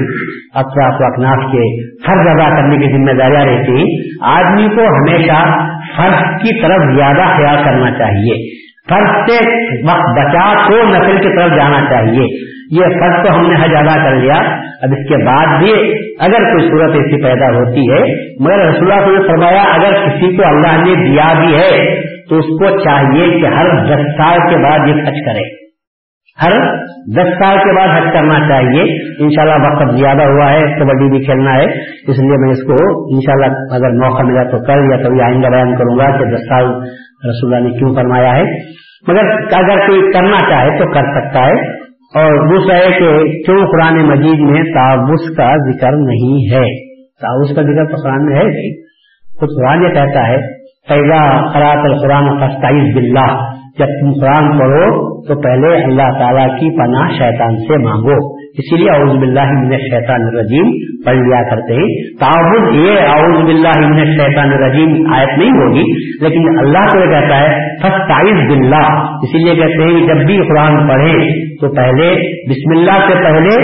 اطراف 0.54 1.00
و 1.00 1.04
اکناف 1.04 1.52
کے 1.52 1.90
فرض 2.06 2.26
ادا 2.28 2.56
کرنے 2.56 2.76
کی 2.76 2.92
ذمہ 2.92 3.18
داریاں 3.18 3.44
رہتی 3.46 3.84
آدمی 4.22 4.68
کو 4.74 4.86
ہمیشہ 4.86 5.56
فرض 5.96 6.42
کی 6.42 6.62
طرف 6.62 6.96
زیادہ 6.96 7.36
خیال 7.36 7.64
کرنا 7.64 7.90
چاہیے۔ 7.90 8.64
فرض 8.88 9.30
سے 9.30 9.50
وقت 9.86 10.18
بچا 10.18 10.68
تو 10.68 10.88
نسل 10.88 11.16
کی 11.16 11.36
طرف 11.36 11.56
جانا 11.56 11.90
چاہیے۔ 11.90 12.24
یہ 12.70 13.00
فرض 13.00 13.26
تو 13.26 13.34
ہم 13.34 13.46
نے 13.46 13.54
حج 13.54 13.74
ادا 13.74 14.10
کر 14.10 14.16
لیا۔ 14.16 14.34
اب 14.82 14.88
اس 14.90 15.08
کے 15.08 15.24
بعد 15.24 15.58
بھی 15.58 15.72
اگر 16.20 16.38
کوئی 16.38 16.70
صورت 16.70 16.90
ایسی 16.90 17.22
پیدا 17.24 17.46
ہوتی 17.46 17.80
ہے، 17.80 18.02
مگر 18.40 18.68
رسول 18.68 18.92
اللہ 18.92 19.10
نے 19.10 19.28
فرمایا، 19.28 19.62
اگر 19.62 19.94
کسی 19.94 20.36
کو 20.36 20.44
اللہ 20.46 20.84
نے 20.84 21.10
دیا 21.10 21.32
بھی 21.40 21.54
ہے، 21.54 21.94
تو 22.28 22.36
اس 22.36 22.44
کو 22.44 22.78
چاہیے 22.78 23.40
کہ 23.40 23.46
ہر 23.46 23.84
دس 23.84 24.02
سال 24.02 24.38
کے 24.38 24.56
بعد 24.62 24.88
یہ 24.88 24.94
خرچ 24.94 25.24
کرے۔ 25.26 25.67
ہر 26.44 26.52
دس 27.16 27.28
سال 27.28 27.56
کے 27.58 27.76
بعد 27.76 27.88
حج 27.88 28.12
کرنا 28.12 28.48
چاہیے۔ 28.48 28.82
انشاءاللہ 29.22 29.66
وقت 29.66 29.96
زیادہ 29.98 30.22
ہوا 30.22 30.52
ہے 30.52 30.60
کبڈی 30.60 31.10
بھی 31.10 31.24
کھیلنا 31.24 31.54
ہے، 31.54 31.64
اس 32.08 32.18
لیے 32.18 32.40
میں 32.40 32.50
اس 32.50 32.66
کو 32.66 33.04
انشاءاللہ 33.14 33.74
اگر 33.74 34.08
موقع 34.08 34.22
ملا 34.22 34.42
تو 34.42 34.58
کل 34.58 34.90
یا 34.90 35.08
کبھی 35.08 35.22
آئندہ 35.22 35.48
بیان 35.48 35.76
کروں 35.76 35.98
گا 35.98 36.18
کہ 36.18 36.24
دس 36.24 36.40
سال 36.40 36.64
رسول 37.28 37.54
اللہ 37.54 37.68
نے 37.68 37.78
کیوں 37.78 37.94
فرمایا 37.94 38.36
ہے۔ 38.36 38.42
مگر 39.08 39.30
اگر 39.54 39.86
کوئی 39.86 40.00
کرنا 40.12 40.50
چاہے 40.50 40.78
تو 40.78 40.92
کر 40.92 41.00
سکتا 41.00 41.46
ہے۔ 41.46 41.78
اور 42.14 42.48
دوسرا 42.48 42.76
ہے 42.76 42.98
کہ 42.98 43.42
کیوں 43.42 43.66
قرآن 43.66 44.08
مجید 44.08 44.38
میں 44.38 44.62
تعوس 44.62 45.36
کا 45.36 45.70
ذکر 45.70 45.92
نہیں 45.92 46.54
ہے؟ 46.54 46.88
تعوس 47.20 47.56
کا 47.56 47.62
ذکر 47.62 47.84
تو 47.84 47.96
قرآن 48.02 48.24
میں 48.24 48.36
ہے 48.36 48.80
خود 49.38 49.48
قرآن 49.58 49.82
یہ 49.82 49.88
کہتا 49.88 50.28
ہے 50.28 50.36
پیدا 50.88 51.52
خراب 51.52 51.84
القرآن 51.84 52.38
فستائز 52.38 52.96
بلّہ 52.96 53.50
جب 53.78 53.86
تم 53.86 54.12
قرآن 54.20 54.58
پڑھو 54.58 55.17
تو 55.28 55.36
پہلے 55.44 55.70
اللہ 55.76 56.18
تعالیٰ 56.18 56.44
کی 56.58 56.68
پناہ 56.76 57.08
شیطان 57.16 57.56
سے 57.62 57.78
مانگو۔ 57.84 58.18
اسی 58.60 58.76
لیے 58.76 58.90
اعوذ 58.90 59.10
باللہ 59.16 59.50
من 59.56 59.72
الشیطان 59.72 60.22
الرجیم۔ 60.28 60.70
پڑھ 61.04 61.16
لیا 61.16 61.42
کرتے 61.50 61.74
ہیں 61.74 61.88
تعاون 62.20 62.64
یہ 62.86 63.10
اعوذ 63.16 63.36
باللہ 63.48 63.74
من 63.82 64.00
الشیطان 64.04 64.52
الرجیم 64.52 64.94
آیت 65.18 65.36
نہیں 65.38 65.58
ہوگی، 65.58 65.84
لیکن 66.22 66.48
اللہ 66.58 66.88
کو 66.92 66.98
یہ 66.98 67.12
کہتا 67.12 67.38
ہے 67.40 67.60
فستائز 67.82 68.40
باللہ 68.48 68.82
اسی 69.26 69.44
لیے 69.44 69.54
کہتے 69.54 69.90
ہیں، 69.90 70.06
جب 70.08 70.24
بھی 70.26 70.38
قرآن 70.48 70.88
پڑھے 70.88 71.12
تو 71.60 71.74
پہلے، 71.74 72.10
بسم 72.48 72.74
اللہ 72.78 73.06
سے 73.08 73.22
پہلے 73.22 73.54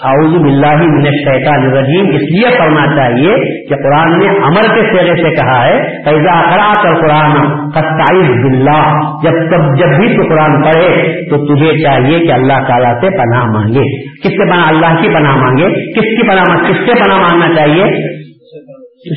اعوذ 0.00 0.42
باللہ 0.42 0.76
من 0.76 1.06
الشیطان 1.06 1.62
الرجیم۔ 1.62 2.06
اس 2.06 2.22
لیے 2.22 2.58
پڑھنا 2.58 2.96
چاہیے 2.96 3.64
کہ 3.68 3.74
قرآن 3.74 4.18
نے 4.18 4.26
امر 4.28 4.74
کے 4.74 4.80
سیرے 4.80 5.22
سے 5.22 5.30
کہا 5.34 5.64
ہے 5.64 6.04
پیدا 6.04 6.50
کرا 6.50 6.72
کر 6.82 7.00
قرآن 7.00 7.46
فتائز 7.70 8.30
باللہ 8.30 8.92
جب 9.22 9.30
تب 9.30 9.76
جب 9.78 9.86
بھی 9.86 10.16
تو 10.16 10.22
قرآن 10.22 10.62
پڑھے، 10.62 11.20
تو 11.30 11.54
تجھے 11.54 11.82
چاہیے 11.82 12.18
کہ 12.18 12.32
اللہ 12.32 12.68
تعالیٰ 12.68 13.00
سے 13.00 13.10
پناہ 13.10 13.44
مانگے۔ 13.44 14.02
کس 14.16 14.30
سے 14.30 14.50
پناہ 14.50 14.68
اللہ 14.68 15.02
کی 15.02 15.08
پناہ 15.08 15.36
مانگے؟ 15.36 15.92
کس 15.92 16.02
کی 16.02 16.28
پناہ 16.28 16.68
کس 16.68 16.76
سے 16.76 17.04
پناہ 17.04 17.18
مانگنا 17.18 17.54
چاہیے؟ 17.54 17.84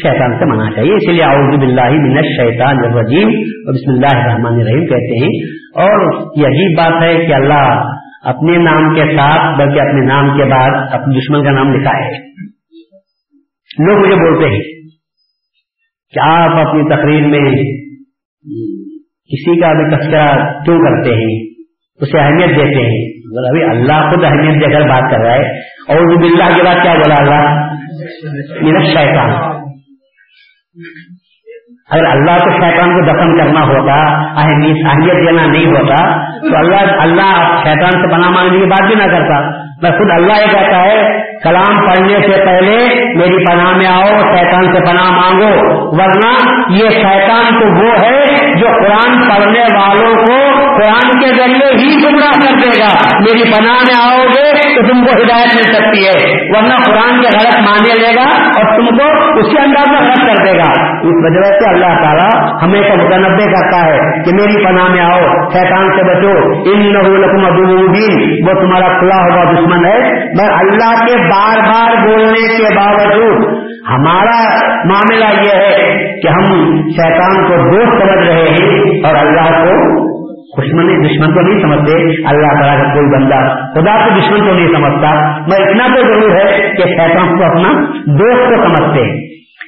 شیطان 0.04 0.40
سے 0.40 0.46
منع 0.46 0.70
چاہیے۔ 0.72 0.94
اسی 0.94 1.12
لیے 1.12 1.24
اعوذ 1.24 1.60
باللہ 1.60 1.90
من 1.90 2.18
الشیطان 2.18 2.76
الرجیم۔ 2.78 3.28
اور 3.28 3.74
بسم 3.74 3.92
اللہ 3.92 4.24
الرحمن 4.24 4.60
الرحیم 4.60 4.86
کہتے 4.86 5.24
ہیں۔ 5.24 5.56
اور 5.76 6.14
یہ 6.38 6.48
عجیب 6.48 6.78
بات 6.78 7.04
ہے 7.04 7.26
کہ 7.26 7.34
اللہ 7.34 7.95
اپنے 8.26 8.58
نام 8.58 8.96
کے 8.96 9.02
ساتھ 9.02 9.60
بلکہ 9.60 9.82
اپنے 9.82 10.06
نام 10.06 10.38
کے 10.38 10.44
بعد 10.44 10.70
اپنے 10.92 11.20
دشمن 11.20 11.44
کا 11.44 11.52
نام 11.52 11.74
لکھا 11.74 11.98
ہے۔ 11.98 12.28
لوگ 13.80 14.06
مجھے 14.06 14.16
بولتے 14.16 14.50
ہیں 14.50 14.90
کہ 16.14 16.20
آپ 16.20 16.68
اپنی 16.68 16.84
تقریر 16.84 17.28
میں 17.28 17.52
کسی 19.30 19.60
کا 19.60 19.74
بھی 19.74 19.96
تذکرہ 19.96 20.26
کیوں 20.64 20.78
کرتے 20.78 21.10
ہیں؟ 21.10 21.54
اسے 21.96 22.20
اہمیت 22.20 22.50
دیتے 22.50 22.82
ہیں۔ 22.82 23.16
ابھی 23.50 23.64
اللہ 23.64 24.10
خود 24.10 24.24
اہمیت 24.24 24.62
دے 24.62 24.74
کر 24.74 24.82
بات 24.82 25.12
کر 25.12 25.18
رہا 25.18 25.34
ہے۔ 25.34 25.60
اور 25.60 26.22
باللہ 26.22 26.58
کے 26.58 26.64
بعد 26.64 26.76
کیا 26.84 26.94
بولا 26.94 27.16
اللہ؟ 27.20 27.74
میرا 28.62 28.84
شیطان 28.84 29.66
اگر 31.92 32.06
اللہ 32.06 32.38
کو 32.44 32.52
شیطان 32.52 32.94
کو 32.94 33.02
دفن 33.06 33.38
کرنا 33.38 33.62
ہوتا 33.62 33.94
اہمیت 34.44 35.28
دینا 35.28 35.46
نہیں 35.46 35.66
ہوتا، 35.66 35.98
تو 36.40 36.58
اللہ 36.58 37.02
اللہ 37.02 37.60
شیطان 37.64 37.92
سے 37.92 38.08
بنا 38.08 38.30
مانگنے 38.30 38.60
کی 38.60 38.66
بات 38.66 38.88
بھی 38.88 38.96
نہ 38.96 39.12
کرتا۔ 39.12 39.40
میں 39.84 39.92
خود 39.92 40.12
اللہ 40.12 40.34
یہ 40.34 40.52
کہتا 40.52 40.84
ہے 40.84 41.25
کلام 41.46 41.88
پڑھنے 41.88 42.14
سے 42.14 42.46
پہلے 42.46 42.76
میری 43.16 43.46
پناہ 43.46 43.78
میں 43.78 43.88
آؤ، 43.88 44.36
شیطان 44.36 44.74
سے 44.74 44.92
پناہ 44.92 45.12
مانگو۔ 45.12 45.76
ورنہ 45.96 46.62
یہ 46.70 46.90
شیطان 46.90 47.60
تو 47.60 47.68
وہ 47.68 47.92
ہے 48.04 48.26
جو 48.58 48.68
قرآن 48.68 49.22
پڑھنے 49.30 49.60
والوں 49.60 50.16
کو 50.16 50.36
قرآن 50.76 51.20
کے 51.20 51.28
ذریعے 51.28 51.76
ہی 51.78 52.04
گمراہ 52.04 52.32
کر 52.32 52.54
دے 52.54 52.80
گا۔ 52.80 53.18
میری 53.20 53.44
پناہ 53.44 53.74
میں 53.74 54.12
آؤ 54.12 54.26
گے 54.28 54.76
تو 54.76 54.94
تم 54.94 55.06
کو 55.06 55.12
ہدایت 55.12 55.56
مل 55.56 55.74
سکتی 55.74 56.08
ہے۔ 56.08 56.36
ورنہ 56.58 56.74
قرآن 56.86 57.22
کے 57.22 57.28
غلط 57.38 57.70
مانے 57.70 58.02
لے 58.02 58.12
گا 58.16 58.44
اور 58.58 58.80
تم 58.80 58.98
کو 58.98 59.38
اسی 59.40 59.58
انداز 59.58 59.92
میں 59.92 60.02
غلط 60.02 60.20
کر 60.20 60.46
دے 60.46 60.58
گا۔ 60.58 60.96
اس 60.96 61.16
وجہ 61.24 61.44
سے 61.44 61.70
اللہ 61.70 62.04
تعالیٰ 62.04 62.56
ہمیشہ 62.64 62.94
متنوع 62.94 63.46
کرتا 63.46 63.86
ہے 63.86 63.98
کہ 63.98 64.36
میری 64.36 64.66
پناہ 64.66 64.90
میں 64.90 65.02
آؤ، 65.02 65.22
شیطان 65.54 65.86
سے 65.88 66.04
بچو۔ 66.04 66.62
ان 66.72 66.94
نحو 66.94 67.46
ابو 67.46 67.86
وہ 68.48 68.62
تمہارا 68.62 69.00
کھلا 69.00 69.16
ہوا 69.16 69.52
دشمن 69.52 69.86
ہے۔ 69.86 70.00
میں 70.26 70.58
اللہ 70.58 71.06
کے 71.06 71.30
بار 71.36 71.58
بار 71.58 72.08
بولنے 72.08 72.58
کے 72.58 72.76
باوجود 72.76 73.66
ہمارا 73.90 74.56
معاملہ 74.86 75.26
یہ 75.26 75.56
ہے 75.56 76.04
کہ 76.22 76.28
ہم 76.28 76.44
شیطان 76.90 77.48
کو 77.48 77.56
دوست 77.56 78.02
سمجھ 78.02 78.28
رہے 78.28 78.46
ہیں 78.50 79.02
اور 79.06 79.16
اللہ 79.16 79.64
کو 79.64 80.06
دشمن 80.62 81.06
دشمن 81.06 81.34
کو 81.34 81.42
نہیں 81.42 81.62
سمجھتے، 81.62 81.94
اللہ 82.28 82.48
تعالیٰ 82.48 82.84
کا 82.84 82.94
کوئی 82.94 83.06
بندہ 83.06 83.56
خدا 83.74 84.06
کو 84.06 84.20
دشمن 84.20 84.48
کو 84.48 84.54
نہیں 84.54 84.68
سمجھتا۔ 84.68 85.38
میں 85.40 85.66
اتنا 85.66 85.88
تو 85.88 86.02
ضرور 86.02 86.36
ہے 86.36 86.70
کہ 86.78 86.84
شیطان 86.84 87.38
کو 87.38 87.44
اپنا 87.44 87.82
دوست 88.06 88.50
کو 88.50 88.68
سمجھتے 88.68 89.06
ہیں۔ 89.06 89.25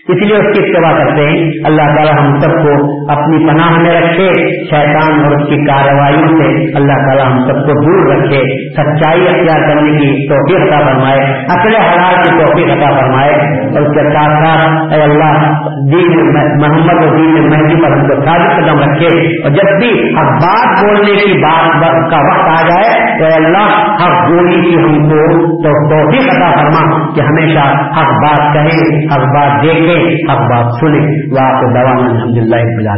اس 0.07 0.27
لیے 0.27 0.35
اس 0.35 0.57
کی 0.57 0.63
اتباع 0.63 0.97
کرتے 0.97 1.21
ہیں۔ 1.21 1.49
اللہ 1.65 1.81
تعالیٰ 1.81 2.19
ہم 2.19 2.39
سب 2.39 2.51
کو 2.51 2.71
اپنی 3.11 3.47
پناہ 3.47 3.79
میں 3.79 4.01
رکھے، 4.01 4.29
شیطان 4.69 5.23
اور 5.23 5.31
اس 5.31 5.49
کی 5.49 5.65
کارروائیوں 5.65 6.27
سے 6.27 6.77
اللہ 6.77 6.93
تعالیٰ 6.93 7.25
ہم 7.25 7.39
سب 7.39 7.55
کو 7.55 7.73
دور 7.81 8.15
رکھے۔ 8.15 8.71
سچائی 8.73 9.27
اختیار 9.27 9.69
کرنے 9.69 9.91
کی 9.91 10.29
توفیق 10.29 10.73
عطا 10.73 10.87
فرمائے 10.87 11.19
اصل 11.43 11.75
حلال 11.75 12.15
کی 12.15 12.45
توفیق 12.45 12.77
عطا 12.77 12.99
فرمائے۔ 12.99 13.33
اور 13.67 13.81
اس 13.81 13.87
کے 13.87 14.13
ساتھ 14.13 14.47
ساتھ 14.47 14.93
اے 14.93 15.03
اللہ، 15.03 15.51
دین 15.91 16.33
محمد 16.33 17.07
اور 17.07 17.17
دین 17.17 17.49
مہندی 17.49 17.83
پر 17.83 17.91
ہم 17.91 18.07
کو 18.07 18.25
ثابت 18.25 18.55
قدم 18.55 18.79
رکھے۔ 18.79 19.17
اور 19.43 19.49
جب 19.49 19.79
بھی 19.81 20.15
ہر 20.15 20.25
بات 20.25 20.83
بولنے 20.83 21.11
کی 21.11 21.41
بات 21.41 21.81
کا 22.11 22.17
وقت 22.17 22.63
آ 22.63 22.67
جائے 22.67 23.19
تو 23.19 23.35
اللہ 23.35 23.87
ہر 24.03 24.27
بولی 24.27 24.61
کی 24.61 24.77
ہم 24.77 25.09
کو 25.09 25.47
تو 25.47 25.89
توفیق 25.89 26.37
عطا 26.37 26.51
فرما 26.51 27.13
کہ 27.15 27.21
ہمیشہ 27.21 27.67
ہر 27.99 28.11
بات 28.11 28.53
کہیں 28.53 29.07
ہر 29.13 29.19
بات 29.19 29.63
دیکھیں 29.63 29.96
حق 30.05 30.41
بات 30.51 30.73
سنیں 30.79 31.05
وہ 31.31 31.39
آپ 31.39 31.61
کو 31.61 31.69
دوا 31.73 31.93
الحمد 31.97 32.37
للہ 32.37 32.97